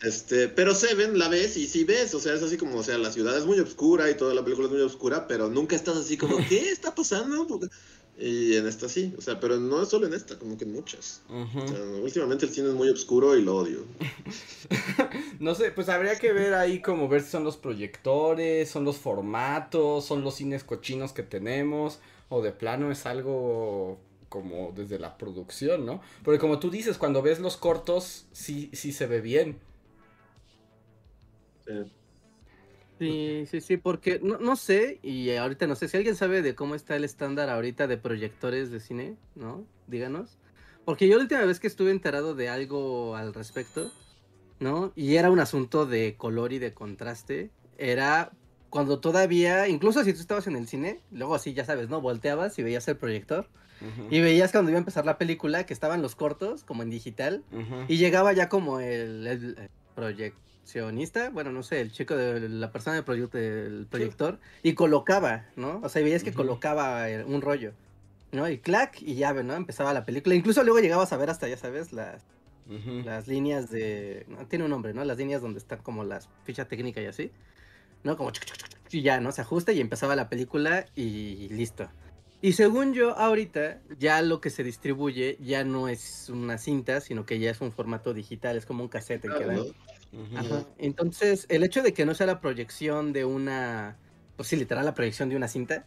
Este, 0.01 0.47
pero 0.47 0.74
Seven 0.74 1.20
la 1.20 1.30
ves 1.30 1.57
y 1.57 1.68
sí 1.68 1.84
ves, 1.84 2.16
o 2.16 2.20
sea, 2.20 2.34
es 2.34 2.41
así 2.41 2.57
como, 2.57 2.80
o 2.80 2.84
sea, 2.84 2.97
la 2.97 3.12
ciudad 3.12 3.38
es 3.38 3.45
muy 3.45 3.59
oscura 3.59 4.09
y 4.09 4.16
toda 4.16 4.34
la 4.34 4.43
película 4.43 4.68
es 4.68 4.74
muy 4.74 4.82
oscura, 4.82 5.28
pero 5.28 5.47
nunca 5.49 5.76
estás 5.76 5.95
así 5.95 6.18
como, 6.18 6.38
¿qué 6.49 6.72
está 6.72 6.95
pasando? 6.95 7.59
Y 8.18 8.55
en 8.55 8.68
esta 8.68 8.88
sí, 8.88 9.16
o 9.18 9.22
sea, 9.22 9.39
pero 9.39 9.57
no 9.57 9.84
solo 9.86 10.05
en 10.05 10.14
esta, 10.14 10.38
como 10.38 10.57
que 10.57 10.66
en 10.66 10.74
muchas. 10.74 11.22
últimamente 12.03 12.45
el 12.45 12.51
cine 12.51 12.70
es 12.70 12.76
muy 12.76 12.89
oscuro 12.89 13.36
y 13.36 13.41
lo 13.41 13.57
odio. 13.57 13.84
no 15.39 15.55
sé, 15.55 15.72
pues 15.72 15.89
habría 15.89 16.18
que 16.20 16.32
ver 16.32 16.53
ahí 16.53 16.82
como 16.82 17.07
ver 17.07 17.24
si 17.24 17.32
son 17.32 17.43
los 17.43 17.57
proyectores, 17.57 18.70
son 18.70 18.86
los 18.86 18.97
formatos, 18.97 20.05
son 20.05 20.24
los 20.24 20.36
cines 20.36 20.64
cochinos 20.64 21.14
que 21.14 21.24
tenemos, 21.24 21.99
o 22.30 22.41
de 22.41 22.51
plano 22.51 22.91
es 22.91 23.05
algo 23.05 23.97
como 24.30 24.72
desde 24.76 24.99
la 24.99 25.18
producción, 25.18 25.86
¿no? 25.86 26.01
Porque 26.24 26.39
como 26.39 26.59
tú 26.59 26.70
dices, 26.70 26.97
cuando 26.97 27.22
ves 27.22 27.39
los 27.39 27.57
cortos, 27.57 28.28
sí, 28.32 28.70
sí 28.74 28.93
se 28.93 29.07
ve 29.07 29.22
bien. 29.22 29.59
Sí, 31.66 31.74
sí, 33.49 33.62
sí, 33.62 33.78
porque 33.78 34.20
no, 34.22 34.38
no 34.38 34.56
sé, 34.56 34.99
y 35.02 35.32
ahorita 35.32 35.68
no 35.68 35.76
sé, 35.76 35.88
si 35.88 35.97
alguien 35.97 36.16
sabe 36.16 36.41
de 36.41 36.56
cómo 36.56 36.76
está 36.76 36.95
el 36.95 37.04
estándar 37.04 37.49
ahorita 37.49 37.88
de 37.88 37.97
proyectores 37.97 38.72
de 38.72 38.80
cine, 38.80 39.16
¿no? 39.36 39.66
Díganos. 39.88 40.38
Porque 40.86 41.08
yo 41.08 41.18
la 41.18 41.24
última 41.24 41.45
vez 41.45 41.60
que 41.60 41.68
estuve 41.68 41.91
enterado 41.91 42.36
de 42.36 42.49
algo 42.49 43.16
al 43.16 43.34
respecto, 43.34 43.91
¿no? 44.60 44.91
Y 44.95 45.16
era 45.16 45.32
un 45.32 45.39
asunto 45.39 45.86
de 45.86 46.16
color 46.18 46.54
y 46.54 46.60
de 46.60 46.74
contraste, 46.74 47.49
era 47.78 48.32
cuando 48.70 48.99
todavía, 48.99 49.68
incluso 49.68 50.04
si 50.04 50.14
tú 50.14 50.20
estabas 50.22 50.47
en 50.47 50.56
el 50.56 50.68
cine, 50.68 51.02
luego 51.12 51.36
así, 51.36 51.54
ya 51.54 51.66
sabes, 51.66 51.89
¿no? 51.89 52.02
Volteabas 52.02 52.58
y 52.58 52.64
veías 52.64 52.88
el 52.88 52.97
proyector. 52.97 53.47
Y 54.12 54.22
veías 54.22 54.52
cuando 54.52 54.70
iba 54.70 54.78
a 54.78 54.80
empezar 54.80 55.08
la 55.08 55.18
película 55.18 55.66
que 55.66 55.74
estaban 55.74 56.04
los 56.04 56.14
cortos, 56.16 56.64
como 56.64 56.84
en 56.84 56.91
digital, 56.91 57.43
y 57.88 57.97
llegaba 57.97 58.32
ya 58.32 58.47
como 58.47 58.80
el, 58.80 59.26
el, 59.26 59.58
el 59.58 59.70
proyecto 60.64 61.30
bueno, 61.30 61.51
no 61.51 61.64
sé, 61.64 61.82
el 61.82 61.91
chico 61.91 62.16
de 62.16 62.47
la 62.47 62.72
persona 62.72 62.95
del, 62.95 63.88
proyector, 63.89 64.39
y 64.64 64.74
colocaba, 64.74 65.45
¿no? 65.55 65.80
O 65.84 65.89
sea, 65.89 66.01
veías 66.03 66.24
que 66.24 66.34
colocaba 66.34 67.09
eh, 67.09 67.24
un 67.24 67.41
rollo, 67.41 67.74
¿no? 68.32 68.47
Y 68.49 68.57
clac, 68.59 69.01
y 69.01 69.16
ya, 69.16 69.34
¿no? 69.34 69.53
Empezaba 69.53 69.93
la 69.93 70.05
película. 70.05 70.36
Incluso 70.36 70.64
luego 70.64 70.80
llegabas 70.80 71.12
a 71.14 71.18
ver 71.18 71.30
hasta, 71.30 71.47
ya 71.47 71.57
sabes, 71.57 71.93
las, 71.93 72.24
las 73.05 73.28
líneas 73.28 73.70
de. 73.70 74.26
tiene 74.49 74.66
un 74.66 74.72
nombre, 74.72 74.93
¿no? 74.93 75.03
Las 75.03 75.18
líneas 75.18 75.41
donde 75.41 75.59
están 75.59 75.80
como 75.80 76.03
las 76.03 76.30
ficha 76.43 76.66
técnica 76.66 77.01
y 77.01 77.05
así, 77.05 77.32
¿no? 78.03 78.16
Como. 78.16 78.32
Y 78.91 79.01
ya, 79.01 79.20
¿no? 79.20 79.32
Se 79.32 79.41
ajusta 79.41 79.72
y 79.72 79.82
empezaba 79.82 80.16
la 80.16 80.30
película 80.30 80.86
y 80.95 81.49
listo. 81.49 81.89
Y 82.43 82.53
según 82.53 82.93
yo, 82.93 83.16
ahorita 83.18 83.80
ya 83.99 84.22
lo 84.24 84.41
que 84.41 84.49
se 84.49 84.64
distribuye 84.64 85.38
ya 85.39 85.64
no 85.64 85.88
es 85.88 86.28
una 86.30 86.57
cinta, 86.57 86.99
sino 86.99 87.24
que 87.24 87.38
ya 87.38 87.51
es 87.51 87.62
un 87.62 87.72
formato 87.72 88.16
digital, 88.16 88.57
es 88.57 88.66
como 88.66 88.84
un 88.84 88.89
cassette 88.89 89.22
que 89.22 89.45
dan. 89.45 89.66
Entonces, 90.78 91.45
el 91.49 91.64
hecho 91.64 91.82
de 91.82 91.93
que 91.93 92.05
no 92.05 92.14
sea 92.14 92.28
la 92.28 92.41
proyección 92.41 93.14
de 93.14 93.26
una, 93.26 93.97
pues 94.36 94.49
sí, 94.49 94.55
literal 94.55 94.86
la 94.86 94.93
proyección 94.93 95.30
de 95.30 95.36
una 95.36 95.47
cinta, 95.47 95.86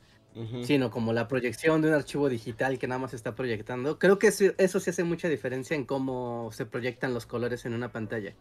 sino 0.62 0.90
como 0.90 1.12
la 1.12 1.28
proyección 1.28 1.80
de 1.82 1.88
un 1.88 1.94
archivo 1.94 2.28
digital 2.28 2.78
que 2.78 2.88
nada 2.88 2.98
más 2.98 3.14
está 3.14 3.34
proyectando, 3.34 3.98
creo 3.98 4.18
que 4.18 4.28
eso, 4.28 4.46
eso 4.58 4.80
sí 4.80 4.90
hace 4.90 5.04
mucha 5.04 5.28
diferencia 5.28 5.76
en 5.76 5.84
cómo 5.84 6.50
se 6.52 6.66
proyectan 6.66 7.14
los 7.14 7.26
colores 7.26 7.64
en 7.66 7.74
una 7.74 7.92
pantalla. 7.92 8.34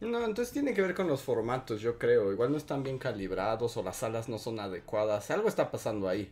No, 0.00 0.24
entonces 0.24 0.52
tiene 0.52 0.74
que 0.74 0.82
ver 0.82 0.94
con 0.94 1.06
los 1.06 1.22
formatos, 1.22 1.80
yo 1.80 1.96
creo. 1.96 2.32
Igual 2.32 2.50
no 2.50 2.56
están 2.58 2.82
bien 2.82 2.98
calibrados 2.98 3.76
o 3.76 3.84
las 3.84 3.98
salas 3.98 4.28
no 4.28 4.36
son 4.38 4.58
adecuadas. 4.58 5.30
Algo 5.30 5.48
está 5.48 5.70
pasando 5.70 6.08
ahí. 6.08 6.28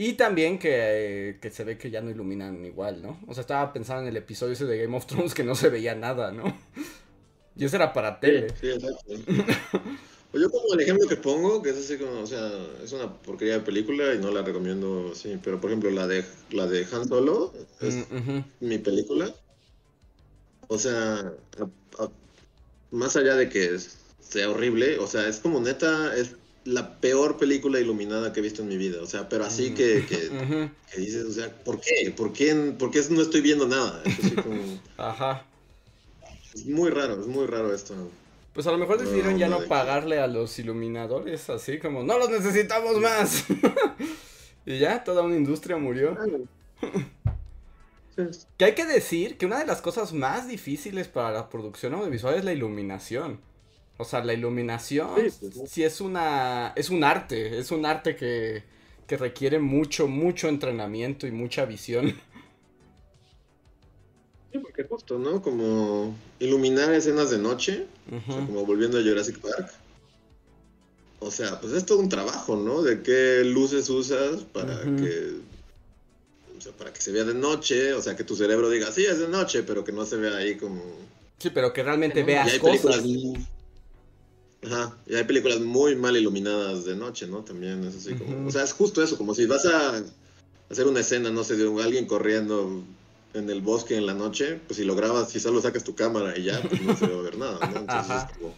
Y 0.00 0.12
también 0.12 0.60
que, 0.60 1.38
que, 1.42 1.50
se 1.50 1.64
ve 1.64 1.76
que 1.76 1.90
ya 1.90 2.00
no 2.00 2.08
iluminan 2.08 2.64
igual, 2.64 3.02
¿no? 3.02 3.18
O 3.26 3.34
sea, 3.34 3.40
estaba 3.40 3.72
pensando 3.72 4.02
en 4.02 4.08
el 4.08 4.16
episodio 4.16 4.52
ese 4.52 4.64
de 4.64 4.78
Game 4.80 4.96
of 4.96 5.06
Thrones 5.06 5.34
que 5.34 5.42
no 5.42 5.56
se 5.56 5.70
veía 5.70 5.96
nada, 5.96 6.30
¿no? 6.30 6.44
Y 7.56 7.64
eso 7.64 7.74
era 7.74 7.92
para 7.92 8.20
tele. 8.20 8.54
Sí, 8.60 8.68
exacto. 8.68 9.02
pues 10.30 10.40
yo 10.40 10.48
como 10.52 10.74
el 10.74 10.80
ejemplo 10.82 11.08
que 11.08 11.16
pongo, 11.16 11.60
que 11.60 11.70
es 11.70 11.78
así 11.78 11.98
como, 11.98 12.20
o 12.20 12.26
sea, 12.28 12.48
es 12.84 12.92
una 12.92 13.12
porquería 13.12 13.54
de 13.54 13.60
película 13.60 14.14
y 14.14 14.18
no 14.18 14.30
la 14.30 14.42
recomiendo 14.42 15.10
así, 15.10 15.36
pero 15.42 15.60
por 15.60 15.70
ejemplo 15.70 15.90
la 15.90 16.06
de 16.06 16.24
la 16.52 16.68
de 16.68 16.86
Han 16.92 17.08
Solo 17.08 17.52
es 17.80 17.96
mm, 17.96 18.38
mi 18.60 18.78
película. 18.78 19.34
O 20.68 20.78
sea, 20.78 21.32
más 22.92 23.16
allá 23.16 23.34
de 23.34 23.48
que 23.48 23.76
sea 24.20 24.48
horrible, 24.48 25.00
o 25.00 25.08
sea, 25.08 25.26
es 25.26 25.40
como 25.40 25.58
neta, 25.58 26.16
es 26.16 26.36
la 26.68 27.00
peor 27.00 27.38
película 27.38 27.80
iluminada 27.80 28.32
que 28.32 28.40
he 28.40 28.42
visto 28.42 28.62
en 28.62 28.68
mi 28.68 28.76
vida. 28.76 29.02
O 29.02 29.06
sea, 29.06 29.28
pero 29.28 29.44
así 29.44 29.72
que, 29.72 30.04
que, 30.92 31.00
dices, 31.00 31.24
o 31.24 31.32
sea, 31.32 31.52
¿por 31.64 31.80
qué? 31.80 32.12
¿Por 32.16 32.32
qué, 32.32 32.54
¿Por 32.78 32.90
qué 32.90 33.02
no 33.10 33.22
estoy 33.22 33.40
viendo 33.40 33.66
nada? 33.66 34.02
Es 34.04 34.18
así 34.18 34.30
como... 34.36 34.60
Ajá. 34.96 35.44
Es 36.54 36.66
muy 36.66 36.90
raro, 36.90 37.20
es 37.20 37.26
muy 37.26 37.46
raro 37.46 37.74
esto. 37.74 37.94
Pues 38.52 38.66
a 38.66 38.72
lo 38.72 38.78
mejor 38.78 38.98
decidieron 38.98 39.38
ya 39.38 39.48
no 39.48 39.60
pagarle 39.66 40.18
a 40.18 40.26
los 40.26 40.58
iluminadores, 40.58 41.48
así 41.48 41.78
como, 41.78 42.02
no 42.02 42.18
los 42.18 42.30
necesitamos 42.30 42.98
más. 42.98 43.44
y 44.66 44.78
ya, 44.78 45.04
toda 45.04 45.22
una 45.22 45.36
industria 45.36 45.76
murió. 45.76 46.16
Que 48.56 48.64
hay 48.64 48.74
que 48.74 48.84
decir 48.84 49.38
que 49.38 49.46
una 49.46 49.60
de 49.60 49.66
las 49.66 49.80
cosas 49.80 50.12
más 50.12 50.48
difíciles 50.48 51.06
para 51.06 51.30
la 51.30 51.48
producción 51.48 51.94
audiovisual 51.94 52.34
es 52.34 52.44
la 52.44 52.52
iluminación. 52.52 53.38
O 53.98 54.04
sea, 54.04 54.24
la 54.24 54.32
iluminación 54.32 55.10
sí, 55.66 55.82
es 55.82 56.00
una 56.00 56.72
es 56.76 56.88
un 56.88 57.02
arte, 57.02 57.58
es 57.58 57.72
un 57.72 57.84
arte 57.84 58.14
que, 58.14 58.62
que 59.06 59.16
requiere 59.16 59.58
mucho, 59.58 60.06
mucho 60.06 60.48
entrenamiento 60.48 61.26
y 61.26 61.32
mucha 61.32 61.64
visión. 61.64 62.16
Sí, 64.52 64.58
porque 64.60 64.84
justo, 64.84 65.18
¿no? 65.18 65.42
Como 65.42 66.16
iluminar 66.38 66.94
escenas 66.94 67.30
de 67.30 67.38
noche, 67.38 67.86
o 68.06 68.32
sea, 68.32 68.46
como 68.46 68.64
volviendo 68.64 68.98
a 68.98 69.02
Jurassic 69.02 69.38
Park. 69.40 69.74
O 71.20 71.30
sea, 71.30 71.60
pues 71.60 71.72
es 71.72 71.84
todo 71.84 71.98
un 71.98 72.08
trabajo, 72.08 72.56
¿no? 72.56 72.82
De 72.82 73.02
qué 73.02 73.42
luces 73.44 73.90
usas 73.90 74.44
para 74.44 74.80
que 74.80 75.40
o 76.58 76.60
sea, 76.60 76.72
para 76.72 76.92
que 76.92 77.00
se 77.00 77.12
vea 77.12 77.24
de 77.24 77.34
noche, 77.34 77.92
o 77.94 78.02
sea, 78.02 78.16
que 78.16 78.24
tu 78.24 78.34
cerebro 78.34 78.68
diga, 78.68 78.90
sí, 78.90 79.04
es 79.04 79.20
de 79.20 79.28
noche, 79.28 79.62
pero 79.62 79.84
que 79.84 79.92
no 79.92 80.04
se 80.04 80.16
vea 80.16 80.36
ahí 80.36 80.56
como... 80.56 80.82
Sí, 81.38 81.50
pero 81.50 81.72
que 81.72 81.84
realmente 81.84 82.24
veas 82.24 82.58
cosas. 82.58 83.04
Ajá, 84.64 84.96
y 85.06 85.14
hay 85.14 85.24
películas 85.24 85.60
muy 85.60 85.94
mal 85.94 86.16
iluminadas 86.16 86.84
de 86.84 86.96
noche, 86.96 87.26
¿no? 87.26 87.44
También 87.44 87.84
es 87.84 87.96
así 87.96 88.14
como... 88.14 88.48
O 88.48 88.50
sea, 88.50 88.64
es 88.64 88.72
justo 88.72 89.02
eso, 89.02 89.16
como 89.16 89.34
si 89.34 89.46
vas 89.46 89.66
a 89.66 90.02
hacer 90.68 90.86
una 90.86 91.00
escena, 91.00 91.30
no 91.30 91.44
sé, 91.44 91.56
de 91.56 91.82
alguien 91.82 92.06
corriendo 92.06 92.82
en 93.34 93.50
el 93.50 93.60
bosque 93.60 93.96
en 93.96 94.06
la 94.06 94.14
noche, 94.14 94.60
pues 94.66 94.78
si 94.78 94.84
lo 94.84 94.96
grabas, 94.96 95.30
si 95.30 95.38
solo 95.38 95.60
sacas 95.60 95.84
tu 95.84 95.94
cámara 95.94 96.36
y 96.36 96.44
ya, 96.44 96.60
pues 96.62 96.82
no 96.82 96.96
se 96.96 97.06
va 97.06 97.18
a 97.18 97.22
ver 97.22 97.38
nada, 97.38 97.58
¿no? 97.68 97.76
Entonces 97.80 98.16
es 98.16 98.36
como, 98.36 98.54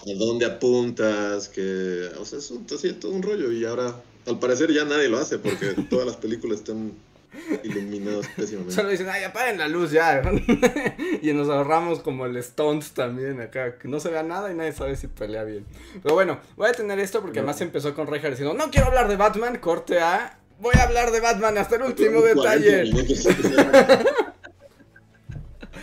¿a 0.00 0.18
dónde 0.18 0.46
apuntas? 0.46 1.48
Que, 1.48 2.08
o 2.18 2.24
sea, 2.24 2.38
es 2.38 2.50
un, 2.50 2.64
todo 2.66 3.12
un 3.12 3.22
rollo 3.22 3.52
y 3.52 3.64
ahora, 3.64 4.02
al 4.26 4.38
parecer 4.38 4.72
ya 4.72 4.84
nadie 4.84 5.08
lo 5.08 5.18
hace 5.18 5.38
porque 5.38 5.74
todas 5.90 6.06
las 6.06 6.16
películas 6.16 6.60
están 6.60 6.92
iluminados 7.62 8.26
pésimamente. 8.28 8.74
Solo 8.74 8.88
dicen, 8.90 9.08
ay, 9.08 9.24
apaguen 9.24 9.58
la 9.58 9.68
luz 9.68 9.90
ya. 9.90 10.22
y 11.22 11.32
nos 11.32 11.48
ahorramos 11.48 12.00
como 12.00 12.26
el 12.26 12.36
Stones 12.36 12.92
también 12.92 13.40
acá, 13.40 13.78
que 13.78 13.88
no 13.88 14.00
se 14.00 14.10
vea 14.10 14.22
nada 14.22 14.50
y 14.50 14.54
nadie 14.54 14.72
sabe 14.72 14.96
si 14.96 15.06
pelea 15.06 15.44
bien. 15.44 15.64
Pero 16.02 16.14
bueno, 16.14 16.40
voy 16.56 16.68
a 16.68 16.72
tener 16.72 16.98
esto 16.98 17.20
porque 17.20 17.38
además 17.40 17.60
empezó 17.60 17.94
con 17.94 18.06
Reinhardt 18.06 18.32
diciendo, 18.36 18.54
no 18.54 18.70
quiero 18.70 18.88
hablar 18.88 19.08
de 19.08 19.16
Batman, 19.16 19.58
corte 19.58 20.00
a... 20.00 20.38
Voy 20.60 20.74
a 20.78 20.84
hablar 20.84 21.10
de 21.10 21.20
Batman 21.20 21.58
hasta 21.58 21.76
el 21.76 21.82
último 21.82 22.20
detalle. 22.20 22.82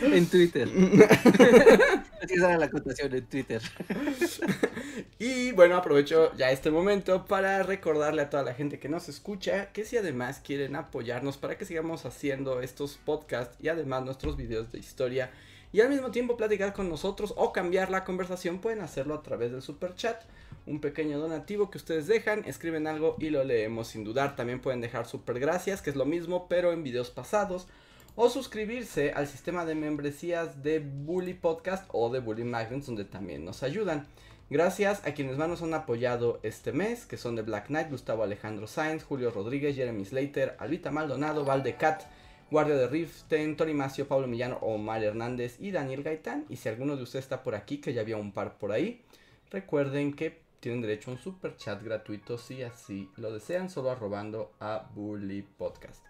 en 0.01 0.25
Twitter. 0.27 0.69
Así 2.23 2.33
es 2.33 2.39
la 2.39 2.65
acotación 2.65 3.13
en 3.13 3.25
Twitter. 3.25 3.61
y 5.19 5.51
bueno, 5.51 5.75
aprovecho 5.75 6.33
ya 6.37 6.49
este 6.49 6.71
momento 6.71 7.25
para 7.25 7.61
recordarle 7.63 8.21
a 8.21 8.29
toda 8.29 8.43
la 8.43 8.53
gente 8.53 8.79
que 8.79 8.87
nos 8.87 9.09
escucha 9.09 9.73
que 9.73 9.83
si 9.83 9.97
además 9.97 10.39
quieren 10.39 10.77
apoyarnos 10.77 11.37
para 11.37 11.57
que 11.57 11.65
sigamos 11.65 12.05
haciendo 12.05 12.61
estos 12.61 12.97
podcasts 13.03 13.57
y 13.61 13.67
además 13.67 14.05
nuestros 14.05 14.37
videos 14.37 14.71
de 14.71 14.79
historia 14.79 15.29
y 15.73 15.81
al 15.81 15.89
mismo 15.89 16.09
tiempo 16.11 16.37
platicar 16.37 16.73
con 16.73 16.89
nosotros 16.89 17.33
o 17.35 17.51
cambiar 17.51 17.91
la 17.91 18.05
conversación, 18.05 18.59
pueden 18.59 18.79
hacerlo 18.79 19.13
a 19.13 19.21
través 19.21 19.51
del 19.51 19.61
super 19.61 19.93
chat. 19.93 20.23
Un 20.65 20.79
pequeño 20.79 21.19
donativo 21.19 21.69
que 21.69 21.77
ustedes 21.77 22.07
dejan, 22.07 22.43
escriben 22.45 22.87
algo 22.87 23.15
y 23.19 23.29
lo 23.29 23.43
leemos 23.43 23.89
sin 23.89 24.03
dudar. 24.03 24.35
También 24.35 24.61
pueden 24.61 24.81
dejar 24.81 25.05
super 25.05 25.39
gracias, 25.39 25.81
que 25.81 25.89
es 25.89 25.95
lo 25.95 26.05
mismo, 26.05 26.47
pero 26.47 26.71
en 26.71 26.83
videos 26.83 27.11
pasados 27.11 27.67
o 28.15 28.29
suscribirse 28.29 29.11
al 29.11 29.27
sistema 29.27 29.63
de 29.65 29.75
membresías 29.75 30.63
de 30.63 30.79
Bully 30.79 31.35
Podcast 31.35 31.87
o 31.93 32.09
de 32.09 32.19
Bully 32.19 32.43
Magnets 32.43 32.87
donde 32.87 33.05
también 33.05 33.45
nos 33.45 33.61
ayudan. 33.61 34.07
Gracias 34.49 35.05
a 35.05 35.13
quienes 35.13 35.37
más 35.37 35.47
nos 35.47 35.61
han 35.61 35.75
apoyado 35.75 36.39
este 36.41 36.73
mes, 36.73 37.05
que 37.05 37.17
son 37.17 37.35
de 37.35 37.43
Black 37.43 37.67
Knight, 37.67 37.91
Gustavo 37.91 38.23
Alejandro 38.23 38.65
Sainz, 38.65 39.03
Julio 39.03 39.29
Rodríguez, 39.29 39.75
Jeremy 39.75 40.03
Slater, 40.05 40.55
Albita 40.57 40.89
Maldonado, 40.89 41.45
Valdecat, 41.45 42.01
Guardia 42.49 42.73
de 42.73 42.87
Riften, 42.87 43.55
Tony 43.55 43.75
Macio, 43.75 44.07
Pablo 44.07 44.25
Millano, 44.25 44.57
Omar 44.61 45.03
Hernández 45.03 45.57
y 45.59 45.69
Daniel 45.69 46.01
Gaitán. 46.01 46.47
Y 46.49 46.55
si 46.55 46.67
alguno 46.67 46.97
de 46.97 47.03
ustedes 47.03 47.25
está 47.25 47.43
por 47.43 47.53
aquí, 47.53 47.77
que 47.77 47.93
ya 47.93 48.01
había 48.01 48.17
un 48.17 48.31
par 48.31 48.57
por 48.57 48.71
ahí, 48.71 49.03
recuerden 49.51 50.15
que 50.15 50.41
tienen 50.59 50.81
derecho 50.81 51.11
a 51.11 51.13
un 51.13 51.19
super 51.19 51.55
chat 51.55 51.83
gratuito 51.83 52.39
si 52.39 52.63
así 52.63 53.07
lo 53.17 53.31
desean, 53.31 53.69
solo 53.69 53.91
arrobando 53.91 54.51
a 54.59 54.89
Bully 54.95 55.43
Podcast. 55.43 56.03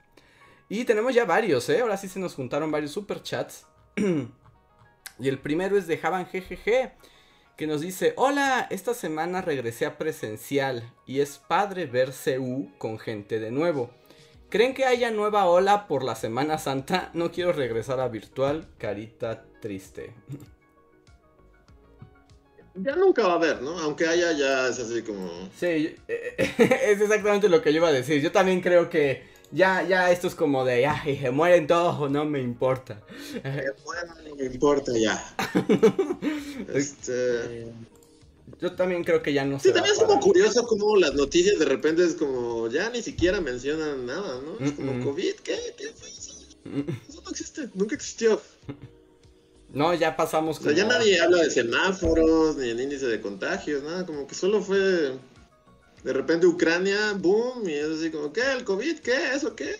Y 0.69 0.85
tenemos 0.85 1.13
ya 1.13 1.25
varios, 1.25 1.67
¿eh? 1.67 1.81
Ahora 1.81 1.97
sí 1.97 2.07
se 2.07 2.21
nos 2.21 2.35
juntaron 2.35 2.71
varios 2.71 2.91
super 2.91 3.21
chats. 3.21 3.67
y 3.97 5.27
el 5.27 5.39
primero 5.39 5.77
es 5.77 5.87
de 5.87 5.97
Javan 5.97 6.25
GGG 6.31 6.93
que 7.60 7.68
nos 7.68 7.82
dice, 7.82 8.14
hola, 8.16 8.68
esta 8.70 8.93
semana 8.93 9.41
regresé 9.41 9.86
a 9.86 9.97
presencial 9.97 10.93
y 11.05 11.20
es 11.20 11.39
padre 11.39 11.88
ver 11.88 12.14
CU 12.14 12.72
con 12.78 12.97
gente 12.97 13.41
de 13.41 13.51
nuevo. 13.51 13.91
¿Creen 14.47 14.74
que 14.74 14.86
haya 14.86 15.12
nueva 15.12 15.43
ola 15.45 15.86
por 15.86 16.05
la 16.05 16.16
Semana 16.16 16.57
Santa? 16.57 17.10
No 17.14 17.34
quiero 17.34 17.51
regresar 17.51 17.99
a 17.99 18.07
virtual, 18.07 18.66
carita 18.78 19.43
triste. 19.60 20.14
Ya 22.76 22.95
nunca 22.95 23.24
va 23.28 23.34
a 23.34 23.36
haber, 23.36 23.62
¿no? 23.62 23.78
Aunque 23.80 24.07
haya 24.07 24.32
ya 24.32 24.70
es 24.70 24.80
así 24.80 25.01
como... 25.01 25.30
Sí, 25.53 25.97
es 26.07 27.01
exactamente 27.01 27.49
lo 27.49 27.62
que 27.62 27.74
yo 27.74 27.80
iba 27.80 27.89
a 27.89 27.91
decir. 27.91 28.22
Yo 28.22 28.32
también 28.32 28.62
creo 28.62 28.89
que 28.89 29.24
ya, 29.51 29.87
ya 29.87 30.11
esto 30.11 30.27
es 30.27 30.35
como 30.35 30.65
de, 30.65 30.85
ay, 30.85 31.17
se 31.19 31.31
mueren 31.31 31.67
todos, 31.67 32.09
no 32.11 32.25
me 32.25 32.41
importa. 32.41 33.01
Que 33.33 33.63
mueran, 33.85 34.17
no 34.27 34.35
me 34.35 34.45
importa 34.45 34.91
ya. 34.97 35.35
este... 36.73 37.71
Yo 38.61 38.73
también 38.73 39.03
creo 39.05 39.21
que 39.21 39.31
ya 39.31 39.45
no 39.45 39.57
Sí, 39.57 39.69
se 39.69 39.73
también 39.73 39.95
es 39.95 40.01
como 40.03 40.19
curioso 40.19 40.67
como 40.67 40.97
las 40.97 41.13
noticias 41.13 41.59
de 41.59 41.65
repente 41.65 42.03
es 42.03 42.15
como, 42.15 42.67
ya 42.67 42.89
ni 42.89 43.01
siquiera 43.01 43.39
mencionan 43.39 44.05
nada, 44.05 44.41
¿no? 44.41 44.65
Es 44.65 44.73
como. 44.73 45.01
COVID, 45.05 45.35
¿qué? 45.43 45.57
¿Qué 45.77 45.93
fue 45.95 46.09
eso? 46.09 46.33
Eso 47.07 47.21
no 47.23 47.29
existe, 47.29 47.69
nunca 47.73 47.95
existió. 47.95 48.41
No, 49.71 49.93
ya 49.93 50.17
pasamos 50.17 50.59
O 50.59 50.63
sea, 50.63 50.73
ya 50.73 50.83
como- 50.83 50.97
nadie 50.97 51.21
habla 51.21 51.37
de 51.43 51.51
semáforos, 51.51 52.57
ni 52.57 52.69
el 52.69 52.81
índice 52.81 53.05
de 53.05 53.21
contagios, 53.21 53.81
nada, 53.83 54.05
como 54.05 54.27
que 54.27 54.35
solo 54.35 54.61
fue 54.61 55.13
de 56.03 56.13
repente 56.13 56.47
Ucrania, 56.47 57.13
boom, 57.17 57.67
y 57.67 57.73
es 57.73 57.85
así 57.85 58.11
como, 58.11 58.31
¿qué? 58.31 58.41
¿El 58.51 58.63
COVID? 58.63 58.99
¿Qué? 58.99 59.33
¿Eso 59.33 59.55
qué? 59.55 59.77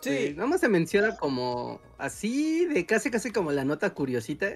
Sí, 0.00 0.34
nada 0.36 0.48
más 0.48 0.60
se 0.60 0.68
menciona 0.68 1.16
como 1.16 1.80
así, 1.98 2.66
de 2.66 2.86
casi 2.86 3.10
casi 3.10 3.32
como 3.32 3.52
la 3.52 3.64
nota 3.64 3.94
curiosita. 3.94 4.52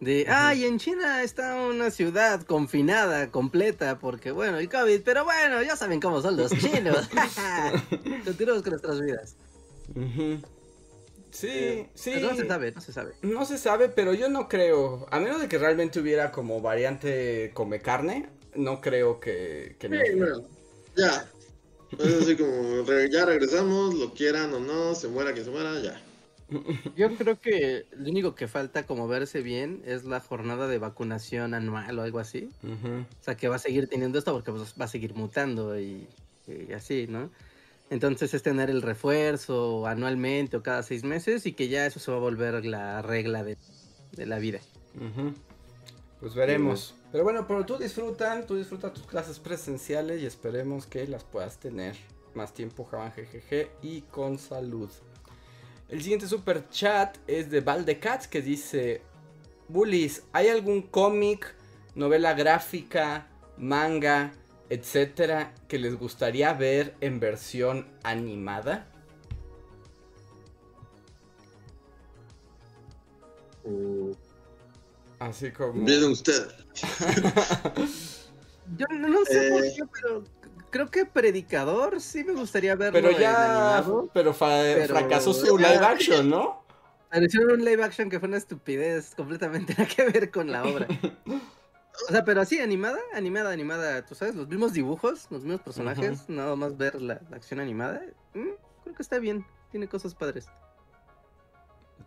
De, 0.00 0.26
ay, 0.28 0.64
en 0.66 0.78
China 0.78 1.22
está 1.22 1.56
una 1.56 1.90
ciudad 1.90 2.42
confinada, 2.42 3.30
completa, 3.30 3.98
porque 3.98 4.32
bueno, 4.32 4.58
el 4.58 4.68
COVID, 4.68 5.00
pero 5.02 5.24
bueno, 5.24 5.62
ya 5.62 5.76
saben 5.76 6.00
cómo 6.00 6.20
son 6.20 6.36
los 6.36 6.50
chinos. 6.50 7.08
Continuamos 8.24 8.62
con 8.62 8.70
nuestras 8.70 9.00
vidas. 9.00 9.36
Sí, 11.34 11.84
sí. 11.94 12.12
Pero 12.14 12.30
no 12.30 12.36
se 12.36 12.46
sabe, 12.46 12.70
no 12.72 12.80
se 12.80 12.92
sabe. 12.92 13.12
No 13.22 13.44
se 13.44 13.58
sabe, 13.58 13.88
pero 13.88 14.14
yo 14.14 14.28
no 14.28 14.48
creo. 14.48 15.06
A 15.10 15.18
menos 15.18 15.40
de 15.40 15.48
que 15.48 15.58
realmente 15.58 15.98
hubiera 15.98 16.30
como 16.30 16.60
variante 16.60 17.50
come 17.54 17.80
carne, 17.80 18.28
no 18.54 18.80
creo 18.80 19.18
que, 19.18 19.74
que 19.80 19.88
no. 19.88 19.96
Sí, 20.00 20.14
no, 20.14 20.48
ya. 20.96 21.28
Es 21.98 22.22
así 22.22 22.36
como, 22.36 22.82
re- 22.86 23.10
ya 23.10 23.24
regresamos, 23.26 23.94
lo 23.94 24.14
quieran 24.14 24.54
o 24.54 24.60
no, 24.60 24.94
se 24.94 25.08
muera 25.08 25.32
quien 25.32 25.44
se 25.44 25.50
muera, 25.50 25.76
ya. 25.80 26.00
Yo 26.94 27.12
creo 27.16 27.40
que 27.40 27.86
lo 27.96 28.10
único 28.10 28.34
que 28.36 28.46
falta 28.46 28.84
como 28.86 29.08
verse 29.08 29.42
bien 29.42 29.82
es 29.86 30.04
la 30.04 30.20
jornada 30.20 30.68
de 30.68 30.78
vacunación 30.78 31.52
anual 31.52 31.98
o 31.98 32.02
algo 32.02 32.20
así. 32.20 32.48
O 32.62 33.24
sea, 33.24 33.36
que 33.36 33.48
va 33.48 33.56
a 33.56 33.58
seguir 33.58 33.88
teniendo 33.88 34.18
esto 34.20 34.32
porque 34.32 34.52
pues, 34.52 34.74
va 34.80 34.84
a 34.84 34.88
seguir 34.88 35.14
mutando 35.14 35.80
y, 35.80 36.06
y 36.46 36.72
así, 36.72 37.06
¿no? 37.08 37.30
Entonces 37.90 38.34
es 38.34 38.42
tener 38.42 38.70
el 38.70 38.82
refuerzo 38.82 39.86
anualmente 39.86 40.56
o 40.56 40.62
cada 40.62 40.82
seis 40.82 41.04
meses 41.04 41.46
y 41.46 41.52
que 41.52 41.68
ya 41.68 41.86
eso 41.86 42.00
se 42.00 42.10
va 42.10 42.16
a 42.16 42.20
volver 42.20 42.64
la 42.64 43.02
regla 43.02 43.44
de, 43.44 43.56
de 44.12 44.26
la 44.26 44.38
vida. 44.38 44.60
Pues 46.20 46.34
veremos. 46.34 46.94
Pero 47.12 47.24
bueno, 47.24 47.46
pero 47.46 47.64
tú 47.64 47.76
disfrutan, 47.76 48.46
tú 48.46 48.56
disfrutas 48.56 48.92
tus 48.92 49.06
clases 49.06 49.38
presenciales 49.38 50.22
y 50.22 50.26
esperemos 50.26 50.86
que 50.86 51.06
las 51.06 51.22
puedas 51.22 51.58
tener 51.58 51.96
más 52.34 52.52
tiempo, 52.52 52.84
Javan 52.84 53.12
GGG, 53.14 53.68
y 53.82 54.00
con 54.02 54.38
salud. 54.38 54.90
El 55.88 56.02
siguiente 56.02 56.26
super 56.26 56.68
chat 56.70 57.18
es 57.26 57.50
de 57.50 57.60
Valdecats 57.60 58.26
que 58.26 58.42
dice: 58.42 59.02
Bullies, 59.68 60.24
¿hay 60.32 60.48
algún 60.48 60.82
cómic, 60.82 61.54
novela 61.94 62.34
gráfica, 62.34 63.28
manga, 63.56 64.32
etcétera, 64.74 65.54
que 65.68 65.78
les 65.78 65.96
gustaría 65.98 66.52
ver 66.52 66.94
en 67.00 67.20
versión 67.20 67.86
animada? 68.02 68.86
Así 75.18 75.50
como. 75.52 75.72
Empiecen 75.80 76.10
usted. 76.10 76.48
Yo 78.76 78.86
no, 78.90 79.08
no 79.08 79.24
sé 79.24 79.50
por 79.50 79.64
Eh. 79.64 79.72
qué, 79.76 79.82
pero 79.92 80.24
creo 80.70 80.90
que 80.90 81.04
Predicador 81.06 82.00
sí 82.00 82.24
me 82.24 82.32
gustaría 82.32 82.74
verlo 82.74 83.00
Pero 83.00 83.18
ya. 83.18 83.74
animado. 83.76 84.10
Pero, 84.12 84.32
fa- 84.34 84.48
pero- 84.62 84.94
fracasó 84.94 85.32
su 85.34 85.56
live 85.58 85.76
action, 85.84 86.28
¿no? 86.30 86.64
Pero 87.10 87.26
hicieron 87.26 87.52
un 87.52 87.64
live 87.64 87.84
action 87.84 88.10
que 88.10 88.18
fue 88.18 88.28
una 88.28 88.38
estupidez 88.38 89.14
completamente 89.14 89.74
nada 89.78 89.86
que 89.88 90.04
ver 90.10 90.30
con 90.30 90.50
la 90.50 90.64
obra. 90.64 90.88
O 92.08 92.12
sea, 92.12 92.24
pero 92.24 92.40
así, 92.40 92.58
animada, 92.58 92.98
animada, 93.14 93.52
animada, 93.52 94.04
tú 94.04 94.14
sabes, 94.14 94.34
los 94.34 94.48
mismos 94.48 94.72
dibujos, 94.72 95.26
los 95.30 95.42
mismos 95.42 95.60
personajes, 95.60 96.28
nada 96.28 96.56
más 96.56 96.76
ver 96.76 97.00
la, 97.00 97.20
la 97.30 97.36
acción 97.36 97.60
animada, 97.60 98.02
mm, 98.34 98.48
creo 98.82 98.96
que 98.96 99.02
está 99.02 99.18
bien, 99.18 99.46
tiene 99.70 99.88
cosas 99.88 100.14
padres. 100.14 100.46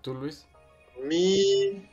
¿Tú, 0.01 0.13
Luis? 0.13 0.45
Mi... 1.03 1.87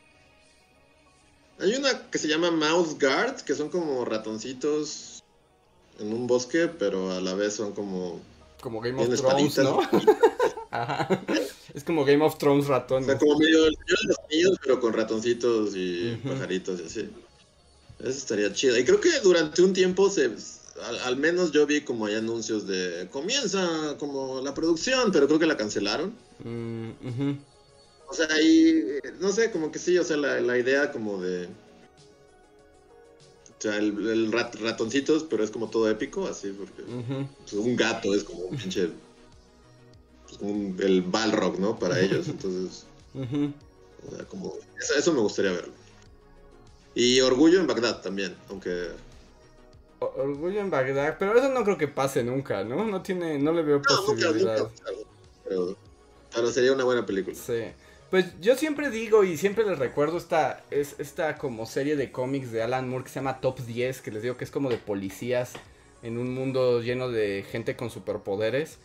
Hay 1.60 1.74
una 1.76 2.10
que 2.10 2.18
se 2.18 2.26
llama 2.26 2.50
Mouse 2.50 2.98
Guard, 2.98 3.42
que 3.42 3.54
son 3.54 3.68
como 3.68 4.04
ratoncitos 4.04 5.22
en 6.00 6.12
un 6.12 6.26
bosque, 6.26 6.68
pero 6.68 7.12
a 7.12 7.20
la 7.20 7.34
vez 7.34 7.54
son 7.54 7.72
como... 7.72 8.20
Como 8.60 8.80
Game 8.80 9.00
of 9.00 9.08
Thrones, 9.08 9.56
espaditas. 9.56 9.64
¿no? 9.64 9.80
Ajá. 10.70 11.22
Es 11.74 11.84
como 11.84 12.04
Game 12.04 12.24
of 12.24 12.38
Thrones 12.38 12.66
O 12.66 12.70
ratones. 12.70 13.06
sea, 13.06 13.18
como 13.18 13.38
medio 13.38 13.66
el 13.66 13.76
Señor 13.76 13.98
de 14.00 14.06
los 14.08 14.18
Anillos, 14.18 14.58
pero 14.62 14.80
con 14.80 14.92
ratoncitos 14.92 15.76
y 15.76 16.20
pajaritos 16.24 16.80
y 16.80 16.84
así. 16.86 17.10
Eso 18.00 18.10
estaría 18.10 18.52
chido. 18.52 18.78
Y 18.78 18.84
creo 18.84 19.00
que 19.00 19.20
durante 19.20 19.62
un 19.62 19.72
tiempo 19.72 20.10
se... 20.10 20.30
Al, 20.82 20.98
al 21.04 21.16
menos 21.16 21.52
yo 21.52 21.66
vi 21.66 21.82
como 21.82 22.06
hay 22.06 22.16
anuncios 22.16 22.66
de... 22.66 23.08
Comienza 23.10 23.96
como 23.98 24.40
la 24.40 24.52
producción, 24.54 25.12
pero 25.12 25.26
creo 25.26 25.38
que 25.38 25.46
la 25.46 25.56
cancelaron. 25.56 26.14
Mm. 26.42 26.90
O 28.08 28.14
sea, 28.14 28.26
ahí, 28.32 28.98
eh, 29.02 29.12
no 29.20 29.32
sé, 29.32 29.50
como 29.50 29.70
que 29.72 29.78
sí, 29.78 29.96
o 29.98 30.04
sea, 30.04 30.16
la, 30.16 30.40
la 30.40 30.58
idea 30.58 30.90
como 30.92 31.20
de... 31.22 31.46
O 33.58 33.62
sea, 33.66 33.76
el, 33.78 34.06
el 34.08 34.30
rat- 34.32 34.56
ratoncitos, 34.60 35.24
pero 35.24 35.42
es 35.42 35.50
como 35.50 35.70
todo 35.70 35.88
épico, 35.88 36.26
así, 36.26 36.50
porque 36.50 36.82
pues, 36.82 37.52
un 37.54 37.76
gato 37.76 38.12
es 38.14 38.22
como 38.24 38.40
un 38.40 38.56
pinche... 38.58 38.90
pues, 40.28 40.38
un- 40.40 40.76
el 40.80 41.00
Balrog, 41.02 41.58
¿no? 41.58 41.78
Para 41.78 41.98
ellos, 42.00 42.28
entonces, 42.28 42.84
o 43.14 44.14
sea, 44.16 44.24
como... 44.26 44.52
Eso, 44.78 44.94
eso 44.96 45.12
me 45.14 45.20
gustaría 45.20 45.52
verlo. 45.52 45.72
Y 46.94 47.20
Orgullo 47.20 47.60
en 47.60 47.66
Bagdad 47.66 48.00
también, 48.00 48.36
aunque... 48.48 48.88
Orgullo 49.98 50.60
en 50.60 50.70
Bagdad, 50.70 51.16
pero 51.18 51.36
eso 51.36 51.48
no 51.48 51.64
creo 51.64 51.78
que 51.78 51.88
pase 51.88 52.22
nunca, 52.22 52.62
¿no? 52.62 52.84
No 52.84 53.02
tiene, 53.02 53.38
no 53.38 53.52
le 53.52 53.62
veo 53.62 53.80
No, 53.88 53.96
nunca, 54.06 54.26
posibilidad. 54.26 54.58
nunca, 54.58 54.74
pero, 55.48 55.76
pero 56.34 56.50
sería 56.50 56.72
una 56.72 56.84
buena 56.84 57.06
película. 57.06 57.34
Sí. 57.34 57.62
Pues 58.10 58.26
yo 58.40 58.54
siempre 58.54 58.90
digo 58.90 59.24
y 59.24 59.36
siempre 59.36 59.64
les 59.64 59.78
recuerdo 59.78 60.18
esta, 60.18 60.62
es, 60.70 60.94
esta 60.98 61.36
como 61.36 61.66
serie 61.66 61.96
de 61.96 62.12
cómics 62.12 62.52
de 62.52 62.62
Alan 62.62 62.88
Moore 62.88 63.04
que 63.04 63.10
se 63.10 63.16
llama 63.16 63.40
Top 63.40 63.58
10, 63.60 64.02
que 64.02 64.10
les 64.10 64.22
digo 64.22 64.36
que 64.36 64.44
es 64.44 64.50
como 64.50 64.68
de 64.68 64.76
policías 64.76 65.52
en 66.02 66.18
un 66.18 66.32
mundo 66.34 66.80
lleno 66.80 67.08
de 67.08 67.44
gente 67.50 67.76
con 67.76 67.90
superpoderes. 67.90 68.78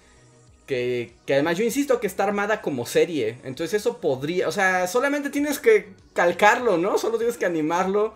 Que, 0.70 1.14
que 1.26 1.34
además 1.34 1.58
yo 1.58 1.64
insisto 1.64 2.00
que 2.00 2.06
está 2.06 2.26
armada 2.26 2.62
como 2.62 2.86
serie. 2.86 3.40
Entonces 3.44 3.82
eso 3.82 3.98
podría, 3.98 4.48
o 4.48 4.52
sea, 4.52 4.86
solamente 4.86 5.32
tienes 5.32 5.58
que 5.58 5.94
calcarlo, 6.14 6.78
¿no? 6.78 7.00
Solo 7.00 7.18
tienes 7.18 7.38
que 7.38 7.48
animarlo. 7.48 8.14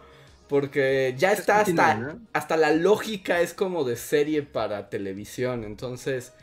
Porque 0.48 1.16
ya 1.18 1.32
Es 1.32 1.40
está 1.40 1.62
hasta, 1.62 2.16
hasta 2.32 2.56
la 2.56 2.72
lógica 2.72 3.42
es 3.42 3.56
como 3.56 3.84
de 3.84 3.96
serie 3.96 4.44
para 4.44 4.92
televisión. 4.92 5.64
Entonces, 5.64 6.34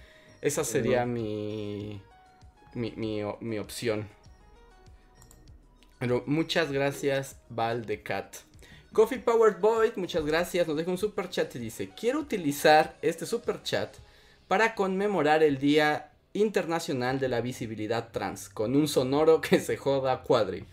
esa 0.43 0.65
sería 0.65 1.07
mi, 1.07 2.03
mi, 2.75 2.93
mi, 2.97 3.21
mi 3.39 3.59
opción. 3.61 4.09
Pero 6.01 6.25
muchas 6.27 6.73
gracias, 6.73 7.37
Valdecat. 7.51 8.35
Coffee 8.93 9.21
Powered 9.21 9.61
Boy, 9.61 9.93
muchas 9.95 10.27
gracias. 10.27 10.67
Nos 10.67 10.77
deja 10.77 10.91
un 10.91 10.99
super 10.99 11.31
chat 11.31 11.55
y 11.55 11.61
dice: 11.61 11.91
Quiero 11.91 12.19
utilizar 12.19 12.97
este 13.01 13.27
super 13.27 13.63
chat 13.63 13.95
para 14.51 14.75
conmemorar 14.75 15.45
el 15.45 15.59
día 15.59 16.11
Internacional 16.33 17.21
de 17.21 17.29
la 17.29 17.41
Visibilidad 17.41 18.11
Trans, 18.11 18.49
con 18.49 18.75
un 18.75 18.89
sonoro 18.89 19.41
que 19.41 19.61
se 19.61 19.77
joda 19.77 20.25
cuadri. 20.25 20.65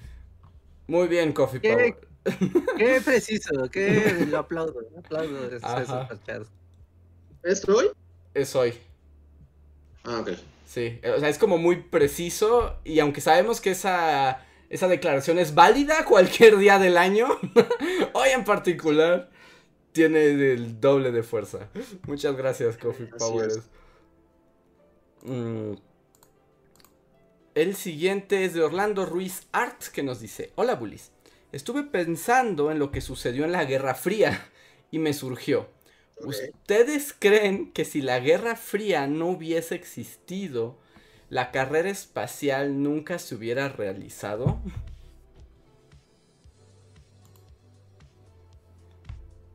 Muy 0.87 1.07
bien, 1.07 1.31
Coffee 1.31 1.61
¿Qué? 1.61 1.73
Power. 1.73 2.07
Qué 2.77 3.01
preciso, 3.05 3.69
qué 3.71 4.25
lo 4.31 4.39
aplaudo, 4.39 4.81
lo 4.81 4.97
aplaudo. 4.97 5.55
esos. 5.55 6.47
¿Es 7.43 7.69
hoy? 7.69 7.91
Es 8.33 8.55
hoy. 8.55 8.73
Ah, 10.03 10.21
ok. 10.21 10.31
Sí, 10.65 10.99
eh, 11.03 11.13
o 11.15 11.19
sea, 11.19 11.29
es 11.29 11.37
como 11.37 11.59
muy 11.59 11.75
preciso 11.75 12.79
y 12.83 12.99
aunque 12.99 13.21
sabemos 13.21 13.61
que 13.61 13.69
esa, 13.69 14.43
esa 14.71 14.87
declaración 14.87 15.37
es 15.37 15.53
válida 15.53 16.03
cualquier 16.03 16.57
día 16.57 16.79
del 16.79 16.97
año, 16.97 17.27
hoy 18.13 18.29
en 18.29 18.43
particular 18.43 19.29
tiene 19.91 20.25
el 20.25 20.79
doble 20.79 21.11
de 21.11 21.23
fuerza. 21.23 21.69
Muchas 22.07 22.35
gracias, 22.35 22.77
Coffee 22.77 23.07
Así 23.07 23.17
Powers. 23.17 23.61
Mm. 25.23 25.73
El 27.55 27.75
siguiente 27.75 28.45
es 28.45 28.53
de 28.53 28.61
Orlando 28.61 29.05
Ruiz 29.05 29.47
Art 29.51 29.81
que 29.91 30.03
nos 30.03 30.19
dice, 30.19 30.51
hola 30.55 30.75
Bullies, 30.75 31.11
estuve 31.51 31.83
pensando 31.83 32.69
en 32.69 32.77
lo 32.77 32.91
que 32.91 33.01
sucedió 33.01 33.45
en 33.45 33.51
la 33.51 33.65
Guerra 33.65 33.95
Fría 33.95 34.49
y 34.91 34.99
me 34.99 35.13
surgió. 35.13 35.67
¿Ustedes 36.23 37.15
creen 37.17 37.71
que 37.71 37.85
si 37.85 38.01
la 38.01 38.19
Guerra 38.19 38.55
Fría 38.55 39.07
no 39.07 39.27
hubiese 39.29 39.75
existido, 39.75 40.77
la 41.29 41.51
carrera 41.51 41.89
espacial 41.89 42.81
nunca 42.81 43.19
se 43.19 43.35
hubiera 43.35 43.69
realizado? 43.69 44.59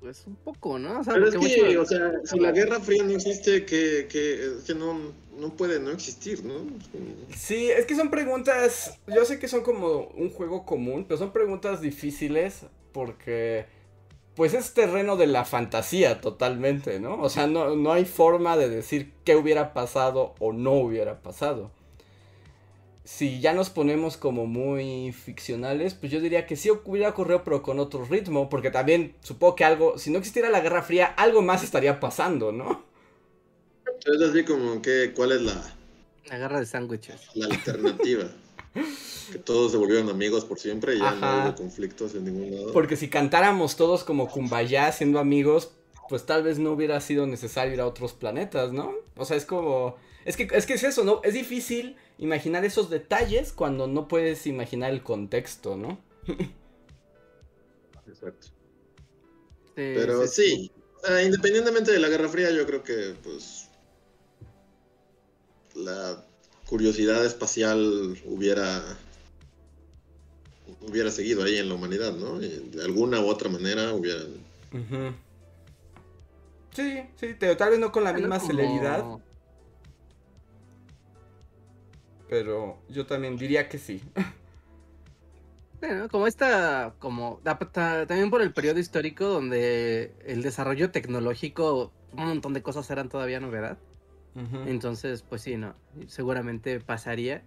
Pues 0.03 0.27
un 0.27 0.35
poco, 0.35 0.81
¿no? 0.81 0.99
O 1.01 1.05
sea, 1.05 1.15
Pero 1.15 1.27
es 1.29 1.33
que, 1.33 1.39
mucho- 1.39 1.81
o 1.81 1.85
sea, 1.87 2.11
si 2.25 2.41
la 2.41 2.51
Guerra 2.51 2.81
Fría 2.81 3.05
no 3.05 3.13
existe, 3.13 3.65
que, 3.65 4.09
que, 4.11 4.55
que 4.67 4.75
no, 4.75 4.99
no 5.39 5.57
puede 5.57 5.79
no 5.79 5.91
existir, 5.93 6.45
¿no? 6.45 6.55
Sí, 7.37 7.71
es 7.71 7.87
que 7.87 7.95
son 7.95 8.11
preguntas, 8.11 8.99
yo 9.07 9.25
sé 9.25 9.39
que 9.39 9.47
son 9.47 9.63
como 9.63 10.09
un 10.17 10.31
juego 10.31 10.67
común, 10.67 11.05
pero 11.07 11.19
son 11.19 11.33
preguntas 11.33 11.81
difíciles 11.81 12.67
porque 12.93 13.67
pues 14.35 14.55
es 14.55 14.75
terreno 14.75 15.17
de 15.17 15.27
la 15.29 15.45
fantasía 15.45 16.21
totalmente, 16.21 17.01
¿no? 17.01 17.21
O 17.23 17.29
sea, 17.31 17.47
no, 17.47 17.77
no 17.77 17.93
hay 17.93 18.05
forma 18.07 18.57
de 18.57 18.69
decir 18.71 19.13
qué 19.25 19.37
hubiera 19.37 19.75
pasado 19.75 20.35
o 20.41 20.53
no 20.53 20.73
hubiera 20.75 21.23
pasado. 21.23 21.71
Si 23.05 23.41
ya 23.41 23.53
nos 23.53 23.69
ponemos 23.69 24.17
como 24.17 24.47
muy 24.47 25.13
ficcionales, 25.13 25.95
pues 25.95 26.13
yo 26.13 26.21
diría 26.21 26.47
que 26.47 26.55
sí 26.57 26.71
hubiera 26.71 27.09
ocurrido, 27.09 27.43
pero 27.43 27.63
con 27.63 27.81
otro 27.81 28.05
ritmo, 28.05 28.49
porque 28.49 28.71
también 28.71 29.15
supongo 29.23 29.57
que 29.57 29.65
algo, 29.65 29.99
si 29.99 30.11
no 30.11 30.19
existiera 30.19 30.51
la 30.51 30.61
Guerra 30.61 30.83
Fría, 30.83 31.07
algo 31.07 31.43
más 31.43 31.65
estaría 31.65 31.99
pasando, 31.99 32.53
¿no? 32.53 32.85
Es 34.05 34.21
así 34.23 34.45
como 34.45 34.81
que, 34.81 35.13
¿cuál 35.17 35.33
es 35.33 35.43
la, 35.43 35.75
La 36.29 36.39
guerra 36.39 36.61
de 36.61 36.67
sándwiches. 36.67 37.21
la 37.35 37.47
alternativa? 37.47 38.25
que 39.33 39.39
todos 39.39 39.73
se 39.73 39.79
volvieron 39.79 40.09
amigos 40.09 40.45
por 40.45 40.59
siempre 40.59 40.95
y 40.95 40.99
ya 40.99 41.11
no 41.13 41.27
Ajá. 41.27 41.49
hubo 41.49 41.57
conflictos 41.57 42.15
en 42.15 42.25
ningún 42.25 42.55
lado. 42.55 42.73
Porque 42.73 42.97
si 42.97 43.09
cantáramos 43.09 43.77
todos 43.77 44.05
como 44.05 44.29
Kumbaya 44.29 44.91
siendo 44.93 45.19
amigos, 45.19 45.73
pues 46.09 46.25
tal 46.27 46.43
vez 46.43 46.59
no 46.59 46.73
hubiera 46.73 47.01
sido 47.01 47.27
necesario 47.27 47.75
ir 47.75 47.81
a 47.81 47.87
otros 47.87 48.13
planetas, 48.13 48.73
¿no? 48.73 48.93
O 49.17 49.25
sea, 49.25 49.37
es 49.37 49.45
como... 49.45 49.97
Es 50.25 50.37
que, 50.37 50.49
es 50.53 50.67
que 50.67 50.75
es 50.75 50.85
eso, 50.85 51.05
¿no? 51.05 51.21
Es 51.25 51.35
difícil 51.35 51.97
imaginar 52.19 52.65
esos 52.65 52.91
detalles 52.91 53.53
cuando 53.53 53.87
no 53.87 54.09
puedes 54.09 54.47
imaginar 54.47 54.93
el 54.93 55.03
contexto, 55.03 55.77
¿no? 55.77 55.99
Exacto. 58.07 58.49
Sí, 59.77 59.95
Pero 59.95 60.27
sí, 60.27 60.71
independientemente 61.25 61.93
de 61.93 61.99
la 61.99 62.09
Guerra 62.09 62.29
Fría, 62.29 62.51
yo 62.51 62.67
creo 62.67 62.83
que, 62.83 63.15
pues, 63.23 63.69
la 65.75 66.25
curiosidad 66.69 67.25
espacial 67.25 68.17
hubiera 68.27 68.83
hubiera 70.81 71.11
seguido 71.11 71.43
ahí 71.45 71.59
en 71.59 71.69
la 71.69 71.75
humanidad, 71.75 72.13
¿no? 72.15 72.41
Y 72.43 72.49
de 72.71 72.83
alguna 72.85 73.21
u 73.21 73.29
otra 73.29 73.49
manera 73.49 73.93
hubieran... 73.95 74.29
Ujú. 74.73 75.15
Sí, 76.75 77.03
sí, 77.17 77.35
te- 77.35 77.55
tal 77.57 77.71
vez 77.71 77.79
no 77.79 77.93
con 77.93 78.05
la 78.05 78.13
misma 78.13 78.39
como- 78.39 78.51
celeridad, 78.51 79.05
pero 82.33 82.79
yo 82.89 83.05
también 83.05 83.37
diría 83.37 83.69
que 83.69 83.77
sí. 83.77 84.01
Bueno, 85.81 86.09
como 86.09 86.29
esta, 86.29 86.95
como 87.01 87.41
ta- 87.43 87.59
ta- 87.59 88.07
también 88.07 88.31
por 88.31 88.41
el 88.41 88.53
periodo 88.53 88.79
histórico 88.79 89.25
donde 89.27 90.15
el 90.25 90.41
desarrollo 90.41 90.93
tecnológico, 90.93 91.91
un 92.17 92.25
montón 92.27 92.53
de 92.55 92.63
cosas 92.63 92.89
eran 92.91 93.09
todavía 93.09 93.41
novedad. 93.41 93.79
Ujú. 94.37 94.59
Entonces, 94.69 95.23
pues 95.29 95.43
sí, 95.43 95.57
no, 95.57 95.75
seguramente 96.07 96.79
pasaría. 96.79 97.43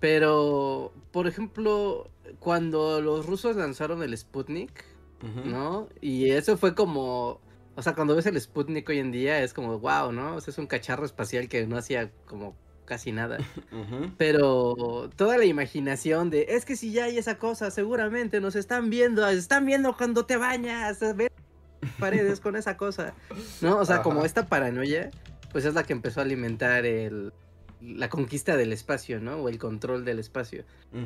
Pero, 0.00 0.92
por 1.12 1.28
ejemplo, 1.28 2.10
cuando 2.40 3.00
los 3.00 3.24
rusos 3.26 3.54
lanzaron 3.56 4.02
el 4.02 4.18
Sputnik. 4.18 4.84
¿no? 5.44 5.88
Y 6.00 6.30
eso 6.30 6.56
fue 6.56 6.74
como, 6.74 7.40
o 7.76 7.82
sea, 7.82 7.94
cuando 7.94 8.16
ves 8.16 8.26
el 8.26 8.40
Sputnik 8.40 8.88
hoy 8.88 8.98
en 8.98 9.12
día 9.12 9.42
es 9.44 9.54
como, 9.54 9.78
wow, 9.78 10.10
¿no? 10.10 10.34
O 10.34 10.40
sea, 10.40 10.50
es 10.50 10.58
un 10.58 10.66
cacharro 10.66 11.04
espacial 11.06 11.48
que 11.48 11.66
no 11.68 11.76
hacía 11.78 12.10
como 12.26 12.56
casi 12.90 13.12
nada. 13.12 13.38
Pero 14.18 15.08
toda 15.14 15.38
la 15.38 15.44
imaginación 15.44 16.28
de, 16.28 16.46
es 16.48 16.64
que 16.64 16.74
si 16.74 16.90
ya 16.90 17.04
hay 17.04 17.18
esa 17.18 17.38
cosa, 17.38 17.70
seguramente 17.70 18.40
nos 18.40 18.56
están 18.56 18.90
viendo, 18.90 19.26
están 19.28 19.64
viendo 19.64 19.96
cuando 19.96 20.26
te 20.26 20.36
bañas, 20.36 20.98
ven 21.14 21.30
paredes 22.00 22.40
con 22.40 22.56
esa 22.56 22.76
cosa, 22.76 23.14
¿no? 23.60 23.78
O 23.78 23.84
sea, 23.84 24.02
como 24.02 24.24
esta 24.24 24.48
paranoia, 24.48 25.12
pues 25.52 25.64
es 25.66 25.74
la 25.74 25.84
que 25.84 25.92
empezó 25.92 26.18
a 26.18 26.24
alimentar 26.24 26.84
el, 26.84 27.32
la 27.80 28.08
conquista 28.08 28.56
del 28.56 28.72
espacio, 28.72 29.20
¿no? 29.20 29.36
O 29.36 29.48
el 29.48 29.58
control 29.58 30.04
del 30.04 30.18
espacio. 30.18 30.64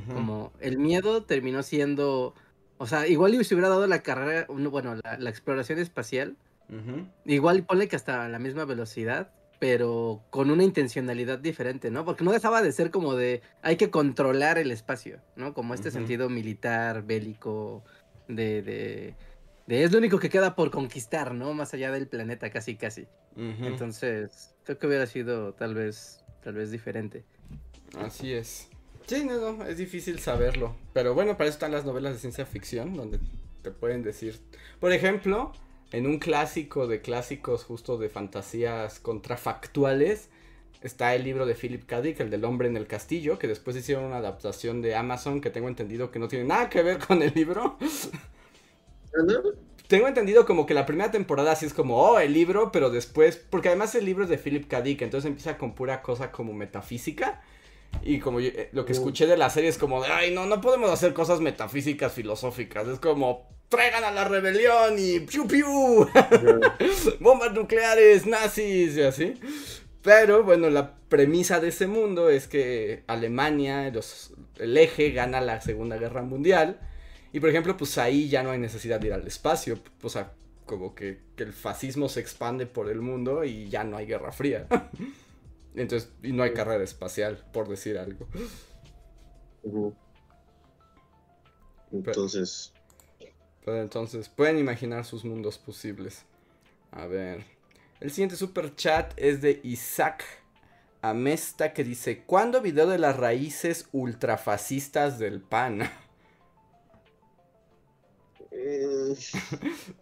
Como 0.08 0.54
el 0.60 0.78
miedo 0.78 1.24
terminó 1.24 1.62
siendo, 1.62 2.34
o 2.78 2.86
sea, 2.86 3.06
igual 3.06 3.34
y 3.34 3.44
se 3.44 3.54
hubiera 3.54 3.68
dado 3.68 3.86
la 3.86 4.02
carrera, 4.02 4.46
no, 4.48 4.70
bueno, 4.70 4.94
la, 5.04 5.18
la 5.18 5.28
exploración 5.28 5.78
espacial, 5.78 6.38
Ujú. 6.70 7.06
igual 7.26 7.62
ponle 7.64 7.88
que 7.88 7.96
hasta 7.96 8.26
la 8.30 8.38
misma 8.38 8.64
velocidad, 8.64 9.32
pero 9.64 10.22
con 10.28 10.50
una 10.50 10.62
intencionalidad 10.62 11.38
diferente, 11.38 11.90
¿no? 11.90 12.04
Porque 12.04 12.22
no 12.22 12.32
dejaba 12.32 12.60
de 12.60 12.70
ser 12.70 12.90
como 12.90 13.14
de 13.14 13.40
hay 13.62 13.76
que 13.76 13.88
controlar 13.88 14.58
el 14.58 14.70
espacio, 14.70 15.22
¿no? 15.36 15.54
Como 15.54 15.72
este 15.72 15.90
sentido 15.90 16.28
militar, 16.28 17.02
bélico, 17.02 17.82
de, 18.28 18.60
de, 18.60 19.14
de 19.66 19.84
es 19.84 19.90
lo 19.90 19.96
único 19.96 20.18
que 20.18 20.28
queda 20.28 20.54
por 20.54 20.70
conquistar, 20.70 21.32
¿no? 21.32 21.54
Más 21.54 21.72
allá 21.72 21.90
del 21.92 22.08
planeta, 22.08 22.50
casi, 22.50 22.76
casi. 22.76 23.06
Entonces, 23.38 24.54
creo 24.64 24.78
que 24.78 24.86
hubiera 24.86 25.06
sido 25.06 25.54
tal 25.54 25.74
vez, 25.74 26.22
tal 26.42 26.56
vez 26.56 26.70
diferente. 26.70 27.24
Así 27.96 28.34
es. 28.34 28.68
Sí, 29.06 29.24
no, 29.24 29.54
no, 29.54 29.64
es 29.64 29.78
difícil 29.78 30.18
saberlo. 30.18 30.76
Pero 30.92 31.14
bueno, 31.14 31.38
para 31.38 31.48
eso 31.48 31.56
están 31.56 31.72
las 31.72 31.86
novelas 31.86 32.12
de 32.12 32.18
ciencia 32.18 32.44
ficción, 32.44 32.94
donde 32.94 33.18
te 33.62 33.70
pueden 33.70 34.02
decir. 34.02 34.38
Por 34.78 34.92
ejemplo, 34.92 35.52
en 35.94 36.06
un 36.06 36.18
clásico 36.18 36.86
de 36.86 37.00
clásicos 37.00 37.64
justo 37.64 37.96
de 37.98 38.08
fantasías 38.08 38.98
contrafactuales, 38.98 40.28
está 40.82 41.14
el 41.14 41.24
libro 41.24 41.46
de 41.46 41.54
Philip 41.54 41.86
K. 41.86 42.02
Dick, 42.02 42.20
el 42.20 42.30
del 42.30 42.44
hombre 42.44 42.68
en 42.68 42.76
el 42.76 42.86
castillo, 42.86 43.38
que 43.38 43.46
después 43.48 43.76
hicieron 43.76 44.04
una 44.04 44.16
adaptación 44.18 44.82
de 44.82 44.96
Amazon 44.96 45.40
que 45.40 45.50
tengo 45.50 45.68
entendido 45.68 46.10
que 46.10 46.18
no 46.18 46.28
tiene 46.28 46.44
nada 46.46 46.68
que 46.68 46.82
ver 46.82 46.98
con 46.98 47.22
el 47.22 47.32
libro. 47.34 47.76
Tengo 49.86 50.08
entendido 50.08 50.46
como 50.46 50.66
que 50.66 50.74
la 50.74 50.86
primera 50.86 51.10
temporada 51.10 51.54
sí 51.54 51.66
es 51.66 51.74
como, 51.74 51.98
oh, 51.98 52.18
el 52.18 52.32
libro, 52.32 52.72
pero 52.72 52.90
después, 52.90 53.36
porque 53.36 53.68
además 53.68 53.94
el 53.94 54.04
libro 54.04 54.24
es 54.24 54.30
de 54.30 54.38
Philip 54.38 54.66
K. 54.66 54.80
Dick, 54.82 55.02
entonces 55.02 55.28
empieza 55.28 55.58
con 55.58 55.74
pura 55.74 56.02
cosa 56.02 56.32
como 56.32 56.52
metafísica. 56.52 57.42
Y 58.02 58.18
como 58.18 58.40
yo- 58.40 58.48
eh, 58.48 58.70
lo 58.72 58.84
que 58.84 58.92
escuché 58.92 59.26
de 59.26 59.36
la 59.36 59.50
serie 59.50 59.70
es 59.70 59.78
como 59.78 60.02
de, 60.02 60.08
ay, 60.08 60.34
no, 60.34 60.46
no 60.46 60.60
podemos 60.60 60.90
hacer 60.90 61.14
cosas 61.14 61.40
metafísicas 61.40 62.12
filosóficas. 62.12 62.88
Es 62.88 62.98
como, 62.98 63.46
traigan 63.68 64.04
a 64.04 64.10
la 64.10 64.24
rebelión 64.24 64.96
y 64.98 65.20
piu 65.20 65.46
piu, 65.48 66.06
bombas 67.20 67.52
nucleares, 67.52 68.26
nazis 68.26 68.96
y 68.96 69.02
así. 69.02 69.34
Pero 70.02 70.44
bueno, 70.44 70.70
la 70.70 70.96
premisa 71.08 71.60
de 71.60 71.68
ese 71.68 71.86
mundo 71.86 72.28
es 72.30 72.46
que 72.48 73.04
Alemania, 73.06 73.90
los- 73.90 74.34
el 74.58 74.76
eje, 74.76 75.10
gana 75.12 75.40
la 75.40 75.60
Segunda 75.60 75.96
Guerra 75.96 76.22
Mundial. 76.22 76.78
Y 77.32 77.40
por 77.40 77.48
ejemplo, 77.50 77.76
pues 77.76 77.98
ahí 77.98 78.28
ya 78.28 78.42
no 78.42 78.50
hay 78.50 78.58
necesidad 78.58 79.00
de 79.00 79.08
ir 79.08 79.12
al 79.14 79.26
espacio. 79.26 79.78
O 80.02 80.08
sea, 80.08 80.32
como 80.66 80.94
que, 80.94 81.20
que 81.36 81.42
el 81.44 81.52
fascismo 81.52 82.08
se 82.08 82.20
expande 82.20 82.66
por 82.66 82.88
el 82.90 83.00
mundo 83.00 83.44
y 83.44 83.68
ya 83.68 83.82
no 83.84 83.96
hay 83.96 84.06
Guerra 84.06 84.32
Fría. 84.32 84.66
Entonces, 85.74 86.10
y 86.22 86.32
no 86.32 86.42
hay 86.44 86.52
carrera 86.52 86.84
espacial, 86.84 87.44
por 87.52 87.68
decir 87.68 87.98
algo. 87.98 88.28
Entonces, 91.90 92.73
Pero 93.64 93.80
entonces, 93.80 94.28
pueden 94.28 94.58
imaginar 94.58 95.04
sus 95.04 95.24
mundos 95.24 95.58
posibles. 95.58 96.24
A 96.90 97.06
ver. 97.06 97.44
El 98.00 98.10
siguiente 98.10 98.36
super 98.36 98.74
chat 98.76 99.12
es 99.16 99.40
de 99.40 99.60
Isaac 99.64 100.24
Amesta 101.02 101.72
que 101.72 101.84
dice: 101.84 102.24
¿Cuándo 102.24 102.60
video 102.60 102.86
de 102.86 102.98
las 102.98 103.16
raíces 103.16 103.88
ultrafascistas 103.92 105.18
del 105.18 105.40
PAN? 105.40 105.82
eh, 108.50 109.14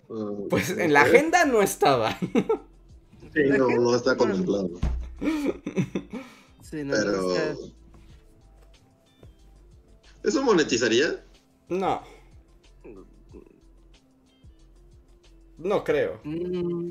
Pues 0.50 0.70
en 0.78 0.92
la 0.92 1.02
sé. 1.02 1.04
agenda 1.04 1.44
no 1.44 1.62
estaba. 1.62 2.18
Sí, 3.34 3.44
no, 3.48 3.66
no 3.78 3.96
está 3.96 4.14
contemplado. 4.14 4.68
Sí, 6.60 6.84
no, 6.84 6.94
Pero. 6.98 7.12
no, 7.12 7.22
sea, 7.22 7.54
¿Eso 10.22 10.42
monetizaría? 10.42 11.24
No. 11.68 12.02
No 15.62 15.84
creo. 15.84 16.20
mm, 16.24 16.90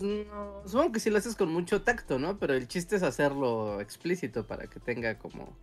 no, 0.00 0.62
supongo 0.66 0.92
que 0.92 1.00
si 1.00 1.10
lo 1.10 1.18
haces 1.18 1.34
con 1.34 1.50
mucho 1.50 1.82
tacto, 1.82 2.18
¿no? 2.18 2.38
Pero 2.38 2.54
el 2.54 2.68
chiste 2.68 2.96
es 2.96 3.02
hacerlo 3.02 3.80
explícito 3.80 4.46
para 4.46 4.68
que 4.68 4.78
tenga 4.80 5.18
como... 5.18 5.56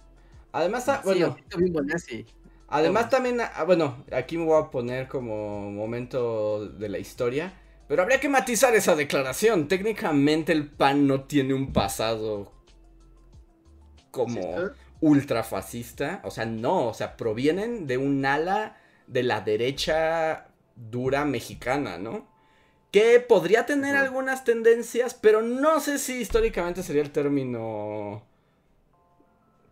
Además, 0.52 0.88
ah, 0.88 1.02
bueno, 1.04 1.36
además 2.70 3.10
también, 3.10 3.42
ah, 3.42 3.64
bueno, 3.66 4.06
aquí 4.12 4.38
me 4.38 4.46
voy 4.46 4.62
a 4.62 4.70
poner 4.70 5.08
como 5.08 5.70
momento 5.72 6.68
de 6.68 6.90
la 6.90 6.98
historia. 6.98 7.54
Pero 7.88 8.02
habría 8.02 8.20
que 8.20 8.30
matizar 8.30 8.74
esa 8.74 8.96
declaración. 8.96 9.68
Técnicamente 9.68 10.54
el 10.54 10.68
PAN 10.70 11.08
no 11.08 11.26
tiene 11.26 11.54
un 11.54 11.72
pasado 11.72 12.52
como 14.12 14.42
¿Fascista? 14.42 14.76
ultrafascista. 15.02 16.22
O 16.24 16.32
sea, 16.32 16.46
no, 16.46 16.88
o 16.88 16.94
sea, 16.94 17.16
provienen 17.18 17.86
de 17.86 17.98
un 17.98 18.26
ala 18.26 18.78
de 19.08 19.24
la 19.24 19.42
derecha 19.42 20.48
dura 20.76 21.26
mexicana, 21.26 21.98
¿no? 21.98 22.28
Que 22.92 23.20
podría 23.20 23.66
tener 23.66 23.96
algunas 23.96 24.44
tendencias, 24.44 25.14
pero 25.14 25.42
no 25.42 25.80
sé 25.80 26.00
si 26.00 26.22
históricamente 26.22 26.84
sería 26.84 27.02
el 27.02 27.12
término. 27.12 28.24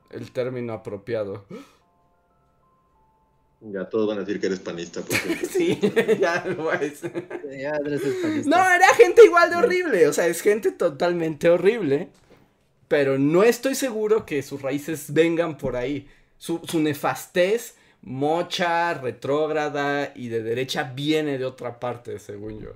El 0.10 0.32
término 0.32 0.74
apropiado. 0.74 1.46
Ya 3.62 3.88
todos 3.88 4.10
van 4.10 4.18
a 4.18 4.22
decir 4.22 4.42
que 4.42 4.48
eres 4.48 4.60
panista. 4.60 5.02
Porque... 5.02 5.46
Sí, 5.50 5.80
ya 6.20 6.44
eres. 6.46 7.02
No, 8.46 8.58
era 8.58 8.94
gente 8.96 9.26
igual 9.26 9.50
de 9.50 9.56
horrible. 9.56 10.08
O 10.08 10.14
sea, 10.14 10.28
es 10.28 10.42
gente 10.42 10.72
totalmente 10.72 11.50
horrible. 11.50 12.10
Pero 12.90 13.18
no 13.18 13.44
estoy 13.44 13.76
seguro 13.76 14.26
que 14.26 14.44
sus 14.44 14.62
raíces 14.62 15.14
vengan 15.14 15.58
por 15.58 15.78
ahí. 15.78 16.08
Su, 16.38 16.60
su 16.66 16.80
nefastez, 16.82 17.76
mocha, 18.04 18.94
retrógrada 18.94 20.12
y 20.16 20.28
de 20.28 20.44
derecha 20.44 20.92
viene 20.96 21.38
de 21.38 21.46
otra 21.46 21.80
parte, 21.80 22.20
según 22.20 22.60
yo. 22.60 22.72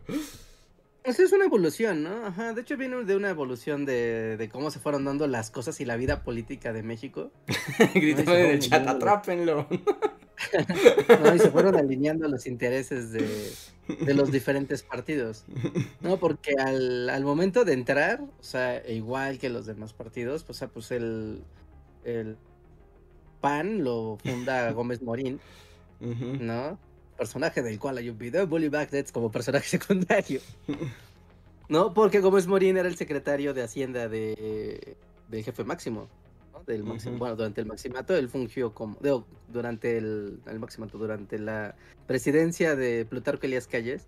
O 1.06 1.14
sea, 1.14 1.26
es 1.26 1.32
una 1.32 1.46
evolución, 1.46 2.04
¿no? 2.04 2.26
Ajá, 2.26 2.54
de 2.54 2.62
hecho 2.62 2.76
viene 2.76 3.04
de 3.04 3.16
una 3.16 3.30
evolución 3.30 3.86
de, 3.86 4.36
de 4.38 4.50
cómo 4.50 4.72
se 4.72 4.80
fueron 4.80 5.06
dando 5.06 5.28
las 5.28 5.52
cosas 5.52 5.80
y 5.80 5.86
la 5.86 5.96
vida 5.96 6.24
política 6.24 6.74
de 6.74 6.84
México. 6.84 7.32
Gritaban 7.94 8.40
en 8.40 8.52
el 8.52 8.60
chat, 8.60 8.88
atrápenlo. 8.88 9.68
¿no? 11.24 11.36
Y 11.36 11.40
se 11.40 11.50
fueron 11.50 11.76
alineando 11.76 12.28
los 12.28 12.46
intereses 12.46 13.12
de, 13.12 13.26
de 14.06 14.14
los 14.14 14.32
diferentes 14.32 14.84
partidos. 14.84 15.46
No, 16.02 16.18
porque 16.18 16.56
al, 16.58 17.10
al 17.10 17.24
momento 17.24 17.66
de 17.66 17.74
entrar, 17.74 18.22
o 18.22 18.44
sea, 18.44 18.78
e 18.78 18.96
igual 18.96 19.40
que 19.40 19.50
los 19.50 19.66
demás 19.66 19.94
partidos, 19.94 20.44
pues, 20.44 20.58
o 20.58 20.60
sea, 20.60 20.68
pues 20.68 20.92
el, 20.92 21.42
el 22.04 22.38
PAN 23.42 23.84
lo 23.84 24.18
funda 24.24 24.72
Gómez 24.74 25.02
Morín. 25.02 25.40
¿no? 26.00 26.78
Personaje 27.18 27.64
del 27.64 27.80
cual 27.80 27.98
hay 27.98 28.10
un 28.10 28.18
video 28.18 28.42
de 28.42 28.48
Bully 28.48 28.70
Bagdets 28.70 29.12
como 29.12 29.32
personaje 29.32 29.68
secundario. 29.80 30.42
¿No? 31.70 31.94
Porque 31.94 32.20
Gómez 32.20 32.48
Morín 32.48 32.78
era 32.78 32.88
el 32.88 32.96
secretario 32.96 33.54
de 33.54 33.64
Hacienda 33.64 34.08
de, 34.08 34.96
del 35.28 35.44
jefe 35.44 35.64
máximo. 35.64 36.08
¿no? 36.54 36.64
Del 36.64 36.84
máximo. 36.84 37.18
Bueno, 37.18 37.36
durante 37.36 37.62
el 37.62 37.68
maximato 37.68 38.16
él 38.16 38.30
fungió 38.30 38.74
como. 38.74 38.98
durante 39.48 39.98
el, 39.98 40.40
el 40.46 40.60
maximato, 40.60 40.98
durante 40.98 41.40
la 41.40 41.76
presidencia 42.06 42.76
de 42.76 43.06
Plutarco 43.06 43.46
Elías 43.46 43.68
Calles. 43.68 44.08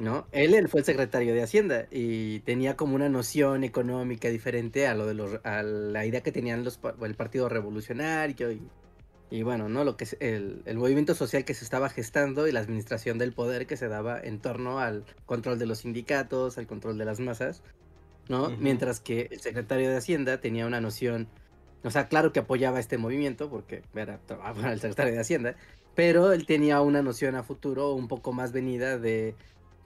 ¿No? 0.00 0.26
Él, 0.32 0.54
él 0.54 0.68
fue 0.68 0.80
el 0.80 0.86
secretario 0.86 1.34
de 1.34 1.42
Hacienda 1.42 1.86
y 1.90 2.40
tenía 2.40 2.76
como 2.76 2.94
una 2.94 3.08
noción 3.08 3.64
económica 3.64 4.28
diferente 4.28 4.86
a 4.86 4.94
lo 4.94 5.06
de 5.06 5.14
los, 5.14 5.40
a 5.44 5.62
la 5.62 6.06
idea 6.06 6.22
que 6.22 6.32
tenían 6.32 6.64
los, 6.64 6.78
el 7.02 7.14
Partido 7.14 7.48
Revolucionario 7.48 8.52
y, 8.52 8.62
y 9.30 9.42
bueno, 9.42 9.68
¿no? 9.68 9.84
Lo 9.84 9.96
que 9.96 10.04
es 10.04 10.16
el, 10.20 10.62
el 10.64 10.78
movimiento 10.78 11.14
social 11.14 11.44
que 11.44 11.54
se 11.54 11.64
estaba 11.64 11.88
gestando 11.90 12.46
y 12.46 12.52
la 12.52 12.60
administración 12.60 13.18
del 13.18 13.32
poder 13.32 13.66
que 13.66 13.76
se 13.76 13.88
daba 13.88 14.20
en 14.20 14.40
torno 14.40 14.78
al 14.78 15.04
control 15.26 15.58
de 15.58 15.66
los 15.66 15.78
sindicatos, 15.78 16.58
al 16.58 16.66
control 16.66 16.96
de 16.96 17.04
las 17.04 17.20
masas, 17.20 17.62
¿no? 18.28 18.50
Mientras 18.58 19.00
que 19.00 19.28
el 19.30 19.40
secretario 19.40 19.90
de 19.90 19.96
Hacienda 19.96 20.40
tenía 20.40 20.66
una 20.66 20.80
noción, 20.80 21.28
o 21.82 21.90
sea, 21.90 22.08
claro 22.08 22.32
que 22.32 22.40
apoyaba 22.40 22.80
este 22.80 22.98
movimiento 22.98 23.50
porque 23.50 23.82
era 23.94 24.18
trabajaba 24.26 24.72
el 24.72 24.80
secretario 24.80 25.12
de 25.12 25.20
Hacienda, 25.20 25.56
pero 25.98 26.30
él 26.30 26.46
tenía 26.46 26.80
una 26.80 27.02
noción 27.02 27.34
a 27.34 27.42
futuro 27.42 27.92
un 27.92 28.06
poco 28.06 28.32
más 28.32 28.52
venida 28.52 28.98
de 28.98 29.34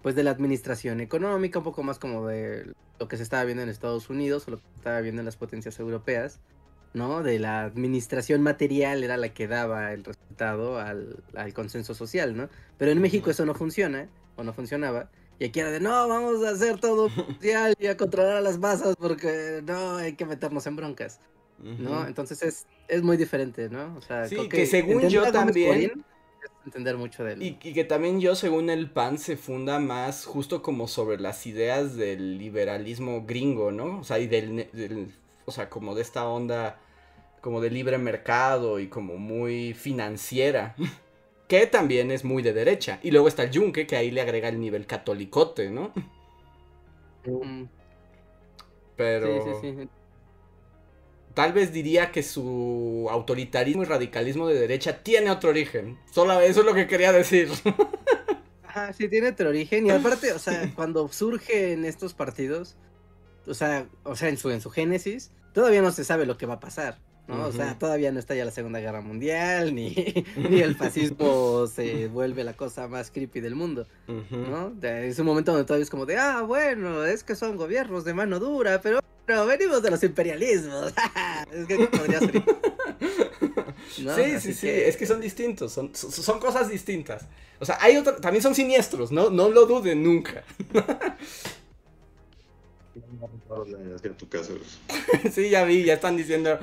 pues 0.02 0.14
de 0.14 0.22
la 0.22 0.30
administración 0.30 1.00
económica, 1.00 1.58
un 1.58 1.64
poco 1.64 1.82
más 1.82 1.98
como 1.98 2.26
de 2.26 2.70
lo 3.00 3.08
que 3.08 3.16
se 3.16 3.22
estaba 3.22 3.44
viendo 3.44 3.62
en 3.62 3.70
Estados 3.70 4.10
Unidos 4.10 4.46
o 4.46 4.50
lo 4.50 4.56
que 4.58 4.62
se 4.62 4.76
estaba 4.76 5.00
viendo 5.00 5.22
en 5.22 5.24
las 5.24 5.36
potencias 5.36 5.80
europeas, 5.80 6.38
¿no? 6.92 7.22
De 7.22 7.38
la 7.38 7.62
administración 7.62 8.42
material 8.42 9.02
era 9.04 9.16
la 9.16 9.32
que 9.32 9.48
daba 9.48 9.94
el 9.94 10.04
resultado 10.04 10.78
al, 10.78 11.24
al 11.34 11.54
consenso 11.54 11.94
social, 11.94 12.36
¿no? 12.36 12.50
Pero 12.76 12.90
en 12.90 13.00
México 13.00 13.30
eso 13.30 13.46
no 13.46 13.54
funciona, 13.54 14.10
o 14.36 14.44
no 14.44 14.52
funcionaba, 14.52 15.08
y 15.38 15.46
aquí 15.46 15.60
era 15.60 15.70
de, 15.70 15.80
no, 15.80 16.08
vamos 16.08 16.44
a 16.44 16.50
hacer 16.50 16.78
todo 16.78 17.08
social 17.38 17.74
y 17.78 17.86
a 17.86 17.96
controlar 17.96 18.36
a 18.36 18.40
las 18.42 18.58
masas 18.58 18.96
porque 18.96 19.62
no 19.64 19.96
hay 19.96 20.14
que 20.14 20.26
meternos 20.26 20.66
en 20.66 20.76
broncas, 20.76 21.20
¿no? 21.58 22.06
Entonces 22.06 22.42
es, 22.42 22.66
es 22.88 23.02
muy 23.02 23.16
diferente, 23.16 23.68
¿no? 23.68 23.96
O 23.96 24.00
sea, 24.00 24.26
Sí, 24.28 24.36
creo 24.36 24.48
que 24.48 24.66
según 24.66 25.08
yo 25.08 25.22
también- 25.30 26.04
entender 26.64 26.96
mucho 26.96 27.24
del... 27.24 27.42
Y, 27.42 27.46
y 27.62 27.72
que 27.72 27.84
también 27.84 28.20
yo, 28.20 28.34
según 28.34 28.70
el 28.70 28.90
PAN, 28.90 29.18
se 29.18 29.36
funda 29.36 29.78
más 29.80 30.24
justo 30.26 30.62
como 30.62 30.86
sobre 30.88 31.20
las 31.20 31.46
ideas 31.46 31.96
del 31.96 32.38
liberalismo 32.38 33.24
gringo, 33.26 33.72
¿no? 33.72 33.98
O 34.00 34.04
sea, 34.04 34.18
y 34.18 34.26
del- 34.26 35.12
o 35.44 35.50
sea, 35.52 35.68
como 35.68 35.94
de 35.94 36.02
esta 36.02 36.26
onda 36.26 36.78
como 37.40 37.60
de 37.60 37.70
libre 37.70 37.98
mercado 37.98 38.80
y 38.80 38.88
como 38.88 39.16
muy 39.18 39.74
financiera, 39.74 40.76
que 41.48 41.66
también 41.66 42.10
es 42.10 42.24
muy 42.24 42.42
de 42.42 42.52
derecha. 42.52 43.00
Y 43.02 43.10
luego 43.10 43.28
está 43.28 43.44
el 43.44 43.50
Yunque, 43.50 43.86
que 43.86 43.96
ahí 43.96 44.10
le 44.10 44.20
agrega 44.22 44.48
el 44.48 44.60
nivel 44.60 44.86
catolicote, 44.86 45.70
¿no? 45.70 45.92
Mm, 47.26 47.68
Pero 48.96 49.26
Sí, 49.54 49.60
sí, 49.60 49.76
sí. 49.76 49.88
Tal 51.34 51.52
vez 51.52 51.72
diría 51.72 52.10
que 52.12 52.22
su 52.22 53.08
autoritarismo 53.10 53.82
y 53.82 53.86
radicalismo 53.86 54.48
de 54.48 54.58
derecha 54.58 55.02
tiene 55.02 55.30
otro 55.30 55.50
origen. 55.50 55.98
Solo 56.12 56.40
eso 56.40 56.60
es 56.60 56.66
lo 56.66 56.74
que 56.74 56.86
quería 56.86 57.12
decir. 57.12 57.48
Ajá, 58.64 58.92
sí, 58.92 59.08
tiene 59.08 59.28
otro 59.28 59.50
origen. 59.50 59.86
Y 59.86 59.90
aparte, 59.90 60.32
o 60.32 60.38
sea, 60.38 60.72
cuando 60.74 61.08
surgen 61.08 61.84
estos 61.84 62.14
partidos, 62.14 62.76
o 63.46 63.54
sea, 63.54 63.86
o 64.04 64.16
sea, 64.16 64.28
en 64.28 64.36
su, 64.36 64.50
en 64.50 64.60
su 64.60 64.70
génesis, 64.70 65.30
todavía 65.52 65.82
no 65.82 65.92
se 65.92 66.04
sabe 66.04 66.26
lo 66.26 66.36
que 66.36 66.46
va 66.46 66.54
a 66.54 66.60
pasar. 66.60 66.98
¿no? 67.28 67.46
O 67.46 67.52
sea, 67.52 67.78
todavía 67.78 68.10
no 68.10 68.18
está 68.18 68.34
ya 68.34 68.44
la 68.44 68.50
Segunda 68.50 68.80
Guerra 68.80 69.00
Mundial, 69.00 69.74
ni, 69.74 69.94
ni 70.36 70.60
el 70.60 70.74
fascismo 70.74 71.66
se 71.66 72.08
vuelve 72.08 72.44
la 72.44 72.54
cosa 72.54 72.88
más 72.88 73.10
creepy 73.10 73.40
del 73.40 73.54
mundo. 73.54 73.86
¿no? 74.06 74.72
Es 74.82 75.18
un 75.18 75.26
momento 75.26 75.52
donde 75.52 75.64
todavía 75.64 75.84
es 75.84 75.90
como 75.90 76.04
de, 76.04 76.16
ah, 76.16 76.42
bueno, 76.42 77.04
es 77.04 77.22
que 77.22 77.36
son 77.36 77.56
gobiernos 77.56 78.04
de 78.04 78.14
mano 78.14 78.38
dura, 78.38 78.80
pero, 78.82 79.00
pero 79.26 79.46
venimos 79.46 79.82
de 79.82 79.90
los 79.90 80.02
imperialismos. 80.02 80.92
es 81.52 81.66
que 81.66 81.86
podría 81.86 82.20
ser. 82.20 82.34
¿no? 83.98 84.14
Sí, 84.14 84.40
sí, 84.40 84.54
sí, 84.54 84.66
que- 84.66 84.88
es 84.88 84.96
que 84.96 85.06
son 85.06 85.20
distintos, 85.20 85.72
son, 85.72 85.94
son, 85.94 86.10
son 86.12 86.38
cosas 86.40 86.68
distintas. 86.68 87.24
O 87.60 87.64
sea, 87.64 87.78
hay 87.80 87.96
otro, 87.96 88.16
también 88.16 88.42
son 88.42 88.54
siniestros, 88.54 89.12
no, 89.12 89.30
no 89.30 89.48
lo 89.48 89.66
duden 89.66 90.02
nunca. 90.02 90.44
Sí, 95.32 95.50
ya 95.50 95.64
vi, 95.64 95.84
ya 95.84 95.94
están 95.94 96.16
diciendo, 96.16 96.58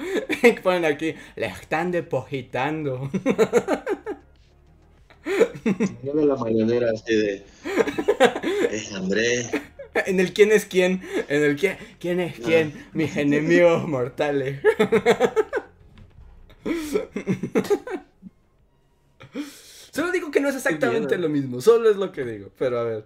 ponen 0.64 0.86
aquí, 0.86 1.16
le 1.36 1.48
están 1.48 1.92
depositando. 1.92 3.10
Yo 6.04 6.14
de 6.14 6.26
la 6.26 6.36
mañanera 6.36 6.92
así 6.92 7.16
de. 7.16 7.44
Eh, 8.72 8.90
André. 8.96 9.50
en 10.06 10.20
el 10.20 10.34
quién 10.34 10.52
es 10.52 10.66
quién, 10.66 11.02
en 11.28 11.44
el 11.44 11.56
quién, 11.56 11.78
quién 12.00 12.20
es 12.20 12.40
quién, 12.40 12.74
mis 12.94 13.16
enemigos 13.18 13.88
mortales. 13.88 14.62
Solo 19.92 20.12
digo 20.12 20.32
que 20.32 20.40
no 20.40 20.50
es 20.50 20.56
exactamente 20.56 21.18
lo 21.18 21.30
mismo, 21.30 21.62
solo 21.62 21.90
es 21.90 21.98
lo 21.98 22.12
que 22.12 22.24
digo, 22.24 22.52
pero 22.58 22.80
a 22.80 22.84
ver. 22.84 23.04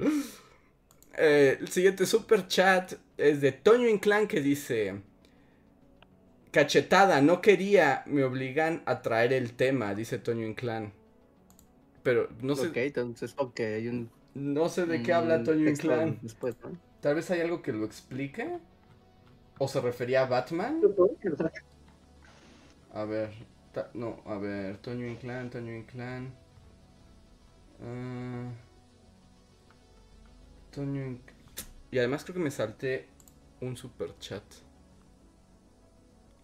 Eh, 1.18 1.58
el 1.60 1.70
siguiente 1.70 2.06
super 2.06 2.48
chat 2.48 2.94
es 3.18 3.42
de 3.42 3.52
Toño 3.52 3.88
Inclán 3.88 4.28
que 4.28 4.42
dice: 4.42 5.02
Cachetada, 6.52 7.22
no 7.22 7.42
quería, 7.42 8.04
me 8.06 8.24
obligan 8.24 8.84
a 8.86 9.02
traer 9.02 9.34
el 9.34 9.54
tema, 9.54 9.96
dice 9.96 10.20
Toño 10.20 10.46
Inclán. 10.46 10.94
Pero 12.04 12.30
no 12.42 12.56
sé, 12.56 12.68
Ok, 12.68 12.78
entonces, 12.78 13.34
ok, 13.38 13.60
hay 13.62 13.88
un... 13.88 14.10
no 14.36 14.70
sé 14.70 14.86
de 14.86 15.02
qué 15.02 15.14
habla 15.14 15.36
un 15.36 15.44
Toño 15.44 15.70
Inclán. 15.70 16.20
Después, 16.22 16.56
¿no? 16.64 16.78
Tal 17.02 17.16
vez 17.16 17.30
hay 17.32 17.42
algo 17.42 17.62
que 17.62 17.74
lo 17.74 17.86
explique. 17.86 18.60
¿O 19.60 19.68
se 19.68 19.82
refería 19.82 20.24
a 20.24 20.28
Batman? 20.28 20.82
A 22.94 23.04
ver. 23.06 23.32
no, 23.94 24.22
a 24.26 24.38
ver. 24.38 24.78
Toño 24.78 25.06
Inclán, 25.08 25.50
Toño 25.50 25.74
Inclán. 25.76 26.32
Ah, 27.82 28.50
Toño 30.72 31.02
Inc- 31.06 31.34
Y 31.92 32.00
además 32.00 32.24
creo 32.24 32.36
que 32.36 32.42
me 32.42 32.52
salté 32.52 33.08
un 33.62 33.78
super 33.78 34.18
chat. 34.20 34.44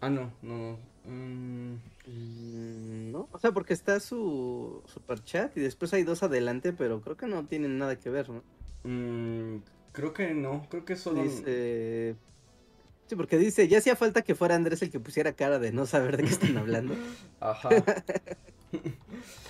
Ah, 0.00 0.08
no, 0.10 0.32
no. 0.42 0.54
mm, 0.72 0.76
Mm, 1.10 3.10
No, 3.12 3.28
o 3.32 3.38
sea, 3.38 3.52
porque 3.52 3.74
está 3.74 4.00
su 4.00 4.82
super 4.86 5.22
chat 5.24 5.56
y 5.56 5.60
después 5.60 5.92
hay 5.92 6.04
dos 6.04 6.22
adelante, 6.22 6.72
pero 6.72 7.00
creo 7.00 7.16
que 7.16 7.26
no 7.26 7.44
tienen 7.46 7.78
nada 7.78 7.96
que 7.96 8.10
ver, 8.10 8.28
¿no? 8.30 8.42
mm, 8.84 9.62
creo 9.92 10.12
que 10.12 10.34
no, 10.34 10.66
creo 10.70 10.84
que 10.84 10.96
solo. 10.96 11.22
Dice... 11.22 12.16
Sí, 13.06 13.16
porque 13.16 13.38
dice, 13.38 13.66
ya 13.66 13.78
hacía 13.78 13.96
falta 13.96 14.22
que 14.22 14.36
fuera 14.36 14.54
Andrés 14.54 14.82
el 14.82 14.90
que 14.90 15.00
pusiera 15.00 15.32
cara 15.32 15.58
de 15.58 15.72
no 15.72 15.84
saber 15.84 16.16
de 16.16 16.22
qué 16.22 16.30
están 16.30 16.56
hablando. 16.56 16.94
Ajá. 17.40 17.70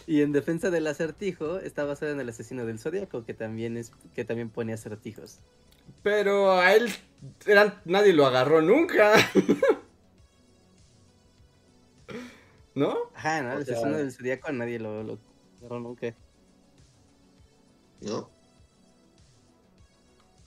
Y 0.06 0.22
en 0.22 0.32
defensa 0.32 0.70
del 0.70 0.88
acertijo 0.88 1.61
está 1.61 1.84
basado 1.84 2.11
en 2.11 2.18
el 2.18 2.28
asesino 2.28 2.66
del 2.66 2.80
zodiaco, 2.80 3.24
que 3.24 3.32
también 3.32 3.76
es, 3.76 3.92
que 4.12 4.24
también 4.24 4.50
pone 4.50 4.72
acertijos. 4.72 5.38
Pero 6.02 6.52
a 6.52 6.74
él 6.74 6.90
nadie 7.84 8.12
lo 8.12 8.26
agarró 8.26 8.61
nunca. 8.61 9.12
¿No? 12.80 12.96
Ajá, 13.14 13.42
¿no? 13.42 13.58
El 13.58 13.66
sea- 13.66 13.74
asesino 13.76 13.98
del 13.98 14.10
zodiaco 14.10 14.48
a 14.48 14.52
nadie 14.52 14.78
lo, 14.78 15.02
lo 15.02 15.18
agarró 15.60 15.80
nunca. 15.80 16.14
¿No? 18.00 18.30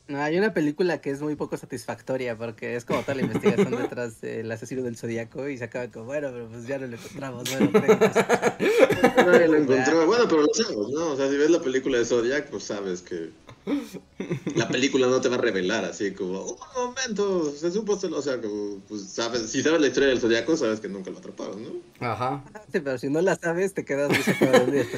No, 0.07 0.19
hay 0.19 0.35
una 0.39 0.51
película 0.51 0.99
que 0.99 1.11
es 1.11 1.21
muy 1.21 1.35
poco 1.35 1.57
satisfactoria 1.57 2.35
porque 2.35 2.75
es 2.75 2.85
como 2.85 3.01
toda 3.01 3.13
la 3.13 3.21
investigación 3.21 3.69
detrás 3.77 4.19
del 4.19 4.51
asesino 4.51 4.81
del 4.81 4.97
zodiaco 4.97 5.47
y 5.47 5.59
se 5.59 5.65
acaba 5.65 5.87
como, 5.91 6.05
bueno, 6.05 6.29
pero 6.33 6.47
pues 6.49 6.65
ya 6.65 6.79
no 6.79 6.87
lo 6.87 6.95
encontramos, 6.95 7.43
bueno. 7.55 7.71
Nadie 9.15 9.47
lo 9.47 9.57
encontró. 9.57 10.05
Bueno, 10.07 10.25
pero 10.27 10.41
lo 10.41 10.53
sabes, 10.55 10.75
¿no? 10.91 11.11
O 11.11 11.15
sea, 11.15 11.29
si 11.29 11.37
ves 11.37 11.51
la 11.51 11.61
película 11.61 11.99
de 11.99 12.05
Zodiac, 12.05 12.49
pues 12.49 12.63
sabes 12.63 13.03
que 13.03 13.29
la 14.55 14.67
película 14.67 15.07
no 15.07 15.21
te 15.21 15.29
va 15.29 15.35
a 15.35 15.39
revelar 15.39 15.85
así 15.85 16.13
como, 16.13 16.41
un 16.43 16.57
momento, 16.75 17.51
se 17.51 17.71
supo, 17.71 17.93
o 17.93 18.21
sea, 18.21 18.41
como, 18.41 18.79
pues 18.87 19.03
sabes, 19.09 19.49
si 19.49 19.61
sabes 19.63 19.81
la 19.81 19.87
historia 19.87 20.09
del 20.09 20.19
Zodiaco, 20.19 20.57
sabes 20.57 20.79
que 20.79 20.89
nunca 20.89 21.11
lo 21.11 21.19
atraparon, 21.19 21.63
¿no? 21.63 21.69
Ajá. 22.07 22.43
Sí, 22.71 22.79
pero 22.79 22.97
si 22.97 23.09
no 23.09 23.21
la 23.21 23.35
sabes, 23.35 23.73
te 23.73 23.85
quedas 23.85 24.09
muy 24.09 24.21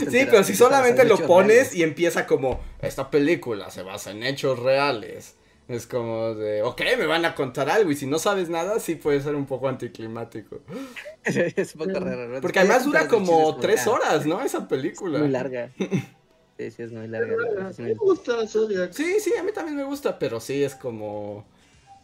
Sí, 0.10 0.26
pero 0.30 0.44
si 0.44 0.56
solamente 0.56 1.06
lo 1.06 1.18
pones 1.26 1.56
reales. 1.58 1.76
y 1.76 1.84
empieza 1.84 2.26
como, 2.26 2.60
esta 2.82 3.10
película 3.12 3.70
se 3.70 3.84
basa 3.84 4.12
en 4.12 4.24
hechos 4.24 4.60
reales. 4.60 5.36
Es 5.68 5.88
como 5.88 6.36
de, 6.36 6.62
ok, 6.62 6.80
me 6.96 7.08
van 7.08 7.26
a 7.26 7.34
contar 7.34 7.72
algo 7.72 7.90
y 7.90 7.96
si 7.96 8.06
no 8.06 8.20
sabes 8.20 8.50
nada, 8.50 8.80
sí 8.80 8.94
puede 8.96 9.20
ser 9.22 9.34
un 9.34 9.48
poco 9.48 9.68
anticlimático. 9.68 10.60
es 11.24 11.74
un 11.74 11.80
poco 11.88 12.00
raro, 12.00 12.28
¿no? 12.28 12.40
Porque 12.42 12.60
además 12.60 12.86
dura 12.86 13.08
como 13.08 13.58
tres 13.58 13.88
horas, 13.88 14.28
¿no? 14.28 14.42
Esa 14.44 14.60
Es 14.60 14.64
película. 14.66 15.18
muy 15.20 15.30
larga. 15.30 15.72
Sí, 16.58 16.72
sí, 16.72 16.84
es 16.84 16.92
muy 16.92 17.08
larga. 17.08 17.36
Me 17.78 17.94
gusta 17.96 18.48
Zodiac. 18.48 18.94
Sí, 18.94 19.20
sí, 19.20 19.34
a 19.38 19.44
mí 19.44 19.52
también 19.52 19.76
me 19.78 19.84
gusta, 19.84 20.18
pero 20.18 20.40
sí 20.40 20.64
es 20.64 20.74
como, 20.76 21.46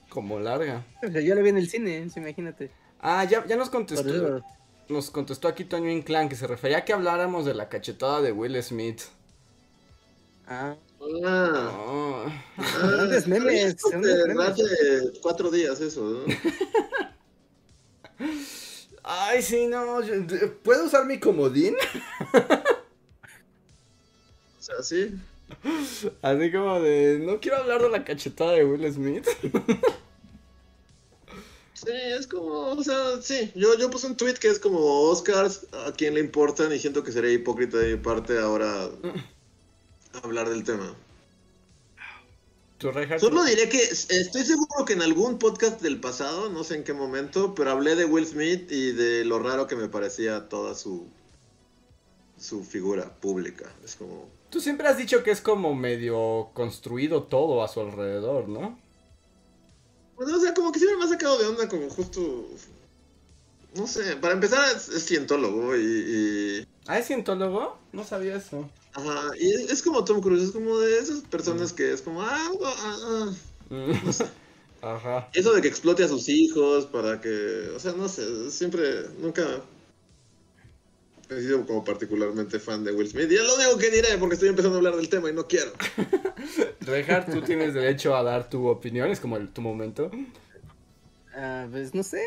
como 0.09 0.39
larga. 0.39 0.85
O 1.07 1.11
sea, 1.11 1.21
Yo 1.21 1.35
la 1.35 1.41
vi 1.41 1.49
en 1.49 1.57
el 1.57 1.69
cine, 1.69 2.09
sí, 2.09 2.19
imagínate. 2.19 2.69
Ah, 2.99 3.23
ya, 3.23 3.45
ya 3.47 3.55
nos 3.55 3.69
contestó, 3.69 4.43
nos 4.89 5.09
contestó 5.09 5.47
aquí 5.47 5.63
Toño 5.65 5.89
Inclán 5.89 6.27
que 6.29 6.35
se 6.35 6.47
refería 6.47 6.79
a 6.79 6.85
que 6.85 6.91
habláramos 6.93 7.45
de 7.45 7.53
la 7.53 7.69
cachetada 7.69 8.21
de 8.21 8.31
Will 8.33 8.61
Smith. 8.61 9.01
ah, 10.47 10.75
Ah, 11.25 11.71
Oh. 11.87 12.25
ah, 12.57 12.89
Grandes 12.93 13.27
memes, 13.27 13.63
esto 13.65 13.89
grandes 13.89 14.17
de 14.17 14.27
memes. 14.27 14.49
Hace 14.49 14.63
cuatro 15.21 15.49
días 15.49 15.79
eso, 15.81 16.01
¿no? 16.03 16.25
Ay, 19.03 19.41
sí, 19.41 19.65
no. 19.65 19.99
¿Puedo 20.63 20.85
usar 20.85 21.05
mi 21.05 21.19
comodín? 21.19 21.75
O 24.77 24.83
sea, 24.83 24.99
sí. 24.99 25.15
Así 26.21 26.51
como 26.51 26.79
de. 26.79 27.19
No 27.19 27.39
quiero 27.39 27.57
hablar 27.57 27.81
de 27.81 27.89
la 27.89 28.03
cachetada 28.03 28.53
de 28.53 28.65
Will 28.65 28.91
Smith. 28.91 29.27
Sí, 31.73 31.91
es 31.91 32.27
como, 32.27 32.67
o 32.69 32.83
sea, 32.83 33.19
sí, 33.23 33.51
yo, 33.55 33.75
yo 33.75 33.89
puse 33.89 34.05
un 34.05 34.15
tweet 34.15 34.35
que 34.35 34.49
es 34.49 34.59
como 34.59 35.09
Oscars, 35.09 35.65
a 35.87 35.91
quién 35.91 36.13
le 36.13 36.19
importan 36.19 36.71
y 36.71 36.77
siento 36.77 37.03
que 37.03 37.11
sería 37.11 37.31
hipócrita 37.31 37.79
de 37.79 37.95
mi 37.95 37.99
parte 37.99 38.37
ahora 38.37 38.87
hablar 40.21 40.47
del 40.49 40.63
tema. 40.63 40.95
Solo 43.19 43.43
diré 43.45 43.67
que 43.67 43.81
estoy 43.81 44.43
seguro 44.43 44.85
que 44.85 44.93
en 44.93 45.01
algún 45.01 45.39
podcast 45.39 45.81
del 45.81 45.99
pasado, 45.99 46.49
no 46.49 46.63
sé 46.63 46.75
en 46.75 46.83
qué 46.83 46.93
momento, 46.93 47.55
pero 47.55 47.71
hablé 47.71 47.95
de 47.95 48.05
Will 48.05 48.27
Smith 48.27 48.71
y 48.71 48.91
de 48.91 49.25
lo 49.25 49.39
raro 49.39 49.65
que 49.65 49.75
me 49.75 49.87
parecía 49.87 50.49
toda 50.49 50.75
su 50.75 51.07
su 52.39 52.63
figura 52.63 53.13
pública. 53.15 53.71
Es 53.85 53.95
como 53.95 54.27
Tú 54.51 54.61
siempre 54.61 54.87
has 54.87 54.97
dicho 54.99 55.23
que 55.23 55.31
es 55.31 55.41
como 55.41 55.73
medio 55.73 56.51
construido 56.53 57.23
todo 57.23 57.63
a 57.63 57.67
su 57.67 57.79
alrededor, 57.81 58.47
¿no? 58.49 58.77
Bueno, 60.15 60.37
o 60.37 60.39
sea, 60.39 60.53
como 60.53 60.71
que 60.71 60.79
siempre 60.79 60.97
me 60.97 61.03
ha 61.05 61.07
sacado 61.09 61.37
de 61.37 61.47
onda, 61.47 61.67
como 61.67 61.89
justo. 61.89 62.21
No 63.73 63.87
sé, 63.87 64.17
para 64.17 64.33
empezar 64.33 64.75
es, 64.75 64.89
es 64.89 65.05
cientólogo 65.05 65.75
y, 65.77 65.81
y- 66.61 66.67
¿Ah, 66.87 66.99
es 66.99 67.07
cientólogo? 67.07 67.77
No 67.93 68.03
sabía 68.03 68.35
eso. 68.35 68.69
Ajá, 68.93 69.31
y 69.39 69.49
es, 69.53 69.71
es 69.71 69.81
como 69.81 70.03
Tom 70.03 70.21
Cruise, 70.21 70.43
es 70.43 70.51
como 70.51 70.77
de 70.79 70.99
esas 70.99 71.21
personas 71.21 71.71
que 71.73 71.93
es 71.93 72.01
como. 72.01 72.21
Ah, 72.21 72.49
ah, 72.65 72.97
ah. 73.03 73.33
Mm. 73.69 73.91
Ajá. 74.81 75.29
Eso 75.33 75.53
de 75.53 75.61
que 75.61 75.67
explote 75.67 76.03
a 76.03 76.07
sus 76.07 76.27
hijos 76.29 76.85
para 76.87 77.21
que. 77.21 77.69
O 77.75 77.79
sea, 77.79 77.93
no 77.93 78.07
sé, 78.09 78.51
siempre. 78.51 79.07
Nunca. 79.19 79.43
He 81.31 81.39
sido 81.39 81.65
como 81.65 81.81
particularmente 81.81 82.59
fan 82.59 82.83
de 82.83 82.91
Will 82.91 83.07
Smith. 83.07 83.31
Y 83.31 83.35
es 83.35 83.43
lo 83.43 83.55
único 83.55 83.77
que 83.77 83.89
diré 83.89 84.17
porque 84.19 84.33
estoy 84.33 84.49
empezando 84.49 84.75
a 84.75 84.79
hablar 84.79 84.97
del 84.97 85.07
tema 85.07 85.29
y 85.29 85.33
no 85.33 85.47
quiero. 85.47 85.71
Reinhardt, 86.81 87.31
tú 87.31 87.41
tienes 87.41 87.73
derecho 87.73 88.15
a 88.17 88.21
dar 88.21 88.49
tu 88.49 88.67
opinión, 88.67 89.09
es 89.09 89.21
como 89.21 89.37
el, 89.37 89.47
tu 89.47 89.61
momento. 89.61 90.11
ah, 91.33 91.67
pues 91.71 91.95
no 91.95 92.03
sé, 92.03 92.21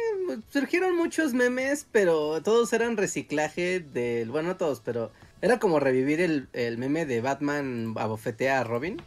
surgieron 0.51 0.97
muchos 0.97 1.35
memes, 1.35 1.87
pero 1.93 2.43
todos 2.43 2.73
eran 2.73 2.97
reciclaje 2.97 3.81
del, 3.81 4.31
bueno, 4.31 4.49
no 4.49 4.57
todos, 4.57 4.81
pero 4.81 5.13
era 5.43 5.59
como 5.59 5.81
revivir 5.81 6.23
el, 6.23 6.49
el 6.55 6.79
meme 6.79 7.05
de 7.05 7.21
Batman 7.21 7.93
abofetea 7.99 8.61
a 8.61 8.65
Robin. 8.65 9.03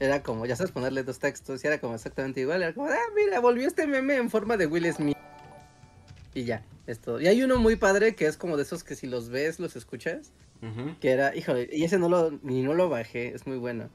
Era 0.00 0.24
como, 0.24 0.46
ya 0.46 0.56
sabes, 0.56 0.72
ponerle 0.72 1.04
dos 1.04 1.20
textos 1.20 1.62
y 1.62 1.68
era 1.68 1.78
como 1.78 1.94
exactamente 1.94 2.40
igual. 2.40 2.60
Era 2.60 2.74
como, 2.74 2.88
ah, 2.88 2.98
mira, 3.14 3.38
volvió 3.38 3.68
este 3.68 3.86
meme 3.86 4.16
en 4.16 4.30
forma 4.30 4.56
de 4.56 4.66
Will 4.66 4.92
Smith. 4.92 5.16
Y 6.34 6.44
ya, 6.44 6.64
es 6.86 6.98
todo. 6.98 7.20
Y 7.20 7.26
hay 7.26 7.42
uno 7.42 7.58
muy 7.58 7.76
padre 7.76 8.14
que 8.14 8.26
es 8.26 8.36
como 8.36 8.56
de 8.56 8.62
esos 8.62 8.84
que 8.84 8.96
si 8.96 9.06
los 9.06 9.28
ves, 9.28 9.58
los 9.58 9.76
escuchas. 9.76 10.32
Que 11.00 11.10
era, 11.10 11.34
híjole, 11.34 11.68
y 11.72 11.82
ese 11.82 11.98
no 11.98 12.08
lo, 12.08 12.30
ni 12.42 12.62
no 12.62 12.72
lo 12.72 12.88
bajé, 12.88 13.34
es 13.34 13.48
muy 13.48 13.56
bueno. 13.56 13.90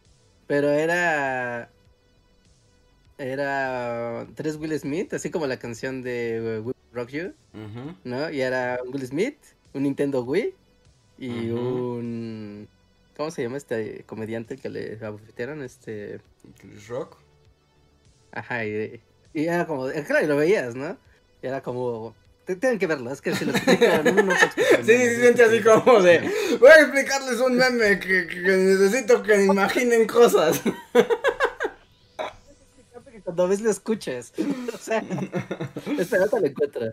Pero 0.48 0.70
era. 0.70 1.70
Era 3.18 4.28
tres 4.36 4.58
Will 4.58 4.78
Smith, 4.78 5.14
así 5.14 5.32
como 5.32 5.48
la 5.48 5.58
canción 5.58 6.02
de 6.02 6.62
Will 6.64 6.76
Rock 6.92 7.10
You. 7.10 7.34
¿no? 8.04 8.30
Y 8.30 8.42
era 8.42 8.80
un 8.84 8.94
Will 8.94 9.08
Smith, 9.08 9.38
un 9.74 9.84
Nintendo 9.84 10.24
Wii 10.24 10.54
y 11.20 11.50
un. 11.52 12.68
¿Cómo 13.16 13.32
se 13.32 13.44
llama 13.44 13.58
este 13.58 14.04
comediante 14.04 14.58
que 14.58 14.70
le 14.70 15.00
abofetearon? 15.04 15.64
Este. 15.64 16.20
Chris 16.60 16.88
Rock. 16.90 17.18
Ajá, 18.32 18.66
y, 18.66 19.02
y 19.34 19.46
era 19.46 19.66
como. 19.66 19.88
Claro, 19.88 20.24
y 20.24 20.28
lo 20.28 20.36
veías, 20.36 20.76
¿no? 20.76 20.98
Y 21.42 21.48
era 21.48 21.62
como. 21.62 22.14
Tienen 22.48 22.80
que 22.80 22.88
verlo, 22.88 23.12
es 23.12 23.22
que 23.22 23.36
si 23.36 23.44
lo 23.46 23.52
explico, 23.52 23.86
no, 24.06 24.12
no 24.24 24.34
Sí, 24.84 24.98
¿no? 24.98 25.20
siente 25.22 25.44
así 25.44 25.62
como 25.62 26.02
de. 26.02 26.32
Voy 26.60 26.70
a 26.70 26.82
explicarles 26.82 27.40
un 27.42 27.58
meme 27.58 28.00
que, 28.00 28.26
que 28.28 28.40
necesito 28.40 29.22
que 29.22 29.44
imaginen 29.44 30.08
cosas. 30.08 30.62
que 33.12 33.22
cuando 33.24 33.48
ves 33.48 33.62
lo 33.62 33.70
escuchas. 33.70 34.32
O 34.74 34.78
sea, 34.80 35.04
espera, 35.98 36.24
ahorita 36.24 36.40
lo 36.40 36.46
encuentro. 36.48 36.86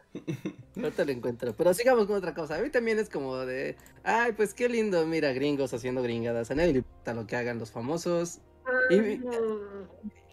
Ahorita 0.76 1.04
lo 1.04 1.12
encuentro. 1.12 1.54
Pero 1.56 1.74
sigamos 1.74 2.06
con 2.06 2.16
otra 2.16 2.34
cosa. 2.34 2.56
A 2.56 2.58
mí 2.58 2.70
también 2.70 2.98
es 2.98 3.08
como 3.08 3.36
de, 3.38 3.76
ay, 4.02 4.32
pues 4.32 4.54
qué 4.54 4.68
lindo, 4.68 5.06
mira, 5.06 5.32
gringos 5.32 5.72
haciendo 5.74 6.02
gringadas. 6.02 6.50
A 6.50 6.54
nadie 6.56 6.72
le 6.72 6.78
importa 6.78 7.14
lo 7.14 7.26
que 7.28 7.36
hagan 7.36 7.58
los 7.60 7.70
famosos. 7.70 8.38
Y- 8.90 9.20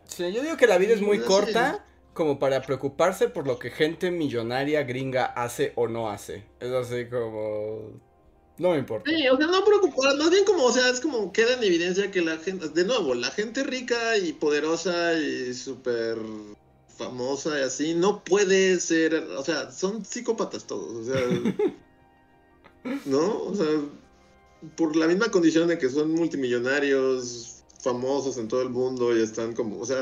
Sí, 0.05 0.33
yo 0.33 0.41
digo 0.41 0.57
que 0.57 0.65
la 0.67 0.77
vida 0.77 0.93
es 0.93 1.01
muy 1.01 1.19
Sí. 1.19 1.23
corta 1.25 1.85
como 2.13 2.39
para 2.39 2.61
preocuparse 2.61 3.29
por 3.29 3.47
lo 3.47 3.57
que 3.59 3.69
gente 3.69 4.11
millonaria 4.11 4.83
gringa 4.83 5.25
hace 5.25 5.73
o 5.75 5.87
no 5.87 6.09
hace. 6.09 6.43
Es 6.59 6.71
así 6.71 7.05
como... 7.05 7.99
No 8.57 8.71
me 8.71 8.77
importa. 8.77 9.09
Sí, 9.09 9.27
o 9.27 9.37
sea, 9.37 9.47
no 9.47 9.63
preocupar, 9.63 10.15
más 10.17 10.29
bien 10.29 10.45
como, 10.45 10.65
o 10.65 10.71
sea, 10.71 10.89
es 10.89 10.99
como 10.99 11.31
queda 11.31 11.53
en 11.53 11.63
evidencia 11.63 12.11
que 12.11 12.21
la 12.21 12.37
gente, 12.37 12.69
de 12.69 12.85
nuevo, 12.85 13.15
la 13.15 13.31
gente 13.31 13.63
rica 13.63 14.17
y 14.17 14.33
poderosa 14.33 15.13
y 15.13 15.53
súper 15.53 16.17
famosa 16.95 17.59
y 17.59 17.63
así, 17.63 17.93
no 17.95 18.23
puede 18.23 18.79
ser, 18.79 19.15
o 19.15 19.43
sea, 19.43 19.71
son 19.71 20.05
psicópatas 20.05 20.67
todos, 20.67 21.07
o 21.07 21.11
sea, 21.11 21.21
¿no? 23.05 23.43
O 23.45 23.55
sea, 23.55 23.65
por 24.75 24.95
la 24.95 25.07
misma 25.07 25.31
condición 25.31 25.67
de 25.67 25.79
que 25.79 25.89
son 25.89 26.11
multimillonarios, 26.11 27.63
famosos 27.81 28.37
en 28.37 28.47
todo 28.47 28.61
el 28.61 28.69
mundo 28.69 29.17
y 29.17 29.23
están 29.23 29.53
como, 29.53 29.79
o 29.79 29.85
sea, 29.85 29.97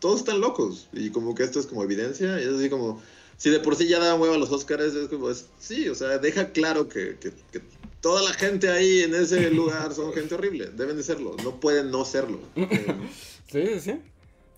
todos 0.00 0.20
están 0.20 0.40
locos 0.40 0.88
y 0.92 1.10
como 1.10 1.34
que 1.34 1.44
esto 1.44 1.60
es 1.60 1.66
como 1.66 1.82
evidencia 1.84 2.40
y 2.40 2.44
es 2.44 2.48
así 2.54 2.68
como, 2.68 3.00
si 3.36 3.50
de 3.50 3.60
por 3.60 3.76
sí 3.76 3.86
ya 3.88 3.98
daban 4.00 4.20
hueva 4.20 4.34
a 4.34 4.38
los 4.38 4.50
Oscars, 4.50 4.94
es 4.94 5.08
como, 5.08 5.30
es- 5.30 5.46
sí, 5.58 5.88
o 5.88 5.94
sea, 5.94 6.18
deja 6.18 6.50
claro 6.50 6.88
que, 6.88 7.16
que- 7.20 7.32
que 7.52 7.60
toda 8.00 8.22
la 8.22 8.32
gente 8.34 8.68
ahí 8.70 9.02
en 9.02 9.14
ese 9.14 9.50
lugar 9.50 9.94
son 9.94 10.12
gente 10.12 10.34
horrible, 10.34 10.70
deben 10.76 10.96
de 10.96 11.02
serlo, 11.02 11.36
no 11.44 11.60
pueden 11.60 11.90
no 11.90 12.04
serlo. 12.04 12.38
Sí, 12.56 12.66
sí, 13.52 13.80
sí. 13.80 14.00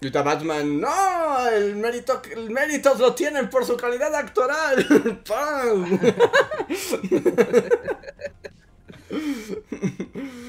Y 0.00 0.06
está 0.06 0.22
Batman, 0.22 0.80
no, 0.80 1.48
el 1.48 1.76
mérito, 1.76 2.20
el 2.34 2.50
mérito 2.50 2.92
lo 2.98 3.14
tienen 3.14 3.48
por 3.48 3.64
su 3.64 3.76
calidad 3.76 4.12
actoral. 4.16 4.84
¡Pam! 5.28 5.98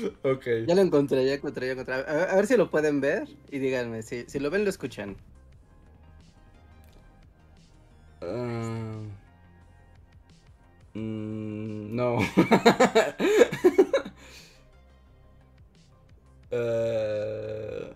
ok. 0.23 0.45
Ya 0.67 0.75
lo 0.75 0.81
encontré, 0.81 1.25
ya 1.25 1.33
encontré, 1.35 1.67
ya 1.67 1.73
encontré. 1.73 1.95
A 1.95 1.97
ver, 1.97 2.29
a 2.29 2.35
ver 2.35 2.47
si 2.47 2.57
lo 2.57 2.69
pueden 2.69 3.01
ver 3.01 3.27
y 3.51 3.59
díganme, 3.59 4.01
si, 4.01 4.25
si 4.27 4.39
lo 4.39 4.49
ven, 4.49 4.63
lo 4.63 4.69
escuchan. 4.69 5.17
Ah, 8.21 9.01
mm, 10.93 11.95
no. 11.95 12.17
Eh, 16.55 17.93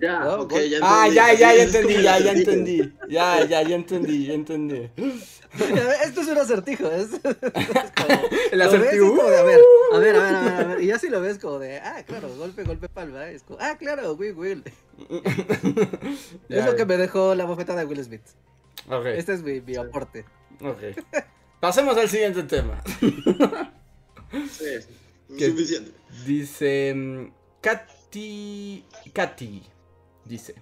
Ya, 0.00 0.26
Oh, 0.28 0.42
ok, 0.42 0.50
gol. 0.52 0.62
ya 0.68 0.78
ah, 0.82 1.06
entendí. 1.08 1.16
ya, 1.16 1.32
ya, 1.34 1.34
ya 1.34 1.48
como 1.50 1.62
entendí, 1.62 2.02
ya, 2.02 2.18
ya 2.18 2.32
entendí. 2.32 2.92
Ya, 3.08 3.44
ya, 3.44 3.62
ya 3.62 3.74
entendí, 3.76 4.26
ya 4.26 4.32
entendí. 4.34 4.90
Esto 6.04 6.20
es 6.20 6.28
un 6.28 6.38
acertijo, 6.38 6.90
es, 6.90 7.12
es 7.14 7.20
como- 7.20 8.20
El 8.52 8.62
acertijo. 8.62 9.08
como 9.16 9.24
de, 9.28 9.38
a 9.38 9.42
ver, 9.42 9.60
a 9.92 9.98
ver, 9.98 10.16
a 10.16 10.22
ver, 10.22 10.34
a 10.36 10.40
ver, 10.42 10.52
a 10.64 10.68
ver, 10.68 10.82
y 10.82 10.86
ya 10.86 10.98
si 10.98 11.08
lo 11.08 11.20
ves 11.20 11.38
como 11.38 11.58
de, 11.58 11.78
ah, 11.80 12.02
claro, 12.06 12.28
golpe, 12.36 12.62
golpe, 12.64 12.88
palma, 12.88 13.28
es 13.28 13.42
como, 13.42 13.58
ah, 13.60 13.76
claro, 13.78 14.14
Will, 14.14 14.34
Will. 14.34 14.64
Ya, 16.48 16.58
es 16.60 16.64
lo 16.66 16.76
que 16.76 16.86
me 16.86 16.96
dejó 16.96 17.34
la 17.34 17.44
bofeta 17.44 17.74
de 17.76 17.84
Will 17.84 18.02
Smith. 18.04 18.22
Ok, 18.88 19.06
Este 19.06 19.34
es 19.34 19.42
mi, 19.42 19.60
mi 19.60 19.76
aporte. 19.76 20.24
ok. 20.60 20.98
Pasemos 21.60 21.94
al 21.98 22.08
siguiente 22.08 22.42
tema. 22.44 22.82
Sí, 24.50 24.64
¿Qué? 25.36 25.46
suficiente. 25.46 25.90
Dice 26.24 26.94
mm, 26.94 27.26
Katy. 27.60 28.84
Katy. 29.12 29.62
Dice: 30.30 30.54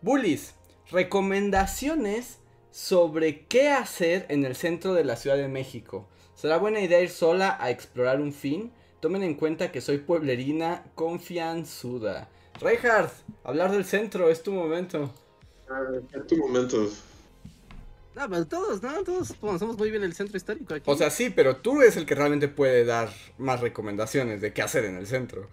Bullies, 0.00 0.54
recomendaciones 0.90 2.38
sobre 2.70 3.44
qué 3.44 3.68
hacer 3.68 4.24
en 4.30 4.46
el 4.46 4.56
centro 4.56 4.94
de 4.94 5.04
la 5.04 5.16
Ciudad 5.16 5.36
de 5.36 5.48
México. 5.48 6.08
¿Será 6.34 6.56
buena 6.56 6.80
idea 6.80 6.98
ir 7.02 7.10
sola 7.10 7.58
a 7.60 7.70
explorar 7.70 8.22
un 8.22 8.32
fin? 8.32 8.72
Tomen 9.00 9.22
en 9.22 9.34
cuenta 9.34 9.70
que 9.70 9.82
soy 9.82 9.98
pueblerina 9.98 10.84
confianzuda. 10.94 12.30
Reinhardt, 12.58 13.12
hablar 13.44 13.70
del 13.70 13.84
centro 13.84 14.30
es 14.30 14.42
tu 14.42 14.52
momento. 14.52 15.12
Ah, 15.68 15.82
En 16.14 16.26
tu 16.26 16.38
momento. 16.38 16.88
No, 18.14 18.28
pero 18.30 18.46
todos, 18.46 18.82
¿no? 18.82 19.04
Todos 19.04 19.34
conocemos 19.34 19.76
muy 19.76 19.90
bien 19.90 20.04
el 20.04 20.14
centro 20.14 20.38
histórico 20.38 20.72
aquí. 20.72 20.90
O 20.90 20.96
sea, 20.96 21.10
sí, 21.10 21.28
pero 21.28 21.56
tú 21.56 21.82
eres 21.82 21.98
el 21.98 22.06
que 22.06 22.14
realmente 22.14 22.48
puede 22.48 22.86
dar 22.86 23.10
más 23.36 23.60
recomendaciones 23.60 24.40
de 24.40 24.54
qué 24.54 24.62
hacer 24.62 24.86
en 24.86 24.96
el 24.96 25.06
centro. 25.06 25.50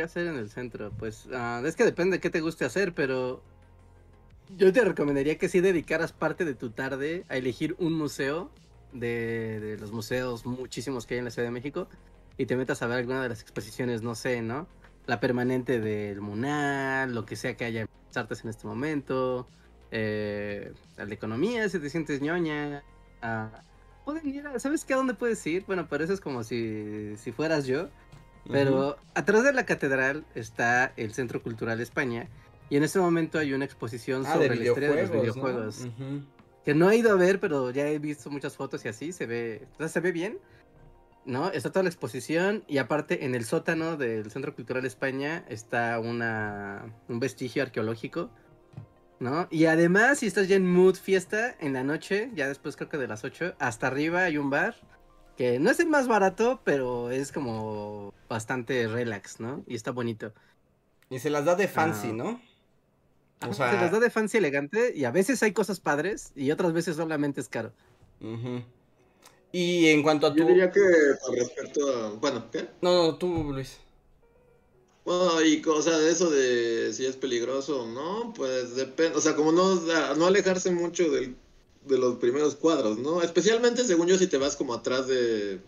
¿Qué 0.00 0.04
hacer 0.04 0.28
en 0.28 0.38
el 0.38 0.48
centro? 0.48 0.90
Pues 0.98 1.28
ah, 1.30 1.60
es 1.62 1.76
que 1.76 1.84
depende 1.84 2.16
de 2.16 2.20
qué 2.22 2.30
te 2.30 2.40
guste 2.40 2.64
hacer, 2.64 2.94
pero 2.94 3.42
yo 4.56 4.72
te 4.72 4.82
recomendaría 4.82 5.36
que 5.36 5.46
sí 5.50 5.60
dedicaras 5.60 6.14
parte 6.14 6.46
de 6.46 6.54
tu 6.54 6.70
tarde 6.70 7.26
a 7.28 7.36
elegir 7.36 7.76
un 7.78 7.92
museo 7.92 8.50
de, 8.94 9.60
de 9.60 9.76
los 9.76 9.92
museos 9.92 10.46
muchísimos 10.46 11.04
que 11.04 11.12
hay 11.12 11.18
en 11.18 11.26
la 11.26 11.30
Ciudad 11.30 11.48
de 11.48 11.52
México 11.52 11.86
y 12.38 12.46
te 12.46 12.56
metas 12.56 12.80
a 12.80 12.86
ver 12.86 12.96
alguna 12.96 13.22
de 13.22 13.28
las 13.28 13.42
exposiciones, 13.42 14.00
no 14.00 14.14
sé, 14.14 14.40
¿no? 14.40 14.66
La 15.04 15.20
permanente 15.20 15.80
del 15.80 16.22
Munal, 16.22 17.14
lo 17.14 17.26
que 17.26 17.36
sea 17.36 17.58
que 17.58 17.66
haya 17.66 17.82
en 17.82 17.88
las 18.06 18.16
artes 18.16 18.42
en 18.44 18.48
este 18.48 18.66
momento, 18.66 19.46
eh, 19.90 20.72
la 20.96 21.12
economía, 21.12 21.68
si 21.68 21.78
te 21.78 21.90
sientes 21.90 22.22
ñoña. 22.22 22.82
ah, 23.20 23.50
pueden 24.06 24.46
a, 24.46 24.58
¿sabes 24.58 24.86
qué? 24.86 24.94
¿A 24.94 24.96
dónde 24.96 25.12
puedes 25.12 25.46
ir? 25.46 25.62
Bueno, 25.66 25.88
pero 25.90 26.04
eso 26.04 26.14
es 26.14 26.22
como 26.22 26.42
si, 26.42 27.18
si 27.18 27.32
fueras 27.32 27.66
yo. 27.66 27.90
Pero 28.48 28.96
atrás 29.14 29.44
de 29.44 29.52
la 29.52 29.64
catedral 29.66 30.24
está 30.34 30.92
el 30.96 31.12
Centro 31.12 31.42
Cultural 31.42 31.80
España. 31.80 32.28
Y 32.68 32.76
en 32.76 32.84
este 32.84 32.98
momento 32.98 33.38
hay 33.38 33.52
una 33.52 33.64
exposición 33.64 34.24
Ah, 34.26 34.34
sobre 34.34 34.54
la 34.56 34.64
historia 34.64 34.90
de 34.90 35.02
los 35.02 35.10
videojuegos. 35.10 35.80
¿no? 35.84 35.90
Ujú. 35.90 36.24
Que 36.64 36.74
no 36.74 36.90
he 36.90 36.96
ido 36.96 37.10
a 37.10 37.16
ver, 37.16 37.40
pero 37.40 37.70
ya 37.70 37.88
he 37.88 37.98
visto 37.98 38.30
muchas 38.30 38.56
fotos 38.56 38.84
y 38.84 38.88
así. 38.88 39.12
Se 39.12 39.26
ve. 39.26 39.66
O 39.74 39.78
sea, 39.78 39.88
se 39.88 40.00
ve 40.00 40.12
bien. 40.12 40.38
¿No? 41.24 41.50
Está 41.50 41.70
toda 41.70 41.82
la 41.82 41.88
exposición. 41.88 42.64
Y 42.66 42.78
aparte, 42.78 43.24
en 43.24 43.34
el 43.34 43.44
sótano 43.44 43.96
del 43.96 44.30
Centro 44.30 44.54
Cultural 44.54 44.84
España 44.84 45.44
está 45.48 45.98
una, 45.98 46.84
un 47.08 47.20
vestigio 47.20 47.62
arqueológico. 47.62 48.30
¿No? 49.18 49.48
Y 49.50 49.66
además, 49.66 50.20
si 50.20 50.26
estás 50.26 50.48
ya 50.48 50.56
en 50.56 50.66
mood 50.66 50.94
fiesta, 50.94 51.54
en 51.60 51.74
la 51.74 51.84
noche, 51.84 52.30
ya 52.34 52.48
después 52.48 52.76
creo 52.76 52.88
que 52.88 52.96
de 52.96 53.06
las 53.06 53.22
8, 53.22 53.54
hasta 53.58 53.86
arriba 53.86 54.22
hay 54.24 54.38
un 54.38 54.48
bar. 54.48 54.76
Que 55.36 55.58
no 55.58 55.70
es 55.70 55.80
el 55.80 55.88
más 55.88 56.06
barato, 56.06 56.60
pero 56.64 57.10
es 57.10 57.32
como 57.32 58.12
bastante 58.28 58.86
relax, 58.88 59.40
¿no? 59.40 59.64
Y 59.66 59.74
está 59.74 59.90
bonito. 59.90 60.32
Y 61.08 61.18
se 61.18 61.30
las 61.30 61.44
da 61.44 61.54
de 61.54 61.66
fancy, 61.68 62.08
Ah. 62.10 62.14
¿no? 62.14 62.40
Ajá, 63.40 63.50
O 63.50 63.54
sea- 63.54 63.70
Se 63.72 63.76
las 63.78 63.90
da 63.92 64.00
de 64.00 64.10
fancy 64.10 64.36
elegante 64.38 64.92
y 64.94 65.04
a 65.04 65.10
veces 65.10 65.42
hay 65.42 65.52
cosas 65.52 65.80
padres 65.80 66.32
y 66.36 66.50
otras 66.50 66.72
veces 66.74 66.96
solamente 66.96 67.40
es 67.40 67.48
caro. 67.48 67.72
Y 69.52 69.88
en 69.88 70.02
cuanto 70.02 70.26
a 70.26 70.32
tu... 70.34 70.40
Yo 70.40 70.46
diría 70.46 70.70
que 70.70 70.80
con 71.24 71.34
respecto 71.34 71.80
a. 71.96 72.10
Bueno, 72.10 72.50
¿qué? 72.52 72.68
No, 72.82 72.92
no, 73.06 73.16
tú, 73.16 73.50
Luis. 73.52 73.78
Bueno, 75.06 75.40
y 75.42 75.62
cosa 75.62 75.98
de 75.98 76.10
eso 76.10 76.30
de 76.30 76.92
si 76.92 77.06
es 77.06 77.16
peligroso 77.16 77.82
o 77.82 77.86
no, 77.86 78.32
pues 78.34 78.76
depende. 78.76 79.16
O 79.16 79.20
sea, 79.22 79.34
como 79.34 79.50
no, 79.52 79.74
no 80.16 80.26
alejarse 80.26 80.70
mucho 80.70 81.10
del, 81.10 81.34
de 81.86 81.98
los 81.98 82.16
primeros 82.16 82.56
cuadros, 82.56 82.98
¿no? 82.98 83.22
Especialmente, 83.22 83.84
según 83.84 84.06
yo, 84.06 84.18
si 84.18 84.26
te 84.26 84.38
vas 84.38 84.56
como 84.56 84.74
atrás 84.74 85.06
de 85.06 85.60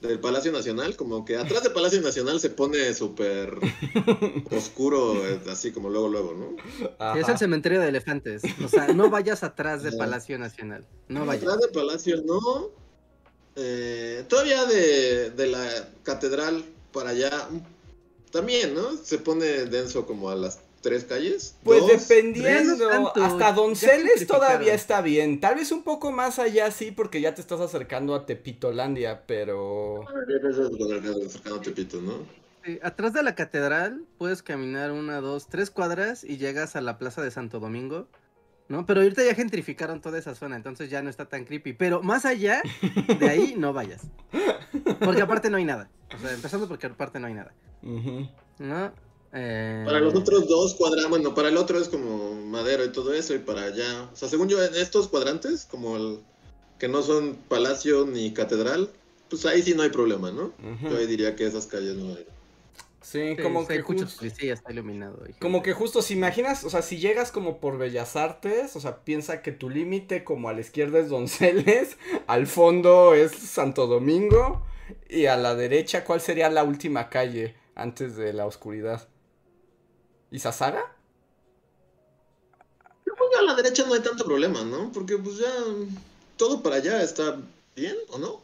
del 0.00 0.18
Palacio 0.18 0.50
Nacional, 0.50 0.96
como 0.96 1.24
que 1.24 1.36
atrás 1.36 1.62
del 1.62 1.72
Palacio 1.72 2.00
Nacional 2.00 2.40
se 2.40 2.50
pone 2.50 2.94
súper 2.94 3.58
oscuro, 4.50 5.26
eh, 5.26 5.40
así 5.50 5.72
como 5.72 5.90
luego, 5.90 6.08
luego, 6.08 6.34
¿no? 6.34 6.88
Ajá. 6.98 7.18
Es 7.18 7.28
el 7.28 7.38
cementerio 7.38 7.80
de 7.80 7.88
elefantes. 7.88 8.42
O 8.64 8.68
sea, 8.68 8.88
no 8.88 9.10
vayas 9.10 9.42
atrás 9.42 9.82
de. 9.82 9.92
Palacio 9.92 10.38
Nacional. 10.38 10.86
No 11.08 11.26
vayas. 11.26 11.42
Atrás 11.42 11.60
del 11.60 11.70
Palacio 11.70 12.22
no. 12.24 12.70
Eh, 13.56 14.24
todavía 14.28 14.64
de, 14.64 15.30
de 15.30 15.46
la 15.48 15.88
catedral 16.02 16.64
para 16.92 17.10
allá, 17.10 17.48
también, 18.30 18.74
¿no? 18.74 18.96
Se 18.96 19.18
pone 19.18 19.46
denso 19.66 20.06
como 20.06 20.30
a 20.30 20.36
las 20.36 20.60
tres 20.80 21.04
calles. 21.04 21.56
Pues 21.62 21.80
dos, 21.80 22.08
dependiendo, 22.08 22.76
tres, 22.76 22.78
no 22.78 23.12
tanto, 23.12 23.24
hasta 23.24 23.52
Donceles 23.52 24.26
todavía 24.26 24.74
está 24.74 25.00
bien. 25.02 25.40
Tal 25.40 25.56
vez 25.56 25.72
un 25.72 25.82
poco 25.82 26.10
más 26.12 26.38
allá 26.38 26.70
sí, 26.70 26.90
porque 26.90 27.20
ya 27.20 27.34
te 27.34 27.40
estás 27.40 27.60
acercando 27.60 28.14
a 28.14 28.26
Tepitolandia, 28.26 29.24
pero... 29.26 30.02
Acercando- 30.08 31.56
a 31.56 31.60
Tepito, 31.60 32.00
¿no? 32.00 32.40
Atrás 32.82 33.12
de 33.14 33.22
la 33.22 33.34
catedral 33.34 34.04
puedes 34.18 34.42
caminar 34.42 34.92
una, 34.92 35.20
dos, 35.20 35.48
tres 35.48 35.70
cuadras 35.70 36.24
y 36.24 36.36
llegas 36.36 36.76
a 36.76 36.80
la 36.80 36.98
plaza 36.98 37.22
de 37.22 37.30
Santo 37.30 37.58
Domingo. 37.60 38.06
¿No? 38.68 38.86
Pero 38.86 39.00
ahorita 39.00 39.24
ya 39.24 39.34
gentrificaron 39.34 40.00
toda 40.00 40.16
esa 40.20 40.36
zona, 40.36 40.54
entonces 40.54 40.88
ya 40.90 41.02
no 41.02 41.10
está 41.10 41.24
tan 41.28 41.44
creepy. 41.44 41.72
Pero 41.72 42.02
más 42.04 42.24
allá 42.24 42.62
de 43.18 43.28
ahí 43.28 43.54
no 43.58 43.72
vayas. 43.72 44.02
Porque 45.00 45.22
aparte 45.22 45.50
no 45.50 45.56
hay 45.56 45.64
nada. 45.64 45.90
O 46.14 46.18
sea, 46.20 46.32
empezando 46.32 46.68
porque 46.68 46.86
aparte 46.86 47.18
no 47.18 47.26
hay 47.26 47.34
nada. 47.34 47.52
¿No? 47.82 48.92
Eh, 49.32 49.82
Para 49.84 50.00
los 50.00 50.14
otros 50.14 50.48
dos 50.48 50.74
cuadrantes, 50.74 51.08
bueno, 51.08 51.34
para 51.34 51.48
el 51.48 51.56
otro 51.56 51.78
es 51.78 51.88
como 51.88 52.34
madero 52.34 52.84
y 52.84 52.92
todo 52.92 53.14
eso, 53.14 53.34
y 53.34 53.38
para 53.38 53.64
allá. 53.64 54.08
O 54.12 54.16
sea, 54.16 54.28
según 54.28 54.48
yo, 54.48 54.62
en 54.62 54.74
estos 54.74 55.08
cuadrantes, 55.08 55.66
como 55.70 55.96
el 55.96 56.18
que 56.78 56.88
no 56.88 57.02
son 57.02 57.36
palacio 57.48 58.06
ni 58.06 58.32
catedral, 58.32 58.90
pues 59.28 59.46
ahí 59.46 59.62
sí 59.62 59.74
no 59.74 59.82
hay 59.82 59.90
problema, 59.90 60.32
¿no? 60.32 60.52
Yo 60.82 60.96
ahí 60.96 61.06
diría 61.06 61.36
que 61.36 61.46
esas 61.46 61.66
calles 61.66 61.94
no 61.94 62.08
hay. 62.16 62.26
Sí, 63.02 63.34
sí, 63.36 63.42
como 63.42 63.62
sí, 63.62 63.68
que 63.68 63.82
justo... 63.82 64.06
policías, 64.18 64.58
está 64.58 64.72
iluminado. 64.72 65.22
Como 65.40 65.62
que 65.62 65.72
justo, 65.72 66.02
si 66.02 66.14
imaginas, 66.14 66.64
o 66.64 66.70
sea, 66.70 66.82
si 66.82 66.98
llegas 66.98 67.32
como 67.32 67.58
por 67.58 67.78
Bellas 67.78 68.16
Artes, 68.16 68.76
o 68.76 68.80
sea, 68.80 69.04
piensa 69.04 69.42
que 69.42 69.52
tu 69.52 69.70
límite 69.70 70.24
como 70.24 70.48
a 70.48 70.52
la 70.52 70.60
izquierda 70.60 70.98
es 70.98 71.08
Donceles, 71.08 71.96
al 72.26 72.46
fondo 72.46 73.14
es 73.14 73.32
Santo 73.32 73.86
Domingo, 73.86 74.64
y 75.08 75.26
a 75.26 75.36
la 75.36 75.54
derecha, 75.54 76.04
¿cuál 76.04 76.20
sería 76.20 76.50
la 76.50 76.64
última 76.64 77.08
calle 77.08 77.54
antes 77.74 78.16
de 78.16 78.32
la 78.32 78.46
oscuridad? 78.46 79.08
¿Izazaga? 80.30 80.92
Yo 83.06 83.14
creo 83.14 83.30
que 83.30 83.38
a 83.38 83.42
la 83.42 83.54
derecha 83.54 83.84
no 83.86 83.94
hay 83.94 84.00
tanto 84.00 84.24
problema, 84.24 84.62
¿no? 84.64 84.90
Porque 84.92 85.16
pues 85.18 85.38
ya 85.38 85.52
todo 86.36 86.62
para 86.62 86.76
allá 86.76 87.02
está 87.02 87.38
bien, 87.76 87.96
¿o 88.10 88.18
no? 88.18 88.40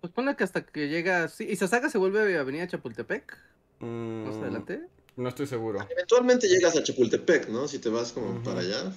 Pues 0.00 0.12
ponle 0.12 0.34
que 0.36 0.44
hasta 0.44 0.64
que 0.64 0.88
llega. 0.88 1.28
Sí, 1.28 1.46
y 1.48 1.56
Sasaga 1.56 1.88
se 1.88 1.98
vuelve 1.98 2.36
Avenida 2.36 2.66
Chapultepec. 2.66 3.36
Mm, 3.80 4.24
Más 4.26 4.36
adelante. 4.36 4.82
No 5.16 5.28
estoy 5.28 5.46
seguro. 5.46 5.86
Eventualmente 5.90 6.48
llegas 6.48 6.76
a 6.76 6.82
Chapultepec, 6.82 7.48
¿no? 7.48 7.68
Si 7.68 7.78
te 7.78 7.88
vas 7.88 8.12
como 8.12 8.42
para 8.42 8.60
allá. 8.60 8.92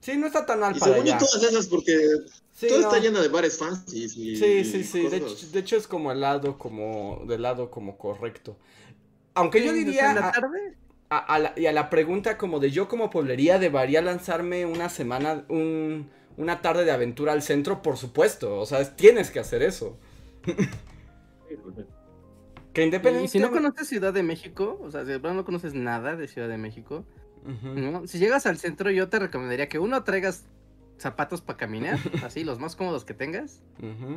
Sí, 0.00 0.16
no 0.18 0.26
está 0.26 0.44
tan 0.44 0.60
mal 0.60 0.76
Y 0.76 0.78
para 0.80 0.92
según 0.92 1.06
yo 1.08 1.16
todas 1.18 1.42
esas, 1.42 1.66
porque 1.66 1.96
Sí, 2.52 2.68
todo 2.68 2.80
no. 2.82 2.88
está 2.88 3.00
lleno 3.00 3.20
de 3.22 3.28
bares 3.28 3.58
fancy 3.58 4.04
y 4.04 4.08
Sí, 4.36 4.64
sí, 4.64 4.84
sí. 4.84 5.08
De, 5.08 5.20
de 5.20 5.58
hecho 5.58 5.76
es 5.76 5.88
como 5.88 6.12
el 6.12 6.20
lado 6.20 6.56
como 6.58 7.24
del 7.26 7.42
lado 7.42 7.70
como 7.70 7.96
correcto. 7.98 8.56
Aunque 9.34 9.64
yo 9.64 9.72
diría 9.72 10.10
en 10.10 10.16
la 10.16 10.32
tarde. 10.32 10.76
a- 11.10 11.18
a 11.18 11.38
la- 11.38 11.52
y 11.56 11.66
a 11.66 11.72
la 11.72 11.90
pregunta 11.90 12.38
como 12.38 12.60
de 12.60 12.70
yo 12.70 12.88
como 12.88 13.10
pueblería 13.10 13.58
debería 13.58 14.00
lanzarme 14.02 14.64
una 14.66 14.88
semana, 14.88 15.44
un, 15.48 16.08
una 16.36 16.60
tarde 16.62 16.84
de 16.84 16.90
aventura 16.92 17.32
al 17.32 17.42
centro, 17.42 17.82
por 17.82 17.96
supuesto. 17.96 18.58
O 18.58 18.66
sea, 18.66 18.80
es- 18.80 18.96
tienes 18.96 19.30
que 19.30 19.40
hacer 19.40 19.62
eso. 19.62 19.98
Que 22.72 22.82
Y 22.82 22.84
independientemente... 22.86 23.28
si 23.28 23.38
no 23.38 23.50
conoces 23.52 23.86
Ciudad 23.88 24.12
de 24.12 24.22
México, 24.22 24.80
o 24.82 24.90
sea, 24.90 25.02
si 25.02 25.08
de 25.08 25.18
verdad 25.18 25.34
no 25.36 25.44
conoces 25.44 25.74
nada 25.74 26.16
de 26.16 26.26
Ciudad 26.26 26.48
de 26.48 26.58
México, 26.58 27.04
si 28.06 28.18
llegas 28.18 28.46
al 28.46 28.56
centro, 28.58 28.90
yo 28.90 29.08
te 29.08 29.18
recomendaría 29.18 29.68
que 29.68 29.78
uno 29.78 30.02
traigas 30.02 30.46
zapatos 30.98 31.40
para 31.40 31.56
caminar, 31.56 31.98
así, 32.24 32.44
los 32.44 32.58
más 32.58 32.76
cómodos 32.76 33.04
que 33.04 33.14
tengas, 33.14 33.62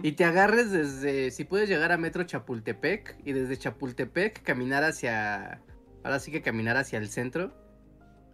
y 0.04 0.12
te 0.14 0.26
agarres 0.26 0.72
desde, 0.72 1.32
si 1.32 1.44
puedes 1.44 1.68
llegar 1.70 1.92
a 1.92 1.98
Metro 1.98 2.24
Chapultepec, 2.24 3.18
y 3.26 3.34
desde 3.34 3.58
Chapultepec 3.58 4.42
caminar 4.44 4.84
hacia, 4.84 5.62
ahora 6.04 6.20
sí 6.20 6.32
que 6.32 6.42
caminar 6.42 6.78
hacia 6.78 7.00
el 7.00 7.10
centro, 7.10 7.54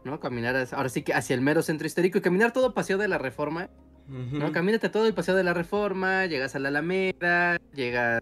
¿no? 0.04 0.20
Caminar, 0.20 0.56
hacia- 0.56 0.78
ahora 0.78 0.90
sí 0.90 1.02
que 1.04 1.14
hacia 1.14 1.34
el 1.34 1.42
mero 1.42 1.62
centro 1.64 1.88
histórico, 1.88 2.18
y 2.18 2.22
caminar 2.22 2.52
todo 2.52 2.74
Paseo 2.74 2.98
de 2.98 3.08
la 3.08 3.18
Reforma, 3.18 3.70
Ujú. 4.10 4.38
¿no? 4.38 4.52
Camínate 4.52 4.90
todo 4.90 5.08
el 5.08 5.14
Paseo 5.14 5.34
de 5.36 5.44
la 5.46 5.54
Reforma, 5.54 6.26
llegas 6.26 6.56
a 6.56 6.60
la 6.60 6.68
Alameda, 6.68 7.58
llegas, 7.74 8.22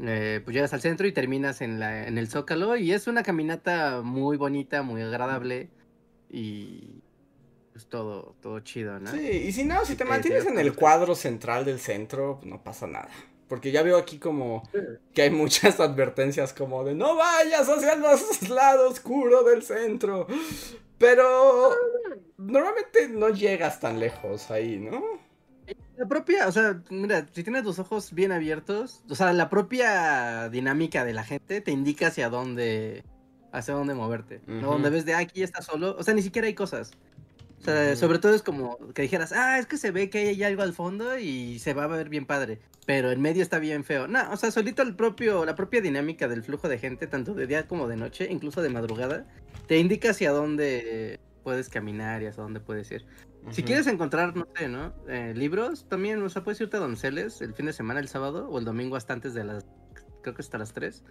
eh, 0.00 0.40
pues 0.44 0.52
llegas 0.52 0.74
al 0.74 0.80
centro 0.80 1.06
y 1.06 1.12
terminas 1.12 1.60
en, 1.60 1.78
la, 1.78 2.08
en 2.08 2.18
el 2.18 2.26
Zócalo 2.28 2.76
y 2.76 2.90
es 2.92 3.06
una 3.06 3.22
caminata 3.22 4.02
muy 4.02 4.36
bonita, 4.36 4.82
muy 4.82 5.00
agradable 5.02 5.70
y 6.28 7.02
pues 7.76 7.90
todo, 7.90 8.34
todo 8.40 8.60
chido, 8.60 8.98
¿no? 8.98 9.10
Sí, 9.10 9.18
y 9.18 9.52
si 9.52 9.62
no, 9.64 9.84
si 9.84 9.96
te 9.96 10.04
Sí, 10.04 10.08
mantienes 10.08 10.46
en 10.46 10.58
el 10.58 10.74
cuadro 10.74 11.14
central 11.14 11.66
del 11.66 11.78
centro, 11.78 12.40
no 12.42 12.64
pasa 12.64 12.86
nada. 12.86 13.10
Porque 13.48 13.70
ya 13.70 13.82
veo 13.82 13.98
aquí 13.98 14.18
como 14.18 14.62
que 15.12 15.20
hay 15.20 15.30
muchas 15.30 15.78
advertencias 15.80 16.54
como 16.54 16.84
de 16.84 16.94
no 16.94 17.16
vayas 17.16 17.68
hacia 17.68 17.92
el 17.92 18.00
lado 18.54 18.88
oscuro 18.88 19.42
del 19.42 19.62
centro. 19.62 20.26
Pero 20.96 21.70
normalmente 22.38 23.08
no 23.10 23.28
llegas 23.28 23.78
tan 23.78 24.00
lejos 24.00 24.50
ahí, 24.50 24.78
¿no? 24.78 25.02
La 25.96 26.06
propia, 26.06 26.46
o 26.46 26.52
sea, 26.52 26.82
mira, 26.90 27.26
si 27.32 27.42
tienes 27.42 27.64
los 27.64 27.78
ojos 27.78 28.12
bien 28.12 28.30
abiertos, 28.30 29.02
o 29.08 29.14
sea, 29.14 29.32
la 29.32 29.48
propia 29.48 30.48
dinámica 30.50 31.04
de 31.04 31.14
la 31.14 31.24
gente 31.24 31.60
te 31.62 31.70
indica 31.70 32.08
hacia 32.08 32.28
dónde, 32.28 33.06
hacia 33.50 33.74
dónde 33.74 33.94
moverte, 33.94 34.42
¿no? 34.46 34.70
Ujú. 34.70 34.72
Donde 34.72 34.90
ves 34.90 35.06
de 35.06 35.14
ah, 35.14 35.18
aquí 35.20 35.42
está 35.42 35.62
solo, 35.62 35.96
o 35.98 36.02
sea, 36.02 36.12
ni 36.14 36.22
siquiera 36.22 36.48
hay 36.48 36.54
cosas. 36.54 36.96
O 37.60 37.64
sea, 37.64 37.96
sobre 37.96 38.18
todo 38.18 38.34
es 38.34 38.42
como 38.42 38.78
que 38.92 39.02
dijeras, 39.02 39.32
ah, 39.32 39.58
es 39.58 39.66
que 39.66 39.76
se 39.76 39.90
ve 39.90 40.10
que 40.10 40.18
hay 40.18 40.42
algo 40.42 40.62
al 40.62 40.72
fondo 40.72 41.18
y 41.18 41.58
se 41.58 41.74
va 41.74 41.84
a 41.84 41.88
ver 41.88 42.08
bien 42.08 42.26
padre, 42.26 42.60
pero 42.84 43.10
en 43.10 43.20
medio 43.20 43.42
está 43.42 43.58
bien 43.58 43.82
feo. 43.82 44.06
No, 44.06 44.30
o 44.30 44.36
sea, 44.36 44.50
solito 44.50 44.82
el 44.82 44.94
propio, 44.94 45.44
la 45.44 45.54
propia 45.54 45.80
dinámica 45.80 46.28
del 46.28 46.42
flujo 46.42 46.68
de 46.68 46.78
gente, 46.78 47.06
tanto 47.06 47.34
de 47.34 47.46
día 47.46 47.66
como 47.66 47.88
de 47.88 47.96
noche, 47.96 48.28
incluso 48.30 48.62
de 48.62 48.68
madrugada, 48.68 49.26
te 49.66 49.78
indica 49.78 50.10
hacia 50.10 50.30
dónde 50.30 51.18
puedes 51.42 51.68
caminar 51.68 52.22
y 52.22 52.26
hacia 52.26 52.42
dónde 52.42 52.60
puedes 52.60 52.90
ir. 52.90 53.06
Si 53.50 53.62
quieres 53.62 53.86
encontrar, 53.86 54.34
no 54.34 54.48
sé, 54.56 54.68
¿no? 54.68 54.92
Eh, 55.08 55.32
libros, 55.34 55.88
también, 55.88 56.20
o 56.20 56.28
sea, 56.28 56.42
puedes 56.42 56.60
irte 56.60 56.76
a 56.76 56.80
Donceles 56.80 57.40
el 57.40 57.54
fin 57.54 57.66
de 57.66 57.72
semana, 57.72 58.00
el 58.00 58.08
sábado, 58.08 58.48
o 58.50 58.58
el 58.58 58.64
domingo 58.64 58.96
hasta 58.96 59.12
antes 59.12 59.34
de 59.34 59.44
las, 59.44 59.64
creo 60.22 60.34
que 60.34 60.42
hasta 60.42 60.58
las 60.58 60.72
3. 60.72 61.04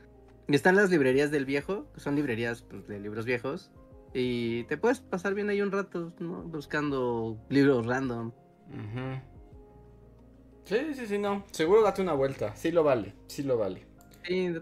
Y 0.49 0.55
están 0.55 0.75
las 0.75 0.89
librerías 0.89 1.31
del 1.31 1.45
viejo, 1.45 1.87
que 1.93 2.01
son 2.01 2.15
librerías 2.15 2.63
pues, 2.63 2.87
de 2.87 2.99
libros 2.99 3.25
viejos. 3.25 3.71
Y 4.17 4.63
te 4.63 4.77
puedes 4.77 5.01
pasar 5.01 5.33
bien 5.33 5.49
ahí 5.49 5.61
un 5.61 5.73
rato, 5.73 6.13
¿no? 6.19 6.41
Buscando 6.43 7.37
libros 7.49 7.85
random. 7.85 8.31
Ujú. 8.69 9.21
Sí, 10.63 10.93
sí, 10.93 11.05
sí, 11.05 11.17
no. 11.17 11.43
Seguro 11.51 11.81
date 11.81 12.01
una 12.01 12.13
vuelta. 12.13 12.55
Sí 12.55 12.71
lo 12.71 12.85
vale, 12.85 13.13
sí 13.27 13.43
lo 13.43 13.57
vale. 13.57 13.85
Sí, 14.27 14.53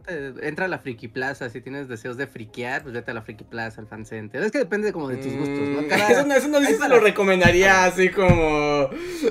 entra 0.42 0.66
a 0.66 0.68
la 0.68 0.80
Friki 0.80 1.08
Plaza, 1.08 1.50
si 1.50 1.62
tienes 1.62 1.88
deseos 1.88 2.18
de 2.18 2.28
friquear, 2.28 2.82
pues 2.82 2.94
vete 2.94 3.12
a 3.12 3.14
la 3.14 3.22
Friki 3.22 3.44
Plaza, 3.44 3.80
al 3.82 3.88
fan 3.88 4.06
center. 4.06 4.44
Es 4.44 4.52
que 4.52 4.58
depende 4.58 4.92
como 4.92 5.08
de 5.08 5.18
tus 5.18 5.32
gustos, 5.34 5.60
¿no? 5.70 5.82
Mm, 5.84 5.88
Cada- 5.88 6.10
Eso 6.12 6.26
no, 6.26 6.34
eso 6.36 6.48
no 6.50 6.60
sí 6.62 6.74
se 6.76 6.90
lo 6.90 7.00
recomendaría 7.00 7.86
así 7.86 8.10
como. 8.10 8.90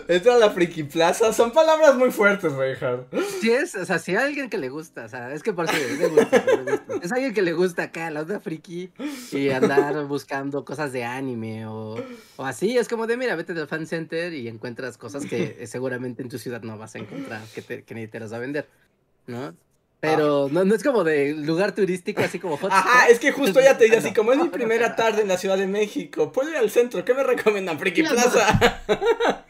Entra 0.08 0.34
a 0.34 0.38
la 0.38 0.50
friki 0.50 0.84
plaza. 0.84 1.32
Son 1.32 1.52
palabras 1.52 1.96
muy 1.96 2.10
fuertes, 2.10 2.52
Reinhardt. 2.52 3.12
Si 3.40 3.50
es, 3.50 3.74
o 3.74 3.84
sea, 3.84 3.98
si 3.98 4.12
hay 4.16 4.24
alguien 4.24 4.48
que 4.48 4.58
le 4.58 4.68
gusta, 4.68 5.04
o 5.04 5.08
sea, 5.08 5.32
es 5.32 5.42
que 5.42 5.52
por 5.52 5.68
si 5.68 5.76
es 5.76 5.98
de 5.98 6.08
gusto. 6.08 6.36
Es 7.02 7.12
alguien 7.12 7.34
que 7.34 7.42
le 7.42 7.52
gusta 7.52 7.84
acá, 7.84 8.10
la 8.10 8.22
onda 8.22 8.40
friki, 8.40 8.90
y 9.32 9.50
andar 9.50 10.04
buscando 10.06 10.64
cosas 10.64 10.92
de 10.92 11.04
anime 11.04 11.66
o, 11.66 11.96
o 12.36 12.44
así, 12.44 12.78
es 12.78 12.88
como 12.88 13.06
de, 13.06 13.16
mira, 13.16 13.34
vete 13.36 13.52
al 13.52 13.68
fan 13.68 13.86
center 13.86 14.32
y 14.32 14.48
encuentras 14.48 14.96
cosas 14.96 15.26
que 15.26 15.56
eh, 15.60 15.66
seguramente 15.66 16.22
en 16.22 16.28
tu 16.28 16.38
ciudad 16.38 16.62
no 16.62 16.78
vas 16.78 16.94
a 16.94 16.98
encontrar, 16.98 17.42
que, 17.54 17.60
te, 17.62 17.82
que 17.82 17.94
ni 17.94 18.06
te 18.06 18.18
las 18.20 18.32
va 18.32 18.36
a 18.36 18.40
vender, 18.40 18.66
¿no? 19.26 19.54
Pero 20.02 20.48
no, 20.50 20.64
no 20.64 20.74
es 20.74 20.82
como 20.82 21.04
de 21.04 21.32
lugar 21.32 21.76
turístico, 21.76 22.22
así 22.22 22.40
como 22.40 22.56
hotspot. 22.56 22.72
Ajá, 22.72 23.06
es 23.08 23.20
que 23.20 23.30
justo 23.30 23.60
ya 23.60 23.78
te 23.78 23.84
dije 23.84 23.98
así, 23.98 24.08
No. 24.08 24.14
como 24.14 24.32
es 24.32 24.38
mi 24.40 24.48
primera 24.58 24.96
tarde 24.96 25.22
en 25.22 25.28
la 25.28 25.38
Ciudad 25.38 25.56
de 25.56 25.68
México, 25.68 26.32
puedo 26.32 26.50
ir 26.50 26.56
al 26.56 26.70
centro, 26.70 27.04
¿qué 27.04 27.14
me 27.14 27.22
recomiendan? 27.22 27.78
Friki 27.78 28.02
Plaza. 28.02 28.82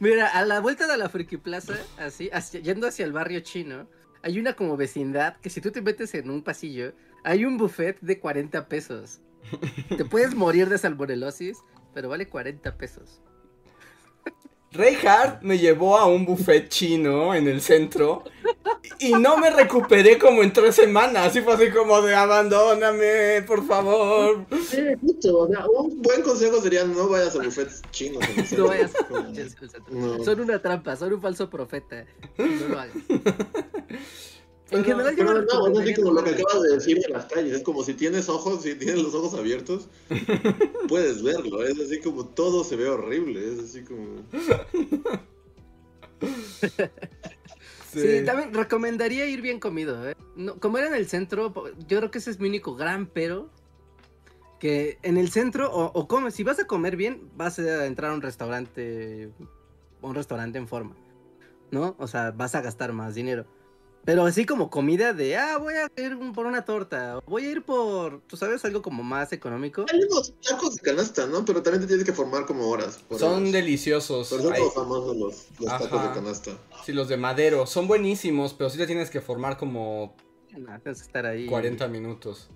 Mira, 0.00 0.26
a 0.26 0.44
la 0.44 0.58
vuelta 0.60 0.88
de 0.88 0.96
la 0.96 1.08
Friki 1.08 1.36
Plaza, 1.36 1.74
así, 1.96 2.28
hacia- 2.32 2.60
yendo 2.60 2.88
hacia 2.88 3.04
el 3.04 3.12
barrio 3.12 3.38
chino, 3.40 3.86
hay 4.22 4.38
una 4.40 4.54
como 4.54 4.76
vecindad 4.76 5.36
que 5.36 5.48
si 5.48 5.60
tú 5.60 5.70
te 5.70 5.80
metes 5.80 6.12
en 6.14 6.28
un 6.28 6.42
pasillo, 6.42 6.92
hay 7.22 7.44
un 7.44 7.56
buffet 7.56 7.98
de 8.00 8.18
40 8.18 8.66
pesos. 8.68 9.20
Te 9.96 10.04
puedes 10.04 10.34
morir 10.34 10.68
de 10.68 10.78
salmonelosis, 10.78 11.58
pero 11.94 12.08
vale 12.08 12.26
40 12.26 12.76
pesos. 12.76 13.20
Reinhardt 14.72 15.42
me 15.42 15.58
llevó 15.58 15.96
a 15.98 16.06
un 16.06 16.24
buffet 16.24 16.68
chino 16.68 17.34
en 17.34 17.46
el 17.46 17.60
centro 17.60 18.24
y 18.98 19.12
no 19.12 19.36
me 19.36 19.50
recuperé 19.50 20.18
como 20.18 20.42
en 20.42 20.52
tres 20.52 20.74
semanas. 20.76 21.34
Y 21.36 21.40
fue 21.42 21.54
así 21.54 21.70
como 21.70 22.00
de 22.02 22.14
abandóname, 22.14 23.42
por 23.46 23.66
favor. 23.66 24.46
Sí, 24.68 24.78
justo, 25.00 25.38
o 25.40 25.48
sea, 25.48 25.66
un 25.66 26.00
buen 26.00 26.22
consejo 26.22 26.60
sería 26.60 26.84
no 26.84 27.08
vayas 27.08 27.36
a 27.36 27.38
buffets 27.42 27.82
chinos. 27.90 28.22
en 28.24 28.30
el 28.30 28.36
No 28.38 28.44
centro. 28.44 28.68
vayas 28.68 28.92
a 28.94 29.28
el 29.40 29.50
centro. 29.50 29.82
No. 29.90 30.24
Son 30.24 30.40
una 30.40 30.60
trampa, 30.62 30.96
son 30.96 31.12
un 31.12 31.20
falso 31.20 31.50
profeta. 31.50 32.04
No 32.38 32.68
lo 32.68 32.80
hagas. 32.80 32.94
En 34.72 34.82
Pero- 34.82 34.84
general, 34.84 35.16
yo 35.16 35.26
Pero 35.26 35.42
no 35.42 35.68
no, 35.68 35.80
es 35.80 35.84
así 35.84 35.94
como 35.94 36.12
lo 36.12 36.24
que 36.24 36.30
acabas 36.30 36.62
de 36.62 36.74
decir 36.74 36.98
de 36.98 37.08
las 37.08 37.26
calles. 37.26 37.52
Es 37.56 37.62
como 37.62 37.82
si 37.84 37.94
tienes 37.94 38.28
ojos, 38.28 38.62
si 38.62 38.74
tienes 38.74 39.02
los 39.02 39.14
ojos 39.14 39.34
abiertos, 39.34 39.88
puedes 40.88 41.22
verlo. 41.22 41.62
Es 41.62 41.78
así 41.78 42.00
como 42.00 42.26
todo 42.26 42.64
se 42.64 42.76
ve 42.76 42.88
horrible. 42.88 43.52
Es 43.52 43.58
así 43.60 43.82
como. 43.84 44.22
Sí, 47.92 48.22
también 48.24 48.54
recomendaría 48.54 49.26
ir 49.26 49.42
bien 49.42 49.60
comido. 49.60 50.08
¿eh? 50.08 50.14
No, 50.36 50.58
comer 50.58 50.84
en 50.84 50.94
el 50.94 51.06
centro, 51.08 51.52
yo 51.86 51.98
creo 51.98 52.10
que 52.10 52.18
ese 52.18 52.30
es 52.30 52.40
mi 52.40 52.48
único 52.48 52.74
gran 52.74 53.06
pero. 53.06 53.50
Que 54.58 54.98
en 55.02 55.16
el 55.18 55.28
centro, 55.32 55.72
o, 55.72 55.86
o 55.92 56.06
comes, 56.06 56.34
si 56.34 56.44
vas 56.44 56.60
a 56.60 56.68
comer 56.68 56.96
bien, 56.96 57.28
vas 57.36 57.58
a 57.58 57.84
entrar 57.84 58.12
a 58.12 58.14
un 58.14 58.22
restaurante, 58.22 59.28
un 60.00 60.14
restaurante 60.14 60.56
en 60.56 60.68
forma, 60.68 60.94
¿no? 61.72 61.96
O 61.98 62.06
sea, 62.06 62.30
vas 62.30 62.54
a 62.54 62.60
gastar 62.62 62.92
más 62.92 63.16
dinero. 63.16 63.44
Pero 64.04 64.24
así 64.26 64.44
como 64.46 64.68
comida 64.68 65.12
de, 65.12 65.36
ah, 65.36 65.58
voy 65.58 65.74
a 65.74 65.88
ir 66.00 66.18
por 66.34 66.46
una 66.46 66.64
torta, 66.64 67.18
o 67.18 67.22
voy 67.22 67.44
a 67.46 67.50
ir 67.52 67.62
por, 67.62 68.20
tú 68.22 68.36
sabes, 68.36 68.64
algo 68.64 68.82
como 68.82 69.04
más 69.04 69.32
económico. 69.32 69.86
Hay 69.92 70.00
unos 70.10 70.34
tacos 70.40 70.74
de 70.74 70.80
canasta, 70.82 71.26
¿no? 71.26 71.44
Pero 71.44 71.62
también 71.62 71.82
te 71.82 71.86
tienes 71.86 72.04
que 72.04 72.12
formar 72.12 72.44
como 72.44 72.66
horas. 72.68 72.98
por 73.08 73.20
Son 73.20 73.42
ellos. 73.42 73.52
deliciosos. 73.52 74.28
Pero 74.28 74.42
son 74.42 74.52
Ay, 74.54 74.58
como 74.58 74.72
famosos 74.72 75.16
los, 75.16 75.46
los 75.60 75.78
tacos 75.78 76.02
de 76.02 76.10
canasta. 76.10 76.50
sí, 76.84 76.92
los 76.92 77.06
de 77.08 77.16
madero. 77.16 77.64
Son 77.66 77.86
buenísimos, 77.86 78.54
pero 78.54 78.70
sí 78.70 78.78
te 78.78 78.86
tienes 78.88 79.08
que 79.08 79.20
formar 79.20 79.56
como 79.56 80.16
No, 80.50 80.80
tienes 80.80 81.00
que 81.02 81.06
estar 81.06 81.24
ahí. 81.24 81.46
40 81.46 81.86
minutos. 81.86 82.50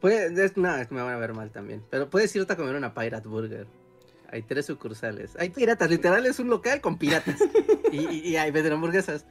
Puede- 0.00 0.42
es- 0.42 0.56
no, 0.56 0.74
es- 0.76 0.90
me 0.90 1.02
van 1.02 1.12
a 1.14 1.18
ver 1.18 1.34
mal 1.34 1.50
también. 1.50 1.82
Pero 1.90 2.08
puedes 2.08 2.34
irte 2.34 2.54
a 2.54 2.56
comer 2.56 2.76
una 2.76 2.94
Pirate 2.94 3.28
Burger. 3.28 3.66
Hay 4.32 4.42
tres 4.42 4.64
sucursales. 4.66 5.32
Hay 5.38 5.50
piratas, 5.50 5.90
literal 5.90 6.24
es 6.24 6.38
un 6.38 6.48
local 6.48 6.80
con 6.80 6.96
piratas. 6.96 7.36
y, 7.92 7.98
y, 7.98 8.28
y 8.30 8.36
hay 8.36 8.50
venden 8.50 8.72
hamburguesas. 8.72 9.26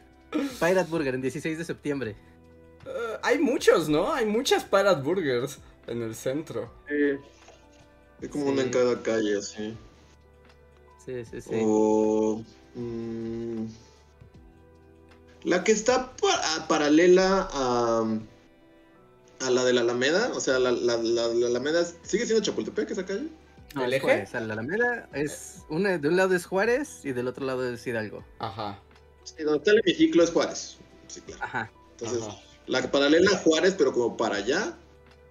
Pirate 0.60 0.90
Burger 0.90 1.16
en 1.16 1.22
16 1.22 1.58
de 1.58 1.66
septiembre. 1.66 2.16
Eh, 2.86 3.18
hay 3.24 3.40
muchos, 3.40 3.90
¿no? 3.90 4.14
Hay 4.14 4.26
muchas 4.26 4.64
Pirate 4.64 5.02
Burgers 5.02 5.60
en 5.88 6.02
el 6.02 6.16
centro. 6.16 6.72
Es 8.22 8.30
como 8.30 8.46
una 8.46 8.62
en 8.62 8.68
Sí. 8.68 8.74
cada 8.74 9.02
calle, 9.02 9.38
así. 9.38 9.78
Sí, 11.06 11.26
sí, 11.26 11.42
sí. 11.42 11.50
O. 11.64 12.44
mm, 12.76 13.66
la 15.44 15.64
que 15.64 15.72
está 15.72 16.12
pa- 16.16 16.68
paralela 16.68 17.48
a. 17.52 18.20
A 19.42 19.50
la 19.52 19.66
de 19.66 19.74
la 19.74 19.82
Alameda, 19.82 20.32
o 20.34 20.40
sea, 20.40 20.58
la, 20.60 20.72
la, 20.72 20.96
la, 20.98 21.28
la 21.28 21.48
Alameda 21.48 21.86
sigue 22.04 22.26
siendo 22.26 22.42
Chapultepec 22.44 22.90
esa 22.92 23.06
calle. 23.06 23.28
No, 23.76 23.84
¿El 23.84 23.92
es 23.92 23.98
eje? 23.98 24.06
Juárez, 24.08 24.34
a 24.34 24.40
la 24.40 24.54
Alameda 24.54 25.10
es 25.14 25.58
una, 25.70 25.98
de 25.98 26.08
un 26.08 26.16
lado 26.16 26.34
es 26.34 26.46
Juárez 26.46 27.02
y 27.04 27.12
del 27.12 27.28
otro 27.28 27.46
lado 27.46 27.70
es 27.70 27.86
Hidalgo. 27.86 28.24
Ajá. 28.40 28.80
Sí, 29.26 29.44
donde 29.44 29.58
está 29.58 29.72
el 29.72 29.80
hemiciclo 29.80 30.24
es 30.24 30.30
Juárez. 30.32 30.78
Sí, 31.08 31.20
claro. 31.22 31.44
Ajá. 31.44 31.72
Entonces, 31.92 32.24
Ajá. 32.24 32.40
la 32.68 32.90
paralela 32.92 33.32
a 33.32 33.38
Juárez, 33.40 33.76
pero 33.78 33.92
como 33.92 34.16
para 34.16 34.38
allá, 34.38 34.78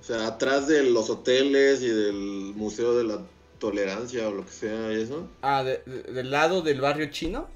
o 0.01 0.03
sea, 0.05 0.27
atrás 0.27 0.67
de 0.69 0.83
los 0.83 1.09
hoteles 1.09 1.81
y 1.81 1.89
del 1.89 2.53
Museo 2.55 2.95
de 2.97 3.05
la 3.05 3.23
Tolerancia 3.59 4.29
o 4.29 4.33
lo 4.33 4.45
que 4.45 4.53
sea 4.53 4.93
y 4.93 5.01
eso. 5.01 5.27
Ah, 5.41 5.63
de- 5.65 5.83
de- 5.87 6.13
del 6.13 6.31
lado 6.31 6.61
del 6.61 6.81
barrio 6.83 7.07
chino. 7.11 7.49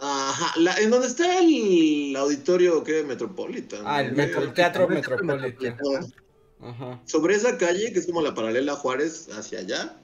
Ajá, 0.00 0.58
la- 0.60 0.76
en 0.78 0.90
donde 0.90 1.08
está 1.08 1.40
el 1.40 2.14
auditorio 2.16 2.84
que 2.84 3.02
Metropolitan. 3.02 3.80
Ah, 3.84 4.00
el 4.02 4.12
¿no? 4.12 4.16
metro- 4.16 4.42
el 4.42 4.54
Teatro 4.54 4.84
El 4.84 4.90
Metro 4.94 5.16
Metropolitan. 5.16 5.62
Metropolitan. 5.76 6.14
Ajá. 6.60 7.02
Sobre 7.04 7.34
esa 7.34 7.58
calle, 7.58 7.92
que 7.92 7.98
es 7.98 8.06
como 8.06 8.22
la 8.22 8.34
paralela 8.34 8.72
a 8.72 8.76
Juárez 8.76 9.28
hacia 9.36 9.58
allá, 9.60 9.96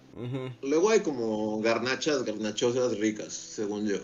luego 0.63 0.91
hay 0.91 1.01
como 1.01 1.61
garnachas, 1.61 2.25
garnachosas 2.25 2.99
ricas, 2.99 3.33
según 3.33 3.87
yo. 3.89 3.99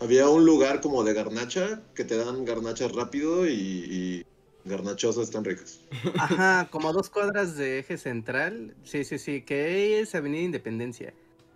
Había 0.00 0.28
un 0.28 0.44
lugar 0.44 0.80
como 0.80 1.04
de 1.04 1.14
garnacha 1.14 1.82
que 1.94 2.04
te 2.04 2.16
dan 2.16 2.44
garnachas 2.44 2.92
rápido 2.92 3.46
y, 3.46 3.52
y 3.52 4.26
garnachosas 4.64 5.24
están 5.24 5.44
ricas. 5.44 5.80
Ajá, 6.18 6.68
como 6.70 6.88
a 6.88 6.92
dos 6.92 7.10
cuadras 7.10 7.56
de 7.56 7.80
eje 7.80 7.98
central. 7.98 8.74
Sí, 8.84 9.04
sí, 9.04 9.18
sí, 9.18 9.42
que 9.42 10.00
es 10.00 10.14
Avenida 10.14 10.42
Independencia. 10.42 11.14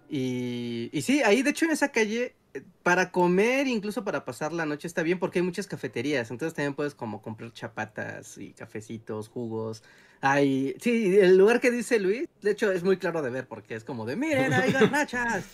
Y, 0.08 0.90
y 0.92 1.02
sí, 1.02 1.22
ahí 1.22 1.42
de 1.42 1.50
hecho 1.50 1.64
en 1.64 1.70
esa 1.70 1.90
calle, 1.90 2.34
para 2.82 3.10
comer, 3.10 3.66
incluso 3.66 4.04
para 4.04 4.24
pasar 4.24 4.52
la 4.52 4.66
noche 4.66 4.86
está 4.86 5.02
bien 5.02 5.18
porque 5.18 5.38
hay 5.38 5.44
muchas 5.44 5.66
cafeterías. 5.66 6.30
Entonces 6.30 6.54
también 6.54 6.74
puedes 6.74 6.94
como 6.94 7.22
comprar 7.22 7.52
chapatas 7.52 8.38
y 8.38 8.52
cafecitos, 8.52 9.28
jugos. 9.28 9.82
Hay, 10.20 10.76
sí, 10.80 11.16
el 11.18 11.36
lugar 11.36 11.60
que 11.60 11.70
dice 11.70 11.98
Luis, 11.98 12.28
de 12.42 12.50
hecho 12.50 12.70
es 12.70 12.84
muy 12.84 12.96
claro 12.96 13.22
de 13.22 13.30
ver 13.30 13.48
porque 13.48 13.74
es 13.74 13.84
como 13.84 14.04
de, 14.04 14.16
miren, 14.16 14.52
hay 14.52 14.72
garnachas. 14.72 15.44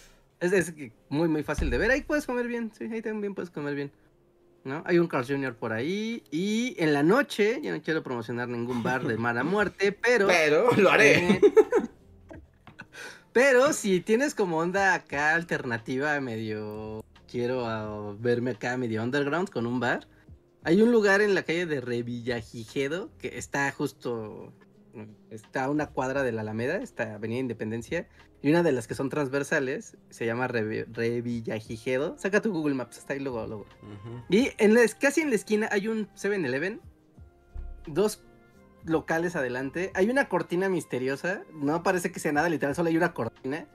Es, 0.40 0.52
es 0.52 0.74
muy, 1.08 1.28
muy 1.28 1.42
fácil 1.42 1.70
de 1.70 1.78
ver. 1.78 1.90
Ahí 1.90 2.02
puedes 2.02 2.26
comer 2.26 2.46
bien, 2.46 2.72
sí, 2.76 2.84
ahí 2.84 3.02
también 3.02 3.34
puedes 3.34 3.50
comer 3.50 3.74
bien. 3.74 3.92
¿no? 4.64 4.82
Hay 4.86 4.98
un 4.98 5.08
Carl 5.08 5.26
Jr. 5.26 5.56
por 5.56 5.72
ahí. 5.72 6.22
Y 6.30 6.76
en 6.78 6.92
la 6.92 7.02
noche, 7.02 7.60
ya 7.62 7.72
no 7.72 7.82
quiero 7.82 8.02
promocionar 8.02 8.48
ningún 8.48 8.82
bar 8.82 9.04
de 9.04 9.16
mala 9.16 9.42
muerte, 9.44 9.92
pero. 9.92 10.28
Pero 10.28 10.70
lo 10.72 10.90
haré. 10.90 11.36
eh, 11.36 11.40
pero 13.32 13.72
si 13.72 14.00
tienes 14.00 14.34
como 14.34 14.58
onda 14.58 14.94
acá 14.94 15.34
alternativa, 15.34 16.20
medio. 16.20 17.04
Quiero 17.30 17.66
ah, 17.66 18.16
verme 18.18 18.52
acá 18.52 18.76
medio 18.76 19.02
underground 19.02 19.50
con 19.50 19.66
un 19.66 19.80
bar. 19.80 20.08
Hay 20.64 20.80
un 20.82 20.92
lugar 20.92 21.20
en 21.20 21.34
la 21.34 21.42
calle 21.42 21.66
de 21.66 21.80
Revillagigedo 21.80 23.10
que 23.18 23.38
está 23.38 23.70
justo. 23.72 24.52
Está 25.30 25.64
a 25.64 25.70
una 25.70 25.88
cuadra 25.88 26.22
de 26.22 26.32
la 26.32 26.40
Alameda, 26.40 26.78
está 26.78 27.14
Avenida 27.14 27.40
Independencia. 27.40 28.08
Y 28.40 28.50
una 28.50 28.62
de 28.62 28.70
las 28.72 28.86
que 28.86 28.94
son 28.94 29.08
transversales 29.08 29.96
se 30.10 30.24
llama 30.26 30.46
Revi- 30.48 30.86
Revillagigedo. 30.92 32.16
Saca 32.18 32.40
tu 32.40 32.52
Google 32.52 32.74
Maps, 32.74 32.98
está 32.98 33.14
ahí 33.14 33.20
luego, 33.20 33.46
luego. 33.46 33.66
Y 34.28 34.50
en 34.58 34.74
la, 34.74 34.82
casi 35.00 35.22
en 35.22 35.30
la 35.30 35.36
esquina 35.36 35.68
hay 35.72 35.88
un 35.88 36.08
7-Eleven. 36.14 36.80
Dos 37.86 38.22
locales 38.84 39.34
adelante. 39.34 39.90
Hay 39.94 40.08
una 40.08 40.28
cortina 40.28 40.68
misteriosa. 40.68 41.42
No 41.52 41.82
parece 41.82 42.12
que 42.12 42.20
sea 42.20 42.30
nada 42.32 42.48
literal, 42.48 42.74
solo 42.76 42.88
hay 42.90 42.96
una 42.96 43.12
cortina. 43.12 43.66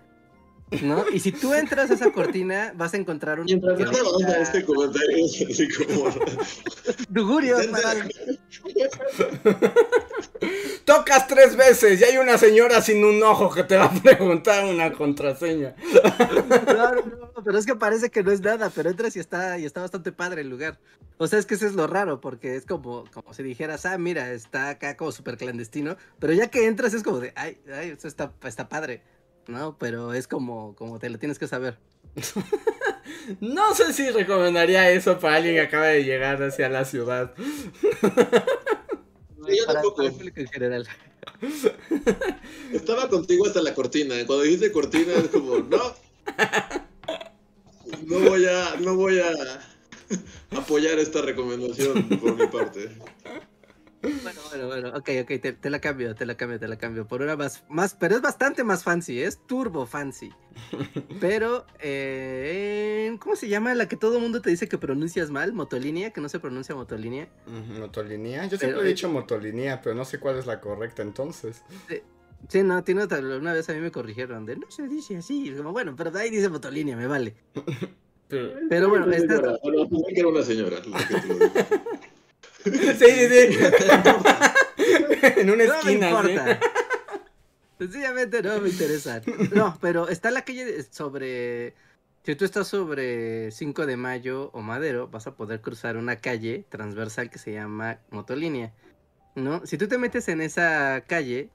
¿No? 0.82 1.06
Y 1.14 1.20
si 1.20 1.32
tú 1.32 1.54
entras 1.54 1.92
a 1.92 1.94
esa 1.94 2.12
cortina, 2.12 2.74
vas 2.76 2.94
a 2.94 2.98
encontrar 2.98 3.40
un. 3.40 3.46
Mientras 3.46 3.78
que 3.78 3.84
no 3.86 3.92
me 3.92 4.26
diga, 4.26 4.42
este 4.42 4.66
comentario, 4.66 5.26
es 5.26 5.46
así 5.50 5.68
como. 5.70 6.10
Lugurios 7.14 7.68
para- 7.68 8.08
Tocas 10.86 11.28
tres 11.28 11.56
veces 11.56 12.02
y 12.02 12.04
hay 12.04 12.18
una 12.18 12.38
señora 12.38 12.82
sin 12.82 13.04
un 13.06 13.22
ojo 13.24 13.54
que 13.54 13.64
te 13.64 13.78
va 13.78 13.86
a 13.86 13.94
preguntar 13.94 14.66
una 14.66 14.92
contraseña. 14.94 15.76
No, 16.68 16.92
no, 16.96 17.02
no, 17.02 17.44
pero 17.44 17.58
es 17.58 17.66
que 17.66 17.76
parece 17.76 18.10
que 18.10 18.24
no 18.24 18.32
es 18.32 18.42
nada, 18.42 18.70
pero 18.74 18.90
entras 18.90 19.16
y 19.16 19.20
está, 19.20 19.58
y 19.58 19.66
está 19.66 19.82
bastante 19.82 20.12
padre 20.12 20.42
el 20.42 20.50
lugar. 20.50 20.80
O 21.18 21.28
sea, 21.28 21.40
es 21.40 21.46
que 21.46 21.54
eso 21.56 21.66
es 21.66 21.74
lo 21.74 21.88
raro, 21.88 22.20
porque 22.20 22.56
es 22.56 22.66
como, 22.66 23.06
como 23.14 23.34
si 23.34 23.44
dijeras, 23.44 23.86
ah, 23.86 23.98
mira, 23.98 24.32
está 24.34 24.70
acá 24.70 24.98
como 24.98 25.12
súper 25.12 25.38
clandestino, 25.38 25.96
pero 26.20 26.34
ya 26.34 26.48
que 26.48 26.68
entras 26.68 26.94
es 26.94 27.04
como 27.04 27.20
de, 27.20 27.32
ay, 27.36 27.60
ay, 27.74 27.90
eso 27.92 28.08
está, 28.08 28.34
está 28.44 28.68
padre, 28.68 29.04
¿no? 29.48 29.78
Pero 29.78 30.14
es 30.14 30.28
como, 30.28 30.76
como 30.76 31.00
te 31.00 31.10
lo 31.10 31.20
tienes 31.20 31.40
que 31.40 31.48
saber. 31.48 31.78
No 33.40 33.74
sé 33.74 33.94
si 33.94 34.10
recomendaría 34.10 34.90
eso 34.92 35.18
para 35.20 35.38
alguien 35.38 35.56
que 35.56 35.62
acaba 35.62 35.88
de 35.88 36.04
llegar 36.04 36.42
hacia 36.44 36.70
la 36.70 36.86
ciudad. 36.86 37.34
Sí, 39.46 39.58
yo 39.58 39.66
tampoco. 39.66 40.04
en 40.04 40.48
general. 40.48 40.88
Estaba 42.72 43.10
contigo 43.10 43.46
hasta 43.46 43.62
la 43.62 43.74
cortina. 43.74 44.16
Cuando 44.26 44.44
dijiste 44.44 44.72
cortina 44.72 45.12
es 45.16 45.28
como, 45.28 45.58
no. 45.58 45.96
No 48.06 48.20
voy 48.20 48.46
a, 48.46 48.76
no 48.80 48.96
voy 48.96 49.20
a 49.20 49.32
apoyar 50.58 50.98
esta 50.98 51.22
recomendación 51.22 52.08
por 52.20 52.38
mi 52.38 52.48
parte. 52.48 52.90
Bueno, 54.04 54.42
bueno, 54.50 54.68
bueno, 54.68 54.90
ok, 54.90 55.10
ok, 55.22 55.42
te, 55.42 55.54
te 55.54 55.70
la 55.70 55.80
cambio, 55.80 56.14
te 56.14 56.26
la 56.26 56.36
cambio, 56.36 56.60
te 56.60 56.68
la 56.68 56.78
cambio. 56.78 57.08
Por 57.08 57.22
una 57.22 57.38
más, 57.38 57.64
más, 57.70 57.96
pero 57.96 58.16
es 58.16 58.22
bastante 58.22 58.64
más 58.66 58.84
fancy, 58.84 59.22
es 59.22 59.40
turbo 59.48 59.86
fancy. 59.86 60.30
Pero, 61.22 61.66
eh, 61.80 63.16
¿cómo 63.20 63.36
se 63.38 63.48
llama 63.48 63.74
la 63.76 63.88
que 63.88 63.96
todo 63.96 64.18
el 64.18 64.22
mundo 64.24 64.42
te 64.42 64.50
dice 64.50 64.68
que 64.68 64.78
pronuncias 64.78 65.30
mal? 65.32 65.54
Motolínea, 65.54 66.12
que 66.12 66.20
no 66.22 66.28
se 66.28 66.40
pronuncia 66.40 66.76
motolínea. 66.76 67.30
Ujú, 67.48 67.80
Motolinía. 67.80 68.44
Yo 68.46 68.58
siempre 68.58 68.72
Pero- 68.72 68.82
he 68.84 68.88
dicho 68.90 69.10
motolinía, 69.10 69.82
pero 69.82 69.96
no 69.96 70.04
sé 70.06 70.20
cuál 70.20 70.38
es 70.38 70.46
la 70.46 70.60
correcta 70.60 71.02
entonces. 71.02 71.64
Sí, 72.50 72.62
no, 72.62 72.84
tiene 72.84 73.04
otra, 73.04 73.20
una 73.20 73.54
vez 73.54 73.70
a 73.70 73.74
mí 73.74 73.80
me 73.80 73.90
corrigieron 73.92 74.46
de, 74.46 74.58
no 74.58 74.70
se 74.70 74.86
dice 74.90 75.16
así, 75.18 75.48
y 75.50 75.56
como, 75.56 75.72
bueno, 75.72 75.96
pero 75.96 76.16
ahí 76.18 76.30
dice 76.30 76.50
motolínea, 76.50 76.98
me 76.98 77.08
vale. 77.08 77.36
Pero- 78.28 78.54
Pero 78.70 78.90
bueno, 78.90 79.10
esta- 79.12 79.58
bueno, 79.64 79.88
pensé 79.90 80.14
que 80.14 80.20
era 80.20 80.28
una 80.30 80.42
señora. 80.44 80.78
que 80.82 80.92
te 80.92 81.28
lo 81.28 81.36
dijo. 81.36 81.54
Sí, 83.00 83.08
sí, 83.10 83.28
sí. 83.30 83.58
en 85.40 85.50
una 85.50 85.66
No 85.66 85.74
me 85.74 85.80
esquina. 85.80 86.24
¿sí? 86.24 86.32
importa. 86.32 86.60
Sencillamente 87.80 88.42
no 88.42 88.62
me 88.62 88.70
interesa. 88.70 89.22
No, 89.54 89.78
pero 89.82 90.08
está 90.08 90.32
la 90.32 90.44
calle 90.46 90.84
sobre. 90.84 91.74
Si 92.24 92.36
tú 92.36 92.46
estás 92.46 92.68
sobre 92.68 93.52
5 93.52 93.86
de 93.86 93.98
mayo 93.98 94.50
o 94.54 94.62
Madero, 94.62 95.10
vas 95.10 95.28
a 95.28 95.36
poder 95.36 95.60
cruzar 95.60 95.98
una 95.98 96.16
calle 96.18 96.66
transversal 96.70 97.30
que 97.30 97.40
se 97.40 97.52
llama 97.52 98.00
Motolínea. 98.12 98.72
¿No? 99.36 99.66
Si 99.66 99.78
tú 99.78 99.88
te 99.88 99.98
metes 99.98 100.28
en 100.30 100.40
esa 100.42 101.04
calle, 101.08 101.50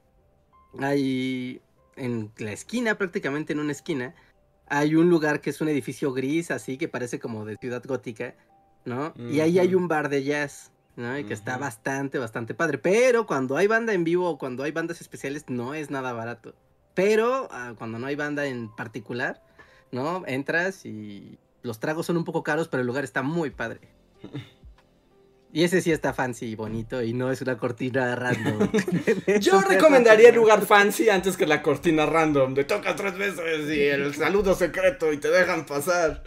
hay. 0.79 1.61
En 1.95 2.31
la 2.37 2.53
esquina, 2.53 2.97
prácticamente 2.97 3.51
en 3.51 3.59
una 3.59 3.73
esquina, 3.73 4.15
hay 4.67 4.95
un 4.95 5.09
lugar 5.09 5.41
que 5.41 5.49
es 5.49 5.59
un 5.59 5.67
edificio 5.67 6.13
gris, 6.13 6.49
así 6.49 6.77
que 6.77 6.87
parece 6.87 7.19
como 7.19 7.43
de 7.43 7.57
ciudad 7.57 7.83
gótica, 7.85 8.35
¿no? 8.85 9.13
Y 9.17 9.41
ahí 9.41 9.59
hay 9.59 9.75
un 9.75 9.89
bar 9.89 10.07
de 10.07 10.23
jazz, 10.23 10.71
¿no? 10.99 11.17
Y 11.17 11.23
que 11.23 11.33
está 11.33 11.53
Ujú. 11.53 11.61
bastante, 11.61 12.17
bastante 12.19 12.53
padre. 12.53 12.77
Pero 12.77 13.25
cuando 13.25 13.57
hay 13.57 13.67
banda 13.67 13.93
en 13.93 14.03
vivo 14.03 14.29
o 14.29 14.37
cuando 14.37 14.63
hay 14.63 14.71
bandas 14.71 15.01
especiales, 15.01 15.45
no 15.47 15.73
es 15.73 15.89
nada 15.89 16.11
barato. 16.13 16.53
Pero 16.93 17.47
ah, 17.51 17.73
cuando 17.77 17.97
no 17.99 18.07
hay 18.07 18.15
banda 18.15 18.45
en 18.45 18.69
particular, 18.75 19.41
¿no? 19.91 20.23
Entras 20.27 20.85
y 20.85 21.39
los 21.63 21.79
tragos 21.79 22.05
son 22.05 22.17
un 22.17 22.25
poco 22.25 22.43
caros, 22.43 22.67
pero 22.67 22.81
el 22.81 22.87
lugar 22.87 23.03
está 23.03 23.21
muy 23.21 23.49
padre. 23.49 23.79
Y 25.51 25.63
ese 25.63 25.81
sí 25.81 25.91
está 25.91 26.13
fancy 26.13 26.45
y 26.45 26.55
bonito 26.55 27.01
y 27.01 27.13
no 27.13 27.31
es 27.31 27.41
una 27.41 27.57
cortina 27.57 28.15
random. 28.15 28.69
Yo 29.39 29.59
recomendaría 29.67 30.29
el 30.29 30.35
lugar 30.35 30.63
fancy 30.63 31.09
antes 31.09 31.37
que 31.37 31.47
la 31.47 31.63
cortina 31.63 32.05
random. 32.05 32.53
De 32.53 32.65
tocas 32.65 32.95
tres 32.95 33.17
veces 33.17 33.67
y 33.75 33.81
el 33.81 34.13
saludo 34.13 34.53
secreto 34.53 35.11
y 35.11 35.17
te 35.17 35.29
dejan 35.29 35.65
pasar. 35.65 36.21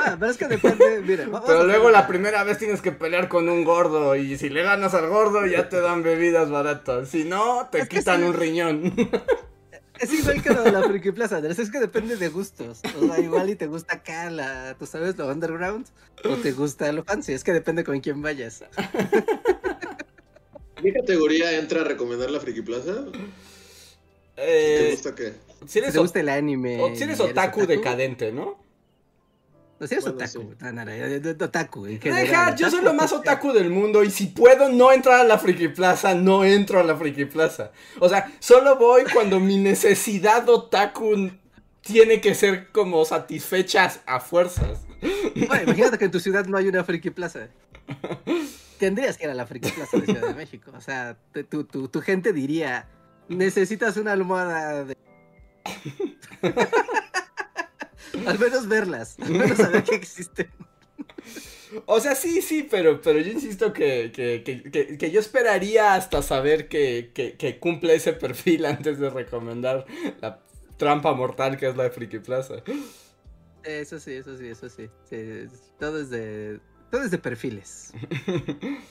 Ah, 0.00 0.16
pero 0.18 0.32
es 0.32 0.38
que 0.38 0.48
depende, 0.48 1.02
mira. 1.06 1.26
Pero 1.46 1.64
luego 1.64 1.90
la 1.90 2.08
primera 2.08 2.42
vez 2.42 2.58
tienes 2.58 2.82
que 2.82 2.90
pelear 2.90 3.28
con 3.28 3.48
un 3.48 3.62
gordo 3.62 4.16
y 4.16 4.36
si 4.36 4.48
le 4.48 4.64
ganas 4.64 4.94
al 4.94 5.08
gordo 5.08 5.46
ya 5.46 5.68
te 5.68 5.80
dan 5.80 6.02
bebidas 6.02 6.50
baratas. 6.50 7.10
Si 7.10 7.22
no, 7.22 7.68
te 7.70 7.78
Es 7.78 7.88
quitan 7.88 8.20
sí. 8.22 8.26
un 8.26 8.34
riñón. 8.34 8.92
Es 10.02 10.12
igual 10.12 10.42
que 10.42 10.50
lo 10.50 10.62
de 10.64 10.72
la 10.72 10.82
Friki 10.82 11.12
Plaza, 11.12 11.36
Andrés, 11.36 11.58
es 11.60 11.70
que 11.70 11.78
depende 11.78 12.16
de 12.16 12.28
gustos. 12.28 12.80
O 13.00 13.06
sea, 13.06 13.20
igual 13.20 13.48
y 13.50 13.54
te 13.56 13.66
gusta 13.68 13.94
acá 13.94 14.28
la, 14.30 14.74
tú 14.78 14.84
sabes, 14.86 15.16
lo 15.16 15.28
underground, 15.28 15.86
o 16.24 16.34
te 16.36 16.50
gusta 16.52 16.90
lo 16.92 17.04
fancy, 17.04 17.32
es 17.32 17.44
que 17.44 17.52
depende 17.52 17.84
con 17.84 18.00
quién 18.00 18.20
vayas. 18.20 18.64
¿Qué 20.82 20.92
categoría 20.92 21.56
entra 21.58 21.82
a 21.82 21.84
recomendar 21.84 22.30
la 22.30 22.40
Friki 22.40 22.62
Plaza? 22.62 23.04
Eh, 24.36 24.78
¿Te 24.80 24.90
gusta 24.92 25.14
qué? 25.14 25.32
si 25.66 25.78
eres, 25.78 25.92
te 25.92 25.98
o- 25.98 26.02
gusta 26.02 26.18
el 26.20 26.28
anime. 26.30 26.80
o 26.82 26.96
si 26.96 27.04
eres 27.04 27.20
otaku 27.20 27.66
decadente, 27.66 28.32
¿no? 28.32 28.58
Bueno, 29.88 30.16
otaku, 30.16 30.54
sí. 31.22 31.44
otaku 31.44 31.86
en 31.86 32.00
general. 32.00 32.24
Deja, 32.24 32.56
yo 32.56 32.70
soy 32.70 32.82
lo 32.82 32.94
más 32.94 33.12
otaku 33.12 33.52
del 33.52 33.70
mundo 33.70 34.04
y 34.04 34.10
si 34.10 34.26
puedo 34.26 34.68
no 34.68 34.92
entrar 34.92 35.20
a 35.20 35.24
la 35.24 35.38
Friki 35.38 35.68
Plaza, 35.68 36.14
no 36.14 36.44
entro 36.44 36.80
a 36.80 36.84
la 36.84 36.96
Friki 36.96 37.24
Plaza. 37.24 37.72
O 37.98 38.08
sea, 38.08 38.32
solo 38.38 38.76
voy 38.76 39.02
cuando 39.12 39.40
mi 39.40 39.58
necesidad 39.58 40.48
otaku 40.48 41.30
tiene 41.80 42.20
que 42.20 42.34
ser 42.34 42.70
como 42.70 43.04
satisfechas 43.04 44.00
a 44.06 44.20
fuerzas. 44.20 44.80
Bueno, 45.48 45.64
imagínate 45.64 45.98
que 45.98 46.04
en 46.04 46.10
tu 46.12 46.20
ciudad 46.20 46.46
no 46.46 46.56
hay 46.56 46.68
una 46.68 46.84
Friki 46.84 47.10
Plaza. 47.10 47.48
Tendrías 48.78 49.16
que 49.16 49.24
ir 49.24 49.30
a 49.30 49.34
la 49.34 49.46
Friki 49.46 49.70
Plaza 49.70 49.96
de 49.96 50.06
Ciudad 50.06 50.28
de 50.28 50.34
México. 50.34 50.72
O 50.76 50.80
sea, 50.80 51.16
tu, 51.48 51.64
tu, 51.64 51.88
tu 51.88 52.00
gente 52.00 52.32
diría, 52.32 52.88
necesitas 53.28 53.96
una 53.96 54.12
almohada 54.12 54.84
de... 54.84 54.96
al 58.26 58.38
menos 58.38 58.68
verlas, 58.68 59.16
al 59.20 59.32
menos 59.32 59.58
saber 59.58 59.84
que 59.84 59.94
existen. 59.94 60.50
O 61.86 62.00
sea, 62.00 62.14
sí, 62.14 62.42
sí, 62.42 62.66
pero, 62.70 63.00
pero 63.00 63.18
yo 63.20 63.32
insisto 63.32 63.72
que, 63.72 64.12
que, 64.14 64.42
que, 64.44 64.98
que- 64.98 65.10
yo 65.10 65.20
esperaría 65.20 65.94
hasta 65.94 66.20
saber 66.22 66.68
que, 66.68 67.12
cumple 67.60 67.94
ese 67.94 68.12
perfil 68.12 68.66
antes 68.66 68.98
de 68.98 69.08
recomendar 69.10 69.86
la 70.20 70.38
trampa 70.76 71.14
mortal 71.14 71.56
que 71.56 71.68
es 71.68 71.76
la 71.76 71.84
de 71.84 71.90
Friki 71.90 72.18
Plaza. 72.18 72.56
Eso 73.62 73.98
sí, 74.00 74.12
eso 74.12 74.36
sí, 74.36 74.46
eso 74.48 74.68
sí. 74.68 74.90
Todo 75.78 76.00
es 76.00 76.10
de... 76.10 76.60
Todo 76.90 77.02
es 77.02 77.10
de 77.10 77.18
perfiles. 77.18 77.92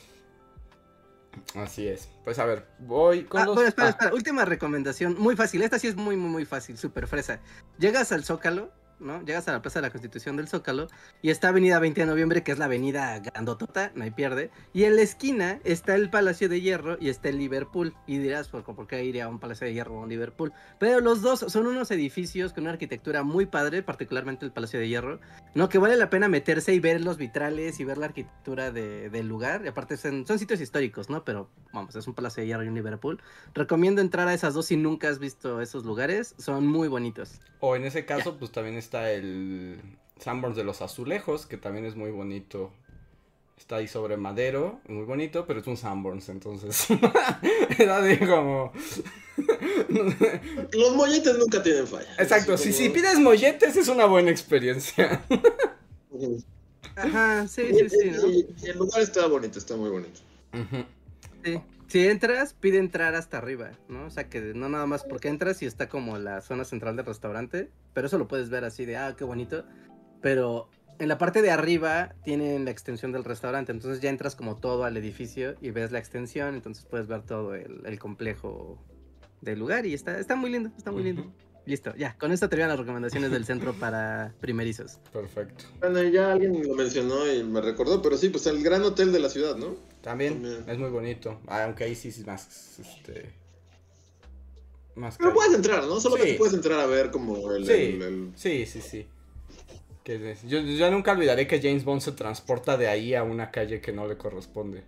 Así 1.55 1.87
es. 1.87 2.09
Pues 2.23 2.39
a 2.39 2.45
ver, 2.45 2.67
voy 2.79 3.25
con 3.25 3.41
Ah, 3.41 3.45
los... 3.45 3.55
bueno, 3.55 3.69
espera, 3.69 3.87
ah, 3.87 3.89
espera. 3.91 4.13
Última 4.13 4.45
recomendación. 4.45 5.15
Muy 5.17 5.35
fácil. 5.35 5.61
Esta 5.63 5.79
sí 5.79 5.87
es 5.87 5.95
muy, 5.95 6.17
muy, 6.17 6.29
muy 6.29 6.45
fácil. 6.45 6.77
Súper 6.77 7.07
fresa. 7.07 7.41
Llegas 7.77 8.11
al 8.11 8.23
Zócalo, 8.23 8.71
¿no? 9.01 9.21
Llegas 9.23 9.47
a 9.47 9.51
la 9.53 9.61
Plaza 9.61 9.79
de 9.79 9.87
la 9.87 9.91
Constitución 9.91 10.37
del 10.37 10.47
Zócalo 10.47 10.87
y 11.21 11.29
está 11.29 11.49
Avenida 11.49 11.79
20 11.79 12.01
de 12.01 12.07
Noviembre, 12.07 12.43
que 12.43 12.51
es 12.51 12.59
la 12.59 12.65
avenida 12.65 13.19
grandotota, 13.19 13.91
no 13.95 14.03
hay 14.03 14.11
pierde. 14.11 14.51
Y 14.73 14.83
en 14.83 14.95
la 14.95 15.01
esquina 15.01 15.59
está 15.63 15.95
el 15.95 16.09
Palacio 16.09 16.47
de 16.49 16.61
Hierro 16.61 16.97
y 16.99 17.09
está 17.09 17.29
el 17.29 17.37
Liverpool. 17.37 17.93
Y 18.07 18.19
dirás, 18.19 18.47
¿por, 18.47 18.63
¿por 18.63 18.87
qué 18.87 19.03
iría 19.03 19.25
a 19.25 19.27
un 19.27 19.39
Palacio 19.39 19.67
de 19.67 19.73
Hierro 19.73 19.95
o 19.95 19.99
a 19.99 20.03
un 20.03 20.09
Liverpool? 20.09 20.53
Pero 20.79 20.99
los 20.99 21.21
dos 21.21 21.39
son 21.39 21.67
unos 21.67 21.91
edificios 21.91 22.53
con 22.53 22.63
una 22.63 22.71
arquitectura 22.71 23.23
muy 23.23 23.45
padre, 23.45 23.83
particularmente 23.83 24.45
el 24.45 24.51
Palacio 24.51 24.79
de 24.79 24.87
Hierro, 24.87 25.19
¿no? 25.55 25.67
Que 25.69 25.77
vale 25.77 25.95
la 25.97 26.09
pena 26.09 26.27
meterse 26.27 26.73
y 26.73 26.79
ver 26.79 27.01
los 27.01 27.17
vitrales 27.17 27.79
y 27.79 27.83
ver 27.83 27.97
la 27.97 28.05
arquitectura 28.07 28.71
de- 28.71 29.09
del 29.09 29.27
lugar. 29.27 29.61
Y 29.65 29.67
aparte 29.67 29.97
son, 29.97 30.25
son 30.27 30.37
sitios 30.39 30.61
históricos, 30.61 31.09
¿no? 31.09 31.23
Pero 31.25 31.49
vamos, 31.73 31.95
es 31.95 32.07
un 32.07 32.13
Palacio 32.13 32.41
de 32.41 32.47
Hierro 32.47 32.63
y 32.63 32.67
un 32.67 32.75
Liverpool. 32.75 33.19
Recomiendo 33.53 34.01
entrar 34.01 34.27
a 34.27 34.33
esas 34.33 34.53
dos 34.53 34.65
si 34.67 34.77
nunca 34.77 35.09
has 35.09 35.19
visto 35.19 35.61
esos 35.61 35.85
lugares. 35.85 36.35
Son 36.37 36.67
muy 36.67 36.87
bonitos. 36.87 37.39
O 37.59 37.75
en 37.75 37.83
ese 37.85 38.05
caso, 38.05 38.37
pues 38.37 38.51
también 38.51 38.75
está 38.75 38.90
el 39.11 39.79
Sanborns 40.19 40.55
de 40.57 40.63
los 40.63 40.81
Azulejos, 40.81 41.45
que 41.45 41.57
también 41.57 41.85
es 41.85 41.95
muy 41.95 42.11
bonito. 42.11 42.71
Está 43.57 43.75
ahí 43.77 43.87
sobre 43.87 44.17
madero, 44.17 44.79
muy 44.87 45.05
bonito, 45.05 45.45
pero 45.45 45.59
es 45.59 45.67
un 45.67 45.77
Sanborns, 45.77 46.29
entonces. 46.29 46.87
Era 47.79 48.01
de 48.01 48.19
como. 48.19 48.73
Los 50.73 50.95
molletes 50.95 51.37
nunca 51.37 51.61
tienen 51.61 51.87
falla. 51.87 52.07
Exacto, 52.17 52.57
si, 52.57 52.69
como- 52.71 52.77
si 52.77 52.89
pides 52.89 53.19
molletes 53.19 53.75
es 53.77 53.87
una 53.87 54.05
buena 54.05 54.31
experiencia. 54.31 55.23
Ajá, 56.95 57.47
sí, 57.47 57.61
sí, 57.73 57.89
sí, 57.89 58.11
¿no? 58.11 58.27
y- 58.27 58.47
y 58.63 58.69
el 58.69 58.77
lugar 58.77 59.01
está 59.01 59.25
bonito, 59.27 59.59
está 59.59 59.75
muy 59.75 59.89
bonito. 59.89 60.19
Sí. 61.43 61.59
Si 61.91 62.07
entras, 62.07 62.53
pide 62.53 62.77
entrar 62.77 63.15
hasta 63.15 63.39
arriba, 63.39 63.71
¿no? 63.89 64.05
O 64.05 64.09
sea, 64.09 64.29
que 64.29 64.39
no 64.53 64.69
nada 64.69 64.85
más 64.85 65.03
porque 65.03 65.27
entras 65.27 65.61
y 65.61 65.65
está 65.65 65.89
como 65.89 66.17
la 66.17 66.39
zona 66.39 66.63
central 66.63 66.95
del 66.95 67.05
restaurante, 67.05 67.69
pero 67.93 68.07
eso 68.07 68.17
lo 68.17 68.29
puedes 68.29 68.49
ver 68.49 68.63
así 68.63 68.85
de, 68.85 68.95
ah, 68.95 69.13
qué 69.17 69.25
bonito. 69.25 69.65
Pero 70.21 70.69
en 70.99 71.09
la 71.09 71.17
parte 71.17 71.41
de 71.41 71.51
arriba 71.51 72.15
tienen 72.23 72.63
la 72.63 72.71
extensión 72.71 73.11
del 73.11 73.25
restaurante, 73.25 73.73
entonces 73.73 73.99
ya 73.99 74.09
entras 74.09 74.37
como 74.37 74.55
todo 74.55 74.85
al 74.85 74.95
edificio 74.95 75.55
y 75.59 75.71
ves 75.71 75.91
la 75.91 75.99
extensión, 75.99 76.55
entonces 76.55 76.85
puedes 76.85 77.07
ver 77.07 77.23
todo 77.23 77.55
el, 77.55 77.81
el 77.85 77.99
complejo 77.99 78.81
del 79.41 79.59
lugar 79.59 79.85
y 79.85 79.93
está, 79.93 80.17
está 80.17 80.37
muy 80.37 80.49
lindo, 80.49 80.71
está 80.77 80.93
muy 80.93 81.03
lindo. 81.03 81.23
Ujú. 81.23 81.31
Listo, 81.65 81.93
ya, 81.97 82.17
con 82.17 82.31
esto 82.31 82.47
terminan 82.47 82.69
las 82.69 82.79
recomendaciones 82.79 83.31
del 83.31 83.43
centro 83.43 83.73
para 83.73 84.33
primerizos. 84.39 85.01
Perfecto. 85.11 85.65
Bueno, 85.81 86.01
ya 86.03 86.31
alguien 86.31 86.65
lo 86.65 86.73
mencionó 86.73 87.29
y 87.29 87.43
me 87.43 87.59
recordó, 87.59 88.01
pero 88.01 88.15
sí, 88.15 88.29
pues 88.29 88.47
el 88.47 88.63
gran 88.63 88.81
hotel 88.83 89.11
de 89.11 89.19
la 89.19 89.27
ciudad, 89.27 89.57
¿no? 89.57 89.75
También, 90.01 90.41
También. 90.41 90.63
es 90.67 90.77
muy 90.77 90.89
bonito. 90.89 91.39
Ah, 91.47 91.63
Aunque 91.65 91.83
ahí 91.85 91.95
sí 91.95 92.09
es 92.09 92.25
más. 92.25 92.79
Este. 92.79 93.33
Más 94.95 95.17
Pero 95.17 95.33
puedes 95.33 95.53
entrar, 95.53 95.83
¿no? 95.85 95.99
Solo 95.99 96.17
Sí. 96.17 96.23
que 96.23 96.33
puedes 96.33 96.53
entrar 96.53 96.79
a 96.79 96.85
ver 96.85 97.11
como 97.11 97.51
el... 97.53 97.65
Sí. 97.65 97.71
el- 97.71 98.01
el- 98.01 98.31
Sí, 98.35 98.65
sí, 98.65 98.81
sí. 98.81 99.07
Que 100.03 100.31
es- 100.31 100.41
yo, 100.47 100.59
yo 100.59 100.89
nunca 100.91 101.11
olvidaré 101.13 101.47
que 101.47 101.61
James 101.61 101.83
Bond 101.85 102.01
se 102.01 102.11
transporta 102.11 102.75
de 102.77 102.87
ahí 102.87 103.13
a 103.13 103.23
una 103.23 103.51
calle 103.51 103.79
que 103.79 103.91
no 103.93 104.07
le 104.07 104.17
corresponde. 104.17 104.83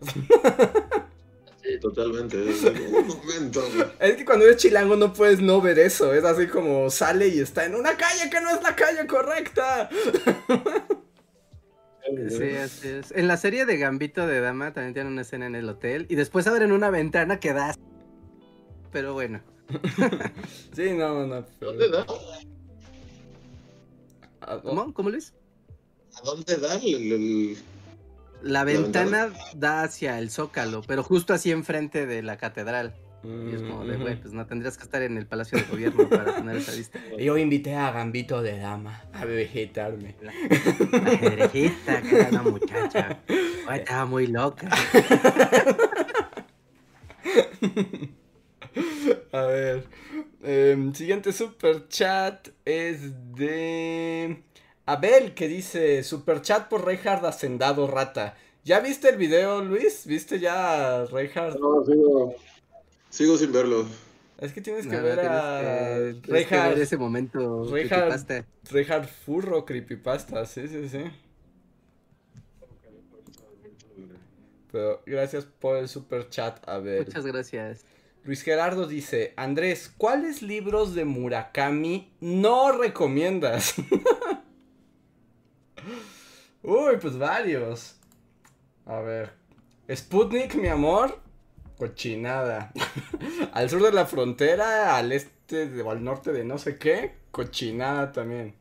Sí, 1.61 1.80
totalmente. 1.80 2.38
es 2.49 2.57
como, 2.61 2.98
Un 2.98 3.07
momento. 3.07 3.61
güey. 3.73 3.88
Es 3.99 4.15
que 4.18 4.26
cuando 4.26 4.45
eres 4.45 4.57
chilango 4.57 4.95
no 4.98 5.14
puedes 5.14 5.40
no 5.40 5.61
ver 5.61 5.80
eso. 5.80 6.14
Es 6.14 6.23
así 6.26 6.48
como 6.48 6.90
sale 6.90 7.27
y 7.30 7.40
está 7.40 7.64
en 7.65 7.76
una 7.76 7.95
calle 7.95 8.30
que 8.30 8.41
no 8.41 8.49
es 8.49 8.61
la 8.64 8.76
calle 8.76 9.07
correcta. 9.07 9.90
Sí, 12.30 12.55
así 12.57 12.88
es. 12.89 13.11
En 13.11 13.27
la 13.27 13.38
serie 13.38 13.65
de 13.65 13.77
Gambito 13.77 14.27
de 14.27 14.39
Dama 14.41 14.73
también 14.73 14.93
tienen 14.93 15.13
una 15.13 15.21
escena 15.21 15.45
en 15.47 15.55
el 15.55 15.69
hotel 15.69 16.05
y 16.09 16.15
después 16.15 16.45
abren 16.47 16.71
una 16.71 16.89
ventana 16.89 17.39
que 17.39 17.53
da... 17.53 17.73
Pero 18.91 19.13
bueno. 19.13 19.41
Sí, 20.75 20.91
no, 20.93 21.25
no. 21.25 21.45
pero- 21.59 21.71
¿Dónde 21.71 21.89
da? 21.89 22.05
No. 24.41 24.61
¿Cómo? 24.61 24.93
¿Cómo 24.93 25.09
Luis? 25.09 25.34
¿A 26.19 26.21
dónde 26.25 26.57
da 26.57 26.75
el- 26.75 27.11
el- 27.11 27.57
La 28.41 28.63
ventana? 28.65 29.27
ventana 29.27 29.39
da 29.55 29.84
hacia 29.84 30.19
el 30.19 30.30
zócalo, 30.30 30.81
pero 30.85 31.01
justo 31.03 31.34
así 31.34 31.51
enfrente 31.51 32.05
de 32.05 32.21
la 32.21 32.38
catedral. 32.38 32.93
Y 33.23 33.55
es 33.55 33.61
como 33.61 33.85
de, 33.85 33.95
güey, 33.95 34.19
pues 34.19 34.33
no 34.33 34.45
tendrías 34.45 34.77
que 34.77 34.83
estar 34.83 35.01
en 35.01 35.17
el 35.17 35.25
Palacio 35.25 35.57
de 35.57 35.63
Gobierno 35.63 36.09
para 36.09 36.35
tener 36.35 36.57
esa 36.57 36.73
vista. 36.73 36.99
Yo 37.17 37.37
invité 37.37 37.75
a 37.75 37.91
Gambito 37.91 38.41
de 38.41 38.57
Dama 38.57 39.01
a 39.13 39.23
vegetarme. 39.23 40.15
Ajedrecista, 41.05 42.01
que 42.09 42.15
era 42.19 42.29
una 42.29 42.43
muchacha. 42.43 43.19
Ay, 43.67 43.79
estaba 43.79 44.05
muy 44.05 44.27
loca. 44.27 44.69
A 49.31 49.41
ver. 49.43 49.85
em, 50.43 50.93
siguiente 50.93 51.31
super 51.31 51.87
chat 51.87 52.49
es 52.65 53.13
de 53.35 54.43
Abel 54.85 55.33
que 55.33 55.47
dice 55.47 56.03
super 56.03 56.41
chat 56.41 56.67
por 56.67 56.85
Reinhard 56.85 57.25
Hacendado 57.25 57.87
Rata. 57.87 58.35
¿Ya 58.65 58.79
viste 58.79 59.09
el 59.09 59.17
video, 59.17 59.61
Luis? 59.61 60.05
¿Viste 60.05 60.39
ya 60.39 61.05
Reinhard? 61.05 61.59
No, 61.59 61.83
sigo, 61.85 62.35
sigo 63.14 63.38
sin 63.38 63.52
verlo. 63.52 63.85
Es 64.40 64.52
que 64.52 64.61
tienes 64.61 64.88
que 64.88 64.98
No, 64.98 65.03
ver 65.03 65.19
tienes 65.19 65.31
a 65.40 65.60
que- 65.61 66.19
tienes 66.23 66.48
que 66.48 66.57
ver 66.57 66.80
ese 66.80 66.98
momento. 66.98 67.64
Reinhard- 67.65 67.90
creepypasta. 67.90 68.45
Reinhard 68.72 69.07
Furro 69.07 69.65
Creepypasta, 69.65 70.45
sí, 70.45 70.68
sí, 70.68 70.90
sí. 70.90 71.03
Pero 74.72 75.02
gracias 75.06 75.45
por 75.45 75.77
el 75.77 75.88
super 75.88 76.30
chat, 76.30 76.68
Abel. 76.68 77.06
Muchas 77.06 77.26
gracias. 77.26 77.85
Luis 78.23 78.41
Gerardo 78.41 78.88
dice, 78.88 79.34
Andrés, 79.35 79.91
¿cuáles 79.98 80.41
libros 80.41 80.95
de 80.95 81.06
Murakami 81.06 82.11
no 82.22 82.72
recomiendas? 82.72 83.76
Uy, 86.64 86.98
pues 86.99 87.18
varios. 87.18 87.95
A 88.85 88.99
ver. 89.02 89.31
Sputnik, 89.94 90.56
mi 90.56 90.69
amor. 90.69 91.19
Cochinada. 91.77 92.71
al 93.53 93.69
sur 93.69 93.81
de 93.81 93.91
la 93.91 94.05
frontera, 94.05 94.95
al 94.97 95.11
este 95.11 95.67
de- 95.67 95.81
o 95.81 95.91
al 95.91 96.03
norte 96.03 96.31
de 96.31 96.43
no 96.43 96.57
sé 96.57 96.77
qué. 96.77 97.15
Cochinada 97.31 98.11
también. 98.11 98.55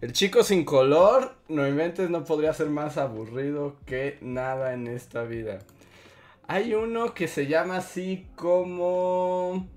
El 0.00 0.12
chico 0.14 0.42
sin 0.42 0.64
color, 0.64 1.36
no 1.48 1.68
inventes, 1.68 2.08
no 2.08 2.24
podría 2.24 2.54
ser 2.54 2.70
más 2.70 2.96
aburrido 2.96 3.76
que 3.84 4.16
nada 4.22 4.72
en 4.72 4.86
esta 4.86 5.24
vida. 5.24 5.58
Hay 6.48 6.74
uno 6.74 7.14
que 7.14 7.28
se 7.28 7.46
llama 7.46 7.76
así 7.76 8.26
como... 8.34 9.68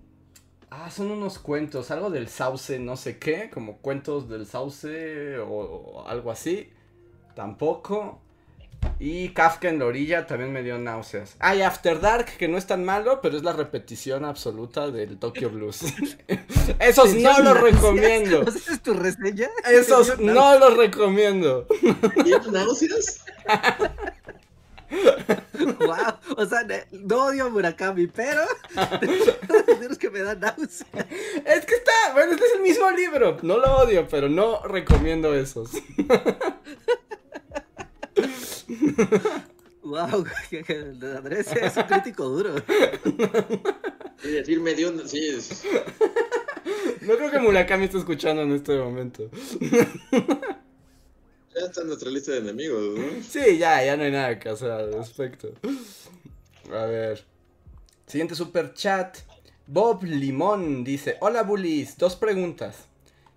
Ah, 0.72 0.90
son 0.90 1.12
unos 1.12 1.38
cuentos, 1.38 1.92
algo 1.92 2.10
del 2.10 2.30
sauce, 2.30 2.80
no 2.80 2.96
sé 2.98 3.20
qué, 3.20 3.52
como 3.52 3.78
cuentos 3.78 4.28
del 4.28 4.48
sauce 4.48 5.38
o, 5.38 5.48
o 5.50 6.08
algo 6.08 6.32
así. 6.32 6.72
Tampoco. 7.36 8.23
Y 9.00 9.30
Kafka 9.30 9.70
en 9.70 9.80
la 9.80 9.86
orilla 9.86 10.26
también 10.26 10.54
me 10.54 10.64
dio 10.64 10.78
náuseas. 10.78 11.36
Ah, 11.40 11.56
y 11.56 11.62
After 11.62 12.00
Dark, 12.00 12.38
que 12.38 12.48
no 12.48 12.58
es 12.58 12.66
tan 12.66 12.86
malo, 12.86 13.20
pero 13.22 13.36
es 13.38 13.44
la 13.44 13.54
repetición 13.54 14.24
absoluta 14.26 14.90
del 14.92 15.18
Tokyo 15.18 15.50
Blues. 15.50 15.82
Esos 16.80 17.12
¿Te 17.12 17.22
no 17.22 17.30
los 17.40 17.44
náuseas? 17.44 17.62
recomiendo. 17.74 18.42
¿O 18.42 18.52
sea, 18.52 18.62
¿Esa 18.62 18.74
es 18.74 18.82
tu 18.82 18.94
reseña? 18.94 19.50
Esos 19.70 20.08
¿Te 20.16 20.24
dio 20.24 20.34
no 20.34 20.58
los 20.60 20.78
recomiendo. 20.78 21.68
¿Tienes 22.24 22.48
náuseas? 22.48 23.26
Wow, 25.80 26.38
o 26.38 26.46
sea, 26.46 26.60
no 26.92 27.26
odio 27.26 27.46
a 27.46 27.50
Murakami, 27.50 28.06
pero 28.08 28.42
tienes 29.80 29.98
que 29.98 30.12
me 30.12 30.20
da 30.20 30.36
náusea. 30.36 30.88
Es 31.46 31.66
que 31.66 31.76
está, 31.76 32.14
bueno, 32.14 32.34
este 32.34 32.46
es 32.46 32.54
el 32.54 32.62
mismo 32.62 32.92
libro. 32.92 33.38
No 33.42 33.58
lo 33.58 33.78
odio, 33.78 34.08
pero 34.08 34.30
no 34.30 34.62
recomiendo 34.64 35.34
esos. 35.34 35.72
Wow, 39.84 40.26
Andrés 41.18 41.48
es 41.62 41.78
un 41.78 41.84
crítico 41.84 42.30
duro. 42.30 42.56
Y 44.24 44.28
decir 44.30 44.62
me 44.62 44.74
dio... 44.76 45.06
Sí, 45.08 45.28
es- 45.28 45.64
No 47.02 47.18
creo 47.18 47.30
que 47.30 47.40
Murakami 47.40 47.86
esté 47.86 47.98
escuchando 47.98 48.44
en 48.44 48.54
este 48.54 48.78
momento. 48.78 49.30
ya 49.60 49.86
está 51.66 51.82
en 51.82 51.88
nuestra 51.88 52.10
lista 52.10 52.32
de 52.32 52.38
enemigos, 52.40 52.98
¿no? 52.98 53.06
Sí, 53.30 53.58
ya, 53.58 53.84
ya 53.84 53.98
no 53.98 54.04
hay 54.04 54.12
nada 54.12 54.40
que 54.40 54.48
hacer 54.50 54.72
al 54.72 54.94
respecto. 54.94 55.52
A 56.72 56.86
ver. 56.86 57.26
Siguiente 58.08 58.36
super 58.36 58.74
chat. 58.74 59.18
Bob 59.68 60.04
Limón 60.04 60.86
dice: 60.86 61.18
Hola 61.20 61.44
bullies, 61.44 61.98
dos 61.98 62.16
preguntas. 62.16 62.86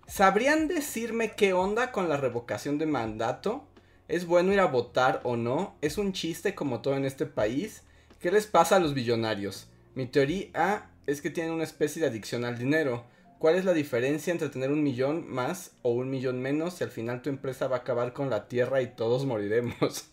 ¿Sabrían 0.07 0.69
decirme 0.69 1.33
qué 1.35 1.51
onda 1.51 1.91
con 1.91 2.07
la 2.07 2.15
revocación 2.15 2.77
de 2.77 2.85
mandato? 2.85 3.66
¿Es 4.07 4.25
bueno 4.25 4.53
ir 4.53 4.61
a 4.61 4.67
votar 4.67 5.19
o 5.23 5.35
no? 5.35 5.75
¿Es 5.81 5.97
un 5.97 6.13
chiste 6.13 6.55
como 6.55 6.81
todo 6.81 6.95
en 6.95 7.03
este 7.03 7.25
país? 7.25 7.83
¿Qué 8.21 8.31
les 8.31 8.47
pasa 8.47 8.77
a 8.77 8.79
los 8.79 8.93
billonarios? 8.93 9.67
Mi 9.95 10.05
teoría 10.05 10.89
es 11.07 11.21
que 11.21 11.29
tienen 11.29 11.51
una 11.51 11.65
especie 11.65 12.01
de 12.01 12.07
adicción 12.07 12.45
al 12.45 12.57
dinero. 12.57 13.03
¿Cuál 13.37 13.55
es 13.55 13.65
la 13.65 13.73
diferencia 13.73 14.31
entre 14.31 14.47
tener 14.47 14.71
un 14.71 14.81
millón 14.81 15.29
más 15.29 15.71
o 15.81 15.91
un 15.91 16.09
millón 16.09 16.41
menos 16.41 16.75
si 16.75 16.85
al 16.85 16.89
final 16.89 17.21
tu 17.21 17.29
empresa 17.29 17.67
va 17.67 17.75
a 17.75 17.79
acabar 17.79 18.13
con 18.13 18.29
la 18.29 18.47
tierra 18.47 18.81
y 18.81 18.87
todos 18.87 19.25
moriremos? 19.25 20.05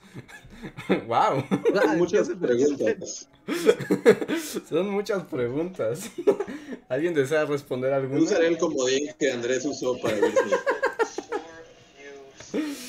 ¡Wow! 1.06 1.44
Muchas 1.96 2.30
preguntas. 2.30 3.28
Son 4.68 4.90
muchas 4.90 5.22
preguntas. 5.24 6.10
¿Alguien 6.88 7.14
desea 7.14 7.44
responder 7.44 7.92
alguna? 7.92 8.22
usaré 8.22 8.48
el 8.48 8.58
comodín 8.58 9.10
que 9.20 9.30
Andrés 9.30 9.64
usó 9.64 9.96
para 10.00 10.16
ver. 10.16 10.34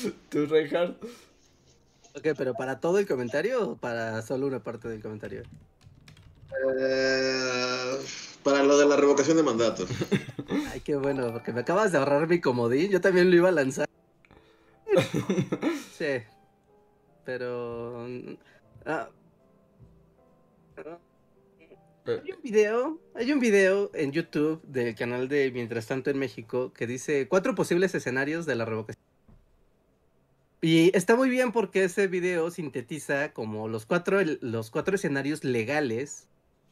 ¿Tú, 0.30 0.46
Reinhardt? 0.46 1.04
Ok, 2.16 2.28
pero 2.38 2.54
¿para 2.54 2.80
todo 2.80 2.98
el 3.00 3.08
comentario 3.08 3.72
o 3.72 3.76
para 3.76 4.22
solo 4.22 4.48
una 4.48 4.64
parte 4.64 4.88
del 4.88 5.02
comentario? 5.02 5.44
Eh, 6.80 7.98
para 8.44 8.64
lo 8.64 8.78
de 8.78 8.86
la 8.86 8.96
revocación 8.96 9.36
de 9.38 9.44
mandato. 9.44 9.86
Ay, 10.72 10.80
qué 10.80 10.96
bueno, 10.96 11.32
porque 11.34 11.52
me 11.52 11.62
acabas 11.62 11.92
de 11.92 11.98
ahorrar 11.98 12.28
mi 12.28 12.40
comodín. 12.40 12.90
Yo 12.90 13.02
también 13.02 13.30
lo 13.30 13.36
iba 13.36 13.50
a 13.50 13.52
lanzar. 13.52 13.88
Sí. 15.98 16.24
Pero. 17.24 18.06
ah, 18.86 19.10
Hay 22.06 22.32
un 22.32 22.42
video, 22.44 23.00
hay 23.14 23.32
un 23.32 23.40
video 23.40 23.92
en 23.94 24.12
YouTube 24.12 24.62
del 24.64 24.94
canal 24.94 25.30
de 25.30 25.52
Mientras 25.52 25.88
tanto 25.88 26.10
en 26.10 26.20
México 26.20 26.74
que 26.74 26.86
dice 26.86 27.28
cuatro 27.30 27.56
posibles 27.56 27.96
escenarios 27.96 28.46
de 28.46 28.56
la 28.56 28.66
revocación. 28.66 29.15
Y 30.66 30.90
está 30.98 31.16
muy 31.16 31.30
bien 31.30 31.52
porque 31.52 31.84
ese 31.84 32.08
video 32.08 32.50
sintetiza 32.50 33.34
como 33.34 33.68
los 33.68 33.86
cuatro, 33.86 34.18
los 34.42 34.72
cuatro 34.72 34.96
escenarios 34.96 35.44
legales 35.44 36.28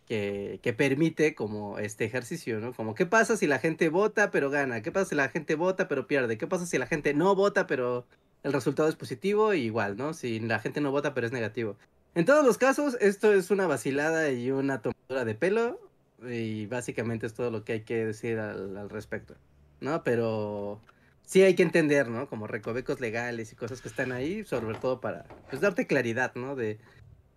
que, 0.07 0.59
permite 0.75 1.35
como 1.35 1.77
este 1.77 2.03
ejercicio, 2.03 2.59
¿no? 2.59 2.73
Como 2.73 2.95
qué 2.95 3.05
pasa 3.05 3.37
si 3.37 3.45
la 3.45 3.59
gente 3.59 3.89
vota 3.89 4.31
pero 4.31 4.49
gana, 4.49 4.81
qué 4.81 4.91
pasa 4.91 5.09
si 5.09 5.15
la 5.15 5.29
gente 5.29 5.53
vota 5.53 5.87
pero 5.87 6.07
pierde, 6.07 6.39
qué 6.39 6.47
pasa 6.47 6.65
si 6.65 6.79
la 6.79 6.87
gente 6.87 7.13
no 7.13 7.35
vota 7.35 7.67
pero 7.67 8.07
el 8.41 8.51
resultado 8.51 8.89
es 8.89 8.95
positivo, 8.95 9.53
igual, 9.53 9.95
¿no? 9.95 10.15
Si 10.15 10.39
la 10.39 10.57
gente 10.57 10.81
no 10.81 10.89
vota 10.89 11.13
pero 11.13 11.27
es 11.27 11.31
negativo. 11.31 11.77
En 12.15 12.25
todos 12.25 12.43
los 12.43 12.57
casos, 12.57 12.97
esto 12.99 13.31
es 13.31 13.51
una 13.51 13.67
vacilada 13.67 14.31
y 14.31 14.49
una 14.49 14.81
tomadura 14.81 15.23
de 15.23 15.35
pelo. 15.35 15.79
Y 16.27 16.65
básicamente 16.65 17.27
es 17.27 17.35
todo 17.35 17.51
lo 17.51 17.63
que 17.63 17.73
hay 17.73 17.81
que 17.81 18.07
decir 18.07 18.39
al 18.39 18.89
respecto. 18.89 19.35
¿No? 19.81 20.03
Pero 20.03 20.81
sí 21.25 21.41
hay 21.41 21.55
que 21.55 21.63
entender, 21.63 22.09
¿no? 22.09 22.27
Como 22.27 22.47
recovecos 22.47 22.99
legales 22.99 23.51
y 23.51 23.55
cosas 23.55 23.81
que 23.81 23.87
están 23.87 24.11
ahí, 24.11 24.43
sobre 24.45 24.77
todo 24.77 25.01
para 25.01 25.25
pues, 25.49 25.61
darte 25.61 25.87
claridad, 25.87 26.33
¿no? 26.35 26.55
De, 26.55 26.79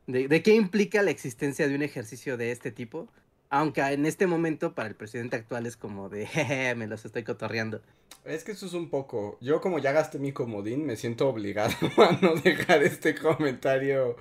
de, 0.07 0.29
de 0.29 0.43
qué 0.43 0.55
implica 0.55 1.03
la 1.03 1.11
existencia 1.11 1.69
de 1.69 1.75
un 1.75 1.83
ejercicio 1.83 2.37
de 2.37 2.53
este 2.53 2.73
tipo. 2.73 3.09
Aunque 3.49 3.81
en 3.81 4.07
este 4.07 4.27
momento 4.27 4.75
para 4.75 4.89
el 4.89 4.97
presidente 4.97 5.37
actual 5.37 5.67
es 5.67 5.77
como 5.77 6.09
de, 6.09 6.27
jeje, 6.27 6.75
me 6.75 6.87
los 6.87 7.05
estoy 7.05 7.23
cotorreando. 7.23 7.81
Es 8.27 8.43
que 8.43 8.53
eso 8.53 8.67
es 8.67 8.73
un 8.73 8.91
poco. 8.91 9.39
Yo, 9.41 9.61
como 9.61 9.79
ya 9.79 9.93
gasté 9.93 10.19
mi 10.19 10.33
comodín, 10.33 10.85
me 10.85 10.97
siento 10.97 11.29
obligado 11.29 11.75
a 11.99 12.19
no 12.21 12.35
dejar 12.35 12.83
este 12.83 13.15
comentario 13.15 14.17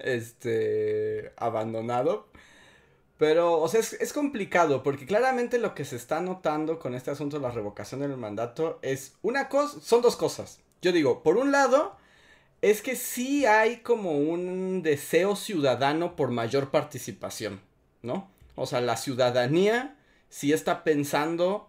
este 0.00 1.32
abandonado. 1.36 2.28
Pero, 3.20 3.60
o 3.60 3.68
sea, 3.68 3.80
es, 3.80 4.12
complicado 4.14 4.82
porque 4.82 5.04
claramente 5.04 5.58
lo 5.58 5.74
que 5.74 5.84
se 5.84 5.96
está 5.96 6.22
notando 6.22 6.78
con 6.78 6.94
este 6.94 7.10
asunto 7.10 7.36
de 7.36 7.42
la 7.42 7.50
revocación 7.50 8.00
del 8.00 8.16
mandato 8.16 8.78
es 8.80 9.12
una 9.20 9.50
cosa, 9.50 9.78
son 9.82 10.00
dos 10.00 10.16
cosas. 10.16 10.60
Yo 10.80 10.90
digo, 10.90 11.22
por 11.22 11.36
un 11.36 11.52
lado, 11.52 11.98
es 12.62 12.80
que 12.80 12.96
sí 12.96 13.44
hay 13.44 13.80
como 13.80 14.12
un 14.12 14.80
deseo 14.82 15.36
ciudadano 15.36 16.16
por 16.16 16.30
mayor 16.30 16.70
participación, 16.70 17.60
¿no? 18.00 18.30
O 18.54 18.64
sea, 18.64 18.80
la 18.80 18.96
ciudadanía 18.96 19.98
sí 20.30 20.54
está 20.54 20.82
pensando 20.82 21.68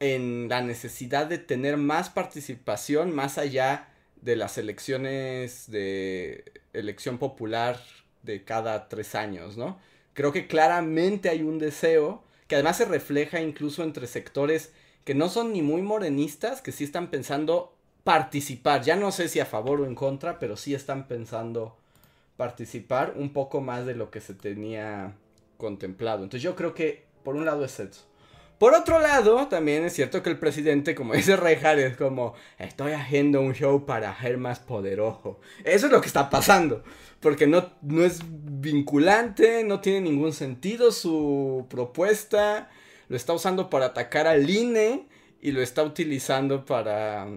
en 0.00 0.48
la 0.48 0.60
necesidad 0.60 1.26
de 1.26 1.38
tener 1.38 1.76
más 1.76 2.10
participación 2.10 3.14
más 3.14 3.38
allá 3.38 3.90
de 4.22 4.34
las 4.34 4.58
elecciones 4.58 5.70
de 5.70 6.52
elección 6.72 7.18
popular 7.18 7.80
de 8.24 8.44
cada 8.44 8.88
tres 8.88 9.14
años, 9.14 9.56
¿no? 9.56 9.78
Creo 10.14 10.32
que 10.32 10.46
claramente 10.46 11.28
hay 11.28 11.42
un 11.42 11.58
deseo 11.58 12.22
que 12.46 12.56
además 12.56 12.78
se 12.78 12.84
refleja 12.84 13.40
incluso 13.40 13.82
entre 13.82 14.06
sectores 14.06 14.72
que 15.04 15.14
no 15.14 15.28
son 15.28 15.52
ni 15.52 15.62
muy 15.62 15.82
morenistas, 15.82 16.62
que 16.62 16.72
sí 16.72 16.84
están 16.84 17.10
pensando 17.10 17.74
participar, 18.04 18.82
ya 18.82 18.96
no 18.96 19.12
sé 19.12 19.28
si 19.28 19.40
a 19.40 19.46
favor 19.46 19.80
o 19.80 19.86
en 19.86 19.94
contra, 19.94 20.38
pero 20.38 20.56
sí 20.56 20.74
están 20.74 21.06
pensando 21.06 21.76
participar 22.36 23.14
un 23.16 23.32
poco 23.32 23.60
más 23.60 23.86
de 23.86 23.94
lo 23.94 24.10
que 24.10 24.20
se 24.20 24.34
tenía 24.34 25.14
contemplado. 25.58 26.24
Entonces 26.24 26.42
yo 26.42 26.56
creo 26.56 26.74
que 26.74 27.04
por 27.22 27.36
un 27.36 27.44
lado 27.44 27.64
es 27.64 27.78
eso. 27.78 28.09
Por 28.60 28.74
otro 28.74 28.98
lado, 28.98 29.48
también 29.48 29.84
es 29.86 29.94
cierto 29.94 30.22
que 30.22 30.28
el 30.28 30.38
presidente, 30.38 30.94
como 30.94 31.14
dice 31.14 31.34
Rejar, 31.34 31.78
es 31.78 31.96
como, 31.96 32.34
estoy 32.58 32.92
haciendo 32.92 33.40
un 33.40 33.54
show 33.54 33.86
para 33.86 34.14
ser 34.20 34.36
más 34.36 34.60
poderoso. 34.60 35.40
Eso 35.64 35.86
es 35.86 35.92
lo 35.92 36.02
que 36.02 36.08
está 36.08 36.28
pasando. 36.28 36.84
Porque 37.20 37.46
no, 37.46 37.70
no 37.80 38.04
es 38.04 38.20
vinculante, 38.22 39.64
no 39.64 39.80
tiene 39.80 40.02
ningún 40.02 40.34
sentido 40.34 40.92
su 40.92 41.68
propuesta. 41.70 42.68
Lo 43.08 43.16
está 43.16 43.32
usando 43.32 43.70
para 43.70 43.86
atacar 43.86 44.26
al 44.26 44.50
INE 44.50 45.08
y 45.40 45.52
lo 45.52 45.62
está 45.62 45.82
utilizando 45.82 46.66
para... 46.66 47.28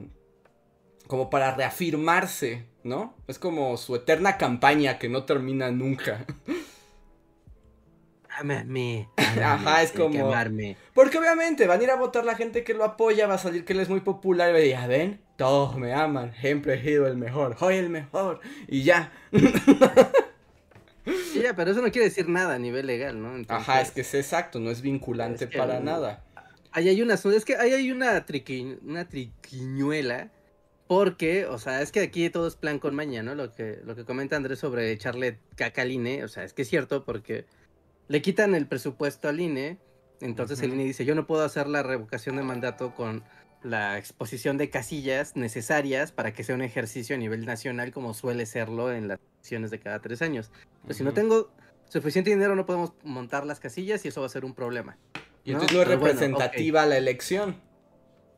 como 1.07 1.29
para 1.29 1.55
reafirmarse, 1.55 2.65
¿no? 2.83 3.15
Es 3.27 3.39
como 3.39 3.77
su 3.77 3.95
eterna 3.95 4.37
campaña 4.37 4.99
que 4.99 5.07
no 5.07 5.23
termina 5.23 5.71
nunca. 5.71 6.25
Ajá, 9.43 9.81
es 9.83 9.91
como- 9.91 10.11
Quemarme. 10.15 10.77
Porque 10.93 11.17
obviamente 11.17 11.67
van 11.67 11.79
a 11.79 11.83
ir 11.83 11.91
a 11.91 11.95
votar 11.95 12.25
la 12.25 12.35
gente 12.35 12.63
que 12.63 12.73
lo 12.73 12.83
apoya, 12.83 13.27
va 13.27 13.35
a 13.35 13.37
salir 13.37 13.65
que 13.65 13.73
él 13.73 13.79
es 13.79 13.89
muy 13.89 13.99
popular 14.01 14.49
y 14.49 14.51
va 14.51 14.57
a 14.57 14.61
decir, 14.61 14.75
"Ya 14.75 14.87
ven, 14.87 15.19
todos 15.37 15.77
me 15.77 15.93
aman, 15.93 16.33
siempre 16.39 16.75
he 16.75 16.81
sido 16.83 17.07
el 17.07 17.17
mejor, 17.17 17.57
soy 17.57 17.75
el 17.77 17.89
mejor, 17.89 18.39
y 18.67 18.83
ya. 18.83 19.11
Sí, 21.05 21.41
ya, 21.41 21.53
pero 21.55 21.71
eso 21.71 21.81
no 21.81 21.91
quiere 21.91 22.07
decir 22.07 22.29
nada 22.29 22.55
a 22.55 22.59
nivel 22.59 22.87
legal, 22.87 23.21
¿no? 23.21 23.35
Entonces, 23.35 23.67
Ajá, 23.67 23.81
es 23.81 23.91
que 23.91 24.01
es 24.01 24.13
exacto, 24.13 24.59
no 24.59 24.71
es 24.71 24.81
vinculante 24.81 25.45
Es 25.45 25.49
que 25.49 25.57
para 25.57 25.79
nada. 25.81 26.23
Ahí 26.71 26.87
hay 26.89 27.01
una, 27.01 27.15
es 27.15 27.45
que 27.45 27.57
ahí 27.57 27.73
hay 27.73 27.91
una, 27.91 28.25
triqui- 28.25 28.79
una 28.83 29.07
triquiñuela, 29.07 30.29
porque, 30.87 31.45
o 31.45 31.57
sea, 31.59 31.81
es 31.81 31.91
que 31.91 31.99
aquí 31.99 32.29
todo 32.29 32.47
es 32.47 32.55
plan 32.55 32.79
con 32.79 32.95
maña, 32.95 33.21
¿no? 33.21 33.35
Lo 33.35 33.51
que, 33.51 33.79
lo 33.83 33.95
que 33.95 34.05
comenta 34.05 34.35
Andrés 34.37 34.59
sobre 34.59 34.91
echarle 34.91 35.39
caca 35.55 35.81
al 35.81 35.91
INE, 35.91 36.23
o 36.23 36.27
sea, 36.29 36.43
es 36.45 36.53
que 36.53 36.61
es 36.61 36.69
cierto 36.69 37.03
porque 37.03 37.45
le 38.07 38.21
quitan 38.21 38.55
el 38.55 38.67
presupuesto 38.67 39.29
al 39.29 39.39
INE, 39.39 39.77
entonces 40.21 40.59
el 40.61 40.69
Ujú. 40.69 40.75
INE 40.75 40.85
dice, 40.85 41.05
yo 41.05 41.15
no 41.15 41.27
puedo 41.27 41.43
hacer 41.43 41.67
la 41.67 41.83
revocación 41.83 42.35
de 42.35 42.43
mandato 42.43 42.93
con 42.95 43.23
la 43.63 43.97
exposición 43.97 44.57
de 44.57 44.69
casillas 44.69 45.35
necesarias 45.35 46.11
para 46.11 46.33
que 46.33 46.43
sea 46.43 46.55
un 46.55 46.61
ejercicio 46.61 47.15
a 47.15 47.19
nivel 47.19 47.45
nacional 47.45 47.91
como 47.91 48.13
suele 48.13 48.45
serlo 48.45 48.91
en 48.91 49.07
las 49.07 49.19
elecciones 49.19 49.71
de 49.71 49.79
cada 49.79 49.99
tres 49.99 50.21
años. 50.21 50.51
Pues 50.85 50.97
si 50.97 51.03
no 51.03 51.13
tengo 51.13 51.49
suficiente 51.85 52.29
dinero 52.29 52.55
no 52.55 52.65
podemos 52.65 52.93
montar 53.03 53.45
las 53.45 53.59
casillas 53.59 54.03
y 54.03 54.09
eso 54.09 54.19
va 54.21 54.27
a 54.27 54.29
ser 54.29 54.43
un 54.43 54.53
problema. 54.53 54.97
Y 55.45 55.51
entonces 55.51 55.75
no 55.75 55.81
es 55.81 55.87
Pero 55.87 55.99
bueno, 55.99 56.13
representativa 56.19 56.85
la 56.85 56.97
elección. 56.97 57.55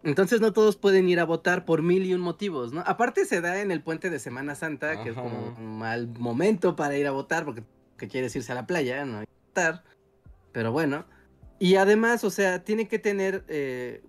Entonces 0.04 0.40
no 0.42 0.54
todos 0.54 0.76
pueden 0.76 1.10
ir 1.10 1.20
a 1.20 1.24
votar 1.24 1.66
por 1.66 1.82
mil 1.82 2.06
y 2.06 2.14
un 2.14 2.22
motivos, 2.22 2.72
¿no? 2.74 2.82
Aparte 2.86 3.26
se 3.26 3.42
da 3.42 3.62
en 3.62 3.72
el 3.72 3.82
puente 3.82 4.12
de 4.12 4.20
Semana 4.20 4.54
Santa, 4.54 5.02
que 5.02 5.10
es 5.10 5.16
como 5.16 5.56
un 5.58 5.80
mal 5.80 6.08
momento 6.08 6.76
para 6.76 6.96
ir 6.96 7.08
a 7.08 7.12
votar, 7.12 7.44
porque 7.44 7.64
que 7.98 8.08
quieres 8.08 8.36
irse 8.36 8.52
a 8.52 8.56
la 8.56 8.68
playa, 8.68 9.04
no 9.06 9.24
Pero 10.52 10.72
bueno. 10.72 11.06
Y 11.60 11.76
además, 11.76 12.23
o 12.23 12.30
sea, 12.30 12.64
tiene 12.64 12.88
que 12.88 12.99
tener. 12.99 13.44
eh, 13.48 14.02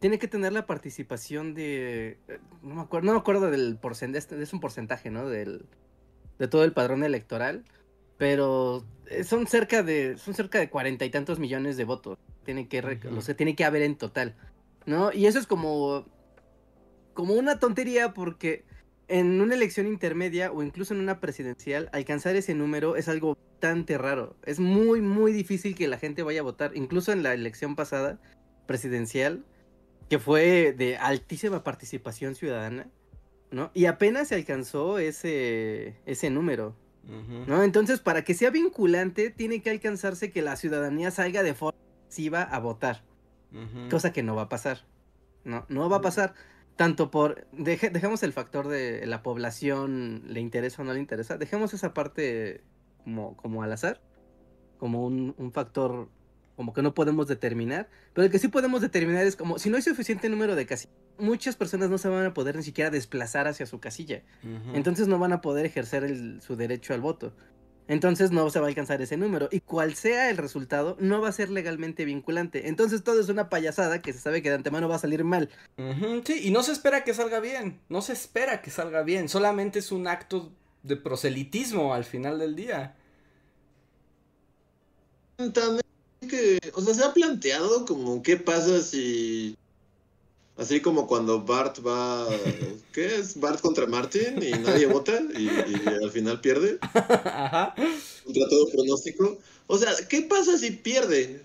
tiene 0.00 0.18
que 0.18 0.28
tener 0.28 0.52
la 0.52 0.66
participación 0.66 1.54
de. 1.54 2.18
eh, 2.28 2.38
No 2.62 2.74
me 2.76 2.82
acuerdo, 2.82 3.06
no 3.06 3.12
me 3.12 3.18
acuerdo 3.18 3.50
del 3.50 3.76
porcentaje. 3.76 4.42
Es 4.42 4.52
un 4.52 4.60
porcentaje, 4.60 5.10
¿no? 5.10 5.28
Del, 5.28 5.66
de 6.38 6.48
todo 6.48 6.64
el 6.64 6.72
padrón 6.72 7.04
electoral. 7.04 7.64
Pero 8.18 8.84
eh, 9.06 9.24
son 9.24 9.46
cerca 9.46 9.82
de. 9.82 10.16
Son 10.16 10.34
cerca 10.34 10.58
de 10.58 10.70
cuarenta 10.70 11.04
y 11.04 11.10
tantos 11.10 11.38
millones 11.38 11.76
de 11.76 11.84
votos. 11.84 12.18
Tiene 12.44 12.68
los 13.10 13.26
que 13.26 13.34
tiene 13.34 13.54
que 13.54 13.64
haber 13.64 13.82
en 13.82 13.96
total. 13.96 14.34
¿no? 14.86 15.12
Y 15.12 15.26
eso 15.26 15.38
es 15.38 15.46
como, 15.46 16.06
como 17.14 17.34
una 17.34 17.58
tontería 17.58 18.12
porque 18.12 18.64
en 19.08 19.40
una 19.40 19.54
elección 19.54 19.86
intermedia 19.86 20.52
o 20.52 20.62
incluso 20.62 20.94
en 20.94 21.00
una 21.00 21.20
presidencial, 21.20 21.88
alcanzar 21.92 22.36
ese 22.36 22.54
número 22.54 22.96
es 22.96 23.08
algo 23.08 23.36
bastante 23.36 23.98
raro. 23.98 24.36
Es 24.44 24.60
muy, 24.60 25.00
muy 25.00 25.32
difícil 25.32 25.74
que 25.74 25.88
la 25.88 25.98
gente 25.98 26.22
vaya 26.22 26.40
a 26.40 26.44
votar. 26.44 26.72
Incluso 26.74 27.12
en 27.12 27.22
la 27.22 27.34
elección 27.34 27.76
pasada, 27.76 28.20
presidencial, 28.66 29.44
que 30.08 30.18
fue 30.18 30.72
de 30.72 30.96
altísima 30.96 31.62
participación 31.62 32.34
ciudadana, 32.34 32.88
¿no? 33.50 33.70
Y 33.74 33.86
apenas 33.86 34.28
se 34.28 34.34
alcanzó 34.34 34.98
ese, 34.98 35.96
ese 36.06 36.30
número. 36.30 36.76
¿no? 37.48 37.64
Entonces, 37.64 37.98
para 37.98 38.22
que 38.22 38.32
sea 38.32 38.50
vinculante, 38.50 39.30
tiene 39.30 39.60
que 39.60 39.70
alcanzarse 39.70 40.30
que 40.30 40.40
la 40.40 40.54
ciudadanía 40.54 41.10
salga 41.10 41.42
de 41.42 41.52
forma 41.52 41.80
masiva 42.06 42.42
a 42.42 42.60
votar 42.60 43.02
cosa 43.90 44.12
que 44.12 44.22
no 44.22 44.34
va 44.34 44.42
a 44.42 44.48
pasar. 44.48 44.80
No, 45.44 45.66
no 45.68 45.88
va 45.88 45.98
a 45.98 46.00
pasar. 46.00 46.34
Tanto 46.76 47.10
por. 47.10 47.46
deje- 47.52 47.90
dejemos 47.90 48.22
el 48.22 48.32
factor 48.32 48.68
de 48.68 49.06
la 49.06 49.22
población, 49.22 50.22
le 50.26 50.40
interesa 50.40 50.82
o 50.82 50.84
no 50.84 50.92
le 50.94 51.00
interesa. 51.00 51.36
Dejemos 51.38 51.74
esa 51.74 51.92
parte 51.94 52.62
como, 53.04 53.36
como 53.36 53.62
al 53.62 53.72
azar. 53.72 54.00
Como 54.78 55.04
un, 55.06 55.34
un 55.38 55.52
factor 55.52 56.08
como 56.56 56.72
que 56.72 56.82
no 56.82 56.92
podemos 56.94 57.28
determinar. 57.28 57.88
Pero 58.14 58.24
el 58.24 58.30
que 58.30 58.38
sí 58.38 58.48
podemos 58.48 58.80
determinar 58.80 59.24
es 59.26 59.36
como 59.36 59.58
si 59.58 59.70
no 59.70 59.76
hay 59.76 59.82
suficiente 59.82 60.28
número 60.28 60.54
de 60.56 60.66
casillas, 60.66 60.92
muchas 61.18 61.56
personas 61.56 61.88
no 61.88 61.98
se 61.98 62.08
van 62.08 62.24
a 62.26 62.34
poder 62.34 62.56
ni 62.56 62.62
siquiera 62.62 62.90
desplazar 62.90 63.46
hacia 63.48 63.64
su 63.66 63.78
casilla. 63.80 64.22
Entonces 64.74 65.08
no 65.08 65.18
van 65.18 65.32
a 65.32 65.40
poder 65.40 65.66
ejercer 65.66 66.04
el- 66.04 66.40
su 66.42 66.56
derecho 66.56 66.94
al 66.94 67.00
voto. 67.00 67.32
Entonces 67.88 68.30
no 68.30 68.48
se 68.50 68.60
va 68.60 68.66
a 68.66 68.68
alcanzar 68.68 69.02
ese 69.02 69.16
número. 69.16 69.48
Y 69.50 69.60
cual 69.60 69.94
sea 69.94 70.30
el 70.30 70.36
resultado, 70.36 70.96
no 71.00 71.20
va 71.20 71.28
a 71.28 71.32
ser 71.32 71.50
legalmente 71.50 72.04
vinculante. 72.04 72.68
Entonces 72.68 73.02
todo 73.02 73.20
es 73.20 73.28
una 73.28 73.48
payasada 73.48 74.02
que 74.02 74.12
se 74.12 74.20
sabe 74.20 74.42
que 74.42 74.48
de 74.48 74.56
antemano 74.56 74.88
va 74.88 74.96
a 74.96 75.00
salir 75.00 75.24
mal. 75.24 75.50
Sí, 76.24 76.40
y 76.44 76.50
no 76.50 76.62
se 76.62 76.72
espera 76.72 77.04
que 77.04 77.14
salga 77.14 77.40
bien. 77.40 77.80
No 77.88 78.02
se 78.02 78.12
espera 78.12 78.62
que 78.62 78.70
salga 78.70 79.02
bien. 79.02 79.28
Solamente 79.28 79.80
es 79.80 79.92
un 79.92 80.06
acto 80.06 80.52
de 80.82 80.96
proselitismo 80.96 81.94
al 81.94 82.04
final 82.04 82.38
del 82.38 82.56
día. 82.56 82.96
También 85.36 85.82
que, 86.28 86.58
o 86.74 86.80
sea, 86.80 86.94
se 86.94 87.04
ha 87.04 87.12
planteado 87.12 87.84
como 87.84 88.22
qué 88.22 88.36
pasa 88.36 88.80
si, 88.80 89.56
así 90.56 90.80
como 90.80 91.06
cuando 91.06 91.42
Bart 91.42 91.78
va, 91.86 92.28
¿qué 92.92 93.16
es? 93.16 93.38
Bart 93.40 93.60
contra 93.60 93.86
Martin 93.86 94.42
y 94.42 94.50
nadie 94.52 94.86
vota 94.86 95.18
y, 95.36 95.44
y 95.44 95.82
al 96.02 96.10
final 96.10 96.40
pierde 96.40 96.78
Ajá. 96.82 97.74
contra 98.24 98.48
todo 98.48 98.68
pronóstico. 98.70 99.38
O 99.66 99.78
sea, 99.78 99.90
¿qué 100.08 100.22
pasa 100.22 100.58
si 100.58 100.70
pierde? 100.72 101.42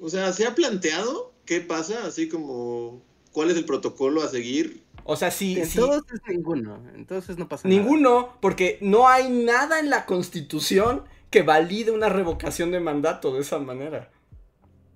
O 0.00 0.08
sea, 0.10 0.32
¿se 0.32 0.46
ha 0.46 0.54
planteado 0.54 1.32
qué 1.44 1.60
pasa? 1.60 2.06
Así 2.06 2.28
como, 2.28 3.02
¿cuál 3.32 3.50
es 3.50 3.56
el 3.56 3.64
protocolo 3.64 4.22
a 4.22 4.28
seguir? 4.28 4.82
O 5.04 5.16
sea, 5.16 5.30
sí, 5.30 5.58
En 5.58 5.66
sí. 5.66 5.78
todos 5.78 6.02
es 6.12 6.20
ninguno. 6.28 6.82
Entonces 6.94 7.38
no 7.38 7.48
pasa 7.48 7.66
nada. 7.66 7.80
Ninguno, 7.80 8.36
porque 8.40 8.78
no 8.82 9.08
hay 9.08 9.30
nada 9.30 9.80
en 9.80 9.88
la 9.90 10.04
constitución 10.04 11.04
que 11.30 11.42
valide 11.42 11.90
una 11.90 12.08
revocación 12.08 12.70
de 12.72 12.80
mandato 12.80 13.34
de 13.34 13.40
esa 13.40 13.58
manera. 13.58 14.10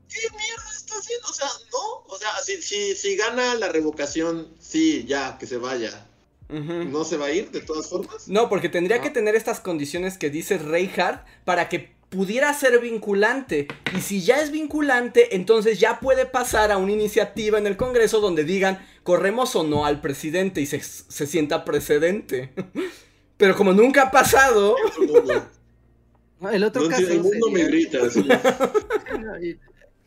¿Qué 0.08 0.20
mierda 0.30 0.71
está 0.92 1.00
haciendo? 1.00 1.28
O 1.28 1.32
sea, 1.32 1.48
no. 1.72 2.14
O 2.14 2.18
sea, 2.18 2.30
si, 2.44 2.60
si, 2.62 2.94
si 2.94 3.16
gana 3.16 3.54
la 3.54 3.68
revocación, 3.68 4.48
sí, 4.60 5.04
ya, 5.06 5.36
que 5.38 5.46
se 5.46 5.56
vaya. 5.58 6.06
¿No 6.48 7.04
se 7.04 7.16
va 7.16 7.26
a 7.26 7.32
ir 7.32 7.50
de 7.50 7.62
todas 7.62 7.88
formas? 7.88 8.28
No, 8.28 8.50
porque 8.50 8.68
tendría 8.68 8.98
No. 8.98 9.02
que 9.02 9.08
tener 9.10 9.34
estas 9.34 9.60
condiciones 9.60 10.18
que 10.18 10.28
dice 10.28 10.58
Reinhardt 10.58 11.24
para 11.46 11.70
que 11.70 11.94
pudiera 12.10 12.52
ser 12.52 12.78
vinculante. 12.78 13.68
Y 13.96 14.02
si 14.02 14.22
ya 14.22 14.42
es 14.42 14.50
vinculante, 14.50 15.34
entonces 15.34 15.80
ya 15.80 15.98
puede 15.98 16.26
pasar 16.26 16.70
a 16.70 16.76
una 16.76 16.92
iniciativa 16.92 17.56
en 17.56 17.66
el 17.66 17.78
Congreso 17.78 18.20
donde 18.20 18.44
digan, 18.44 18.86
corremos 19.02 19.56
o 19.56 19.62
no 19.64 19.86
al 19.86 20.02
presidente 20.02 20.60
y 20.60 20.66
se, 20.66 20.80
se 20.82 21.26
sienta 21.26 21.64
precedente. 21.64 22.52
Pero 23.38 23.56
como 23.56 23.72
nunca 23.72 24.02
ha 24.02 24.10
pasado, 24.10 24.76
el 26.52 26.64
otro 26.64 26.82
No 26.82 26.88
caso 26.90 27.08
el 27.08 27.20
mundo 27.22 27.50
me 27.50 27.64
grita. 27.64 27.98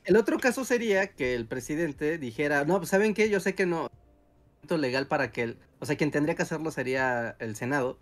El 0.05 0.15
otro 0.17 0.39
caso 0.39 0.63
sería 0.65 1.07
que 1.07 1.35
el 1.35 1.45
presidente 1.47 2.17
dijera, 2.17 2.63
no, 2.65 2.77
pues 2.77 2.89
saben 2.89 3.13
qué, 3.13 3.29
yo 3.29 3.39
sé 3.39 3.55
que 3.55 3.65
no 3.65 3.89
legal 4.69 5.07
para 5.07 5.31
que 5.31 5.43
el, 5.43 5.57
o 5.79 5.85
sea, 5.85 5.95
quien 5.95 6.09
tendría 6.09 6.33
que 6.35 6.41
hacerlo 6.41 6.71
sería 6.71 7.35
el 7.39 7.55
Senado. 7.55 7.99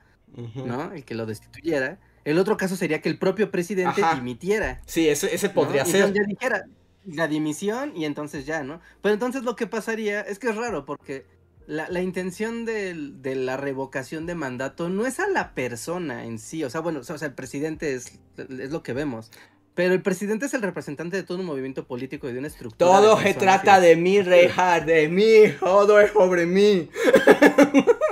¿no? 0.55 0.91
El 0.93 1.03
que 1.05 1.13
lo 1.13 1.25
destituyera. 1.25 1.99
El 2.23 2.39
otro 2.39 2.57
caso 2.57 2.75
sería 2.75 3.01
que 3.01 3.09
el 3.09 3.19
propio 3.19 3.51
presidente 3.51 4.01
Ajá. 4.01 4.15
dimitiera. 4.15 4.81
Sí, 4.87 5.07
ese, 5.09 5.49
podría 5.49 5.85
ser. 5.85 5.97
entonces 6.05 6.23
ya 6.23 6.27
dijera 6.27 6.65
la 7.05 7.27
dimisión 7.27 7.95
y 7.95 8.05
entonces 8.05 8.45
ya, 8.45 8.63
¿no? 8.63 8.79
Pero 9.01 9.13
entonces 9.13 9.43
lo 9.43 9.55
que 9.55 9.67
pasaría 9.67 10.21
es 10.21 10.39
que 10.39 10.49
es 10.49 10.55
raro 10.55 10.85
porque 10.85 11.25
la, 11.67 11.87
la 11.89 12.01
intención 12.01 12.65
del- 12.65 13.21
de 13.21 13.35
la 13.35 13.57
revocación 13.57 14.25
de 14.25 14.35
mandato 14.35 14.89
no 14.89 15.05
es 15.05 15.19
a 15.19 15.27
la 15.27 15.53
persona 15.53 16.25
en 16.25 16.39
sí, 16.39 16.63
o 16.63 16.69
sea, 16.69 16.81
bueno, 16.81 16.99
o 17.01 17.03
sea, 17.03 17.17
el 17.27 17.33
presidente 17.35 17.93
es, 17.93 18.19
es 18.37 18.71
lo 18.71 18.81
que 18.83 18.93
vemos. 18.93 19.29
Pero 19.75 19.93
el 19.93 20.01
presidente 20.03 20.45
es 20.45 20.53
el 20.53 20.61
representante 20.61 21.17
de 21.17 21.23
todo 21.23 21.39
un 21.39 21.45
movimiento 21.45 21.87
político 21.87 22.29
y 22.29 22.33
de 22.33 22.39
una 22.39 22.47
estructura. 22.47 22.91
Todo 22.91 23.19
se 23.19 23.33
trata 23.33 23.79
de 23.79 23.95
mí, 23.95 24.21
Reinhardt, 24.21 24.85
de 24.85 25.07
mí, 25.09 25.51
todo 25.59 25.99
es 25.99 26.11
sobre 26.11 26.45
mí. 26.45 26.89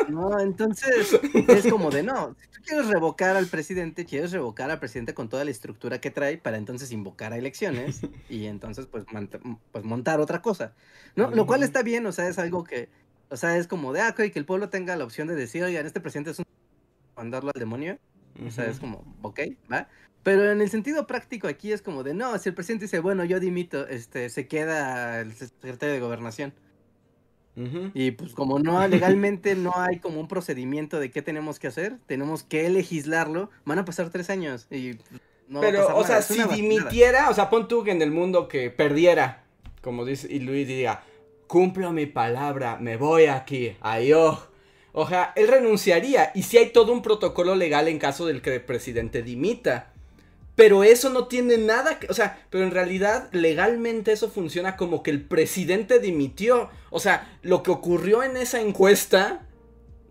No, 0.10 0.40
entonces 0.40 1.20
es 1.48 1.68
como 1.68 1.92
de 1.92 2.04
no. 2.04 2.36
Si 2.40 2.48
tú 2.48 2.62
quieres 2.66 2.88
revocar 2.88 3.38
al 3.38 3.48
presidente, 3.48 4.06
quieres 4.06 4.32
revocar 4.32 4.72
al 4.72 4.80
presidente 4.80 5.14
con 5.14 5.30
toda 5.30 5.46
la 5.46 5.52
estructura 5.52 6.02
que 6.02 6.12
trae 6.12 6.38
para 6.38 6.58
entonces 6.58 6.92
invocar 6.92 7.32
a 7.32 7.38
elecciones 7.38 8.02
y 8.30 8.46
entonces 8.48 8.88
pues, 8.88 9.06
pues 9.72 9.84
montar 9.86 10.20
otra 10.20 10.42
cosa. 10.42 10.74
¿No? 11.16 11.30
Lo 11.32 11.46
cual 11.46 11.64
está 11.64 11.84
bien, 11.84 12.06
o 12.08 12.12
sea, 12.12 12.28
es 12.28 12.40
algo 12.40 12.64
que, 12.64 12.90
o 13.30 13.38
sea, 13.38 13.56
es 13.58 13.68
como 13.68 13.94
de, 13.94 14.02
ah, 14.02 14.14
que 14.14 14.32
el 14.34 14.46
pueblo 14.46 14.70
tenga 14.70 14.96
la 14.96 15.04
opción 15.04 15.28
de 15.28 15.36
decir, 15.36 15.64
oigan, 15.64 15.86
este 15.86 16.02
presidente 16.02 16.32
es 16.32 16.40
un 16.40 16.46
mandarlo 17.16 17.52
al 17.54 17.60
demonio. 17.60 18.00
O 18.46 18.50
sea, 18.50 18.66
es 18.66 18.80
como, 18.80 19.04
ok, 19.22 19.42
va. 19.72 19.88
Pero 20.24 20.52
en 20.52 20.62
el 20.62 20.70
sentido 20.70 21.08
práctico 21.08 21.48
aquí 21.48 21.72
es 21.72 21.82
como 21.82 22.04
de, 22.04 22.14
no, 22.14 22.38
si 22.38 22.50
el 22.50 22.56
presidente 22.56 22.86
dice, 22.86 23.00
bueno, 23.00 23.24
yo 23.26 23.40
dimito, 23.40 23.88
este, 23.88 24.30
se 24.30 24.48
queda 24.48 25.22
el 25.22 25.34
secretario 25.34 25.94
de 25.94 26.00
gobernación. 26.00 26.54
Y 27.94 28.12
pues 28.12 28.34
como 28.34 28.60
no 28.60 28.88
legalmente 28.88 29.56
no 29.56 29.74
hay 29.76 30.00
como 30.00 30.20
un 30.20 30.28
procedimiento 30.28 31.00
de 31.00 31.12
qué 31.12 31.22
tenemos 31.22 31.60
que 31.60 31.68
hacer, 31.68 31.98
tenemos 32.08 32.44
que 32.44 32.68
legislarlo, 32.70 33.50
van 33.66 33.78
a 33.78 33.86
pasar 33.86 34.10
tres 34.10 34.30
años 34.30 34.68
y 34.72 34.94
no 35.48 35.60
va 35.60 35.68
a 35.68 35.70
Pero, 35.70 35.80
pasar 35.80 35.96
o 35.96 36.02
nada, 36.02 36.22
sea, 36.22 36.48
si 36.48 36.56
dimitiera, 36.56 37.30
o 37.30 37.34
sea, 37.34 37.50
pon 37.50 37.68
tú 37.68 37.84
que 37.84 37.92
en 37.92 38.02
el 38.02 38.10
mundo 38.10 38.48
que 38.48 38.72
perdiera, 38.72 39.44
como 39.82 40.06
dice, 40.06 40.28
y 40.32 40.40
Luis 40.40 40.68
diga, 40.68 41.04
cumplo 41.46 41.92
mi 41.92 42.06
palabra, 42.06 42.78
me 42.78 42.96
voy 42.96 43.26
aquí, 43.26 43.76
adiós. 43.82 44.48
O 44.94 45.08
sea, 45.08 45.34
él 45.36 45.48
renunciaría, 45.48 46.32
y 46.34 46.44
si 46.44 46.58
hay 46.58 46.72
todo 46.72 46.94
un 46.94 47.02
protocolo 47.02 47.56
legal 47.56 47.90
en 47.90 48.00
caso 48.00 48.26
del 48.26 48.42
que 48.42 48.56
el 48.56 48.62
presidente 48.62 49.24
dimita. 49.24 49.91
Pero 50.56 50.84
eso 50.84 51.10
no 51.10 51.28
tiene 51.28 51.58
nada 51.58 51.98
que, 52.00 52.08
o 52.08 52.14
sea, 52.14 52.46
pero 52.50 52.64
en 52.64 52.72
realidad 52.72 53.30
legalmente 53.32 54.12
eso 54.12 54.30
funciona 54.30 54.76
como 54.76 55.02
que 55.02 55.12
el 55.12 55.24
presidente 55.24 56.00
dimitió. 56.00 56.70
O 56.90 57.00
sea, 57.00 57.38
lo 57.42 57.64
que 57.64 57.72
ocurrió 57.72 58.22
en 58.24 58.38
esa 58.38 58.60
encuesta, 58.60 59.48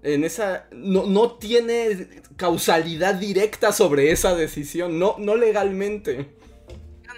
en 0.02 0.24
esa, 0.24 0.66
no, 0.72 1.06
no 1.06 1.32
tiene 1.32 2.08
causalidad 2.36 3.14
directa 3.16 3.72
sobre 3.72 4.12
esa 4.12 4.34
decisión, 4.34 4.98
no, 4.98 5.16
no 5.18 5.36
legalmente. 5.36 6.30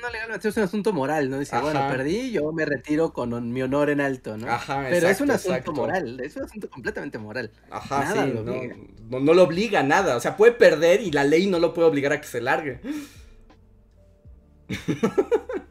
No, 0.03 0.11
legalmente 0.11 0.49
es 0.49 0.57
un 0.57 0.65
asunto 0.65 0.93
moral, 0.93 1.31
¿no? 1.31 1.39
Dice, 1.39 1.57
bueno, 1.61 1.81
perdí, 1.89 2.33
yo 2.33 2.51
me 2.51 2.65
retiro 2.65 3.13
con 3.13 3.53
mi 3.53 3.63
honor 3.63 3.89
en 3.89 4.01
alto, 4.01 4.37
¿no? 4.37 4.49
Ajá, 4.51 4.85
Pero 4.91 5.09
es 5.09 5.21
un 5.21 5.31
asunto 5.31 5.53
exacto. 5.55 5.73
moral, 5.73 6.19
es 6.19 6.35
un 6.35 6.43
asunto 6.43 6.69
completamente 6.69 7.19
moral. 7.19 7.53
Ajá, 7.71 8.01
Nada 8.01 8.25
sí, 8.25 8.33
lo 8.33 8.43
no, 8.43 8.53
obliga. 8.53 8.77
no, 9.09 9.21
no 9.21 9.35
lo 9.35 9.43
obliga 9.45 9.81
a 9.81 9.83
nada. 9.85 10.17
O 10.17 10.21
sea, 10.21 10.37
puede 10.37 10.53
perder 10.53 11.03
y 11.03 11.13
la 11.13 11.23
ley 11.23 11.47
no 11.47 11.61
lo 11.61 11.73
puede 11.73 11.87
obligar 11.87 12.13
a 12.13 12.21
que 12.21 12.27
se 12.27 12.41
largue. 12.41 12.81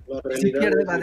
La 0.07 0.21
realidad 0.23 0.59
pierde, 0.61 0.85
va. 0.85 0.99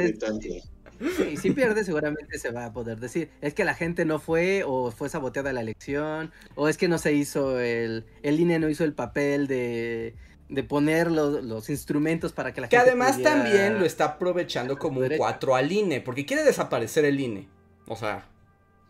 Sí, 1.16 1.36
si 1.36 1.50
pierde 1.52 1.84
seguramente 1.84 2.38
se 2.38 2.50
va 2.50 2.64
a 2.64 2.72
poder 2.72 2.98
decir, 2.98 3.30
es 3.40 3.54
que 3.54 3.64
la 3.64 3.74
gente 3.74 4.04
no 4.04 4.18
fue 4.18 4.64
o 4.66 4.90
fue 4.90 5.08
saboteada 5.08 5.52
la 5.52 5.60
elección 5.60 6.32
o 6.56 6.68
es 6.68 6.76
que 6.76 6.88
no 6.88 6.98
se 6.98 7.12
hizo 7.12 7.60
el, 7.60 8.06
el 8.22 8.40
INE 8.40 8.58
no 8.58 8.68
hizo 8.68 8.84
el 8.84 8.94
papel 8.94 9.46
de, 9.46 10.16
de 10.48 10.62
poner 10.62 11.10
los, 11.10 11.42
los 11.44 11.68
instrumentos 11.70 12.32
para 12.32 12.52
que 12.54 12.60
la 12.60 12.68
Que 12.68 12.76
gente 12.76 12.90
además 12.90 13.12
pudiera- 13.16 13.30
también 13.34 13.78
lo 13.78 13.84
está 13.84 14.04
aprovechando 14.04 14.78
como 14.78 14.96
un 14.98 15.02
derecho. 15.02 15.18
4 15.18 15.54
al 15.56 15.70
INE, 15.72 16.00
porque 16.00 16.24
quiere 16.24 16.42
desaparecer 16.44 17.04
el 17.04 17.20
INE. 17.20 17.48
O 17.86 17.96
sea, 17.96 18.26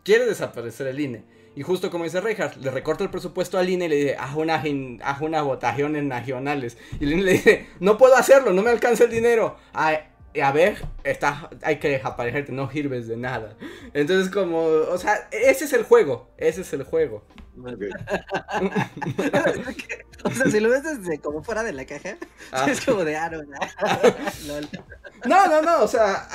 quiere 0.03 0.25
desaparecer 0.25 0.87
el 0.87 0.99
INE. 0.99 1.23
Y 1.55 1.63
justo 1.63 1.89
como 1.89 2.05
dice 2.05 2.21
Reinhardt, 2.21 2.57
le 2.57 2.71
recorta 2.71 3.03
el 3.03 3.09
presupuesto 3.09 3.57
al 3.57 3.69
INE 3.69 3.85
y 3.85 3.89
le 3.89 3.95
dice, 3.95 4.15
haz 4.17 4.35
unas, 4.35 4.63
haz 5.03 5.21
unas 5.21 5.43
votaciones 5.43 6.03
nacionales. 6.03 6.77
Y 6.99 7.03
el 7.05 7.13
INE 7.13 7.23
le 7.23 7.31
dice, 7.33 7.67
no 7.79 7.97
puedo 7.97 8.15
hacerlo, 8.15 8.53
no 8.53 8.61
me 8.61 8.69
alcanza 8.69 9.03
el 9.03 9.09
dinero. 9.09 9.57
Ay, 9.73 9.97
a 10.41 10.51
ver, 10.53 10.77
estás, 11.03 11.47
hay 11.63 11.77
que 11.79 11.89
desaparecerte, 11.89 12.51
no 12.53 12.71
sirves 12.71 13.07
de 13.07 13.17
nada. 13.17 13.57
Entonces 13.93 14.31
como, 14.31 14.63
o 14.63 14.97
sea, 14.97 15.27
ese 15.31 15.65
es 15.65 15.73
el 15.73 15.83
juego, 15.83 16.29
ese 16.37 16.61
es 16.61 16.71
el 16.71 16.83
juego. 16.83 17.25
O 20.23 20.31
sea, 20.31 20.51
si 20.51 20.59
lo 20.59 20.69
ves 20.69 20.83
desde 20.83 21.19
como 21.19 21.41
fuera 21.43 21.63
de 21.63 21.71
la 21.71 21.85
caja, 21.85 22.17
Ah. 22.51 22.67
es 22.69 22.81
como 22.85 23.03
de. 23.05 23.13
Lol. 24.47 24.67
No, 25.25 25.47
no, 25.47 25.61
no, 25.61 25.83
o 25.83 25.87
sea, 25.87 26.27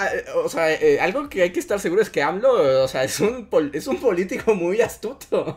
o 0.44 0.48
sea, 0.48 0.72
eh, 0.72 1.00
algo 1.00 1.28
que 1.28 1.42
hay 1.42 1.52
que 1.52 1.60
estar 1.60 1.78
seguro 1.80 2.02
es 2.02 2.10
que 2.10 2.22
AMLO, 2.22 2.84
o 2.84 2.88
sea, 2.88 3.04
es 3.04 3.20
un, 3.20 3.46
pol- 3.46 3.70
es 3.74 3.86
un 3.86 3.98
político 4.00 4.54
muy 4.54 4.80
astuto. 4.80 5.56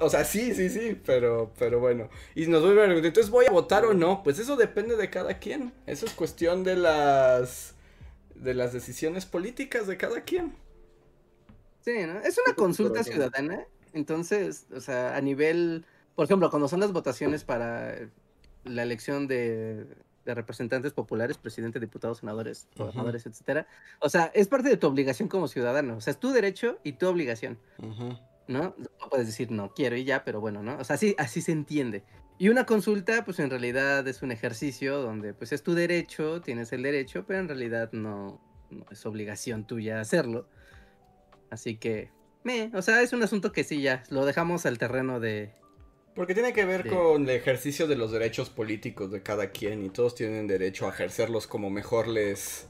O 0.00 0.10
sea, 0.10 0.24
sí, 0.24 0.54
sí, 0.54 0.68
sí, 0.68 1.00
pero, 1.06 1.52
pero 1.58 1.80
bueno. 1.80 2.08
Y 2.34 2.46
nos 2.46 2.62
vuelve 2.62 2.82
a 2.82 2.84
preguntar, 2.86 3.08
entonces 3.08 3.30
voy 3.30 3.46
a 3.46 3.50
votar 3.50 3.84
o 3.84 3.94
no, 3.94 4.22
pues 4.22 4.38
eso 4.38 4.56
depende 4.56 4.96
de 4.96 5.10
cada 5.10 5.38
quien. 5.38 5.72
Eso 5.86 6.06
es 6.06 6.12
cuestión 6.14 6.64
de 6.64 6.76
las, 6.76 7.74
de 8.34 8.54
las 8.54 8.72
decisiones 8.72 9.26
políticas 9.26 9.86
de 9.86 9.96
cada 9.96 10.22
quien. 10.22 10.54
Sí, 11.82 12.06
¿no? 12.06 12.20
Es 12.20 12.38
una 12.44 12.54
consulta 12.54 13.04
ciudadana. 13.04 13.66
Entonces, 13.92 14.66
o 14.74 14.80
sea, 14.80 15.16
a 15.16 15.20
nivel, 15.20 15.84
por 16.14 16.24
ejemplo, 16.24 16.48
cuando 16.50 16.68
son 16.68 16.80
las 16.80 16.92
votaciones 16.92 17.44
para 17.44 17.94
la 18.64 18.82
elección 18.82 19.26
de, 19.26 19.86
de 20.24 20.34
representantes 20.34 20.92
populares, 20.92 21.38
presidente, 21.38 21.80
diputados, 21.80 22.18
senadores, 22.18 22.68
gobernadores, 22.76 23.26
etcétera. 23.26 23.66
O 24.00 24.08
sea, 24.08 24.30
es 24.34 24.48
parte 24.48 24.68
de 24.68 24.76
tu 24.76 24.86
obligación 24.86 25.28
como 25.28 25.48
ciudadano. 25.48 25.96
O 25.96 26.00
sea, 26.00 26.12
es 26.12 26.18
tu 26.18 26.30
derecho 26.30 26.78
y 26.84 26.92
tu 26.92 27.08
obligación, 27.08 27.58
¿no? 28.48 28.74
No 28.78 29.08
puedes 29.10 29.26
decir 29.26 29.50
no 29.50 29.74
quiero 29.74 29.96
y 29.96 30.04
ya, 30.04 30.24
pero 30.24 30.40
bueno, 30.40 30.62
¿no? 30.62 30.78
O 30.78 30.84
sea, 30.84 30.94
así, 30.94 31.14
así 31.18 31.42
se 31.42 31.52
entiende. 31.52 32.04
Y 32.38 32.48
una 32.48 32.66
consulta, 32.66 33.24
pues 33.24 33.38
en 33.40 33.50
realidad 33.50 34.06
es 34.08 34.22
un 34.22 34.32
ejercicio 34.32 35.00
donde 35.00 35.34
pues 35.34 35.52
es 35.52 35.62
tu 35.62 35.74
derecho, 35.74 36.40
tienes 36.40 36.72
el 36.72 36.82
derecho, 36.82 37.24
pero 37.26 37.40
en 37.40 37.48
realidad 37.48 37.90
no, 37.92 38.40
no 38.70 38.84
es 38.90 39.04
obligación 39.06 39.66
tuya 39.66 40.00
hacerlo. 40.00 40.48
Así 41.52 41.76
que, 41.76 42.08
me, 42.44 42.70
o 42.72 42.80
sea, 42.80 43.02
es 43.02 43.12
un 43.12 43.22
asunto 43.22 43.52
que 43.52 43.62
sí 43.62 43.82
ya, 43.82 44.04
lo 44.08 44.24
dejamos 44.24 44.64
al 44.64 44.78
terreno 44.78 45.20
de, 45.20 45.52
Porque 46.14 46.32
tiene 46.32 46.54
que 46.54 46.64
ver 46.64 46.88
con 46.88 47.24
el 47.24 47.28
ejercicio 47.28 47.86
de 47.86 47.94
los 47.94 48.10
derechos 48.10 48.48
políticos 48.48 49.10
de 49.10 49.22
cada 49.22 49.50
quien 49.50 49.84
y 49.84 49.90
todos 49.90 50.14
tienen 50.14 50.46
derecho 50.46 50.86
a 50.86 50.88
ejercerlos 50.88 51.46
como 51.46 51.68
mejor 51.68 52.08
les... 52.08 52.68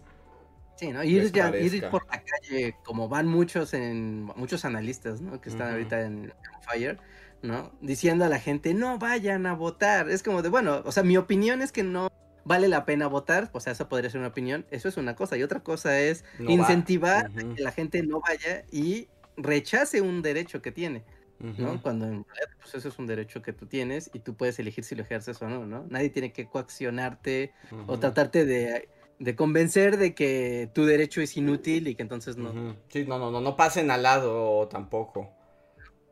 Sí, 0.75 0.89
¿no? 0.91 1.05
Ir, 1.05 1.31
ya, 1.31 1.57
ir 1.57 1.89
por 1.91 2.05
la 2.11 2.25
calle, 2.25 2.75
como 2.85 3.09
van 3.09 3.29
muchos 3.29 3.73
en 3.73 4.25
muchos 4.25 4.65
analistas, 4.65 5.21
¿no? 5.21 5.41
Que 5.41 5.51
están 5.51 5.71
ahorita 5.71 6.01
en, 6.01 6.25
en 6.25 6.63
Fire, 6.69 6.99
¿no? 7.41 7.71
Diciendo 7.81 8.25
a 8.25 8.29
la 8.29 8.41
gente, 8.41 8.75
no 8.75 8.99
vayan 8.99 9.47
a 9.47 9.55
votar. 9.55 10.11
Es 10.11 10.25
como 10.25 10.43
de, 10.43 10.49
bueno, 10.49 10.83
o 10.85 10.91
sea, 10.91 11.05
mi 11.05 11.17
opinión 11.17 11.63
es 11.63 11.71
que 11.71 11.85
no 11.85 12.11
vale 12.45 12.69
la 12.69 12.85
pena 12.85 13.07
votar, 13.07 13.51
o 13.53 13.61
sea, 13.61 13.73
eso 13.73 13.89
podría 13.89 14.11
ser 14.11 14.21
una 14.21 14.29
opinión, 14.29 14.67
eso 14.71 14.89
es 14.89 14.97
una 14.97 15.15
cosa, 15.15 15.37
y 15.37 15.43
otra 15.43 15.61
cosa 15.61 16.01
es 16.01 16.25
No 16.39 16.51
incentivar 16.51 17.27
a 17.27 17.55
que 17.55 17.63
la 17.63 17.73
gente 17.73 18.03
no 18.03 18.21
vaya 18.21 18.65
y 18.71 19.09
rechace 19.37 20.01
un 20.01 20.23
derecho 20.23 20.63
que 20.63 20.73
tiene, 20.73 21.05
¿no? 21.39 21.81
Cuando 21.83 22.07
en 22.07 22.25
realidad, 22.25 22.57
pues 22.61 22.75
eso 22.75 22.89
es 22.89 22.99
un 22.99 23.07
derecho 23.07 23.43
que 23.43 23.53
tú 23.53 23.67
tienes 23.67 24.11
y 24.13 24.21
tú 24.21 24.37
puedes 24.37 24.59
elegir 24.59 24.85
si 24.85 24.95
lo 24.95 25.03
ejerces 25.03 25.41
o 25.43 25.49
no, 25.49 25.67
¿no? 25.67 25.87
Nadie 25.89 26.11
tiene 26.11 26.33
que 26.33 26.47
coaccionarte 26.47 27.53
o 27.87 27.99
tratarte 27.99 28.45
de, 28.45 28.89
de 29.19 29.37
convencer 29.37 29.99
de 29.99 30.15
que 30.15 30.71
tu 30.75 30.85
derecho 30.85 31.21
es 31.21 31.37
inútil 31.37 31.89
y 31.89 31.95
que 31.95 32.03
entonces 32.03 32.37
no. 32.37 32.77
Sí, 32.89 33.05
no, 33.07 33.19
no, 33.19 33.31
no, 33.31 33.41
no 33.41 33.57
pasen 33.57 33.91
al 33.91 34.03
lado 34.03 34.69
tampoco. 34.69 35.31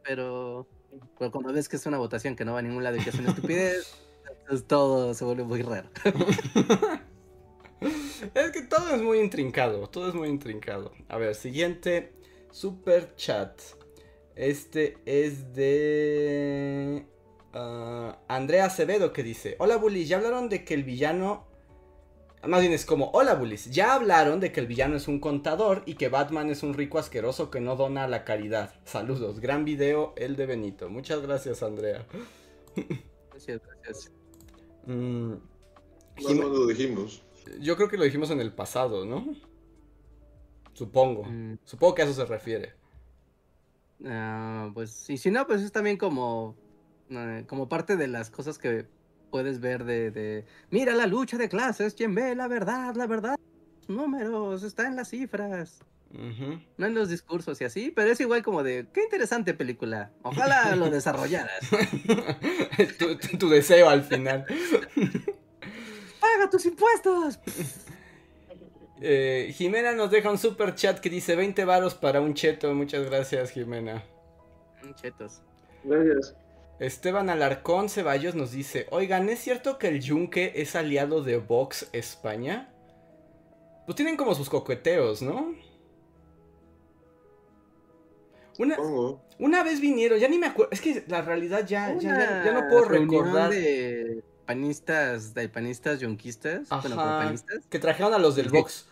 Pero, 0.03 0.67
pero 1.19 1.31
cuando 1.31 1.53
ves 1.53 1.69
que 1.69 1.77
es 1.77 1.87
una 1.87 1.99
votación 1.99 2.37
que 2.37 2.45
no 2.45 2.55
va 2.55 2.61
a 2.61 2.63
ningún 2.63 2.83
lado 2.83 2.97
y 2.97 3.01
que 3.01 3.11
es 3.11 3.19
una 3.19 3.31
estupidez, 3.31 3.95
entonces 4.51 4.67
todo 4.67 5.15
se 5.15 5.25
vuelve 5.25 5.45
muy 5.45 5.63
raro. 5.63 5.89
Es 8.35 8.51
que 8.51 8.61
todo 8.61 8.95
es 8.95 9.01
muy 9.01 9.19
intrincado, 9.21 9.89
todo 9.89 10.09
es 10.09 10.15
muy 10.15 10.29
intrincado. 10.29 10.93
A 11.09 11.17
ver, 11.17 11.35
siguiente 11.35 12.13
super 12.51 13.15
chat. 13.15 13.59
Este 14.37 14.99
es 15.07 15.55
de 15.55 17.07
ah, 17.55 18.19
Andrea 18.29 18.67
Acevedo 18.67 19.15
que 19.15 19.23
dice, 19.23 19.57
hola 19.59 19.77
bullies, 19.77 20.11
ya 20.11 20.19
hablaron 20.19 20.51
de 20.51 20.65
que 20.65 20.75
el 20.75 20.85
villano... 20.85 21.47
Más 22.43 22.61
bien 22.61 22.75
es 22.75 22.85
como, 22.85 23.11
hola 23.13 23.35
bullies, 23.35 23.71
ya 23.71 23.95
hablaron 23.95 24.41
de 24.41 24.53
que 24.53 24.61
el 24.61 24.67
villano 24.67 24.97
es 24.97 25.09
un 25.09 25.21
contador 25.21 25.83
y 25.87 25.95
que 25.95 26.11
Batman 26.11 26.51
es 26.51 26.63
un 26.63 26.75
rico 26.75 26.99
asqueroso 26.99 27.51
que 27.51 27.61
no 27.61 27.77
dona 27.77 28.05
a 28.05 28.09
la 28.09 28.25
caridad. 28.25 28.75
Saludos, 28.85 29.41
gran 29.41 29.65
video, 29.65 30.13
el 30.17 30.37
de 30.37 30.45
Benito. 30.45 30.91
Muchas 30.91 31.23
gracias 31.23 31.63
Andrea. 31.63 32.05
Gracias, 33.31 33.63
gracias. 33.83 34.20
Mm, 34.87 35.35
lo 36.23 36.67
dijimos. 36.67 37.23
Yo 37.61 37.77
creo 37.77 37.89
que 37.89 37.97
lo 37.97 38.05
dijimos 38.05 38.31
en 38.31 38.41
el 38.41 38.53
pasado, 38.53 39.05
¿no? 39.05 39.35
Supongo. 40.73 41.25
Mm, 41.25 41.59
Supongo 41.65 41.95
que 41.95 42.03
a 42.03 42.05
eso 42.07 42.15
se 42.15 42.25
refiere. 42.25 42.75
ah, 44.07 44.71
pues, 44.75 45.09
y 45.11 45.17
si 45.19 45.31
no, 45.31 45.47
pues 45.47 45.63
es 45.63 45.73
también 45.73 45.97
como, 45.97 46.57
eh, 47.11 47.45
como 47.47 47.69
parte 47.69 47.97
de 47.97 48.09
las 48.09 48.31
cosas 48.31 48.59
que 48.59 48.87
puedes 49.31 49.61
ver 49.61 49.85
de, 49.85 50.11
de, 50.11 50.45
mira 50.71 50.95
la 50.95 51.07
lucha 51.07 51.39
de 51.39 51.49
clases, 51.49 51.95
quien 51.95 52.15
ve 52.15 52.35
la 52.35 52.49
verdad, 52.49 52.95
la 52.97 53.07
verdad, 53.07 53.37
números, 53.89 54.63
está 54.63 54.87
en 54.87 54.97
las 54.97 55.11
cifras. 55.11 55.85
No 56.13 56.87
en 56.87 56.95
los 56.95 57.09
discursos 57.09 57.61
y 57.61 57.65
así, 57.65 57.93
pero 57.95 58.11
es 58.11 58.21
igual 58.21 58.43
como 58.43 58.63
de, 58.65 58.87
qué 58.93 59.05
interesante 59.05 59.55
película. 59.55 60.11
Ojalá 60.23 60.75
lo 60.75 60.91
desarrollaras. 60.91 61.61
tu, 62.99 63.17
tu- 63.17 63.39
tu 63.39 63.49
deseo 63.49 63.89
al 63.89 64.03
final. 64.03 64.45
¡Paga 66.21 66.51
tus 66.51 66.67
impuestos! 66.67 67.39
Eh, 69.03 69.55
Jimena 69.57 69.93
nos 69.93 70.11
deja 70.11 70.31
un 70.31 70.37
super 70.37 70.75
chat 70.75 70.99
que 70.99 71.09
dice 71.09 71.35
20 71.35 71.65
varos 71.65 71.95
para 71.95 72.21
un 72.21 72.35
cheto. 72.35 72.75
Muchas 72.75 73.09
gracias, 73.09 73.51
Jimena. 73.51 74.05
Chetos. 75.01 75.41
Gracias. 75.85 76.37
Esteban 76.81 77.31
Alarcón 77.31 77.89
Ceballos 77.89 78.35
nos 78.35 78.53
dice: 78.53 78.87
Oigan, 78.91 79.31
¿es 79.31 79.39
cierto 79.39 79.79
que 79.79 79.89
el 79.89 80.03
Yunque 80.03 80.53
es 80.57 80.77
aliado 80.77 81.23
de 81.23 81.39
Vox 81.39 81.89
España? 81.95 82.69
Pues 83.87 83.97
tienen 83.97 84.19
como 84.19 84.35
sus 84.35 84.51
coqueteos, 84.51 85.23
¿no? 85.23 85.55
Una, 88.61 88.77
Supongo. 88.77 89.23
una 89.39 89.63
vez 89.65 89.81
vinieron, 89.81 90.19
ya 90.19 90.29
ni 90.29 90.37
me 90.39 90.47
acuerdo. 90.49 90.71
Es 90.73 90.81
que 90.83 91.03
la 91.09 91.23
realidad 91.23 91.67
ya, 91.67 91.95
ya, 91.95 92.01
ya- 92.01 92.45
ya 92.45 92.53
no 92.53 92.69
puedo 92.69 92.85
recordar. 92.85 93.49
de 93.51 94.23
panistas, 94.45 95.33
de 95.33 95.49
panistas 95.49 95.99
yonquistas, 96.01 96.69
bueno, 96.69 97.01
Ajá, 97.01 97.25
panistas. 97.25 97.67
que 97.71 97.79
trajeron 97.79 98.13
a 98.13 98.19
los 98.19 98.37
del 98.37 98.47
Sí. 98.51 98.57
Vox. 98.57 98.89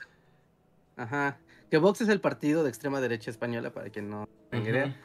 Ajá. 0.96 1.38
Que 1.70 1.76
Vox 1.78 2.00
es 2.00 2.08
el 2.08 2.20
partido 2.20 2.62
de 2.62 2.70
extrema 2.70 3.00
derecha 3.00 3.30
española, 3.30 3.70
para 3.72 3.90
quien 3.90 4.08
no 4.08 4.26
tenga 4.50 4.70
idea, 4.70 4.96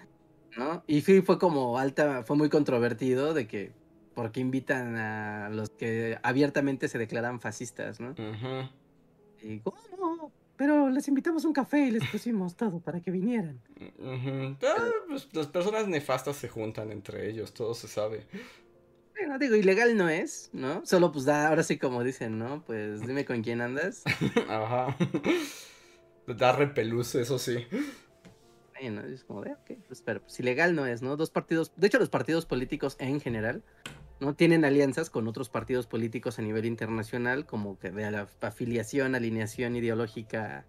¿no? 0.57 0.81
Y 0.87 1.01
fue 1.01 1.37
como 1.37 1.77
alta, 1.77 2.23
fue 2.23 2.37
muy 2.37 2.47
controvertido 2.49 3.33
de 3.33 3.47
que, 3.47 3.73
¿por 4.15 4.31
qué 4.31 4.39
invitan 4.39 4.95
a 4.95 5.49
los 5.49 5.71
que 5.71 6.17
abiertamente 6.23 6.87
se 6.87 6.97
declaran 6.97 7.41
fascistas, 7.41 7.99
¿no? 7.99 8.11
Ujú. 8.11 8.69
Y, 9.41 9.59
¿cómo? 9.59 10.31
Pero 10.55 10.89
les 10.89 11.07
invitamos 11.07 11.45
un 11.45 11.53
café 11.53 11.87
y 11.87 11.91
les 11.91 12.07
pusimos 12.09 12.55
todo 12.55 12.79
para 12.79 12.99
que 13.01 13.11
vinieran. 13.11 13.59
Ah, 14.01 14.55
pues, 15.07 15.27
las 15.33 15.47
personas 15.47 15.87
nefastas 15.87 16.35
se 16.35 16.47
juntan 16.47 16.91
entre 16.91 17.29
ellos, 17.29 17.53
todo 17.53 17.73
se 17.73 17.87
sabe. 17.87 18.25
Bueno, 19.17 19.39
digo, 19.39 19.55
ilegal 19.55 19.95
no 19.95 20.09
es, 20.09 20.49
¿no? 20.53 20.85
Solo 20.85 21.11
pues 21.11 21.25
da, 21.25 21.47
ahora 21.47 21.63
sí 21.63 21.77
como 21.77 22.03
dicen, 22.03 22.37
¿no? 22.37 22.63
Pues 22.65 23.01
dime 23.01 23.25
con 23.25 23.41
quién 23.41 23.61
andas. 23.61 24.03
Ajá. 24.49 24.95
Da 26.27 26.51
repelús, 26.51 27.15
eso 27.15 27.37
sí. 27.39 27.65
Bueno, 28.79 29.01
es 29.01 29.23
como 29.23 29.41
de, 29.41 29.53
ok, 29.53 29.71
pues, 29.87 30.01
pero 30.01 30.21
pues 30.21 30.39
ilegal 30.39 30.75
no 30.75 30.85
es, 30.85 31.01
¿no? 31.01 31.15
Dos 31.15 31.29
partidos, 31.29 31.71
de 31.75 31.87
hecho 31.87 31.99
los 31.99 32.09
partidos 32.09 32.45
políticos 32.45 32.95
en 32.99 33.21
general, 33.21 33.63
¿no? 34.23 34.35
Tienen 34.35 34.63
alianzas 34.63 35.09
con 35.09 35.27
otros 35.27 35.49
partidos 35.49 35.85
políticos 35.85 36.39
a 36.39 36.41
nivel 36.41 36.65
internacional, 36.65 37.45
como 37.45 37.77
que 37.77 37.91
de 37.91 38.09
la 38.09 38.27
afiliación, 38.41 39.15
alineación 39.15 39.75
ideológica 39.75 40.65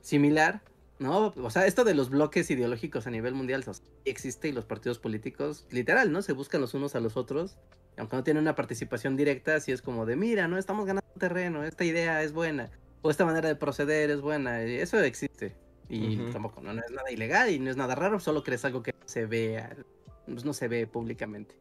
similar, 0.00 0.60
¿no? 0.98 1.32
O 1.36 1.50
sea, 1.50 1.66
esto 1.66 1.84
de 1.84 1.94
los 1.94 2.10
bloques 2.10 2.50
ideológicos 2.50 3.06
a 3.06 3.10
nivel 3.10 3.34
mundial 3.34 3.64
o 3.66 3.72
sea, 3.74 3.84
existe 4.04 4.48
y 4.48 4.52
los 4.52 4.64
partidos 4.64 4.98
políticos, 4.98 5.66
literal, 5.70 6.10
¿no? 6.10 6.20
Se 6.22 6.32
buscan 6.32 6.60
los 6.60 6.74
unos 6.74 6.94
a 6.96 7.00
los 7.00 7.16
otros, 7.16 7.56
aunque 7.96 8.16
no 8.16 8.24
tienen 8.24 8.42
una 8.42 8.54
participación 8.54 9.16
directa, 9.16 9.54
así 9.54 9.72
es 9.72 9.82
como 9.82 10.04
de, 10.04 10.16
mira, 10.16 10.48
¿no? 10.48 10.58
Estamos 10.58 10.84
ganando 10.84 11.06
terreno, 11.18 11.62
esta 11.64 11.84
idea 11.84 12.22
es 12.22 12.32
buena, 12.32 12.70
o 13.02 13.10
esta 13.10 13.24
manera 13.24 13.48
de 13.48 13.56
proceder 13.56 14.10
es 14.10 14.20
buena, 14.20 14.64
y 14.64 14.74
eso 14.76 14.98
existe. 15.00 15.54
Y 15.88 16.16
tampoco, 16.32 16.60
no, 16.60 16.72
no 16.72 16.82
es 16.84 16.90
nada 16.90 17.08
ilegal 17.12 17.48
y 17.50 17.60
no 17.60 17.70
es 17.70 17.76
nada 17.76 17.94
raro, 17.94 18.18
solo 18.18 18.42
que 18.42 18.52
es 18.54 18.64
algo 18.64 18.82
que 18.82 18.92
se 19.04 19.26
ve, 19.26 19.58
al- 19.58 19.86
pues 20.26 20.44
no 20.44 20.52
se 20.52 20.66
ve 20.66 20.88
públicamente. 20.88 21.54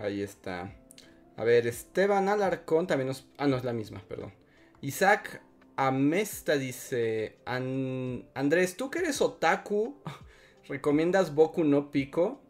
Ahí 0.00 0.22
está. 0.22 0.74
A 1.36 1.44
ver, 1.44 1.66
Esteban 1.66 2.28
Alarcón 2.28 2.86
también 2.86 3.08
nos... 3.08 3.26
Ah, 3.36 3.46
no, 3.46 3.56
es 3.56 3.64
la 3.64 3.72
misma, 3.72 4.02
perdón. 4.08 4.32
Isaac 4.80 5.42
Amesta 5.76 6.56
dice... 6.56 7.38
"An- 7.44 8.28
Andrés, 8.34 8.76
¿tú 8.76 8.90
que 8.90 9.00
eres 9.00 9.20
otaku? 9.20 9.96
¿Recomiendas 10.68 11.34
Boku 11.34 11.64
no 11.64 11.90
Pico? 11.90 12.40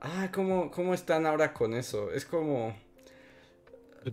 Ah, 0.00 0.30
¿cómo, 0.32 0.70
¿cómo 0.70 0.94
están 0.94 1.26
ahora 1.26 1.52
con 1.52 1.74
eso? 1.74 2.10
Es 2.12 2.24
como... 2.24 2.74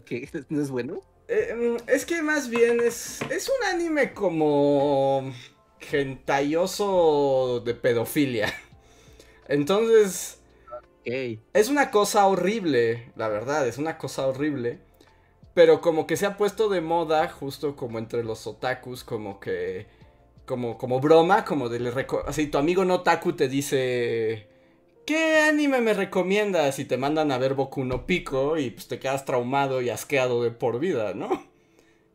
¿Qué? 0.05 0.29
¿No 0.49 0.61
es 0.61 0.69
bueno? 0.69 1.01
Eh, 1.27 1.53
mm, 1.55 1.89
es 1.89 2.05
que 2.05 2.21
más 2.21 2.49
bien 2.49 2.79
es, 2.81 3.21
es 3.29 3.49
un 3.49 3.65
anime 3.67 4.13
como 4.13 5.31
gentayoso 5.79 7.61
de 7.65 7.73
pedofilia. 7.73 8.53
Entonces, 9.47 10.40
Ok. 11.01 11.39
es 11.53 11.69
una 11.69 11.89
cosa 11.91 12.27
horrible, 12.27 13.11
la 13.15 13.27
verdad, 13.27 13.67
es 13.67 13.77
una 13.77 13.97
cosa 13.97 14.27
horrible. 14.27 14.79
Pero 15.53 15.81
como 15.81 16.07
que 16.07 16.17
se 16.17 16.25
ha 16.25 16.37
puesto 16.37 16.69
de 16.69 16.81
moda 16.81 17.27
justo 17.29 17.75
como 17.75 17.99
entre 17.99 18.23
los 18.23 18.47
otakus, 18.47 19.03
como 19.03 19.39
que... 19.39 19.87
Como, 20.45 20.77
como 20.77 20.99
broma, 20.99 21.45
como 21.45 21.69
de... 21.69 22.05
Así, 22.25 22.47
tu 22.47 22.57
amigo 22.57 22.85
no 22.85 22.95
otaku 22.95 23.33
te 23.33 23.47
dice... 23.49 24.47
¿Qué 25.05 25.41
anime 25.41 25.81
me 25.81 25.93
recomiendas? 25.93 26.79
Y 26.79 26.85
te 26.85 26.97
mandan 26.97 27.31
a 27.31 27.37
ver 27.37 27.53
Boku 27.55 27.83
no 27.83 28.05
Pico 28.05 28.57
y 28.57 28.69
pues 28.71 28.87
te 28.87 28.99
quedas 28.99 29.25
traumado 29.25 29.81
y 29.81 29.89
asqueado 29.89 30.43
de 30.43 30.51
por 30.51 30.79
vida, 30.79 31.13
¿no? 31.13 31.43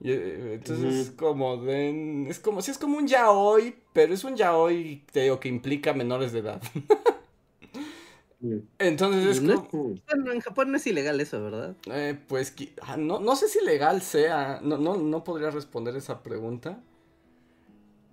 Y, 0.01 0.13
eh, 0.13 0.55
entonces 0.55 0.95
es 1.09 1.11
como 1.11 1.59
de... 1.59 2.27
Es 2.29 2.39
como... 2.39 2.63
Sí, 2.63 2.71
es 2.71 2.79
como 2.79 2.99
un 2.99 3.07
yaoi, 3.09 3.77
pero 3.93 4.15
es 4.15 4.25
un 4.25 4.37
yaoi, 4.37 5.05
te 5.13 5.23
digo, 5.23 5.41
que 5.41 5.49
implica 5.49 5.93
menores 5.93 6.33
de 6.33 6.41
edad. 6.41 6.63
Entonces 8.79 9.37
es 9.37 9.43
no 9.43 9.69
como... 9.69 9.95
En 10.33 10.41
Japón 10.41 10.71
no 10.71 10.77
es 10.77 10.87
ilegal 10.87 11.21
eso, 11.21 11.43
¿verdad? 11.43 11.75
Eh, 11.91 12.19
pues 12.29 12.55
ah, 12.83 12.97
no, 12.97 13.21
no 13.21 13.37
sé 13.37 13.49
si 13.49 13.65
legal 13.65 14.03
sea, 14.03 14.61
no, 14.63 14.77
no, 14.79 14.97
no 14.97 15.25
podría 15.25 15.51
responder 15.51 15.97
esa 15.97 16.23
pregunta. 16.23 16.79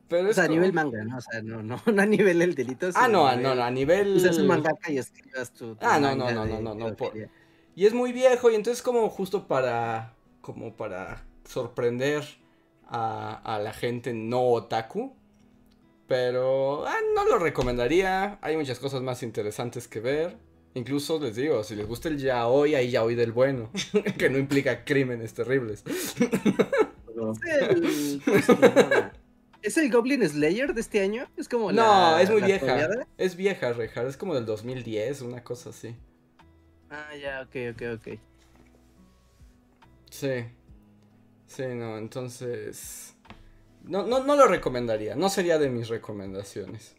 Pero 0.10 0.28
O 0.28 0.30
es 0.30 0.36
sea, 0.36 0.46
a 0.46 0.48
nivel 0.48 0.74
manga, 0.74 1.04
¿no? 1.04 1.18
O 1.18 1.22
sea, 1.22 1.42
no, 1.42 1.64
no, 1.64 1.82
no 1.94 2.02
a 2.02 2.06
nivel 2.06 2.40
del 2.40 2.56
delito. 2.56 2.90
Ah, 2.94 3.08
no, 3.08 3.28
a 3.28 3.36
no, 3.36 3.42
nivel- 3.42 3.58
no, 3.58 3.64
a 3.64 3.72
nivel... 3.72 4.18
O 4.18 4.20
sea, 4.20 4.32
es 4.32 4.38
un 4.38 4.48
mangaka 4.48 4.92
y 4.92 4.98
escribas 4.98 5.52
tu, 5.52 5.76
tu 5.76 5.86
Ah, 5.86 6.00
no, 6.00 6.16
no, 6.16 6.32
no, 6.32 6.46
no, 6.46 6.60
no, 6.62 6.76
no, 6.76 6.96
por-. 6.96 7.14
Y 7.76 7.86
es 7.86 7.94
muy 7.94 8.12
viejo 8.12 8.52
y 8.52 8.56
entonces 8.56 8.84
como 8.84 9.10
justo 9.10 9.48
para, 9.48 10.14
como 10.42 10.76
para 10.76 11.26
sorprender 11.46 12.24
a, 12.88 13.56
a 13.56 13.60
la 13.60 13.74
gente 13.74 14.14
no 14.14 14.42
otaku. 14.44 15.16
Pero 16.08 16.86
ah, 16.86 16.98
no 17.16 17.26
lo 17.26 17.40
recomendaría, 17.40 18.38
hay 18.42 18.58
muchas 18.58 18.80
cosas 18.80 19.02
más 19.02 19.24
interesantes 19.24 19.88
que 19.88 20.00
ver. 20.00 20.38
Incluso 20.76 21.20
les 21.20 21.36
digo, 21.36 21.64
si 21.64 21.76
les 21.76 21.88
gusta 21.88 22.10
el 22.10 22.18
yaoi, 22.18 22.76
hay 22.76 22.90
yaoi 22.90 23.16
del 23.16 23.32
bueno, 23.32 23.70
que 24.18 24.30
no 24.30 24.38
implica 24.38 24.84
crímenes 24.84 25.34
terribles. 25.34 25.84
¿Es 29.62 29.78
el 29.78 29.90
Goblin 29.90 30.28
Slayer 30.28 30.74
de 30.74 30.82
este 30.82 31.00
año? 31.02 31.28
Es 31.38 31.48
como 31.48 31.72
No, 31.72 32.18
es 32.18 32.30
muy 32.30 32.42
vieja. 32.42 32.90
Es 33.18 33.36
vieja, 33.38 33.72
Rejar. 33.72 34.06
Es 34.08 34.18
como 34.18 34.36
del 34.36 34.46
2010, 34.46 35.22
una 35.22 35.44
cosa 35.44 35.70
así. 35.70 35.96
Ah, 36.90 37.16
ya, 37.16 37.42
ok, 37.42 37.56
ok, 37.74 37.82
ok. 38.00 38.20
Sí. 40.10 40.46
Sí, 41.48 41.64
no, 41.76 41.98
entonces. 41.98 43.13
No, 43.84 44.06
no, 44.06 44.24
no 44.24 44.36
lo 44.36 44.48
recomendaría. 44.48 45.16
No 45.16 45.30
sería 45.30 45.58
de 45.60 45.70
mis 45.70 45.90
recomendaciones. 45.90 46.96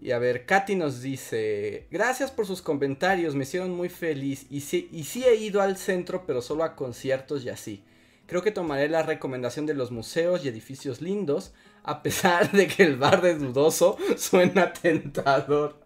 Y 0.00 0.10
a 0.10 0.18
ver, 0.18 0.44
Katy 0.44 0.74
nos 0.74 1.00
dice, 1.00 1.86
gracias 1.90 2.30
por 2.30 2.46
sus 2.46 2.60
comentarios, 2.60 3.34
me 3.34 3.44
hicieron 3.44 3.70
muy 3.70 3.88
feliz. 3.88 4.46
Y 4.50 4.60
sí, 4.60 4.88
y 4.92 5.04
sí 5.04 5.24
he 5.24 5.34
ido 5.36 5.62
al 5.62 5.76
centro, 5.76 6.26
pero 6.26 6.42
solo 6.42 6.64
a 6.64 6.76
conciertos 6.76 7.44
y 7.44 7.48
así. 7.48 7.84
Creo 8.26 8.42
que 8.42 8.50
tomaré 8.50 8.88
la 8.88 9.02
recomendación 9.02 9.66
de 9.66 9.74
los 9.74 9.90
museos 9.90 10.44
y 10.44 10.48
edificios 10.48 11.00
lindos, 11.00 11.54
a 11.82 12.02
pesar 12.02 12.52
de 12.52 12.66
que 12.66 12.82
el 12.82 12.96
bar 12.96 13.22
de 13.22 13.34
dudoso 13.34 13.96
suena 14.16 14.72
tentador. 14.72 15.80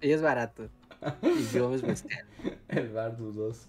Y 0.00 0.12
es 0.12 0.20
barato. 0.20 0.68
Y 1.22 1.54
yo 1.54 1.74
es 1.74 2.04
El 2.68 2.90
bar 2.90 3.16
dudoso. 3.16 3.68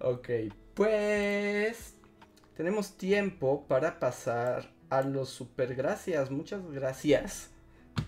ok, 0.00 0.28
pues 0.74 1.94
tenemos 2.56 2.96
tiempo 2.96 3.64
para 3.66 3.98
pasar 3.98 4.70
a 4.90 5.02
los 5.02 5.28
super 5.28 5.74
gracias. 5.74 6.30
Muchas 6.30 6.64
gracias 6.70 7.50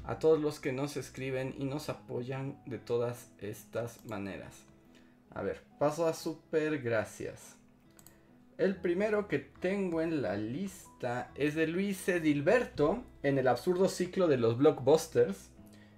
a 0.05 0.19
todos 0.19 0.41
los 0.41 0.61
que 0.61 0.73
nos 0.73 0.97
escriben 0.97 1.55
y 1.59 1.65
nos 1.65 1.89
apoyan 1.89 2.61
de 2.67 2.79
todas 2.79 3.31
estas 3.39 4.05
maneras. 4.05 4.65
A 5.31 5.43
ver, 5.43 5.63
paso 5.79 6.07
a 6.07 6.15
super 6.15 6.81
gracias. 6.81 7.57
El 8.59 8.77
primero 8.77 9.29
que 9.29 9.39
tengo 9.39 10.01
en 10.01 10.23
la 10.23 10.37
lista 10.37 11.31
es 11.35 11.55
de 11.55 11.67
Luis 11.67 12.09
Edilberto 12.09 13.05
en 13.23 13.39
el 13.39 13.49
absurdo 13.49 13.89
ciclo 13.89 14.29
de 14.29 14.39
los 14.39 14.57
blockbusters, 14.57 15.51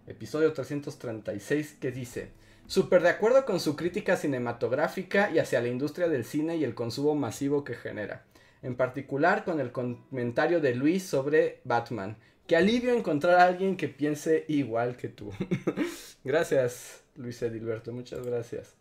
episodio 0.09 0.53
336, 0.53 1.77
que 1.81 1.93
dice, 1.93 2.33
Super 2.69 3.03
de 3.03 3.09
acuerdo 3.09 3.47
con 3.47 3.61
su 3.61 3.77
crítica 3.77 4.19
cinematográfica 4.19 5.31
y 5.31 5.39
hacia 5.39 5.63
la 5.63 5.69
industria 5.69 6.07
del 6.07 6.27
cine 6.27 6.59
y 6.59 6.65
el 6.65 6.75
consumo 6.75 7.15
masivo 7.15 7.65
que 7.65 7.73
genera. 7.73 8.27
En 8.61 8.77
particular 8.77 9.43
con 9.47 9.59
el 9.59 9.73
comentario 9.73 10.61
de 10.61 10.75
Luis 10.75 11.03
sobre 11.03 11.63
Batman. 11.65 12.19
Qué 12.47 12.57
alivio 12.57 12.93
encontrar 12.93 13.41
a 13.41 13.47
alguien 13.47 13.79
que 13.79 13.89
piense 13.89 14.45
igual 14.49 14.99
que 14.99 15.09
tú. 15.09 15.31
gracias, 16.25 17.01
Luis 17.17 17.41
Edilberto, 17.41 17.91
muchas 17.91 18.27
gracias. 18.27 18.75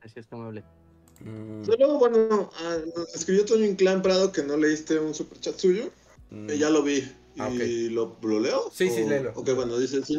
Así 0.00 0.22
como 0.22 0.44
hablé. 0.44 0.64
Mm. 1.20 1.66
Solo, 1.66 1.98
bueno, 1.98 2.50
ah, 2.60 2.78
escribió 3.14 3.44
Toño 3.44 3.66
Inclán 3.66 4.00
Prado 4.00 4.32
que 4.32 4.42
no 4.42 4.56
leíste 4.56 4.98
un 4.98 5.12
superchat 5.12 5.58
suyo. 5.58 5.90
Mm. 6.30 6.48
ya 6.48 6.70
lo 6.70 6.82
vi. 6.82 7.12
Ah, 7.38 7.50
¿Y 7.50 7.90
lo, 7.90 8.16
leo? 8.22 8.70
Sí, 8.72 8.88
sí, 8.88 9.04
léelo. 9.04 9.32
Ok, 9.34 9.50
bueno, 9.54 9.78
dice, 9.78 10.02
si, 10.02 10.16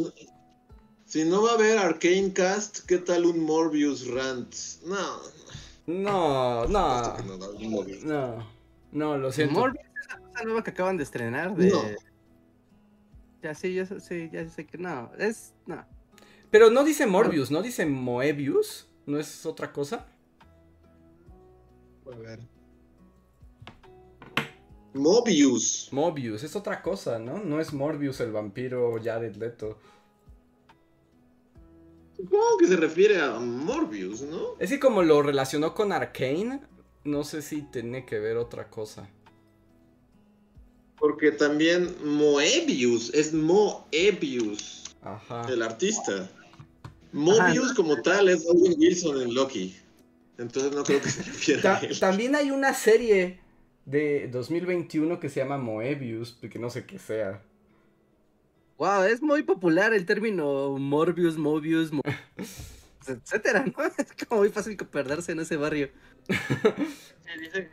si, 1.13 1.25
no 1.25 1.43
va 1.43 1.51
a 1.51 1.53
haber 1.53 1.77
Arcane 1.77 2.33
Cast, 2.33 2.87
¿qué 2.87 2.97
tal 2.97 3.25
un 3.25 3.43
Morbius 3.43 4.07
Rant? 4.07 4.51
No. 4.83 5.19
No, 5.85 6.65
no. 6.65 7.17
No, 8.03 8.47
no, 8.91 9.17
lo 9.19 9.31
siento. 9.31 9.59
Morbius 9.59 9.85
es 9.85 10.07
la 10.07 10.19
cosa 10.19 10.43
nueva 10.43 10.63
que 10.63 10.71
acaban 10.71 10.97
de 10.97 11.03
estrenar 11.03 11.55
de... 11.55 11.69
No. 11.69 11.83
Ya 13.43 13.53
sí, 13.53 13.75
ya, 13.75 13.85
sí, 13.85 14.29
ya 14.33 14.49
sé 14.49 14.65
que 14.65 14.79
no, 14.79 15.11
es... 15.19 15.53
no. 15.67 15.85
Pero 16.49 16.71
no 16.71 16.83
dice 16.83 17.05
Morbius, 17.05 17.51
¿no? 17.51 17.61
Dice 17.61 17.85
Moebius. 17.85 18.87
¿No 19.05 19.19
es 19.19 19.45
otra 19.45 19.71
cosa? 19.71 20.07
A 22.11 22.17
ver. 22.17 22.39
Mobius. 24.95 25.89
Mobius, 25.91 26.41
es 26.41 26.55
otra 26.55 26.81
cosa, 26.81 27.19
¿no? 27.19 27.37
No 27.37 27.59
es 27.59 27.71
Morbius 27.71 28.19
el 28.19 28.31
vampiro 28.31 28.99
Jared 29.03 29.35
Leto. 29.35 29.77
Supongo 32.23 32.57
que 32.57 32.67
se 32.67 32.77
refiere 32.77 33.19
a 33.19 33.37
Morbius, 33.37 34.21
¿no? 34.21 34.55
Es 34.57 34.69
que 34.69 34.79
como 34.79 35.03
lo 35.03 35.21
relacionó 35.21 35.73
con 35.73 35.91
Arkane, 35.91 36.61
no 37.03 37.25
sé 37.25 37.41
si 37.41 37.63
tiene 37.63 38.05
que 38.05 38.17
ver 38.17 38.37
otra 38.37 38.69
cosa. 38.69 39.09
Porque 40.97 41.31
también 41.31 41.93
Moebius 42.01 43.13
es 43.13 43.33
Moebius. 43.33 44.95
Ajá. 45.01 45.45
El 45.49 45.61
artista. 45.61 46.29
Mobius 47.11 47.73
como 47.73 48.01
tal 48.01 48.29
es 48.29 48.45
Owen 48.47 48.75
Wilson 48.77 49.21
en 49.21 49.33
Loki. 49.33 49.75
Entonces 50.37 50.71
no 50.71 50.83
creo 50.83 51.01
que 51.01 51.09
se 51.09 51.23
refiera 51.29 51.77
a 51.77 51.79
él. 51.81 51.99
También 51.99 52.35
hay 52.35 52.51
una 52.51 52.73
serie 52.73 53.41
de 53.85 54.29
2021 54.29 55.19
que 55.19 55.27
se 55.27 55.41
llama 55.41 55.57
Moebius, 55.57 56.37
porque 56.39 56.57
no 56.57 56.69
sé 56.69 56.85
qué 56.85 56.99
sea. 56.99 57.43
Wow, 58.83 59.03
es 59.03 59.21
muy 59.21 59.43
popular 59.43 59.93
el 59.93 60.05
término 60.05 60.77
Morbius, 60.77 61.37
Mobius, 61.37 61.89
etcétera, 63.07 63.63
¿no? 63.65 63.81
Es 63.97 64.27
como 64.27 64.41
muy 64.41 64.49
fácil 64.49 64.75
perderse 64.75 65.31
en 65.31 65.39
ese 65.39 65.55
barrio. 65.55 65.89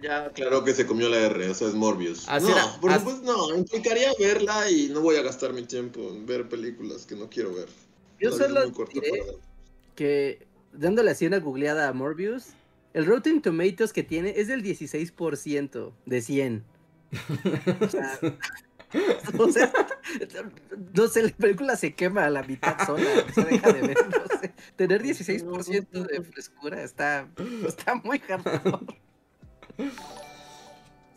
ya 0.00 0.30
claro 0.30 0.62
que 0.62 0.72
se 0.72 0.86
comió 0.86 1.08
la 1.08 1.18
R, 1.18 1.50
o 1.50 1.54
sea, 1.54 1.66
es 1.66 1.74
Morbius. 1.74 2.28
no, 2.28 2.80
por 2.80 2.92
supuesto, 2.92 3.22
no, 3.24 3.56
implicaría 3.56 4.12
verla 4.20 4.70
y 4.70 4.88
no 4.90 5.00
voy 5.00 5.16
a 5.16 5.22
gastar 5.22 5.52
mi 5.52 5.64
tiempo 5.64 6.00
en 6.10 6.26
ver 6.26 6.48
películas 6.48 7.06
que 7.06 7.16
no 7.16 7.28
quiero 7.28 7.54
ver. 7.54 7.66
Yo 8.20 8.30
solo 8.30 8.70
diré 8.92 9.24
que 9.96 10.46
dándole 10.72 11.10
así 11.10 11.26
una 11.26 11.40
googleada 11.40 11.88
a 11.88 11.92
Morbius, 11.92 12.50
el 12.94 13.04
Rotten 13.04 13.42
Tomatoes 13.42 13.92
que 13.92 14.04
tiene 14.04 14.34
es 14.36 14.46
del 14.46 14.62
16% 14.62 15.92
de 16.06 16.22
100. 16.22 16.64
O 17.80 17.88
sea, 17.88 18.20
o 19.38 19.48
sea, 19.50 19.72
no 20.94 21.08
sé, 21.08 21.22
la 21.22 21.30
película 21.30 21.76
se 21.76 21.94
quema 21.94 22.24
a 22.24 22.30
la 22.30 22.42
mitad 22.42 22.76
sola, 22.84 23.04
se 23.34 23.44
deja 23.44 23.72
de 23.72 23.80
ver, 23.82 23.96
no 24.08 24.40
sé. 24.40 24.52
Tener 24.76 25.02
16% 25.02 25.90
de 25.90 26.22
frescura 26.22 26.82
está, 26.82 27.28
está 27.66 27.94
muy 27.96 28.18
hardcore. 28.18 28.98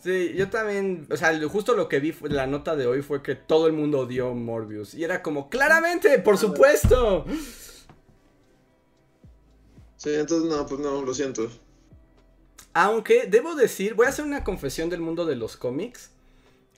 Sí, 0.03 0.33
yo 0.35 0.49
también, 0.49 1.07
o 1.09 1.15
sea, 1.15 1.39
justo 1.47 1.75
lo 1.75 1.87
que 1.87 2.01
vi 2.01 2.11
fue, 2.11 2.29
la 2.29 2.45
nota 2.45 2.75
de 2.75 2.85
hoy 2.87 3.01
fue 3.01 3.23
que 3.23 3.35
todo 3.35 3.67
el 3.67 3.73
mundo 3.73 3.99
odió 3.99 4.33
Morbius. 4.33 4.93
Y 4.95 5.05
era 5.05 5.23
como, 5.23 5.49
claramente, 5.49 6.19
por 6.19 6.37
supuesto. 6.37 7.25
Sí, 9.95 10.13
entonces 10.13 10.51
no, 10.51 10.65
pues 10.65 10.81
no, 10.81 11.01
lo 11.01 11.13
siento. 11.13 11.49
Aunque, 12.73 13.27
debo 13.27 13.55
decir, 13.55 13.93
voy 13.93 14.07
a 14.07 14.09
hacer 14.09 14.25
una 14.25 14.43
confesión 14.43 14.89
del 14.89 14.99
mundo 14.99 15.25
de 15.25 15.37
los 15.37 15.55
cómics. 15.55 16.11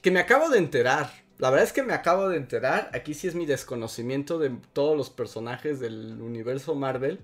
Que 0.06 0.12
me 0.12 0.20
acabo 0.20 0.50
de 0.50 0.60
enterar. 0.60 1.12
La 1.40 1.50
verdad 1.50 1.66
es 1.66 1.74
que 1.74 1.82
me 1.82 1.92
acabo 1.92 2.30
de 2.30 2.38
enterar. 2.38 2.92
Aquí 2.94 3.16
sí 3.16 3.28
es 3.28 3.34
mi 3.34 3.48
desconocimiento 3.48 4.38
de 4.38 4.52
todos 4.72 4.96
los 4.96 5.10
personajes 5.10 5.80
del 5.80 6.22
universo 6.22 6.76
Marvel. 6.76 7.22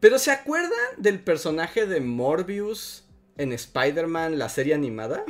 Pero 0.00 0.18
¿se 0.18 0.32
acuerdan 0.32 0.72
del 0.96 1.20
personaje 1.20 1.86
de 1.86 2.00
Morbius 2.00 3.04
en 3.36 3.52
Spider-Man, 3.52 4.40
la 4.40 4.48
serie 4.48 4.74
animada. 4.74 5.24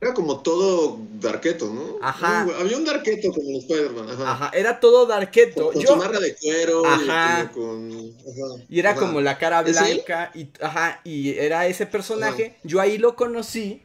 Era 0.00 0.14
como 0.14 0.42
todo 0.42 0.98
Darketo, 1.20 1.72
¿no? 1.72 1.98
Ajá. 2.02 2.48
Había 2.58 2.76
un 2.76 2.84
Darketo 2.84 3.30
como 3.30 3.50
en 3.50 3.56
Spider-Man, 3.58 4.10
ajá. 4.10 4.32
Ajá, 4.32 4.50
era 4.52 4.80
todo 4.80 5.06
Darketo. 5.06 5.70
Con, 5.70 5.80
con 5.80 6.20
de 6.20 6.34
cuero 6.34 6.84
ajá. 6.84 7.44
y 7.44 7.54
con... 7.54 8.12
Ajá. 8.18 8.64
Y 8.68 8.80
era 8.80 8.96
como 8.96 9.20
la 9.20 9.38
cara 9.38 9.62
blanca 9.62 10.32
y, 10.34 10.48
ajá, 10.60 11.00
y 11.04 11.38
era 11.38 11.68
ese 11.68 11.86
personaje. 11.86 12.58
Yo 12.64 12.80
ahí 12.80 12.98
lo 12.98 13.14
conocí 13.14 13.84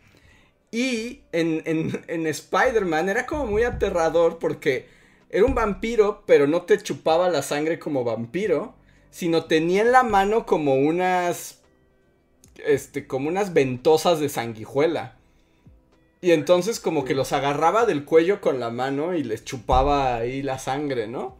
y 0.71 1.21
en, 1.31 1.63
en, 1.65 2.03
en 2.07 2.27
Spider-Man 2.27 3.09
era 3.09 3.25
como 3.25 3.45
muy 3.45 3.63
aterrador 3.63 4.39
porque 4.39 4.87
era 5.29 5.45
un 5.45 5.55
vampiro, 5.55 6.23
pero 6.25 6.47
no 6.47 6.63
te 6.63 6.77
chupaba 6.77 7.29
la 7.29 7.41
sangre 7.41 7.79
como 7.79 8.03
vampiro, 8.03 8.75
sino 9.11 9.45
tenía 9.45 9.81
en 9.81 9.91
la 9.91 10.03
mano 10.03 10.45
como 10.45 10.75
unas 10.75 11.59
este, 12.65 13.07
como 13.07 13.29
unas 13.29 13.53
ventosas 13.53 14.19
de 14.19 14.29
sanguijuela. 14.29 15.15
Y 16.21 16.31
entonces 16.31 16.79
como 16.79 17.05
que 17.05 17.15
los 17.15 17.31
agarraba 17.31 17.85
del 17.85 18.03
cuello 18.03 18.41
con 18.41 18.59
la 18.59 18.69
mano 18.69 19.15
y 19.15 19.23
les 19.23 19.45
chupaba 19.45 20.17
ahí 20.17 20.41
la 20.41 20.59
sangre, 20.59 21.07
¿no? 21.07 21.37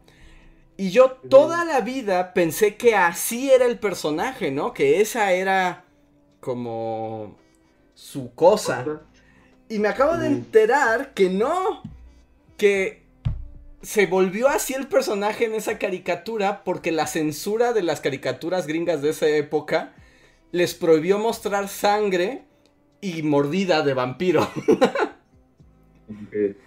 Y 0.77 0.91
yo 0.91 1.11
toda 1.29 1.65
la 1.65 1.81
vida 1.81 2.33
pensé 2.33 2.77
que 2.77 2.95
así 2.95 3.51
era 3.51 3.65
el 3.65 3.79
personaje, 3.79 4.51
¿no? 4.51 4.73
Que 4.73 5.01
esa 5.01 5.33
era 5.33 5.83
como 6.39 7.35
su 7.93 8.33
cosa. 8.33 9.01
Y 9.69 9.79
me 9.79 9.87
acabo 9.87 10.17
de 10.17 10.27
enterar 10.27 11.13
que 11.13 11.29
no. 11.29 11.83
Que 12.57 13.03
se 13.81 14.07
volvió 14.07 14.49
así 14.49 14.73
el 14.73 14.87
personaje 14.87 15.45
en 15.45 15.53
esa 15.53 15.77
caricatura 15.77 16.63
porque 16.63 16.91
la 16.91 17.07
censura 17.07 17.71
de 17.71 17.83
las 17.83 18.01
caricaturas 18.01 18.67
gringas 18.67 19.01
de 19.01 19.11
esa 19.11 19.27
época 19.27 19.93
les 20.51 20.73
prohibió 20.73 21.17
mostrar 21.19 21.69
sangre 21.69 22.43
y 23.01 23.23
mordida 23.23 23.81
de 23.83 23.93
vampiro. 23.93 24.49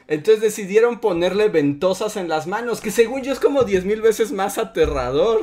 Entonces 0.06 0.40
decidieron 0.40 1.00
ponerle 1.00 1.48
ventosas 1.48 2.16
en 2.16 2.28
las 2.28 2.46
manos, 2.46 2.80
que 2.80 2.90
según 2.90 3.22
yo 3.22 3.32
es 3.32 3.40
como 3.40 3.64
diez 3.64 3.84
mil 3.84 4.00
veces 4.00 4.32
más 4.32 4.56
aterrador. 4.56 5.40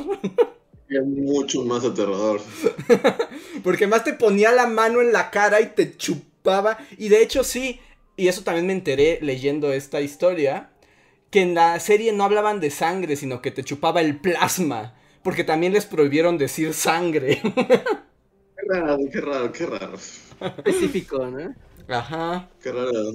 Es 0.88 1.06
mucho 1.06 1.64
más 1.66 1.84
aterrador. 1.84 2.42
Porque 3.64 3.86
más 3.86 4.04
te 4.04 4.14
ponía 4.14 4.52
la 4.52 4.66
mano 4.68 5.02
en 5.02 5.12
la 5.12 5.30
cara 5.30 5.62
y 5.62 5.68
te 5.68 5.96
chupaba. 5.96 6.29
Y 6.98 7.10
de 7.10 7.22
hecho 7.22 7.44
sí, 7.44 7.80
y 8.16 8.28
eso 8.28 8.44
también 8.44 8.68
me 8.68 8.74
enteré 8.74 9.20
leyendo 9.22 9.72
esta 9.72 10.02
historia, 10.02 10.72
que 11.32 11.42
en 11.42 11.56
la 11.56 11.80
serie 11.80 12.12
no 12.12 12.24
hablaban 12.24 12.60
de 12.60 12.70
sangre, 12.70 13.16
sino 13.16 13.42
que 13.42 13.52
te 13.52 13.64
chupaba 13.64 14.02
el 14.02 14.20
plasma. 14.20 14.96
Porque 15.24 15.44
también 15.44 15.74
les 15.74 15.86
prohibieron 15.86 16.38
decir 16.38 16.74
sangre. 16.74 17.42
Qué 18.60 18.76
raro, 18.76 18.98
qué 19.12 19.22
raro, 19.22 19.52
qué 19.52 19.66
raro. 19.66 19.98
Específico, 20.58 21.26
¿no? 21.26 21.56
Ajá. 21.88 22.50
Qué 22.62 22.72
raro. 22.72 23.14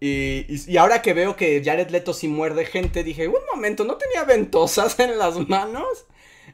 Y, 0.00 0.08
y, 0.08 0.64
y, 0.66 0.76
ahora 0.78 1.00
que 1.02 1.12
veo 1.12 1.36
que 1.36 1.62
Jared 1.62 1.90
Leto 1.90 2.12
sí 2.12 2.28
muerde 2.28 2.64
gente, 2.64 3.04
dije, 3.04 3.28
un 3.28 3.44
momento, 3.54 3.84
¿no 3.84 3.96
tenía 3.96 4.24
ventosas 4.24 4.98
en 4.98 5.18
las 5.18 5.48
manos? 5.48 6.06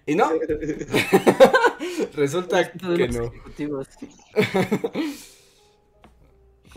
Y 0.07 0.17
no. 0.17 0.31
Resulta 2.15 2.73
que 2.73 3.09
no. 3.09 3.33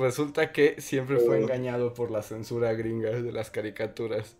Resulta 0.02 0.52
que 0.52 0.82
siempre 0.82 1.20
fue 1.20 1.40
engañado 1.40 1.94
por 1.94 2.10
la 2.10 2.24
censura 2.24 2.74
gringa 2.74 3.12
de 3.12 3.32
las 3.32 3.52
caricaturas. 3.52 4.36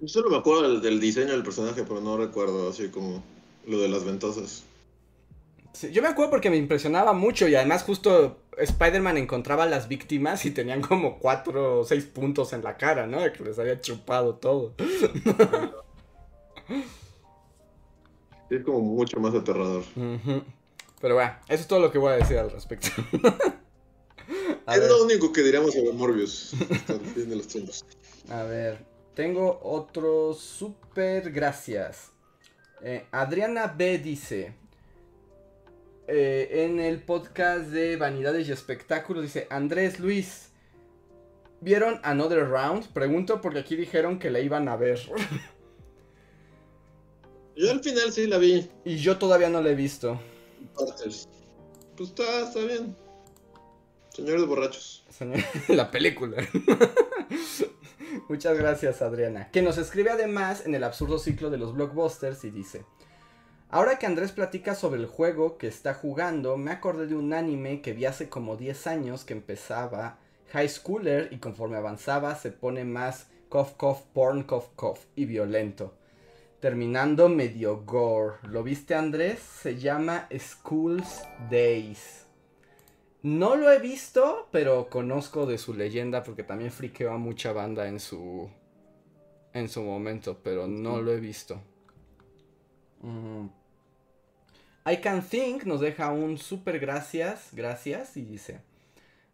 Yo 0.00 0.08
solo 0.08 0.28
me 0.28 0.38
acuerdo 0.38 0.62
del, 0.62 0.82
del, 0.82 0.98
diseño 0.98 1.30
del 1.30 1.44
personaje, 1.44 1.84
pero 1.84 2.00
no 2.00 2.16
recuerdo 2.16 2.68
así 2.68 2.88
como 2.88 3.22
lo 3.64 3.78
de 3.78 3.88
las 3.88 4.04
ventosas. 4.04 4.64
Sí, 5.72 5.92
yo 5.92 6.02
me 6.02 6.08
acuerdo 6.08 6.32
porque 6.32 6.50
me 6.50 6.56
impresionaba 6.56 7.12
mucho 7.12 7.46
y 7.46 7.54
además 7.54 7.84
justo 7.84 8.38
Spider-Man 8.58 9.18
encontraba 9.18 9.62
a 9.62 9.66
las 9.66 9.86
víctimas 9.86 10.44
y 10.46 10.50
tenían 10.50 10.80
como 10.82 11.20
cuatro 11.20 11.80
o 11.80 11.84
seis 11.84 12.04
puntos 12.04 12.52
en 12.52 12.64
la 12.64 12.76
cara, 12.76 13.06
¿no? 13.06 13.20
De 13.20 13.32
que 13.32 13.44
les 13.44 13.56
había 13.58 13.80
chupado 13.80 14.34
todo. 14.34 14.74
Es 18.50 18.64
como 18.64 18.80
mucho 18.80 19.20
más 19.20 19.34
aterrador. 19.34 19.84
Uh 19.96 20.00
-huh. 20.00 20.42
Pero 21.00 21.14
bueno, 21.14 21.32
eso 21.48 21.62
es 21.62 21.68
todo 21.68 21.80
lo 21.80 21.92
que 21.92 21.98
voy 21.98 22.12
a 22.12 22.16
decir 22.16 22.38
al 22.38 22.50
respecto. 22.50 22.88
es 24.28 24.80
ver. 24.80 24.90
lo 24.90 25.04
único 25.04 25.32
que 25.32 25.42
diríamos 25.42 25.74
sobre 25.74 25.92
Morbius 25.92 26.52
de 27.14 27.36
los 27.36 27.46
tiempos. 27.46 27.84
A 28.28 28.42
ver, 28.42 28.78
tengo 29.14 29.60
otro 29.62 30.34
super 30.34 31.30
gracias. 31.30 32.10
Eh, 32.82 33.06
Adriana 33.10 33.66
B 33.68 33.98
dice: 33.98 34.54
eh, 36.08 36.64
En 36.64 36.80
el 36.80 37.02
podcast 37.02 37.66
de 37.66 37.96
Vanidades 37.96 38.48
y 38.48 38.52
Espectáculos, 38.52 39.22
dice 39.22 39.46
Andrés 39.50 40.00
Luis. 40.00 40.50
¿Vieron 41.60 42.00
Another 42.02 42.46
Round? 42.46 42.92
Pregunto 42.92 43.40
porque 43.40 43.60
aquí 43.60 43.76
dijeron 43.76 44.18
que 44.18 44.30
la 44.30 44.40
iban 44.40 44.68
a 44.68 44.76
ver. 44.76 45.00
Yo 47.56 47.70
al 47.70 47.82
final 47.82 48.12
sí 48.12 48.26
la 48.26 48.36
vi. 48.38 48.68
Y 48.84 48.98
yo 48.98 49.16
todavía 49.16 49.48
no 49.48 49.62
la 49.62 49.70
he 49.70 49.74
visto. 49.74 50.20
Pues 50.74 52.10
está, 52.10 52.40
está 52.42 52.60
bien. 52.60 52.94
Señores 54.16 54.46
borrachos. 54.46 55.04
La 55.68 55.90
película. 55.90 56.38
Muchas 58.30 58.56
gracias, 58.56 59.02
Adriana. 59.02 59.50
Que 59.50 59.60
nos 59.60 59.76
escribe 59.76 60.08
además 60.08 60.64
en 60.64 60.74
el 60.74 60.84
absurdo 60.84 61.18
ciclo 61.18 61.50
de 61.50 61.58
los 61.58 61.74
blockbusters 61.74 62.42
y 62.44 62.50
dice: 62.50 62.86
Ahora 63.68 63.98
que 63.98 64.06
Andrés 64.06 64.32
platica 64.32 64.74
sobre 64.74 65.00
el 65.00 65.06
juego 65.06 65.58
que 65.58 65.66
está 65.66 65.92
jugando, 65.92 66.56
me 66.56 66.70
acordé 66.70 67.08
de 67.08 67.14
un 67.14 67.34
anime 67.34 67.82
que 67.82 67.92
vi 67.92 68.06
hace 68.06 68.30
como 68.30 68.56
10 68.56 68.86
años 68.86 69.24
que 69.26 69.34
empezaba 69.34 70.18
high 70.52 70.70
schooler 70.70 71.28
y 71.30 71.36
conforme 71.36 71.76
avanzaba 71.76 72.36
se 72.36 72.52
pone 72.52 72.84
más 72.84 73.26
cough 73.50 73.76
cough 73.76 74.00
porn 74.14 74.44
cough 74.44 74.74
cough 74.76 75.00
y 75.14 75.26
violento 75.26 75.92
terminando 76.60 77.28
medio 77.28 77.84
gore. 77.84 78.36
¿Lo 78.44 78.62
viste 78.62 78.94
Andrés? 78.94 79.40
Se 79.40 79.76
llama 79.76 80.26
School's 80.32 81.22
Days. 81.50 82.25
No 83.26 83.56
lo 83.56 83.72
he 83.72 83.80
visto, 83.80 84.46
pero 84.52 84.88
conozco 84.88 85.46
de 85.46 85.58
su 85.58 85.74
leyenda 85.74 86.22
porque 86.22 86.44
también 86.44 86.70
friqueó 86.70 87.10
a 87.10 87.18
mucha 87.18 87.52
banda 87.52 87.88
en 87.88 87.98
su 87.98 88.48
en 89.52 89.68
su 89.68 89.82
momento, 89.82 90.38
pero 90.44 90.68
no 90.68 91.02
lo 91.02 91.10
he 91.10 91.18
visto. 91.18 91.60
Mm. 93.02 93.46
I 94.88 94.98
Can 94.98 95.22
Think 95.22 95.64
nos 95.64 95.80
deja 95.80 96.12
un 96.12 96.38
super 96.38 96.78
gracias, 96.78 97.48
gracias 97.50 98.16
y 98.16 98.22
dice, 98.22 98.60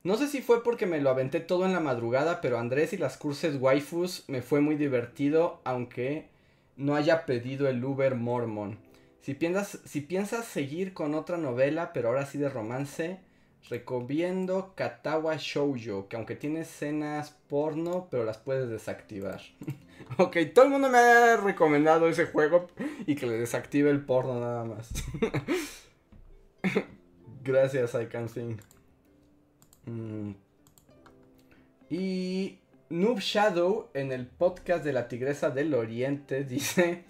no 0.05 0.16
sé 0.16 0.27
si 0.27 0.40
fue 0.40 0.62
porque 0.64 0.86
me 0.86 1.02
lo 1.02 1.10
aventé 1.10 1.40
todo 1.40 1.66
en 1.66 1.74
la 1.74 1.81
madrugada, 1.81 2.40
pero 2.40 2.59
Andrés 2.59 2.94
y 2.94 2.97
las 2.97 3.19
curses 3.19 3.60
waifus 3.60 4.24
me 4.27 4.40
fue 4.40 4.62
muy 4.62 4.77
divertido, 4.77 5.60
aunque 5.64 6.31
no 6.78 6.97
haya 6.97 7.27
pedido 7.27 7.69
el 7.69 7.85
Uber 7.85 8.14
Mormon. 8.14 8.78
Si 9.20 9.35
piensas, 9.35 9.81
si 9.85 10.01
piensas 10.01 10.47
seguir 10.47 10.94
con 10.94 11.14
otra 11.14 11.36
novela, 11.36 11.93
pero 11.93 12.09
ahora 12.09 12.24
sí 12.24 12.39
de 12.39 12.48
romance, 12.48 13.20
recomiendo 13.68 14.72
Katawa 14.74 15.36
Shoujo, 15.36 16.09
que 16.09 16.16
aunque 16.16 16.36
tiene 16.36 16.60
escenas 16.60 17.36
porno, 17.48 18.09
pero 18.10 18.24
las 18.24 18.39
puedes 18.39 18.68
desactivar. 18.68 19.40
ok, 20.18 20.36
todo 20.55 20.64
el 20.64 20.70
mundo 20.70 20.89
me 20.89 20.98
ha 20.98 21.36
recomendado 21.36 22.09
ese 22.09 22.26
juego 22.26 22.68
y 23.06 23.14
que 23.14 23.26
le 23.26 23.39
desactive 23.39 23.90
el 23.90 24.05
porno 24.05 24.40
nada 24.40 24.64
más. 24.64 24.93
Gracias, 27.44 27.94
I 27.94 28.06
can 28.06 28.28
sing. 28.28 28.60
Mm. 29.86 30.32
Y 31.90 32.59
Noob 32.89 33.18
Shadow 33.18 33.90
en 33.94 34.12
el 34.12 34.26
podcast 34.26 34.84
de 34.84 34.93
la 34.93 35.09
Tigresa 35.09 35.51
del 35.51 35.74
Oriente 35.74 36.44
dice: 36.48 37.05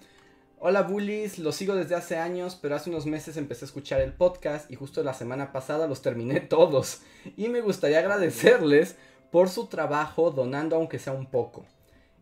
Hola 0.65 0.83
bullies, 0.83 1.41
los 1.41 1.57
sigo 1.57 1.75
desde 1.75 1.97
hace 1.97 2.19
años, 2.19 2.57
pero 2.63 2.77
hace 2.77 2.89
unos 2.89 3.05
meses 3.05 3.37
empecé 3.37 3.65
a 3.65 3.67
escuchar 3.67 4.01
el 4.01 4.13
podcast 4.13 4.71
y 4.71 4.77
justo 4.77 5.03
la 5.03 5.13
semana 5.13 5.51
pasada 5.51 5.89
los 5.89 6.03
terminé 6.03 6.39
todos. 6.49 7.01
Y 7.37 7.49
me 7.49 7.63
gustaría 7.63 7.99
agradecerles 7.99 8.95
por 9.33 9.49
su 9.49 9.67
trabajo 9.67 10.31
donando 10.31 10.77
aunque 10.77 11.01
sea 11.01 11.15
un 11.15 11.27
poco. 11.27 11.67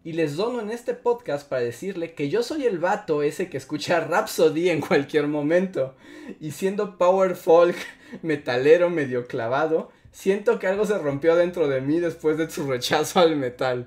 Y 0.05 0.15
les 0.15 0.37
dono 0.37 0.63
en 0.63 0.71
este 0.71 0.95
podcast 0.95 1.47
para 1.47 1.61
decirle 1.61 2.15
que 2.15 2.31
yo 2.31 2.43
soy 2.43 2.65
el 2.65 2.79
vato 2.79 3.23
ese 3.23 3.51
que 3.51 3.59
escucha 3.59 4.01
Rhapsody 4.09 4.71
en 4.71 4.81
cualquier 4.81 5.27
momento. 5.27 5.95
Y 6.41 6.53
siendo 6.53 6.97
power 6.97 7.37
folk, 7.37 7.77
metalero 8.23 8.89
medio 8.89 9.27
clavado, 9.27 9.91
Siento 10.13 10.59
que 10.59 10.67
algo 10.67 10.87
se 10.87 10.97
rompió 10.97 11.37
dentro 11.37 11.69
de 11.69 11.83
mí 11.83 12.01
después 12.01 12.39
de 12.39 12.49
su 12.49 12.67
rechazo 12.67 13.21
al 13.21 13.37
metal. 13.37 13.87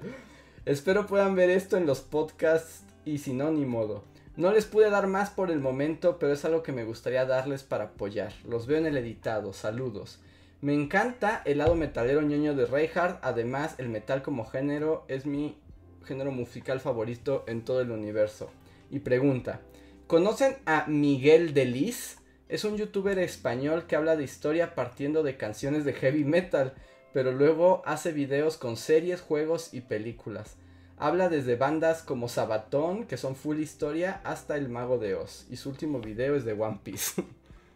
Espero 0.63 1.07
puedan 1.07 1.33
ver 1.35 1.49
esto 1.49 1.75
en 1.75 1.87
los 1.87 2.01
podcasts 2.01 2.83
y 3.03 3.17
si 3.17 3.33
no, 3.33 3.49
ni 3.49 3.65
modo. 3.65 4.12
No 4.35 4.51
les 4.51 4.65
pude 4.65 4.89
dar 4.89 5.05
más 5.05 5.29
por 5.29 5.51
el 5.51 5.59
momento, 5.59 6.17
pero 6.17 6.33
es 6.33 6.43
algo 6.43 6.63
que 6.63 6.71
me 6.71 6.85
gustaría 6.85 7.23
darles 7.25 7.61
para 7.61 7.83
apoyar. 7.83 8.33
Los 8.47 8.65
veo 8.65 8.79
en 8.79 8.87
el 8.87 8.97
editado, 8.97 9.53
saludos. 9.53 10.19
Me 10.59 10.73
encanta 10.73 11.43
el 11.45 11.59
lado 11.59 11.75
metalero 11.75 12.23
ñoño 12.23 12.55
de 12.55 12.65
Reinhardt, 12.65 13.19
además 13.21 13.75
el 13.77 13.89
metal 13.89 14.23
como 14.23 14.45
género 14.45 15.05
es 15.07 15.27
mi 15.27 15.57
género 16.03 16.31
musical 16.31 16.79
favorito 16.79 17.43
en 17.47 17.63
todo 17.63 17.81
el 17.81 17.91
universo. 17.91 18.49
Y 18.89 18.99
pregunta, 18.99 19.61
¿conocen 20.07 20.55
a 20.65 20.85
Miguel 20.87 21.53
Delis? 21.53 22.17
Es 22.49 22.63
un 22.63 22.75
youtuber 22.75 23.19
español 23.19 23.85
que 23.85 23.95
habla 23.95 24.15
de 24.15 24.23
historia 24.23 24.73
partiendo 24.73 25.21
de 25.21 25.37
canciones 25.37 25.85
de 25.85 25.93
heavy 25.93 26.23
metal, 26.23 26.73
pero 27.13 27.31
luego 27.31 27.83
hace 27.85 28.11
videos 28.11 28.57
con 28.57 28.77
series, 28.77 29.21
juegos 29.21 29.75
y 29.75 29.81
películas. 29.81 30.57
Habla 30.97 31.29
desde 31.29 31.55
bandas 31.55 32.03
como 32.03 32.29
Sabatón, 32.29 33.05
que 33.05 33.17
son 33.17 33.35
full 33.35 33.59
historia, 33.59 34.21
hasta 34.23 34.57
El 34.57 34.69
Mago 34.69 34.97
de 34.97 35.15
Oz. 35.15 35.47
Y 35.49 35.57
su 35.57 35.69
último 35.69 35.99
video 35.99 36.35
es 36.35 36.45
de 36.45 36.53
One 36.53 36.79
Piece. 36.83 37.23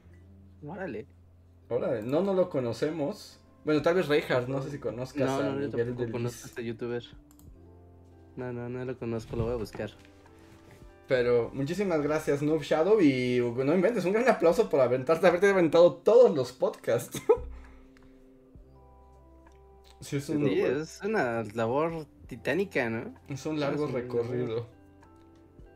Órale. 0.66 1.08
Órale, 1.70 2.04
no, 2.04 2.22
no 2.22 2.34
lo 2.34 2.50
conocemos. 2.50 3.40
Bueno, 3.66 3.82
tal 3.82 3.96
vez 3.96 4.08
Reinhardt, 4.08 4.48
no 4.48 4.62
sé 4.62 4.72
si 4.72 4.80
conozcas 4.80 5.28
no, 5.28 5.38
a 5.38 5.44
no, 5.44 5.60
yo 5.60 5.86
Miguel 5.86 6.12
conozco 6.12 6.44
a 6.44 6.48
este 6.48 6.64
youtuber. 6.64 7.04
No, 8.38 8.54
no, 8.54 8.70
no 8.70 8.86
lo 8.86 8.98
conozco, 8.98 9.36
lo 9.36 9.46
voy 9.46 9.54
a 9.54 9.58
buscar. 9.58 9.92
Pero 11.08 11.50
muchísimas 11.54 12.02
gracias, 12.02 12.42
Noob 12.42 12.62
Shadow. 12.62 13.02
Y 13.02 13.40
no 13.40 13.74
inventes, 13.74 14.06
un 14.06 14.14
gran 14.14 14.30
aplauso 14.30 14.70
por 14.70 14.80
aventarte, 14.80 15.28
haberte 15.28 15.50
aventado 15.50 15.96
todos 15.96 16.36
los 16.36 16.52
podcasts. 16.52 17.22
sí, 20.02 20.18
es 20.18 20.30
un, 20.30 20.48
Sí, 20.48 20.62
es 20.62 21.02
una 21.04 21.44
labor 21.54 22.06
titánica, 22.28 22.90
¿no? 22.90 23.14
es 23.30 23.46
un 23.46 23.60
largo 23.60 23.86
es 23.86 23.90
un- 23.90 23.96
recorrido. 23.96 24.68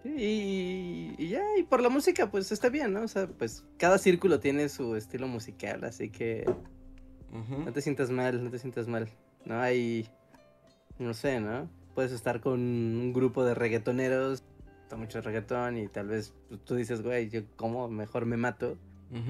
Y, 0.03 1.14
y 1.18 1.28
ya, 1.30 1.44
y 1.60 1.64
por 1.64 1.82
la 1.82 1.90
música, 1.90 2.32
pues 2.32 2.52
está 2.52 2.69
bien, 2.69 2.91
¿no? 2.94 3.03
O 3.03 3.07
sea, 3.07 3.28
pues 3.28 3.64
cada 3.78 3.98
círculo 3.99 4.40
tiene 4.40 4.68
su 4.68 4.95
estilo 4.95 5.28
musical, 5.28 5.84
así 5.84 6.10
que 6.10 6.52
no 7.32 7.72
te 7.72 7.82
sientas 7.82 8.10
mal, 8.10 8.44
no 8.44 8.49
te 8.49 8.57
sientas 8.57 8.88
mal. 8.88 9.07
No 9.45 9.60
hay, 9.61 10.07
no 10.98 11.14
sé, 11.14 11.40
¿no? 11.40 11.69
Puedes 11.94 12.11
estar 12.11 12.41
con 12.41 12.60
un 12.60 13.14
grupo 13.14 13.45
de 13.45 13.53
reggaetoneros, 13.53 14.44
está 14.84 14.95
mucho 14.98 15.22
reggaetón 15.22 15.78
y 15.78 15.88
tal 15.88 16.07
vez 16.07 16.34
pues, 16.49 16.60
tú 16.65 16.76
dices, 16.76 17.03
güey, 17.03 17.30
yo 17.30 17.41
como 17.56 17.88
mejor 17.88 18.26
me 18.26 18.38
mato. 18.38 18.78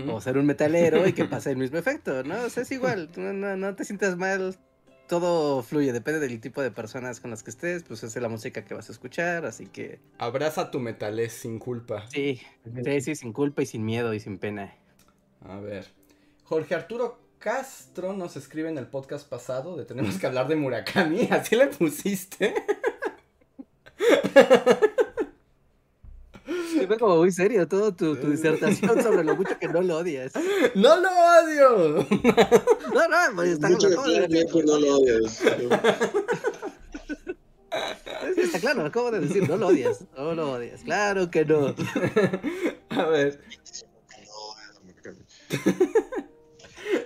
O 0.08 0.22
ser 0.22 0.38
un 0.38 0.46
metalero 0.46 1.08
y 1.08 1.14
que 1.14 1.26
pase 1.26 1.52
el 1.52 1.58
mismo 1.58 1.80
efecto, 1.80 2.24
¿no? 2.24 2.44
O 2.44 2.50
sea, 2.50 2.62
es 2.64 2.72
igual, 2.72 3.10
no, 3.18 3.34
no, 3.34 3.58
no 3.58 3.76
te 3.76 3.84
sientas 3.84 4.16
mal. 4.16 4.56
Todo 5.12 5.62
fluye, 5.62 5.92
depende 5.92 6.22
del 6.22 6.40
tipo 6.40 6.62
de 6.62 6.72
personas 6.72 7.20
con 7.20 7.32
las 7.32 7.44
que 7.44 7.50
estés, 7.50 7.84
pues 7.84 8.02
es 8.02 8.16
la 8.16 8.30
música 8.30 8.64
que 8.64 8.74
vas 8.74 8.88
a 8.88 8.94
escuchar, 8.94 9.46
así 9.46 9.66
que... 9.66 10.00
Abraza 10.18 10.72
tu 10.72 10.80
metalés 10.80 11.34
sin 11.34 11.60
culpa. 11.60 12.08
Sí, 12.08 12.40
sí, 12.86 13.02
sí, 13.02 13.16
sin 13.16 13.34
culpa 13.34 13.62
y 13.62 13.66
sin 13.66 13.84
miedo 13.84 14.14
y 14.14 14.22
sin 14.22 14.38
pena. 14.38 14.74
A 15.42 15.58
ver. 15.58 15.86
Jorge 16.46 16.76
Arturo 16.76 17.20
Castro 17.40 18.14
nos 18.14 18.38
escribe 18.38 18.70
en 18.70 18.78
el 18.78 18.88
podcast 18.88 19.28
pasado 19.28 19.76
de 19.76 19.84
tenemos 19.84 20.18
que 20.18 20.28
hablar 20.28 20.48
de 20.48 20.56
Murakami, 20.56 21.28
así 21.30 21.58
le 21.58 21.68
pusiste. 21.68 22.56
fue 26.88 26.98
como 26.98 27.18
muy 27.18 27.32
serio 27.32 27.68
todo 27.68 27.94
tu, 27.94 28.16
tu, 28.16 28.30
disertación 28.30 29.02
sobre 29.02 29.24
lo 29.24 29.36
mucho 29.36 29.58
que 29.60 29.68
no 29.68 29.82
lo 29.82 29.98
odias. 29.98 30.34
¡No 30.76 30.96
lo 30.98 31.10
odio! 31.10 32.08
no, 32.94 33.08
no, 33.08 33.36
pues 33.36 33.50
está 33.50 33.70
mucho 33.70 33.90
que 33.90 33.96
no 33.96 34.80
lo 34.80 34.98
odias. 34.98 35.42
Está 38.38 38.60
claro, 38.60 38.86
acabo 38.86 39.12
de 39.12 39.22
decir, 39.22 39.48
no 39.48 39.58
lo 39.58 39.68
odias, 39.68 40.06
no 40.18 40.34
lo 40.34 40.52
odias, 40.52 40.84
claro 40.84 41.32
que 41.32 41.46
no. 41.46 41.74
A 42.90 43.06
ver. 43.06 43.42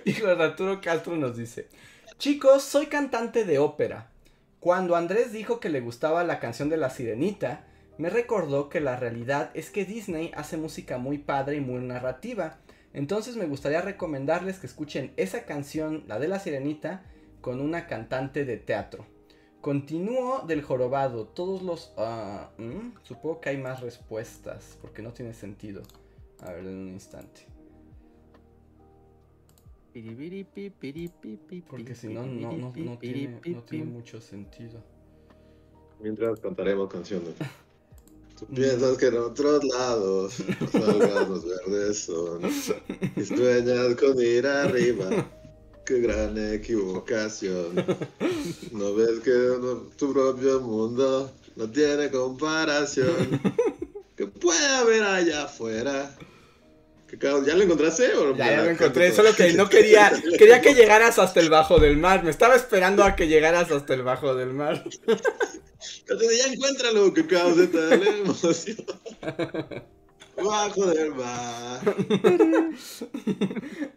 Hijo 0.04 0.26
de 0.26 0.42
Arturo 0.42 0.80
Castro 0.80 1.16
nos 1.16 1.36
dice, 1.36 1.68
chicos, 2.18 2.62
soy 2.62 2.86
cantante 2.86 3.44
de 3.44 3.58
ópera. 3.58 4.10
Cuando 4.60 4.96
Andrés 4.96 5.32
dijo 5.32 5.60
que 5.60 5.68
le 5.68 5.80
gustaba 5.80 6.24
la 6.24 6.40
canción 6.40 6.68
de 6.68 6.76
la 6.76 6.90
sirenita, 6.90 7.64
me 7.98 8.10
recordó 8.10 8.68
que 8.68 8.80
la 8.80 8.96
realidad 8.96 9.50
es 9.54 9.70
que 9.70 9.84
Disney 9.84 10.30
hace 10.34 10.56
música 10.56 10.98
muy 10.98 11.18
padre 11.18 11.56
y 11.56 11.60
muy 11.60 11.80
narrativa. 11.80 12.58
Entonces 12.92 13.36
me 13.36 13.46
gustaría 13.46 13.80
recomendarles 13.80 14.58
que 14.58 14.66
escuchen 14.66 15.12
esa 15.16 15.44
canción, 15.44 16.04
la 16.06 16.18
de 16.18 16.28
la 16.28 16.38
sirenita, 16.38 17.04
con 17.40 17.60
una 17.60 17.86
cantante 17.86 18.44
de 18.44 18.56
teatro. 18.58 19.06
Continúo 19.60 20.44
del 20.46 20.62
jorobado. 20.62 21.26
Todos 21.26 21.62
los... 21.62 21.92
Ah, 21.96 22.50
supongo 23.02 23.40
que 23.40 23.50
hay 23.50 23.58
más 23.58 23.80
respuestas, 23.80 24.78
porque 24.80 25.02
no 25.02 25.12
tiene 25.12 25.32
sentido. 25.34 25.82
A 26.40 26.52
ver, 26.52 26.66
en 26.66 26.76
un 26.76 26.88
instante. 26.88 27.46
Porque 31.68 31.94
si 31.94 32.08
no, 32.08 32.26
no 32.26 32.98
tiene 32.98 33.84
mucho 33.84 34.20
sentido. 34.20 34.82
Mientras 36.00 36.38
cantaremos 36.40 36.92
canciones. 36.92 37.34
Tú 38.38 38.46
piensas 38.46 38.98
que 38.98 39.06
en 39.06 39.16
otros 39.16 39.64
lados 39.64 40.34
los 40.74 41.44
verdes 41.66 42.04
son 42.04 42.42
y 43.16 43.24
sueñas 43.24 43.94
con 43.94 44.20
ir 44.20 44.46
arriba. 44.46 45.08
Qué 45.86 46.00
gran 46.00 46.36
equivocación. 46.52 47.74
No 48.72 48.94
ves 48.94 49.20
que 49.20 49.32
tu 49.96 50.12
propio 50.12 50.60
mundo 50.60 51.30
no 51.54 51.70
tiene 51.70 52.10
comparación. 52.10 53.40
¿Qué 54.16 54.26
puede 54.26 54.66
haber 54.66 55.02
allá 55.02 55.44
afuera? 55.44 56.14
¿Ya 57.20 57.54
lo 57.54 57.62
encontraste? 57.62 58.10
ya, 58.36 58.50
ya 58.50 58.62
lo 58.62 58.70
encontré, 58.70 59.12
solo 59.12 59.34
que 59.34 59.52
no 59.52 59.68
quería, 59.68 60.12
quería 60.38 60.60
que 60.60 60.74
llegaras 60.74 61.18
hasta 61.18 61.40
el 61.40 61.50
bajo 61.50 61.78
del 61.78 61.96
mar. 61.96 62.24
Me 62.24 62.30
estaba 62.30 62.56
esperando 62.56 63.04
a 63.04 63.14
que 63.14 63.28
llegaras 63.28 63.70
hasta 63.70 63.94
el 63.94 64.02
bajo 64.02 64.34
del 64.34 64.52
mar. 64.52 64.82
Entonces 66.00 66.38
ya 66.38 66.52
encuéntralo, 66.52 67.14
que 67.14 67.26
causa 67.26 67.70
tal 67.70 68.06
emoción. 68.06 68.76
Bajo 70.36 70.86
del 70.86 71.14
mar. 71.14 71.80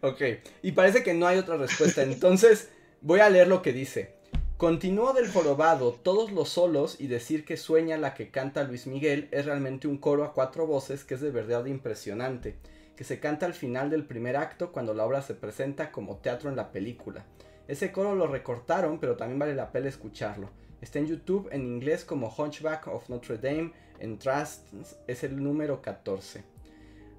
ok, 0.00 0.22
y 0.62 0.72
parece 0.72 1.02
que 1.02 1.14
no 1.14 1.26
hay 1.26 1.38
otra 1.38 1.56
respuesta. 1.56 2.02
Entonces, 2.02 2.68
voy 3.00 3.20
a 3.20 3.30
leer 3.30 3.48
lo 3.48 3.62
que 3.62 3.72
dice. 3.72 4.14
Continúo 4.56 5.14
del 5.14 5.30
jorobado, 5.30 5.98
todos 6.02 6.32
los 6.32 6.50
solos 6.50 6.96
y 6.98 7.06
decir 7.06 7.46
que 7.46 7.56
sueña 7.56 7.96
la 7.96 8.12
que 8.12 8.30
canta 8.30 8.62
Luis 8.62 8.86
Miguel 8.86 9.28
es 9.32 9.46
realmente 9.46 9.88
un 9.88 9.96
coro 9.96 10.22
a 10.22 10.34
cuatro 10.34 10.66
voces 10.66 11.02
que 11.04 11.14
es 11.14 11.22
de 11.22 11.30
verdad 11.30 11.64
impresionante, 11.64 12.56
que 13.00 13.04
se 13.04 13.18
canta 13.18 13.46
al 13.46 13.54
final 13.54 13.88
del 13.88 14.04
primer 14.04 14.36
acto 14.36 14.72
cuando 14.72 14.92
la 14.92 15.06
obra 15.06 15.22
se 15.22 15.32
presenta 15.32 15.90
como 15.90 16.18
teatro 16.18 16.50
en 16.50 16.56
la 16.56 16.70
película. 16.70 17.24
Ese 17.66 17.92
coro 17.92 18.14
lo 18.14 18.26
recortaron, 18.26 18.98
pero 18.98 19.16
también 19.16 19.38
vale 19.38 19.54
la 19.54 19.72
pena 19.72 19.88
escucharlo. 19.88 20.50
Está 20.82 20.98
en 20.98 21.06
YouTube 21.06 21.48
en 21.50 21.62
inglés 21.62 22.04
como 22.04 22.28
Hunchback 22.28 22.88
of 22.88 23.08
Notre 23.08 23.38
Dame, 23.38 23.72
en 24.00 24.18
Trust 24.18 24.66
es 25.06 25.24
el 25.24 25.42
número 25.42 25.80
14. 25.80 26.44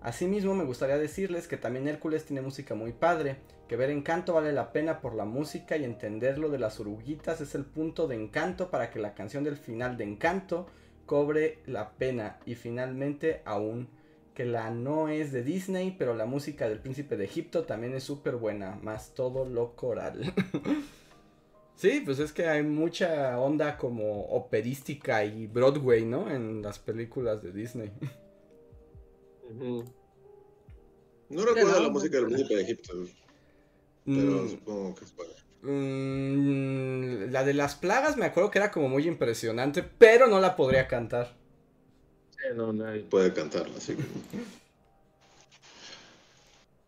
Asimismo 0.03 0.53
me 0.53 0.65
gustaría 0.65 0.99
decirles 0.99 1.47
que 1.47 1.57
también 1.57 1.87
Hércules 1.87 2.25
tiene 2.25 2.43
música 2.43 2.75
muy 2.75 2.91
padre, 2.91 3.37
que 3.67 3.75
ver 3.75 3.89
Encanto 3.89 4.33
vale 4.33 4.53
la 4.53 4.73
pena 4.73 5.01
por 5.01 5.15
la 5.15 5.25
música 5.25 5.77
y 5.77 5.83
entenderlo 5.83 6.49
de 6.49 6.59
las 6.59 6.79
oruguitas 6.79 7.41
es 7.41 7.55
el 7.55 7.65
punto 7.65 8.07
de 8.07 8.17
encanto 8.17 8.69
para 8.69 8.91
que 8.91 8.99
la 8.99 9.15
canción 9.15 9.43
del 9.43 9.57
final 9.57 9.97
de 9.97 10.03
Encanto 10.03 10.67
cobre 11.07 11.57
la 11.65 11.89
pena 11.93 12.37
y 12.45 12.53
finalmente 12.53 13.41
aún 13.45 13.89
que 14.33 14.45
la 14.45 14.69
no 14.71 15.09
es 15.09 15.31
de 15.31 15.43
Disney, 15.43 15.95
pero 15.97 16.15
la 16.15 16.25
música 16.25 16.69
del 16.69 16.79
príncipe 16.79 17.17
de 17.17 17.25
Egipto 17.25 17.63
también 17.63 17.93
es 17.93 18.03
súper 18.03 18.35
buena, 18.35 18.75
más 18.81 19.13
todo 19.13 19.45
lo 19.45 19.75
coral. 19.75 20.33
Sí, 21.81 22.03
pues 22.05 22.19
es 22.19 22.31
que 22.31 22.47
hay 22.47 22.61
mucha 22.61 23.39
onda 23.39 23.75
como 23.75 24.25
operística 24.25 25.25
y 25.25 25.47
Broadway, 25.47 26.05
¿no? 26.05 26.29
En 26.29 26.61
las 26.61 26.77
películas 26.77 27.41
de 27.41 27.51
Disney. 27.51 27.91
No 31.27 31.43
recuerdo 31.43 31.81
la 31.81 31.89
música 31.89 32.17
del 32.17 32.27
Príncipe 32.27 32.55
de 32.55 32.61
Egipto, 32.61 32.93
pero 34.05 34.43
mm. 34.43 34.49
supongo 34.49 34.93
que 34.93 35.05
es 35.05 35.11
para. 35.11 35.29
Mm, 35.63 37.31
la 37.31 37.43
de 37.43 37.55
las 37.55 37.73
plagas 37.73 38.15
me 38.15 38.25
acuerdo 38.25 38.51
que 38.51 38.59
era 38.59 38.69
como 38.69 38.87
muy 38.87 39.07
impresionante, 39.07 39.81
pero 39.81 40.27
no 40.27 40.39
la 40.39 40.55
podría 40.55 40.87
cantar. 40.87 41.35
No, 42.55 42.73
nadie 42.73 43.03
puede 43.03 43.33
cantarla, 43.33 43.77
así 43.77 43.95
que... 43.95 44.03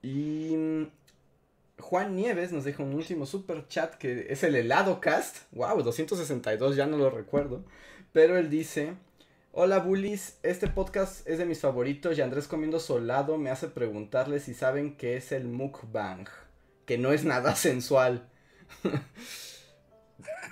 Y 0.01 0.87
Juan 1.79 2.15
Nieves 2.15 2.51
nos 2.51 2.63
deja 2.63 2.83
un 2.83 2.93
último 2.93 3.25
super 3.25 3.67
chat 3.67 3.95
que 3.95 4.27
es 4.29 4.43
el 4.43 4.55
helado 4.55 4.99
cast. 4.99 5.37
Wow, 5.53 5.81
262, 5.83 6.75
ya 6.75 6.85
no 6.85 6.97
lo 6.97 7.09
recuerdo. 7.09 7.63
Pero 8.11 8.37
él 8.37 8.49
dice: 8.49 8.93
Hola 9.51 9.79
bullies, 9.79 10.37
este 10.43 10.67
podcast 10.67 11.27
es 11.27 11.37
de 11.37 11.45
mis 11.45 11.61
favoritos 11.61 12.17
y 12.17 12.21
Andrés 12.21 12.47
comiendo 12.47 12.79
solado 12.79 13.37
me 13.37 13.49
hace 13.49 13.67
preguntarle 13.69 14.39
si 14.39 14.53
saben 14.53 14.97
qué 14.97 15.17
es 15.17 15.31
el 15.31 15.45
mukbang. 15.45 16.27
Que 16.85 16.97
no 16.97 17.13
es 17.13 17.23
nada 17.25 17.55
sensual. 17.55 18.27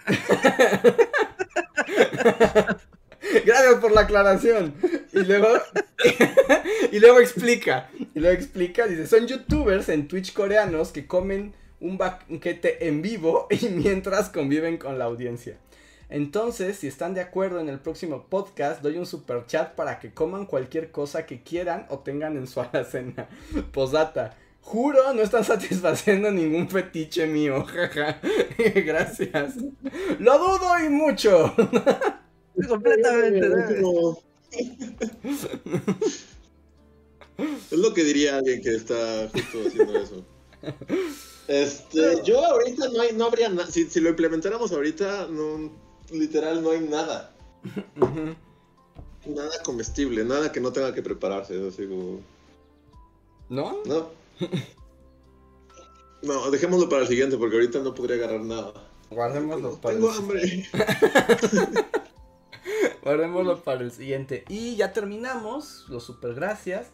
Gracias 3.46 3.76
por 3.76 3.92
la 3.92 4.02
aclaración. 4.02 4.74
Y 5.14 5.20
luego, 5.20 5.48
y 6.92 7.00
luego 7.00 7.20
explica, 7.20 7.90
y 8.14 8.20
luego 8.20 8.36
explica, 8.36 8.88
dice, 8.88 9.08
son 9.08 9.28
youtubers 9.28 9.90
en 9.90 10.08
Twitch 10.08 10.34
coreanos 10.34 10.92
que 10.92 11.08
comen 11.08 11.54
un 11.80 11.98
banquete 11.98 12.88
en 12.88 13.02
vivo 13.02 13.48
y 13.50 13.68
mientras 13.70 14.30
conviven 14.30 14.78
con 14.78 15.00
la 15.00 15.06
audiencia. 15.06 15.58
Entonces, 16.10 16.78
si 16.78 16.88
están 16.88 17.14
de 17.14 17.22
acuerdo 17.22 17.62
en 17.62 17.70
el 17.70 17.80
próximo 17.80 18.26
podcast, 18.28 18.82
doy 18.82 18.98
un 18.98 19.06
super 19.06 19.46
chat 19.46 19.76
para 19.76 20.00
que 20.00 20.14
coman 20.14 20.46
cualquier 20.46 20.92
cosa 20.92 21.26
que 21.26 21.42
quieran 21.42 21.86
o 21.90 22.00
tengan 22.00 22.36
en 22.36 22.48
su 22.48 22.60
alacena. 22.60 23.28
Posdata. 23.72 24.36
Juro, 24.60 25.14
no 25.14 25.22
están 25.22 25.44
satisfaciendo 25.44 26.30
ningún 26.30 26.70
fetiche 26.70 27.26
mío. 27.28 27.66
Gracias. 28.86 29.56
Lo 30.20 30.38
dudo 30.38 30.86
y 30.86 30.90
mucho. 30.90 31.56
Completamente. 32.68 33.48
Es 37.38 37.78
lo 37.78 37.94
que 37.94 38.04
diría 38.04 38.38
alguien 38.38 38.62
que 38.62 38.76
está 38.76 39.30
justo 39.34 39.60
haciendo 39.66 39.98
eso. 39.98 40.24
Este, 41.48 42.22
yo 42.24 42.46
ahorita 42.46 42.90
no 42.90 43.02
hay, 43.02 43.14
no 43.14 43.26
habría 43.26 43.50
nada. 43.50 43.70
Si, 43.72 44.00
lo 44.00 44.10
implementáramos 44.10 44.72
ahorita, 44.72 45.28
no, 45.28 45.72
literal 46.12 46.64
no 46.64 46.72
hay 46.72 46.82
nada. 46.82 47.34
Nada 49.26 49.64
comestible, 49.64 50.24
nada 50.24 50.52
que 50.52 50.60
no 50.60 50.72
tenga 50.72 50.94
que 50.94 51.02
prepararse. 51.02 51.68
Así 51.68 51.88
como... 51.88 52.22
¿No? 53.50 53.84
No. 53.86 54.10
No, 56.22 56.52
dejémoslo 56.52 56.88
para 56.88 57.02
el 57.02 57.08
siguiente 57.08 57.38
porque 57.38 57.56
ahorita 57.56 57.80
no 57.80 57.96
podría 57.96 58.18
agarrar 58.18 58.42
nada. 58.42 58.74
Guardémoslo 59.10 59.76
para 59.82 59.96
Tengo 59.96 60.12
hambre. 60.12 60.70
Guardémoslo 63.04 63.64
para 63.64 63.82
el 63.82 63.92
siguiente. 63.92 64.44
Y 64.48 64.76
ya 64.76 64.94
terminamos. 64.94 65.86
Los 65.90 66.04
super 66.04 66.34
gracias. 66.34 66.92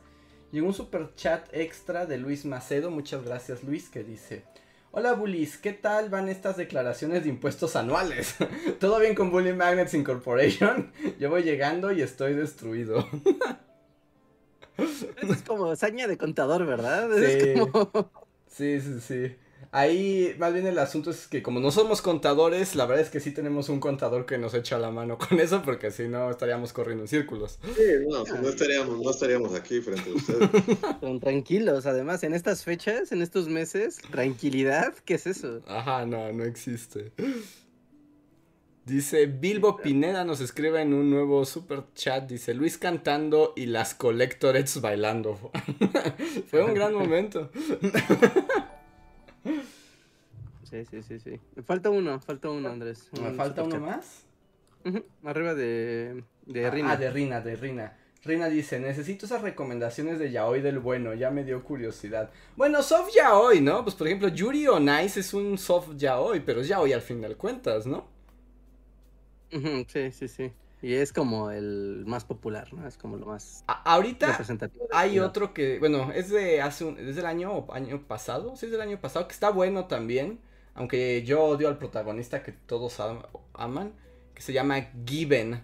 Llegó 0.51 0.67
un 0.67 0.73
super 0.73 1.13
chat 1.15 1.47
extra 1.53 2.05
de 2.05 2.17
Luis 2.17 2.45
Macedo. 2.45 2.89
Muchas 2.91 3.23
gracias, 3.23 3.63
Luis, 3.63 3.89
que 3.89 4.03
dice. 4.03 4.43
Hola 4.91 5.13
Bullies, 5.13 5.57
¿qué 5.57 5.73
tal 5.73 6.09
van 6.09 6.29
estas 6.29 6.57
declaraciones 6.57 7.23
de 7.23 7.29
impuestos 7.29 7.75
anuales? 7.75 8.35
¿Todo 8.79 8.99
bien 8.99 9.13
con 9.13 9.29
Bully 9.29 9.53
Magnets 9.53 9.93
Incorporation? 9.93 10.91
Yo 11.19 11.29
voy 11.29 11.43
llegando 11.43 11.91
y 11.91 12.01
estoy 12.01 12.33
destruido. 12.33 13.07
es 14.77 15.41
como 15.45 15.75
saña 15.75 16.07
de 16.07 16.17
contador, 16.17 16.65
¿verdad? 16.65 17.09
Sí. 17.15 17.59
sí, 18.47 18.81
sí, 18.81 18.99
sí. 19.01 19.35
Ahí 19.77 20.35
más 20.39 20.53
bien 20.53 20.65
el 20.65 20.79
asunto 20.79 21.11
es 21.11 21.27
que 21.27 21.43
como 21.43 21.59
no 21.59 21.69
somos 21.69 22.01
contadores, 22.01 22.73
la 22.73 22.87
verdad 22.87 23.05
es 23.05 23.11
que 23.11 23.19
sí 23.19 23.29
tenemos 23.29 23.69
un 23.69 23.79
contador 23.79 24.25
que 24.25 24.39
nos 24.39 24.55
echa 24.55 24.79
la 24.79 24.89
mano 24.89 25.19
con 25.29 25.39
eso, 25.39 25.61
porque 25.61 25.91
si 25.91 26.07
no 26.07 26.31
estaríamos 26.31 26.73
corriendo 26.73 27.03
en 27.03 27.07
círculos. 27.07 27.59
Sí, 27.75 27.83
no, 28.09 28.25
si 28.25 28.31
no 28.31 28.49
estaríamos, 28.49 28.99
no 28.99 29.11
estaríamos 29.11 29.53
aquí 29.53 29.79
frente 29.81 30.09
a 30.09 30.13
ustedes. 30.15 30.49
Son 30.99 31.19
tranquilos, 31.19 31.85
además, 31.85 32.23
en 32.23 32.33
estas 32.33 32.63
fechas, 32.63 33.11
en 33.11 33.21
estos 33.21 33.49
meses, 33.49 33.99
tranquilidad, 34.09 34.95
¿qué 35.05 35.13
es 35.13 35.27
eso? 35.27 35.61
Ajá, 35.67 36.07
no, 36.07 36.33
no 36.33 36.43
existe. 36.43 37.11
Dice 38.83 39.27
Bilbo 39.27 39.77
Pineda 39.77 40.25
nos 40.25 40.41
escribe 40.41 40.81
en 40.81 40.95
un 40.95 41.11
nuevo 41.11 41.45
super 41.45 41.83
chat. 41.93 42.27
Dice 42.27 42.55
Luis 42.55 42.79
cantando 42.79 43.53
y 43.55 43.67
las 43.67 43.93
Collectorets 43.93 44.81
bailando. 44.81 45.51
Fue 46.47 46.63
un 46.63 46.73
gran 46.73 46.95
momento. 46.95 47.51
Sí, 50.63 50.83
sí, 50.85 51.01
sí, 51.01 51.19
sí. 51.19 51.39
Falta 51.63 51.89
uno, 51.89 52.19
falta 52.19 52.49
uno, 52.49 52.69
Andrés. 52.69 53.09
¿Me 53.13 53.31
falta 53.31 53.63
uno 53.63 53.79
más? 53.79 54.25
Arriba 55.23 55.53
de, 55.53 56.23
de 56.45 56.65
Ah, 56.65 56.69
Rina. 56.69 56.91
Ah, 56.91 56.97
de 56.97 57.09
Rina, 57.09 57.41
de 57.41 57.55
Rina. 57.55 57.97
Rina 58.23 58.49
dice, 58.49 58.79
necesito 58.79 59.25
esas 59.25 59.41
recomendaciones 59.41 60.19
de 60.19 60.31
yaoi 60.31 60.61
del 60.61 60.79
bueno, 60.79 61.13
ya 61.13 61.31
me 61.31 61.43
dio 61.43 61.63
curiosidad. 61.63 62.31
Bueno, 62.57 62.81
soft 62.83 63.13
yaoi, 63.15 63.61
¿no? 63.61 63.83
Pues 63.83 63.95
por 63.95 64.07
ejemplo, 64.07 64.27
Yuri 64.27 64.67
on 64.67 64.89
Ice 65.03 65.21
es 65.21 65.33
un 65.33 65.57
soft 65.57 65.95
yaoi, 65.95 66.41
pero 66.41 66.61
es 66.61 66.67
yaoi 66.67 66.91
al 66.93 67.01
fin 67.01 67.21
de 67.21 67.35
cuentas, 67.35 67.85
¿no? 67.87 68.07
Sí, 69.87 70.11
sí, 70.11 70.27
sí. 70.27 70.51
Y 70.81 70.93
es 70.93 71.11
como 71.11 71.49
el 71.51 72.03
más 72.05 72.23
popular, 72.23 72.71
¿no? 72.73 72.87
Es 72.87 72.97
como 72.97 73.17
lo 73.17 73.25
más 73.25 73.63
A- 73.67 73.81
ahorita 73.93 74.27
representativo. 74.27 74.87
hay 74.91 75.19
otro 75.19 75.53
que, 75.53 75.79
bueno, 75.79 76.11
es 76.13 76.29
de 76.29 76.61
hace 76.61 76.85
un, 76.85 76.99
es 76.99 77.15
del 77.15 77.25
año, 77.25 77.65
año 77.71 78.03
pasado, 78.07 78.55
sí 78.55 78.67
es 78.67 78.71
del 78.71 78.81
año 78.81 78.99
pasado, 79.01 79.27
que 79.27 79.33
está 79.33 79.49
bueno 79.49 79.85
también, 79.87 80.39
aunque 80.75 81.23
yo 81.23 81.43
odio 81.43 81.67
al 81.67 81.79
protagonista 81.79 82.43
que 82.43 82.51
todos 82.51 82.99
am- 82.99 83.23
aman, 83.53 83.93
que 84.35 84.41
se 84.43 84.53
llama 84.53 84.89
Given, 85.05 85.61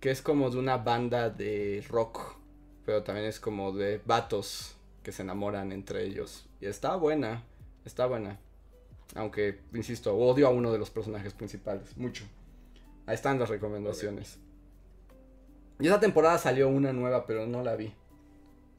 que 0.00 0.10
es 0.10 0.22
como 0.22 0.50
de 0.50 0.58
una 0.58 0.76
banda 0.78 1.30
de 1.30 1.84
rock, 1.88 2.36
pero 2.84 3.04
también 3.04 3.26
es 3.28 3.38
como 3.38 3.70
de 3.72 4.00
vatos 4.04 4.76
que 5.04 5.12
se 5.12 5.22
enamoran 5.22 5.70
entre 5.70 6.04
ellos. 6.04 6.46
Y 6.60 6.66
está 6.66 6.96
buena, 6.96 7.44
está 7.84 8.06
buena. 8.06 8.38
Aunque, 9.14 9.60
insisto, 9.72 10.16
odio 10.16 10.48
a 10.48 10.50
uno 10.50 10.72
de 10.72 10.78
los 10.78 10.90
personajes 10.90 11.32
principales, 11.32 11.96
mucho. 11.96 12.24
Ahí 13.06 13.14
están 13.14 13.38
las 13.38 13.48
recomendaciones. 13.48 14.38
Y 15.80 15.86
esa 15.86 16.00
temporada 16.00 16.38
salió 16.38 16.68
una 16.68 16.92
nueva, 16.92 17.26
pero 17.26 17.46
no 17.46 17.62
la 17.62 17.76
vi. 17.76 17.92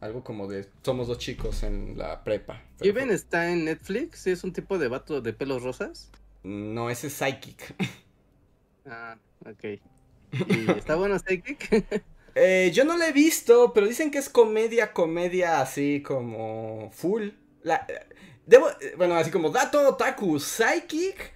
Algo 0.02 0.24
como 0.24 0.48
de 0.48 0.68
somos 0.84 1.08
dos 1.08 1.18
chicos 1.18 1.64
en 1.64 1.98
la 1.98 2.24
prepa. 2.24 2.62
Given 2.82 3.12
está 3.12 3.52
en 3.52 3.66
Netflix, 3.66 4.20
¿sí 4.20 4.32
es 4.32 4.44
un 4.44 4.54
tipo 4.54 4.78
de 4.78 4.88
vato 4.88 5.22
de 5.22 5.34
pelos 5.34 5.64
rosas. 5.64 6.12
No, 6.44 6.90
ese 6.90 7.08
es 7.08 7.14
Psychic. 7.14 7.76
Ah, 8.92 9.20
ok. 9.42 9.80
¿Y 10.50 10.72
está 10.72 10.96
bueno 10.96 11.20
Psychic? 11.20 12.04
Eh, 12.36 12.72
yo 12.74 12.86
no 12.86 12.96
la 12.96 13.10
he 13.10 13.12
visto, 13.12 13.74
pero 13.74 13.88
dicen 13.88 14.12
que 14.12 14.20
es 14.20 14.30
comedia, 14.30 14.94
comedia 14.94 15.60
así 15.60 16.02
como 16.02 16.90
full. 16.94 17.30
La, 17.64 17.86
debo, 18.46 18.68
bueno, 18.98 19.16
así 19.16 19.30
como 19.30 19.50
dato 19.50 19.86
otaku, 19.90 20.40
Psychic 20.40 21.34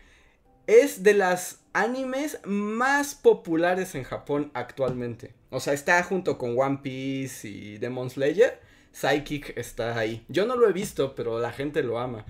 es 0.67 1.03
de 1.03 1.15
las 1.15 1.59
animes 1.73 2.39
más 2.45 3.15
populares 3.15 3.95
en 3.95 4.03
Japón 4.03 4.51
actualmente. 4.53 5.33
O 5.53 5.59
sea, 5.59 5.73
está 5.73 6.01
junto 6.01 6.39
con 6.39 6.57
One 6.57 6.79
Piece 6.81 7.47
y 7.47 7.77
Demon 7.77 8.09
Slayer. 8.09 8.59
Psychic 8.91 9.55
está 9.55 9.97
ahí. 9.97 10.25
Yo 10.27 10.47
no 10.47 10.55
lo 10.55 10.67
he 10.67 10.73
visto, 10.73 11.13
pero 11.13 11.39
la 11.39 11.51
gente 11.51 11.83
lo 11.83 11.99
ama. 11.99 12.25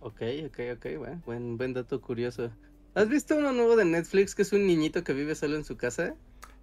ok, 0.00 0.22
ok, 0.46 0.60
ok, 0.76 0.86
bueno, 0.96 1.22
buen, 1.26 1.58
buen 1.58 1.74
dato 1.74 2.00
curioso. 2.00 2.50
¿Has 2.94 3.08
visto 3.10 3.36
uno 3.36 3.52
nuevo 3.52 3.76
de 3.76 3.84
Netflix 3.84 4.34
que 4.34 4.42
es 4.42 4.52
un 4.52 4.66
niñito 4.66 5.04
que 5.04 5.12
vive 5.12 5.34
solo 5.34 5.56
en 5.56 5.64
su 5.64 5.76
casa? 5.76 6.14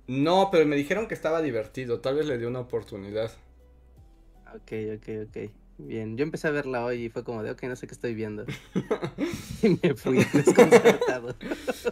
No, 0.07 0.49
pero 0.51 0.65
me 0.65 0.75
dijeron 0.75 1.07
que 1.07 1.13
estaba 1.13 1.41
divertido. 1.41 2.01
Tal 2.01 2.15
vez 2.15 2.25
le 2.25 2.37
dio 2.39 2.47
una 2.47 2.61
oportunidad. 2.61 3.31
Ok, 4.55 4.71
ok, 4.95 5.09
ok. 5.27 5.51
Bien, 5.77 6.15
yo 6.15 6.23
empecé 6.23 6.47
a 6.47 6.51
verla 6.51 6.85
hoy 6.85 7.05
y 7.05 7.09
fue 7.09 7.23
como 7.23 7.43
de, 7.43 7.51
ok, 7.51 7.63
no 7.63 7.75
sé 7.75 7.85
qué 7.85 7.93
estoy 7.93 8.15
viendo. 8.15 8.45
y 9.61 9.77
me 9.81 9.93
fui 9.93 10.23
desconcertado. 10.33 11.35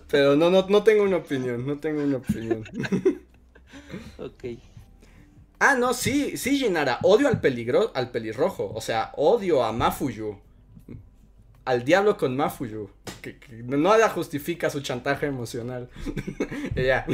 Pero 0.10 0.36
no, 0.36 0.50
no, 0.50 0.66
no 0.70 0.84
tengo 0.84 1.04
una 1.04 1.18
opinión. 1.18 1.68
No 1.68 1.78
tengo 1.80 2.02
una 2.02 2.18
opinión. 2.18 2.64
ok. 4.18 4.44
Ah, 5.60 5.76
no, 5.76 5.94
sí, 5.94 6.38
sí, 6.38 6.58
Jinara. 6.58 7.00
Odio 7.04 7.28
al 7.28 7.42
peligro, 7.42 7.92
al 7.94 8.12
pelirrojo. 8.12 8.72
O 8.74 8.80
sea, 8.80 9.12
odio 9.16 9.64
a 9.64 9.74
Mafuyu. 9.74 10.40
Al 11.66 11.84
diablo 11.84 12.18
con 12.18 12.38
Mafuyu. 12.38 12.90
Que, 13.22 13.38
que 13.38 13.64
nada 13.64 14.10
justifica 14.10 14.70
su 14.70 14.82
chantaje 14.82 15.26
emocional. 15.26 15.90
Ya. 16.76 17.06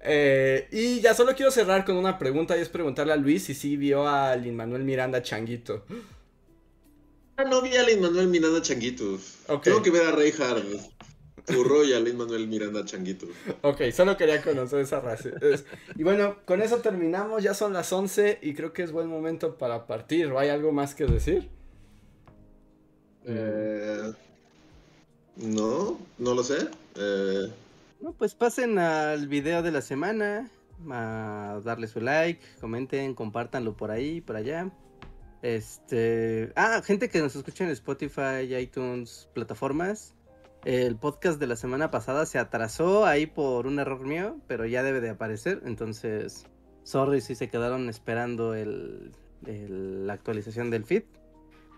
Eh, 0.00 0.68
y 0.70 1.00
ya 1.00 1.14
solo 1.14 1.34
quiero 1.34 1.50
cerrar 1.50 1.84
con 1.84 1.96
una 1.96 2.18
pregunta 2.18 2.56
y 2.56 2.60
es 2.60 2.68
preguntarle 2.68 3.12
a 3.12 3.16
Luis 3.16 3.44
si 3.44 3.54
sí 3.54 3.76
vio 3.76 4.08
a 4.08 4.36
Lin 4.36 4.56
Manuel 4.56 4.84
Miranda 4.84 5.22
Changuito. 5.22 5.84
Ah, 7.36 7.44
no 7.44 7.62
vi 7.62 7.76
a 7.76 7.82
Lin 7.82 8.00
Manuel 8.00 8.28
Miranda 8.28 8.62
Changuito. 8.62 9.18
Ok. 9.48 9.62
Tengo 9.62 9.82
que 9.82 9.90
ver 9.90 10.06
a 10.06 10.12
Rey 10.12 10.32
Hard. 10.38 10.64
Curro 11.46 11.84
y 11.84 11.92
a 11.92 12.00
Lin 12.00 12.16
Manuel 12.16 12.46
Miranda 12.46 12.84
Changuito. 12.84 13.26
Ok, 13.62 13.82
solo 13.92 14.16
quería 14.16 14.42
conocer 14.42 14.80
esa 14.80 15.00
raza. 15.00 15.30
Y 15.96 16.02
bueno, 16.02 16.36
con 16.44 16.60
eso 16.60 16.78
terminamos. 16.78 17.42
Ya 17.42 17.54
son 17.54 17.72
las 17.72 17.92
11 17.92 18.40
y 18.42 18.54
creo 18.54 18.72
que 18.72 18.82
es 18.82 18.92
buen 18.92 19.08
momento 19.08 19.56
para 19.56 19.86
partir. 19.86 20.26
¿O 20.26 20.38
hay 20.38 20.50
algo 20.50 20.72
más 20.72 20.94
que 20.94 21.06
decir? 21.06 21.48
Eh, 23.24 24.12
no, 25.36 25.98
no 26.18 26.34
lo 26.34 26.42
sé. 26.42 26.68
Eh, 26.96 27.48
No, 28.00 28.12
pues 28.12 28.36
pasen 28.36 28.78
al 28.78 29.26
video 29.26 29.62
de 29.62 29.72
la 29.72 29.80
semana, 29.80 30.48
a 30.88 31.60
darle 31.64 31.88
su 31.88 32.00
like, 32.00 32.40
comenten, 32.60 33.14
compártanlo 33.14 33.76
por 33.76 33.90
ahí, 33.90 34.20
por 34.20 34.36
allá. 34.36 34.70
Este, 35.42 36.52
ah, 36.54 36.80
gente 36.84 37.08
que 37.08 37.20
nos 37.20 37.34
escucha 37.34 37.64
en 37.64 37.70
Spotify, 37.70 38.54
iTunes, 38.56 39.28
plataformas. 39.34 40.14
El 40.64 40.96
podcast 40.96 41.40
de 41.40 41.48
la 41.48 41.56
semana 41.56 41.90
pasada 41.90 42.24
se 42.26 42.38
atrasó 42.38 43.04
ahí 43.04 43.26
por 43.26 43.66
un 43.66 43.80
error 43.80 44.04
mío, 44.06 44.36
pero 44.46 44.64
ya 44.64 44.84
debe 44.84 45.00
de 45.00 45.10
aparecer. 45.10 45.62
Entonces, 45.64 46.46
sorry 46.84 47.20
si 47.20 47.34
se 47.34 47.48
quedaron 47.48 47.88
esperando 47.88 48.54
el, 48.54 49.12
la 49.42 50.12
actualización 50.12 50.70
del 50.70 50.84
feed. 50.84 51.02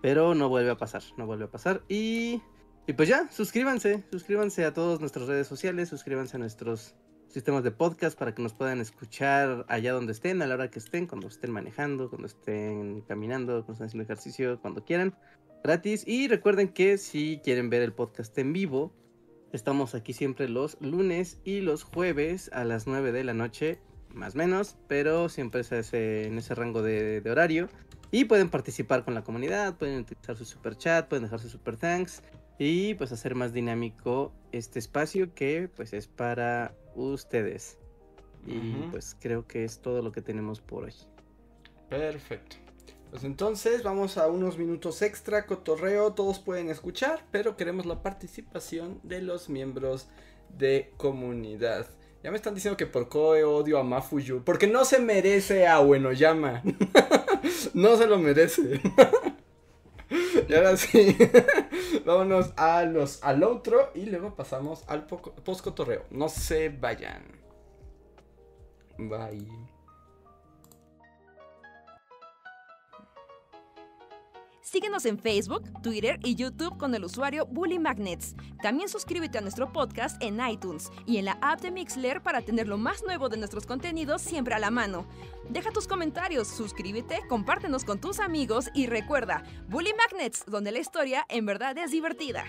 Pero 0.01 0.33
no 0.35 0.49
vuelve 0.49 0.71
a 0.71 0.77
pasar, 0.77 1.03
no 1.17 1.25
vuelve 1.25 1.45
a 1.45 1.51
pasar. 1.51 1.81
Y 1.87 2.41
y 2.87 2.93
pues 2.93 3.07
ya, 3.07 3.29
suscríbanse, 3.31 4.03
suscríbanse 4.11 4.65
a 4.65 4.73
todas 4.73 4.99
nuestras 4.99 5.27
redes 5.27 5.47
sociales, 5.47 5.89
suscríbanse 5.89 6.37
a 6.37 6.39
nuestros 6.39 6.95
sistemas 7.27 7.63
de 7.63 7.71
podcast 7.71 8.17
para 8.17 8.33
que 8.33 8.41
nos 8.41 8.53
puedan 8.53 8.81
escuchar 8.81 9.65
allá 9.69 9.93
donde 9.93 10.11
estén, 10.11 10.41
a 10.41 10.47
la 10.47 10.55
hora 10.55 10.69
que 10.69 10.79
estén, 10.79 11.07
cuando 11.07 11.27
estén 11.27 11.51
manejando, 11.51 12.09
cuando 12.09 12.27
estén 12.27 13.01
caminando, 13.01 13.63
cuando 13.65 13.73
estén 13.73 13.87
haciendo 13.87 14.03
ejercicio, 14.03 14.59
cuando 14.61 14.83
quieran, 14.83 15.15
gratis. 15.63 16.03
Y 16.07 16.27
recuerden 16.27 16.69
que 16.69 16.97
si 16.97 17.39
quieren 17.43 17.69
ver 17.69 17.83
el 17.83 17.93
podcast 17.93 18.35
en 18.39 18.51
vivo, 18.51 18.91
estamos 19.53 19.95
aquí 19.95 20.13
siempre 20.13 20.49
los 20.49 20.77
lunes 20.81 21.39
y 21.43 21.61
los 21.61 21.83
jueves 21.83 22.49
a 22.51 22.65
las 22.65 22.87
9 22.87 23.11
de 23.11 23.23
la 23.23 23.35
noche, 23.35 23.79
más 24.13 24.33
o 24.35 24.39
menos, 24.39 24.75
pero 24.87 25.29
siempre 25.29 25.61
es 25.61 25.71
en 25.93 26.37
ese 26.37 26.55
rango 26.55 26.81
de, 26.81 27.21
de 27.21 27.31
horario. 27.31 27.69
Y 28.09 28.25
pueden 28.25 28.49
participar 28.49 29.05
con 29.05 29.13
la 29.13 29.23
comunidad, 29.23 29.77
pueden 29.77 29.99
utilizar 29.99 30.35
su 30.35 30.43
super 30.43 30.75
chat, 30.75 31.07
pueden 31.07 31.23
dejar 31.23 31.39
su 31.39 31.47
super 31.47 31.77
thanks 31.77 32.21
y 32.63 32.93
pues 32.93 33.11
hacer 33.11 33.33
más 33.33 33.53
dinámico 33.53 34.31
este 34.51 34.77
espacio 34.77 35.33
que 35.33 35.67
pues 35.75 35.93
es 35.93 36.05
para 36.05 36.75
ustedes. 36.93 37.79
Y 38.45 38.73
pues 38.91 39.17
creo 39.19 39.47
que 39.47 39.63
es 39.63 39.79
todo 39.79 40.03
lo 40.03 40.11
que 40.11 40.21
tenemos 40.21 40.61
por 40.61 40.83
hoy. 40.83 40.93
Perfecto. 41.89 42.57
Pues 43.09 43.23
entonces 43.23 43.81
vamos 43.81 44.19
a 44.19 44.27
unos 44.27 44.59
minutos 44.59 45.01
extra, 45.01 45.47
cotorreo, 45.47 46.13
todos 46.13 46.37
pueden 46.37 46.69
escuchar, 46.69 47.25
pero 47.31 47.57
queremos 47.57 47.87
la 47.87 48.03
participación 48.03 48.99
de 49.01 49.23
los 49.23 49.49
miembros 49.49 50.07
de 50.55 50.93
comunidad. 50.97 51.87
Ya 52.23 52.29
me 52.29 52.37
están 52.37 52.53
diciendo 52.53 52.77
que 52.77 52.85
por 52.85 53.09
qué 53.09 53.43
odio 53.43 53.79
a 53.79 53.83
Mafuyu, 53.83 54.43
porque 54.43 54.67
no 54.67 54.85
se 54.85 54.99
merece 54.99 55.65
a 55.65 55.81
Uenoyama. 55.81 56.61
no 57.73 57.97
se 57.97 58.05
lo 58.05 58.19
merece. 58.19 58.79
y 60.47 60.53
ahora 60.53 60.77
sí, 60.77 61.17
vámonos 62.05 62.53
a 62.57 62.83
los, 62.83 63.23
al 63.23 63.43
otro 63.43 63.91
y 63.95 64.05
luego 64.05 64.35
pasamos 64.35 64.83
al 64.87 65.05
poco- 65.07 65.33
post 65.35 65.63
cotorreo. 65.63 66.05
No 66.11 66.29
se 66.29 66.69
vayan. 66.69 67.23
Bye. 68.97 69.47
Síguenos 74.71 75.05
en 75.05 75.19
Facebook, 75.19 75.63
Twitter 75.83 76.17
y 76.23 76.35
YouTube 76.35 76.77
con 76.77 76.95
el 76.95 77.03
usuario 77.03 77.45
Bully 77.45 77.77
Magnets. 77.77 78.37
También 78.61 78.87
suscríbete 78.87 79.37
a 79.37 79.41
nuestro 79.41 79.73
podcast 79.73 80.15
en 80.23 80.39
iTunes 80.39 80.93
y 81.05 81.17
en 81.17 81.25
la 81.25 81.37
app 81.41 81.59
de 81.59 81.71
Mixler 81.71 82.23
para 82.23 82.41
tener 82.41 82.69
lo 82.69 82.77
más 82.77 83.03
nuevo 83.03 83.27
de 83.27 83.35
nuestros 83.35 83.65
contenidos 83.65 84.21
siempre 84.21 84.55
a 84.55 84.59
la 84.59 84.71
mano. 84.71 85.05
Deja 85.49 85.71
tus 85.71 85.89
comentarios, 85.89 86.47
suscríbete, 86.47 87.19
compártenos 87.27 87.83
con 87.83 87.99
tus 87.99 88.21
amigos 88.21 88.69
y 88.73 88.87
recuerda, 88.87 89.43
Bully 89.67 89.91
Magnets, 89.93 90.45
donde 90.45 90.71
la 90.71 90.79
historia 90.79 91.25
en 91.27 91.45
verdad 91.45 91.77
es 91.77 91.91
divertida. 91.91 92.45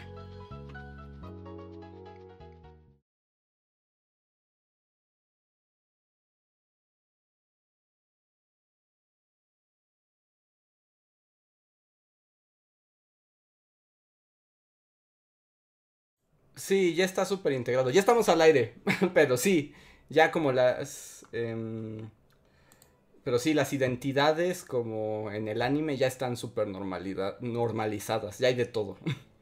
Sí, 16.54 16.94
ya 16.94 17.04
está 17.04 17.24
súper 17.24 17.52
integrado. 17.52 17.90
Ya 17.90 18.00
estamos 18.00 18.28
al 18.28 18.40
aire, 18.42 18.74
pero 19.14 19.36
sí, 19.36 19.74
ya 20.08 20.30
como 20.30 20.52
las... 20.52 21.26
em, 21.32 22.10
pero 23.24 23.38
sí, 23.38 23.54
las 23.54 23.72
identidades 23.72 24.64
como 24.64 25.30
en 25.30 25.48
el 25.48 25.62
anime 25.62 25.96
ya 25.96 26.08
están 26.08 26.36
súper 26.36 26.66
normalizadas, 26.68 28.38
ya 28.38 28.48
hay 28.48 28.54
de 28.54 28.66
todo. 28.66 28.98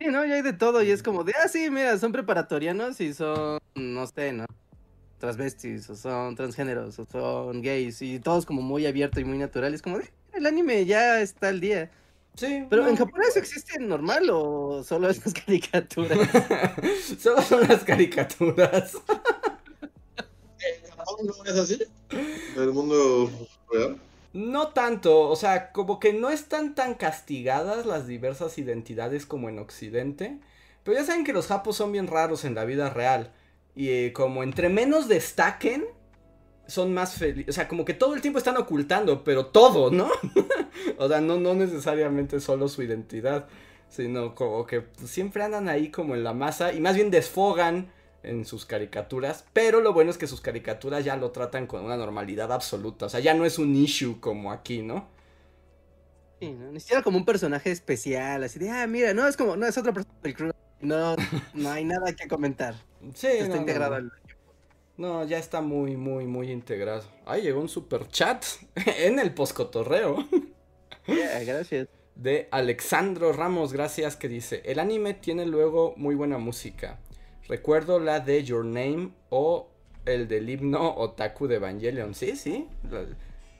Sí, 0.00 0.08
¿no? 0.08 0.24
Ya 0.24 0.34
hay 0.34 0.42
de 0.42 0.52
todo 0.52 0.82
y 0.82 0.90
es 0.90 1.00
como 1.00 1.22
de, 1.22 1.32
ah, 1.40 1.46
sí, 1.46 1.70
mira, 1.70 1.96
son 1.96 2.10
preparatorianos 2.10 3.00
y 3.00 3.14
son, 3.14 3.60
no 3.76 4.04
sé, 4.08 4.32
¿no? 4.32 4.46
Transvestis, 5.18 5.88
o 5.90 5.94
son 5.94 6.34
transgéneros, 6.34 6.98
o 6.98 7.04
son 7.04 7.62
gays, 7.62 8.02
y 8.02 8.18
todos 8.18 8.44
como 8.44 8.62
muy 8.62 8.84
abierto 8.86 9.20
y 9.20 9.24
muy 9.24 9.38
natural. 9.38 9.74
Es 9.74 9.80
como 9.80 9.98
de, 9.98 10.10
el 10.32 10.46
anime 10.46 10.84
ya 10.86 11.20
está 11.20 11.50
al 11.50 11.60
día. 11.60 11.92
Sí, 12.36 12.66
Pero 12.68 12.82
no. 12.82 12.88
en 12.88 12.96
Japón 12.96 13.20
eso 13.28 13.38
existe 13.38 13.78
normal 13.78 14.28
o 14.32 14.82
solo 14.84 15.08
esas 15.10 15.34
caricaturas. 15.46 16.18
Solo 17.18 17.42
son 17.42 17.68
las 17.68 17.84
caricaturas. 17.84 19.02
¿En 20.60 20.90
Japón 20.90 21.26
no 21.26 21.44
es 21.50 21.58
así? 21.58 21.78
¿En 22.54 22.62
el 22.62 22.72
mundo 22.72 23.30
real? 23.70 24.00
No 24.32 24.72
tanto, 24.72 25.28
o 25.28 25.36
sea, 25.36 25.72
como 25.72 26.00
que 26.00 26.14
no 26.14 26.30
están 26.30 26.74
tan 26.74 26.94
castigadas 26.94 27.84
las 27.84 28.06
diversas 28.06 28.56
identidades 28.58 29.26
como 29.26 29.48
en 29.50 29.58
Occidente. 29.58 30.40
Pero 30.82 30.98
ya 30.98 31.04
saben 31.04 31.24
que 31.24 31.34
los 31.34 31.46
japos 31.48 31.76
son 31.76 31.92
bien 31.92 32.06
raros 32.06 32.44
en 32.44 32.54
la 32.54 32.64
vida 32.64 32.88
real. 32.90 33.34
Y 33.74 33.90
eh, 33.90 34.12
como 34.14 34.42
entre 34.42 34.70
menos 34.70 35.06
destaquen, 35.08 35.84
son 36.72 36.94
más 36.94 37.14
felices. 37.14 37.50
O 37.50 37.52
sea, 37.52 37.68
como 37.68 37.84
que 37.84 37.92
todo 37.92 38.14
el 38.14 38.22
tiempo 38.22 38.38
están 38.38 38.56
ocultando, 38.56 39.22
pero 39.22 39.46
todo, 39.46 39.90
¿no? 39.90 40.10
o 40.98 41.08
sea, 41.08 41.20
no, 41.20 41.38
no 41.38 41.54
necesariamente 41.54 42.40
solo 42.40 42.68
su 42.68 42.82
identidad. 42.82 43.46
Sino 43.90 44.34
como 44.34 44.64
que 44.66 44.86
siempre 45.04 45.42
andan 45.42 45.68
ahí 45.68 45.90
como 45.90 46.14
en 46.14 46.24
la 46.24 46.32
masa 46.32 46.72
y 46.72 46.80
más 46.80 46.94
bien 46.94 47.10
desfogan 47.10 47.92
en 48.22 48.46
sus 48.46 48.64
caricaturas, 48.64 49.44
pero 49.52 49.82
lo 49.82 49.92
bueno 49.92 50.10
es 50.10 50.16
que 50.16 50.26
sus 50.26 50.40
caricaturas 50.40 51.04
ya 51.04 51.16
lo 51.16 51.30
tratan 51.30 51.66
con 51.66 51.84
una 51.84 51.96
normalidad 51.96 52.52
absoluta, 52.52 53.06
o 53.06 53.08
sea, 53.08 53.20
ya 53.20 53.34
no 53.34 53.44
es 53.44 53.58
un 53.58 53.74
issue 53.74 54.20
como 54.20 54.52
aquí, 54.52 54.80
¿no? 54.80 55.08
Sí, 56.40 56.52
¿no? 56.52 56.70
Ni 56.70 56.80
siquiera 56.80 57.02
como 57.02 57.18
un 57.18 57.24
personaje 57.24 57.70
especial, 57.70 58.44
así 58.44 58.60
de, 58.60 58.70
ah, 58.70 58.86
mira, 58.86 59.12
no, 59.12 59.26
es 59.26 59.36
como, 59.36 59.56
no, 59.56 59.66
es 59.66 59.76
otra 59.76 59.92
persona 59.92 60.14
del 60.22 60.34
crew. 60.34 60.52
No, 60.80 61.16
no 61.54 61.70
hay 61.70 61.84
nada 61.84 62.12
que 62.14 62.28
comentar. 62.28 62.74
Sí, 63.14 63.26
Está 63.26 63.54
no, 63.54 63.60
integrado 63.60 63.90
no. 63.90 63.96
al... 63.96 64.12
No, 64.96 65.24
ya 65.24 65.38
está 65.38 65.60
muy, 65.60 65.96
muy, 65.96 66.26
muy 66.26 66.50
integrado. 66.50 67.04
Ay, 67.26 67.42
llegó 67.42 67.60
un 67.60 67.68
super 67.68 68.06
chat 68.08 68.44
en 68.98 69.18
el 69.18 69.32
poscotorreo 69.34 70.26
Yeah, 71.06 71.42
gracias. 71.44 71.88
de 72.14 72.48
Alexandro 72.52 73.32
Ramos, 73.32 73.72
gracias, 73.72 74.16
que 74.16 74.28
dice, 74.28 74.62
el 74.66 74.78
anime 74.78 75.14
tiene 75.14 75.46
luego 75.46 75.94
muy 75.96 76.14
buena 76.14 76.38
música. 76.38 77.00
Recuerdo 77.48 77.98
la 77.98 78.20
de 78.20 78.44
Your 78.44 78.64
Name 78.64 79.10
o 79.30 79.68
el 80.04 80.28
del 80.28 80.48
himno 80.48 80.94
Otaku 80.96 81.48
de 81.48 81.56
Evangelion. 81.56 82.14
Sí, 82.14 82.36
sí. 82.36 82.68
la- 82.90 83.06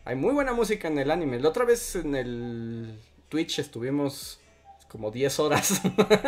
hay 0.04 0.16
muy 0.16 0.32
buena 0.34 0.52
música 0.52 0.88
en 0.88 0.98
el 0.98 1.10
anime. 1.10 1.40
La 1.40 1.48
otra 1.48 1.64
vez 1.64 1.96
en 1.96 2.14
el 2.14 2.98
Twitch 3.28 3.58
estuvimos 3.60 4.40
como 4.92 5.10
10 5.10 5.40
horas 5.40 5.80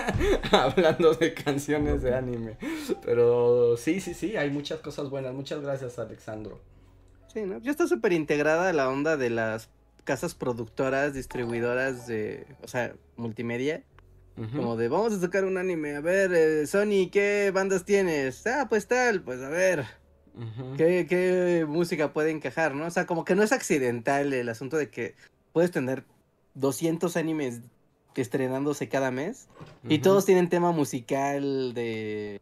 hablando 0.51 1.13
de 1.13 1.35
canciones 1.35 2.01
de 2.01 2.15
anime. 2.15 2.57
Pero 3.05 3.77
sí, 3.77 4.01
sí, 4.01 4.15
sí, 4.15 4.39
hay 4.39 4.49
muchas 4.51 4.81
cosas 4.81 5.11
buenas. 5.11 5.35
Muchas 5.35 5.61
gracias, 5.61 5.99
Alexandro. 5.99 6.59
Sí, 7.31 7.43
¿no? 7.43 7.59
Ya 7.59 7.71
está 7.71 7.87
súper 7.87 8.15
integrada 8.15 8.73
la 8.73 8.89
onda 8.89 9.19
de 9.19 9.29
las 9.29 9.69
casas 10.05 10.35
productoras, 10.35 11.13
distribuidoras 11.13 12.07
de, 12.07 12.47
o 12.63 12.69
sea, 12.69 12.95
multimedia. 13.17 13.85
Como 14.57 14.77
de, 14.77 14.89
vamos 14.89 15.13
a 15.13 15.21
sacar 15.21 15.45
un 15.45 15.59
anime, 15.59 15.95
a 15.95 16.01
ver, 16.01 16.33
eh, 16.35 16.67
Sony, 16.67 17.09
¿qué 17.13 17.53
bandas 17.55 17.85
tienes? 17.85 18.45
Ah, 18.49 18.67
pues 18.69 18.89
tal, 18.89 19.23
pues 19.23 19.41
a 19.41 19.49
ver. 19.49 19.85
¿qué, 20.77 21.07
qué 21.09 21.65
música 21.69 22.13
puede 22.13 22.33
encajar, 22.33 22.75
no? 22.75 22.87
O 22.87 22.91
sea, 22.91 23.07
como 23.07 23.25
que 23.25 23.37
no 23.37 23.45
es 23.45 23.53
accidental 23.53 24.33
el 24.33 24.49
asunto 24.49 24.77
de 24.77 24.91
que 24.91 25.15
puedes 25.53 25.71
tener 25.71 26.05
200 26.55 27.17
animes 27.17 27.61
estrenándose 28.23 28.89
cada 28.89 29.11
mes 29.11 29.49
y 29.89 29.99
todos 29.99 30.25
tienen 30.25 30.49
tema 30.49 30.73
musical 30.73 31.75
de, 31.75 32.41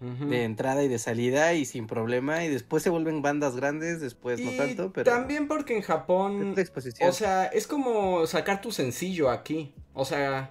de 0.00 0.44
entrada 0.44 0.82
y 0.82 0.88
de 0.88 0.98
salida 0.98 1.54
y 1.54 1.64
sin 1.64 1.86
problema 1.86 2.44
y 2.44 2.48
después 2.48 2.82
se 2.82 2.90
vuelven 2.90 3.22
bandas 3.22 3.56
grandes, 3.56 4.00
después 4.00 4.40
no 4.40 4.50
tanto, 4.52 4.92
pero 4.92 5.10
También 5.10 5.48
porque 5.48 5.76
en 5.76 5.82
Japón, 5.82 6.54
exposición. 6.56 7.08
o 7.08 7.12
sea, 7.12 7.46
es 7.46 7.66
como 7.66 8.26
sacar 8.26 8.60
tu 8.60 8.72
sencillo 8.72 9.30
aquí. 9.30 9.72
O 9.94 10.04
sea, 10.04 10.50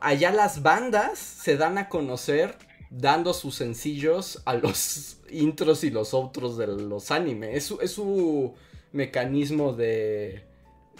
allá 0.00 0.30
las 0.32 0.62
bandas 0.62 1.18
se 1.18 1.56
dan 1.56 1.78
a 1.78 1.88
conocer 1.88 2.56
dando 2.90 3.34
sus 3.34 3.54
sencillos 3.56 4.42
a 4.44 4.54
los 4.54 5.18
intros 5.30 5.84
y 5.84 5.90
los 5.90 6.14
outros 6.14 6.56
de 6.56 6.66
los 6.66 7.10
anime. 7.10 7.56
Es 7.56 7.64
su, 7.64 7.80
es 7.80 7.92
su 7.92 8.54
mecanismo 8.92 9.72
de, 9.72 10.44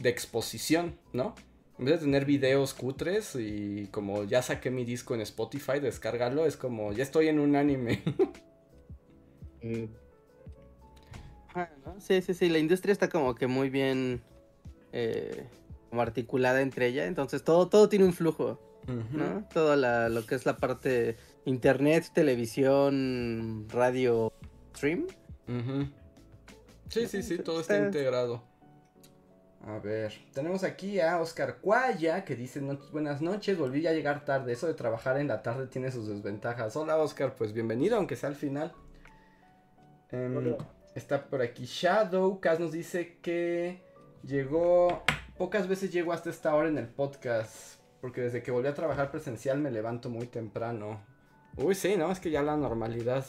de 0.00 0.08
exposición, 0.08 0.98
¿no? 1.12 1.34
En 1.78 1.84
vez 1.84 1.94
de 2.00 2.06
tener 2.06 2.24
videos 2.24 2.72
cutres 2.74 3.34
y 3.36 3.88
como 3.90 4.24
ya 4.24 4.40
saqué 4.42 4.70
mi 4.70 4.84
disco 4.84 5.14
en 5.14 5.20
Spotify, 5.20 5.78
descárgalo, 5.80 6.46
es 6.46 6.56
como 6.56 6.92
ya 6.92 7.02
estoy 7.02 7.28
en 7.28 7.38
un 7.38 7.56
anime. 7.56 8.02
Mm. 9.62 9.84
Ah, 11.58 11.70
¿no? 11.86 11.98
Sí, 12.02 12.20
sí, 12.20 12.34
sí, 12.34 12.50
la 12.50 12.58
industria 12.58 12.92
está 12.92 13.08
como 13.08 13.34
que 13.34 13.46
muy 13.46 13.70
bien 13.70 14.20
eh, 14.92 15.46
como 15.88 16.02
articulada 16.02 16.60
entre 16.60 16.88
ella, 16.88 17.06
entonces 17.06 17.42
todo, 17.44 17.68
todo 17.70 17.88
tiene 17.88 18.04
un 18.04 18.12
flujo. 18.12 18.60
¿no? 19.10 19.48
Todo 19.54 19.74
la- 19.74 20.10
lo 20.10 20.26
que 20.26 20.34
es 20.34 20.44
la 20.44 20.58
parte 20.58 21.16
internet, 21.46 22.10
televisión, 22.12 23.66
radio, 23.70 24.34
stream. 24.76 25.06
Sí, 26.90 27.06
sí, 27.08 27.22
sí, 27.22 27.38
todo 27.38 27.60
está 27.62 27.76
Está- 27.76 27.86
integrado. 27.86 28.42
A 29.64 29.78
ver, 29.78 30.12
tenemos 30.32 30.62
aquí 30.62 31.00
a 31.00 31.20
Oscar 31.20 31.58
Cuaya 31.60 32.24
que 32.24 32.36
dice 32.36 32.60
"No- 32.60 32.78
buenas 32.92 33.20
noches, 33.20 33.58
volví 33.58 33.84
a 33.86 33.92
llegar 33.92 34.24
tarde, 34.24 34.52
eso 34.52 34.66
de 34.68 34.74
trabajar 34.74 35.18
en 35.18 35.26
la 35.28 35.42
tarde 35.42 35.66
tiene 35.66 35.90
sus 35.90 36.06
desventajas. 36.08 36.76
Hola 36.76 36.96
Oscar, 36.98 37.34
pues 37.34 37.52
bienvenido, 37.52 37.96
aunque 37.96 38.14
sea 38.14 38.28
al 38.28 38.36
final. 38.36 38.72
Em, 40.10 40.54
está 40.94 41.24
por 41.26 41.42
aquí 41.42 41.64
Shadow, 41.64 42.38
Kaz 42.40 42.60
nos 42.60 42.70
dice 42.70 43.16
que 43.22 43.80
llegó, 44.22 45.02
pocas 45.36 45.66
veces 45.66 45.92
llego 45.92 46.12
hasta 46.12 46.30
esta 46.30 46.54
hora 46.54 46.68
en 46.68 46.78
el 46.78 46.86
podcast, 46.86 47.80
porque 48.00 48.20
desde 48.20 48.44
que 48.44 48.52
volví 48.52 48.68
a 48.68 48.74
trabajar 48.74 49.10
presencial 49.10 49.58
me 49.58 49.72
levanto 49.72 50.10
muy 50.10 50.28
temprano. 50.28 51.00
Uy, 51.56 51.74
sí, 51.74 51.96
¿no? 51.96 52.12
Es 52.12 52.20
que 52.20 52.30
ya 52.30 52.42
la 52.42 52.56
normalidad 52.56 53.24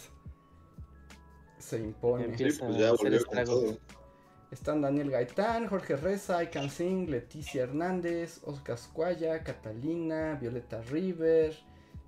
se 1.58 1.80
impone. 1.80 2.38
Sí, 2.38 2.44
pues 2.60 2.78
ya 2.78 2.90
a 2.90 2.94
hacer 2.94 3.06
volvió 3.12 3.26
con 3.26 3.40
estragos. 3.40 3.80
Están 4.52 4.82
Daniel 4.82 5.12
Gaitán, 5.12 5.68
Jorge 5.68 5.98
Reza, 5.98 6.42
Ican 6.42 6.70
Singh, 6.70 7.10
Leticia 7.10 7.64
Hernández, 7.64 8.42
Oscar 8.46 8.78
Squaya, 8.78 9.44
Catalina, 9.44 10.38
Violeta 10.40 10.82
River, 10.84 11.54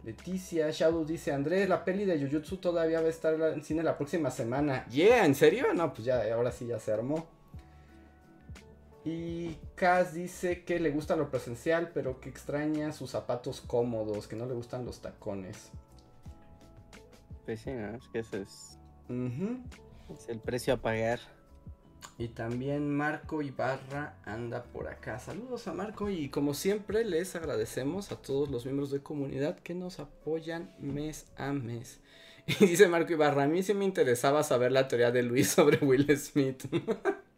Leticia, 0.03 0.72
Shadow 0.72 1.03
dice 1.03 1.34
Andrés, 1.34 1.68
la 1.68 1.84
peli 1.84 2.06
de 2.06 2.18
Jujutsu 2.18 2.57
todavía 2.57 3.02
va 3.02 3.07
a 3.07 3.10
estar 3.10 3.34
en 3.34 3.64
cine 3.64 3.84
la 3.84 3.98
próxima 3.98 4.32
semana. 4.32 4.86
Yeah, 4.88 5.26
¿en 5.26 5.36
serio? 5.36 5.74
No, 5.74 5.94
pues 5.94 6.06
ya, 6.06 6.34
ahora 6.34 6.52
sí 6.52 6.68
ya 6.68 6.80
se 6.80 6.94
armó. 6.94 7.28
Y 9.03 9.56
Kaz 9.76 10.14
dice 10.14 10.64
que 10.64 10.80
le 10.80 10.91
gusta 10.91 11.18
lo 11.18 11.30
presencial, 11.30 11.91
pero 11.94 12.22
que 12.22 12.30
extraña 12.30 12.94
sus 12.94 13.11
zapatos 13.11 13.60
cómodos, 13.60 14.28
que 14.28 14.38
no 14.38 14.45
le 14.45 14.53
gustan 14.53 14.86
los 14.86 15.02
tacones. 15.02 15.72
Pues 17.45 17.61
sí, 17.61 17.72
¿no? 17.72 17.95
Es 17.95 18.07
que 18.07 18.20
ese 18.20 18.41
es, 18.41 18.78
es 19.10 20.30
el 20.30 20.40
precio 20.40 20.74
a 20.74 20.78
pagar. 20.78 21.20
Y 22.18 22.30
también 22.30 22.96
Marco 22.96 23.42
Ibarra 23.42 24.18
anda 24.26 24.64
por 24.64 24.88
acá. 24.88 25.20
Saludos 25.20 25.68
a 25.68 25.74
Marco 25.74 26.10
y 26.10 26.30
como 26.30 26.54
siempre 26.54 27.06
les 27.06 27.36
agradecemos 27.36 28.12
a 28.12 28.18
todos 28.18 28.50
los 28.50 28.66
miembros 28.66 28.92
de 28.92 29.02
comunidad 29.02 29.58
que 29.60 29.74
nos 29.74 30.00
apoyan 30.00 30.74
mes 30.80 31.26
a 31.38 31.54
mes. 31.54 32.00
Y 32.60 32.66
dice 32.66 32.88
Marco 32.88 33.14
Ibarra, 33.14 33.44
a 33.44 33.48
mí 33.48 33.62
sí 33.62 33.76
me 33.76 33.86
interesaba 33.86 34.44
saber 34.44 34.72
la 34.72 34.88
teoría 34.88 35.12
de 35.12 35.22
Luis 35.24 35.50
sobre 35.56 35.78
Will 35.86 36.18
Smith. 36.18 36.64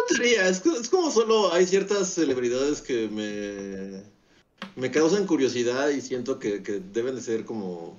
encontraría. 0.00 0.48
Es, 0.48 0.64
es 0.64 0.88
como 0.88 1.10
solo 1.10 1.52
hay 1.52 1.66
ciertas 1.66 2.08
celebridades 2.08 2.80
que 2.80 3.08
me, 3.08 4.02
me 4.80 4.90
causan 4.90 5.26
curiosidad 5.26 5.88
y 5.90 6.00
siento 6.00 6.38
que, 6.38 6.62
que 6.62 6.80
deben 6.80 7.14
de 7.16 7.20
ser 7.20 7.44
como, 7.44 7.98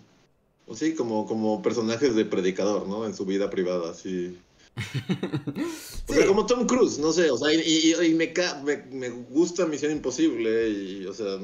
o 0.67 0.75
sí, 0.75 0.93
como, 0.95 1.25
como 1.25 1.61
personajes 1.61 2.15
de 2.15 2.25
predicador, 2.25 2.87
¿no? 2.87 3.05
En 3.05 3.13
su 3.13 3.25
vida 3.25 3.49
privada. 3.49 3.93
O 6.07 6.13
sea, 6.13 6.25
como 6.27 6.45
Tom 6.45 6.65
Cruise, 6.67 6.97
no 6.99 7.11
sé, 7.13 7.29
o 7.31 7.37
sea, 7.37 7.53
y, 7.53 7.59
y- 7.61 8.05
y 8.05 8.13
me, 8.13 8.33
ca- 8.33 8.61
me, 8.65 8.77
me 8.91 9.09
gusta 9.09 9.65
Misión 9.65 9.91
Imposible, 9.91 10.69
y, 10.69 11.05
o 11.05 11.13
sea, 11.13 11.37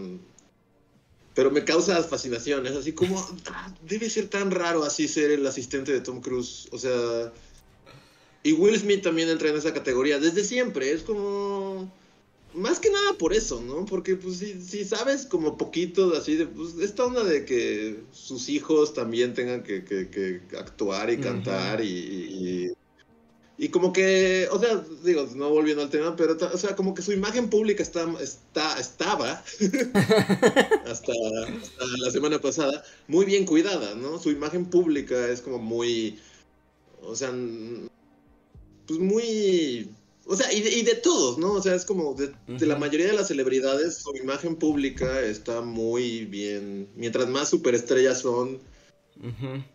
pero 1.34 1.52
me 1.52 1.64
causa 1.64 2.02
fascinación, 2.04 2.66
es 2.66 2.74
así 2.76 2.92
como, 2.94 3.18
ah, 3.52 3.74
debe 3.88 4.10
ser 4.10 4.28
tan 4.28 4.52
raro 4.52 4.84
así 4.84 5.08
ser 5.08 5.32
el 5.32 5.46
asistente 5.46 5.92
de 5.94 6.02
Tom 6.02 6.20
Cruise, 6.22 6.68
o 6.72 6.78
sea, 6.78 7.32
y 8.44 8.54
Will 8.54 8.78
Smith 8.78 9.04
también 9.04 9.30
entra 9.30 9.50
en 9.50 9.56
esa 9.58 9.74
categoría 9.74 10.20
desde 10.20 10.44
siempre, 10.44 10.92
es 10.92 11.04
como, 11.04 11.92
más 12.54 12.80
que 12.80 12.90
nada 12.90 13.14
por 13.18 13.34
eso, 13.34 13.62
¿no? 13.62 13.86
Porque 13.86 14.16
pues 14.16 14.38
si, 14.38 14.62
si 14.62 14.84
sabes 14.86 15.26
como 15.26 15.58
poquito 15.58 16.10
de 16.10 16.18
así, 16.18 16.36
de, 16.36 16.48
pues 16.48 16.76
esta 16.82 17.06
onda 17.06 17.24
de 17.24 17.46
que 17.46 18.00
sus 18.12 18.50
hijos 18.50 18.94
también 18.94 19.34
tengan 19.34 19.64
que, 19.64 19.84
que- 19.84 20.10
que 20.10 20.42
actuar 20.58 21.10
y 21.12 21.18
cantar 21.18 21.82
y, 21.84 21.88
y- 21.88 22.72
y 23.60 23.70
como 23.70 23.92
que, 23.92 24.48
o 24.52 24.60
sea, 24.60 24.84
digo, 25.04 25.28
no 25.36 25.50
volviendo 25.50 25.82
al 25.82 25.90
tema, 25.90 26.16
pero, 26.16 26.38
o 26.54 26.58
sea, 26.60 26.76
como 26.76 26.94
que 26.94 27.02
su 27.02 27.12
imagen 27.12 27.50
pública 27.50 27.82
está, 27.82 28.06
está, 28.22 28.80
estaba, 28.80 29.44
hasta, 30.86 31.12
hasta 31.12 31.86
la 31.98 32.12
semana 32.12 32.40
pasada, 32.40 32.84
muy 33.08 33.26
bien 33.26 33.46
cuidada, 33.46 33.96
¿no? 33.96 34.20
Su 34.20 34.30
imagen 34.30 34.66
pública 34.66 35.28
es 35.30 35.42
como 35.42 35.58
muy, 35.58 36.20
o 37.02 37.16
sea, 37.16 37.32
pues 38.86 39.00
muy, 39.00 39.90
o 40.28 40.36
sea, 40.36 40.52
y 40.52 40.62
de, 40.62 40.70
y 40.76 40.84
de 40.84 40.96
todos, 40.96 41.38
¿no? 41.38 41.54
O 41.54 41.62
sea, 41.62 41.74
es 41.74 41.86
como 41.86 42.14
de, 42.14 42.34
de 42.48 42.66
la 42.66 42.76
mayoría 42.76 43.08
de 43.08 43.14
las 43.14 43.30
celebridades, 43.30 43.98
su 43.98 44.16
imagen 44.16 44.58
pública 44.58 45.22
está 45.22 45.62
muy 45.62 46.26
bien, 46.26 46.90
mientras 46.96 47.30
más 47.30 47.50
superestrellas 47.50 48.20
son, 48.20 48.60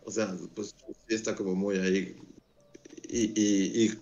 o 0.05 0.11
sea, 0.11 0.37
pues 0.55 0.75
sí 1.09 1.15
está 1.15 1.35
como 1.35 1.55
muy 1.55 1.79
ahí. 1.79 2.17
Y, 3.09 3.33
y, 3.35 3.85
y 3.85 3.99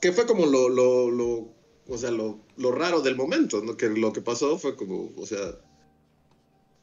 que 0.00 0.12
fue 0.12 0.26
como 0.26 0.46
lo, 0.46 0.68
lo, 0.68 1.10
lo 1.10 1.48
o 1.88 1.98
sea, 1.98 2.10
lo, 2.10 2.38
lo 2.56 2.72
raro 2.72 3.00
del 3.00 3.16
momento, 3.16 3.62
¿no? 3.62 3.76
Que 3.76 3.88
lo 3.88 4.12
que 4.12 4.20
pasó 4.20 4.58
fue 4.58 4.76
como, 4.76 5.10
o 5.16 5.26
sea, 5.26 5.58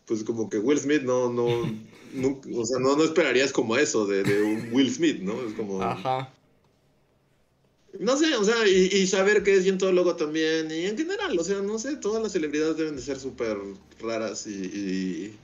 pues 0.05 0.23
como 0.23 0.49
que 0.49 0.57
Will 0.59 0.79
Smith 0.79 1.01
no, 1.03 1.31
no, 1.31 1.45
o 2.55 2.65
sea, 2.65 2.79
no, 2.79 2.95
no 2.95 3.03
esperarías 3.03 3.51
como 3.51 3.77
eso 3.77 4.05
de, 4.05 4.23
de 4.23 4.43
un 4.43 4.73
Will 4.73 4.93
Smith, 4.93 5.21
¿no? 5.21 5.41
Es 5.41 5.53
como, 5.53 5.81
Ajá. 5.81 6.31
No 7.99 8.17
sé, 8.17 8.35
o 8.35 8.43
sea, 8.43 8.67
y, 8.67 8.87
y 8.93 9.07
saber 9.07 9.43
que 9.43 9.55
es 9.55 9.63
cientólogo 9.63 10.15
también, 10.15 10.69
y 10.71 10.85
en 10.85 10.97
general, 10.97 11.37
o 11.39 11.43
sea, 11.43 11.61
no 11.61 11.79
sé, 11.79 11.97
todas 11.97 12.21
las 12.21 12.31
celebridades 12.33 12.77
deben 12.77 12.95
de 12.95 13.01
ser 13.01 13.19
súper 13.19 13.57
raras 13.99 14.47
y, 14.47 14.51
y 14.51 15.39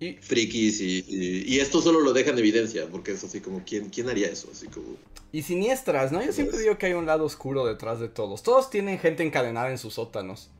Y, 0.00 0.14
frikis 0.20 0.80
y, 0.80 1.04
y, 1.08 1.54
y 1.54 1.60
esto 1.60 1.82
solo 1.82 2.00
lo 2.00 2.12
deja 2.14 2.30
en 2.30 2.38
evidencia, 2.38 2.88
porque 2.90 3.12
es 3.12 3.22
así 3.24 3.40
como, 3.42 3.62
¿quién, 3.64 3.90
quién 3.90 4.08
haría 4.08 4.28
eso? 4.28 4.48
Así 4.50 4.66
como... 4.68 4.96
y 5.32 5.42
siniestras, 5.42 6.10
¿no? 6.12 6.22
Yo 6.24 6.32
siempre 6.32 6.58
digo 6.58 6.78
que 6.78 6.86
hay 6.86 6.94
un 6.94 7.06
lado 7.06 7.24
oscuro 7.24 7.66
detrás 7.66 8.00
de 8.00 8.08
todos. 8.08 8.42
Todos 8.42 8.70
tienen 8.70 8.98
gente 8.98 9.22
encadenada 9.22 9.70
en 9.70 9.78
sus 9.78 9.94
sótanos. 9.94 10.50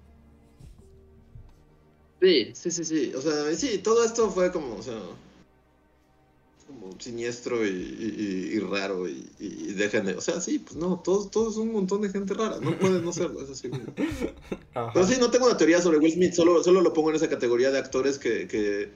Sí, 2.20 2.52
sí, 2.55 2.70
sí, 2.70 2.85
sí. 2.85 3.12
O 3.15 3.23
sea, 3.23 3.55
sí, 3.57 3.78
todo 3.78 4.05
esto 4.05 4.31
fue 4.31 4.52
como, 4.52 4.77
o 4.77 4.82
sea, 4.82 5.01
como 6.71 7.01
siniestro 7.01 7.67
y, 7.67 7.71
y- 7.71 8.51
y 8.55 8.59
raro 8.61 9.09
y, 9.09 9.29
y 9.39 9.73
dejan 9.75 10.07
de- 10.07 10.15
O 10.15 10.21
sea, 10.21 10.41
sí, 10.41 10.59
pues 10.61 10.77
no, 10.77 11.01
todos, 11.05 11.31
todos 11.31 11.57
un 11.57 11.73
montón 11.73 12.03
de 12.03 12.11
gente 12.11 12.35
rara. 12.35 12.59
No 12.61 12.79
puede 12.79 13.01
no 13.03 13.13
serlo, 13.13 13.43
es 13.43 13.51
así. 13.51 13.71
Pero 14.95 15.07
sí, 15.07 15.17
no 15.21 15.31
tengo 15.31 15.47
una 15.47 15.57
teoría 15.57 15.81
sobre 15.83 15.99
Will 15.99 16.13
Smith, 16.13 16.33
solo, 16.35 16.63
solo 16.65 16.81
lo 16.81 16.93
pongo 16.93 17.11
en 17.11 17.17
esa 17.17 17.29
categoría 17.29 17.71
de 17.71 17.79
actores 17.79 18.19
que, 18.19 18.47
que 18.47 18.91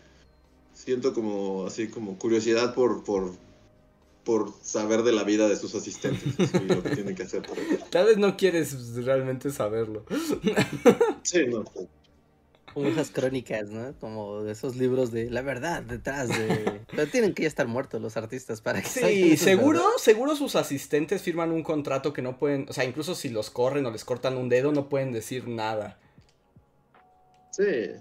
siento 0.73 1.13
como, 1.15 1.67
así 1.67 1.89
como 1.89 2.19
curiosidad 2.19 2.75
por, 2.75 3.05
por, 3.05 3.33
por 4.25 4.53
saber 4.63 5.03
de 5.03 5.13
la 5.13 5.25
vida 5.25 5.49
de 5.49 5.57
sus 5.57 5.75
asistentes 5.75 6.35
y 6.39 6.65
lo 6.67 6.83
que 6.83 6.91
tienen 6.91 7.15
que 7.15 7.25
hacer 7.25 7.43
por. 7.43 7.57
Tal 7.91 8.07
vez 8.07 8.17
no 8.19 8.37
quieres 8.37 8.95
realmente 8.97 9.51
saberlo. 9.51 10.05
Sí, 11.23 11.41
no. 11.49 11.65
Como 12.75 12.89
esas 12.89 13.11
crónicas, 13.11 13.71
¿no? 13.71 13.95
Como 14.01 14.43
de 14.43 14.53
esos 14.53 14.77
libros 14.77 15.13
de 15.13 15.31
la 15.31 15.43
verdad 15.43 15.83
detrás 15.83 16.29
de... 16.29 16.81
Pero 16.91 17.07
tienen 17.07 17.33
que 17.33 17.43
ya 17.43 17.49
estar 17.49 17.69
muertos 17.69 18.03
los 18.03 18.17
artistas 18.17 18.61
para 18.61 18.83
que 18.83 18.89
Sí, 18.89 19.37
seguro, 19.37 19.85
seguro 19.99 20.35
sus 20.35 20.57
asistentes 20.57 21.23
firman 21.23 21.53
un 21.53 21.63
contrato 21.63 22.13
que 22.13 22.21
no 22.21 22.37
pueden, 22.39 22.67
o 22.69 22.73
sea, 22.73 22.85
incluso 22.85 23.15
si 23.15 23.29
los 23.29 23.51
corren 23.51 23.87
o 23.87 23.91
les 23.91 24.05
cortan 24.05 24.37
un 24.37 24.49
dedo, 24.49 24.73
no 24.73 24.89
pueden 24.89 25.13
decir 25.13 25.47
nada. 25.47 25.99
Sí. 27.53 27.93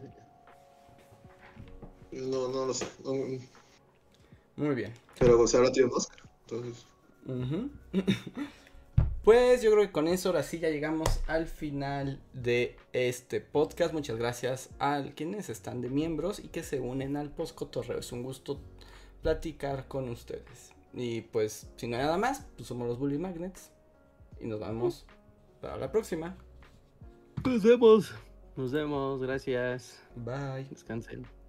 No, 2.12 2.48
no 2.48 2.66
lo 2.66 2.74
sé. 2.74 2.88
No, 3.04 3.14
Muy 4.56 4.76
bien. 4.76 4.94
pero 5.20 5.48
se 5.48 5.58
habrá 5.58 5.72
tenido 5.72 5.92
un 5.92 5.98
Oscar. 5.98 6.18
Entonces. 6.48 6.86
Ujú. 7.28 7.70
Pues 9.24 9.62
yo 9.62 9.72
creo 9.72 9.86
que 9.86 9.92
con 9.94 10.10
eso 10.10 10.30
ahora 10.30 10.44
sí 10.44 10.60
ya 10.60 10.70
llegamos 10.70 11.22
al 11.28 11.48
final 11.48 12.22
de 12.34 12.76
este 12.92 13.40
podcast. 13.40 13.94
Muchas 13.94 14.18
gracias 14.18 14.70
a 14.80 15.02
quienes 15.16 15.48
están 15.48 15.80
de 15.80 15.90
miembros 15.90 16.40
y 16.40 16.50
que 16.50 16.62
se 16.62 16.82
unen 16.82 17.16
al 17.16 17.30
postcotorreo. 17.30 18.00
Es 18.00 18.12
un 18.12 18.22
gusto 18.24 18.60
platicar 19.22 19.88
con 19.88 20.10
ustedes. 20.10 20.74
Y 20.94 21.22
pues, 21.22 21.68
si 21.78 21.88
no 21.88 21.96
hay 21.96 22.04
nada 22.04 22.18
más, 22.18 22.46
pues 22.58 22.68
somos 22.68 22.86
los 22.86 23.00
Bully 23.00 23.18
Magnets. 23.18 23.72
Y 24.42 24.48
nos 24.48 24.60
vemos 24.60 25.06
para 25.62 25.78
la 25.78 25.90
próxima. 25.90 26.36
Nos 27.46 27.64
vemos. 27.64 28.14
Nos 28.58 28.74
vemos, 28.74 29.22
gracias. 29.22 30.02
Bye. 30.18 30.66
Descansen. 30.70 31.43